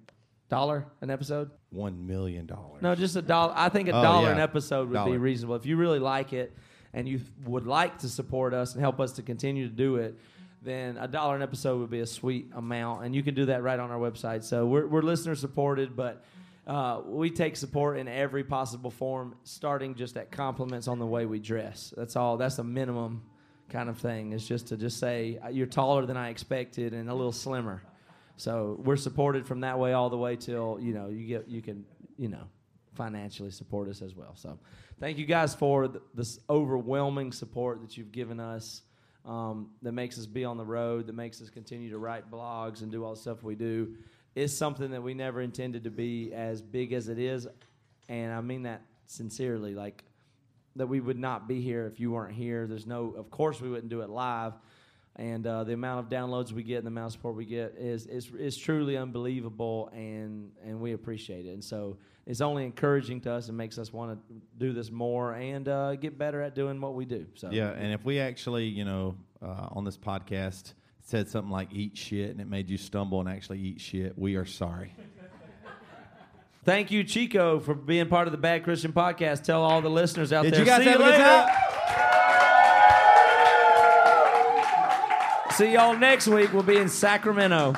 Dollar 0.50 0.86
an 1.00 1.10
episode? 1.10 1.50
$1 1.74 1.98
million. 2.06 2.50
No, 2.82 2.96
just 2.96 3.16
a 3.16 3.22
dollar. 3.22 3.54
I 3.56 3.70
think 3.70 3.88
a 3.88 3.94
Oh, 3.98 4.02
dollar 4.04 4.28
yeah. 4.28 4.34
an 4.34 4.40
episode 4.40 4.90
would 4.90 5.06
be 5.06 5.18
reasonable. 5.18 5.56
If 5.56 5.66
you 5.66 5.78
really 5.78 6.00
like 6.00 6.34
it 6.34 6.52
and 6.94 7.08
you 7.08 7.22
would 7.46 7.66
like 7.68 8.00
to 8.00 8.10
support 8.10 8.54
us 8.54 8.74
and 8.74 8.82
help 8.82 9.00
us 9.00 9.14
to 9.14 9.22
continue 9.22 9.70
to 9.70 9.74
do 9.74 9.96
it, 9.96 10.18
then 10.62 10.98
a 10.98 11.08
dollar 11.08 11.36
an 11.36 11.42
episode 11.42 11.80
would 11.80 11.90
be 11.90 12.02
a 12.02 12.06
sweet 12.06 12.52
amount, 12.56 13.04
and 13.04 13.16
you 13.16 13.24
can 13.24 13.34
do 13.34 13.46
that 13.46 13.64
right 13.64 13.80
on 13.80 13.90
our 13.92 14.00
website. 14.00 14.44
So 14.44 14.66
we're, 14.66 14.86
we're 14.88 15.02
listener 15.02 15.36
supported, 15.36 15.96
but 15.96 16.24
uh, 16.68 17.02
we 17.06 17.32
take 17.32 17.56
support 17.58 17.98
in 17.98 18.08
every 18.08 18.44
possible 18.44 18.92
form, 18.92 19.36
starting 19.44 19.96
just 19.96 20.18
at 20.18 20.32
compliments 20.32 20.88
on 20.88 21.00
the 21.00 21.06
way 21.06 21.26
we 21.26 21.40
dress. 21.40 21.94
That's 21.98 22.16
all. 22.16 22.38
That's 22.38 22.60
a 22.60 22.64
minimum 22.64 23.24
kind 23.70 23.90
of 23.90 23.98
thing. 23.98 24.34
Is 24.34 24.48
just 24.48 24.68
to 24.68 24.78
just 24.78 25.00
say 25.00 25.40
"Uh, 25.44 25.50
you're 25.50 25.66
taller 25.66 26.06
than 26.06 26.18
I 26.18 26.30
expected 26.30 26.94
and 26.94 27.10
a 27.10 27.14
little 27.14 27.32
slimmer. 27.32 27.82
So 28.38 28.80
we're 28.84 28.98
supported 28.98 29.48
from 29.48 29.62
that 29.62 29.80
way 29.80 29.94
all 29.94 30.10
the 30.10 30.18
way 30.18 30.36
till 30.36 30.78
you 30.80 30.94
know 30.94 31.10
you 31.10 31.26
get 31.26 31.48
you 31.48 31.62
can 31.62 31.86
you 32.18 32.28
know 32.28 32.44
financially 32.94 33.52
support 33.52 33.90
us 33.90 34.02
as 34.02 34.16
well. 34.16 34.36
So 34.36 34.60
thank 35.00 35.18
you 35.18 35.26
guys 35.26 35.56
for 35.56 35.88
th- 35.88 36.04
this 36.14 36.40
overwhelming 36.50 37.32
support 37.32 37.82
that 37.82 37.98
you've 37.98 38.12
given 38.12 38.40
us. 38.40 38.84
Um, 39.26 39.70
that 39.84 39.92
makes 39.92 40.18
us 40.18 40.26
be 40.26 40.46
on 40.46 40.58
the 40.58 40.66
road, 40.66 41.06
that 41.08 41.14
makes 41.14 41.42
us 41.42 41.50
continue 41.50 41.92
to 41.92 42.00
write 42.00 42.32
blogs 42.32 42.82
and 42.82 42.92
do 42.92 43.04
all 43.04 43.14
the 43.14 43.22
stuff 43.22 43.44
we 43.44 43.56
do. 43.56 43.96
It's 44.34 44.54
something 44.54 44.90
that 44.92 45.04
we 45.04 45.14
never 45.14 45.42
intended 45.42 45.84
to 45.84 45.92
be 45.92 46.34
as 46.34 46.62
big 46.62 46.92
as 46.92 47.08
it 47.08 47.20
is, 47.20 47.48
and 48.10 48.34
I 48.34 48.42
mean 48.42 48.64
that 48.64 48.82
sincerely. 49.06 49.76
Like 49.76 50.04
that 50.76 50.88
we 50.88 51.00
would 51.00 51.20
not 51.20 51.48
be 51.48 51.62
here 51.62 51.86
if 51.86 52.00
you 52.00 52.12
weren't 52.12 52.34
here. 52.34 52.66
There's 52.66 52.88
no, 52.88 53.14
of 53.18 53.30
course, 53.30 53.62
we 53.62 53.70
wouldn't 53.70 53.90
do 53.90 54.02
it 54.02 54.10
live. 54.10 54.54
And 55.18 55.46
uh, 55.46 55.66
the 55.66 55.74
amount 55.74 56.00
of 56.00 56.10
downloads 56.10 56.52
we 56.54 56.64
get 56.64 56.78
and 56.78 56.86
the 56.86 56.90
amount 56.90 57.08
of 57.08 57.12
support 57.14 57.36
we 57.36 57.46
get 57.46 57.76
is, 57.78 58.06
is 58.08 58.32
is 58.38 58.58
truly 58.58 58.96
unbelievable, 58.98 59.90
and 59.94 60.52
and 60.66 60.80
we 60.80 60.94
appreciate 60.94 61.46
it. 61.46 61.50
And 61.54 61.64
so 61.64 61.98
it's 62.26 62.40
only 62.40 62.64
encouraging 62.64 63.20
to 63.22 63.32
us 63.34 63.50
and 63.50 63.58
makes 63.58 63.78
us 63.78 63.92
want 63.92 64.18
to 64.30 64.36
do 64.58 64.72
this 64.74 64.90
more 64.90 65.34
and 65.34 65.68
uh, 65.68 65.96
get 65.96 66.18
better 66.18 66.42
at 66.42 66.56
doing 66.56 66.80
what 66.80 66.94
we 66.96 67.04
do. 67.06 67.26
So 67.36 67.50
Yeah, 67.52 67.72
and 67.72 67.92
if 67.94 68.06
we 68.06 68.20
actually, 68.20 68.66
you 68.66 68.86
know, 68.86 69.16
uh, 69.42 69.68
on 69.72 69.84
this 69.84 69.98
podcast 69.98 70.74
said 71.02 71.28
something 71.28 71.52
like 71.52 71.74
"eat 71.74 71.98
shit" 71.98 72.30
and 72.32 72.40
it 72.40 72.48
made 72.48 72.70
you 72.70 72.78
stumble 72.78 73.20
and 73.20 73.28
actually 73.28 73.60
eat 73.60 73.82
shit, 73.82 74.18
we 74.18 74.36
are 74.36 74.46
sorry. 74.46 74.96
Thank 76.64 76.92
you, 76.92 77.04
Chico, 77.04 77.60
for 77.60 77.74
being 77.74 78.08
part 78.08 78.28
of 78.28 78.32
the 78.32 78.38
Bad 78.38 78.64
Christian 78.64 78.94
Podcast. 78.94 79.44
Tell 79.44 79.64
all 79.64 79.82
the 79.82 79.90
listeners 79.90 80.32
out 80.32 80.44
Did 80.44 80.54
there. 80.54 80.60
you 80.62 80.66
guys 80.66 80.84
See 80.84 80.90
have 80.90 81.00
a 81.02 81.04
you 81.04 81.12
good 81.12 81.20
later. 81.20 81.48
See 85.62 85.74
y'all 85.74 85.96
next 85.96 86.28
week. 86.28 86.52
We'll 86.54 86.64
be 86.64 86.78
in 86.78 86.90
Sacramento. 86.90 87.76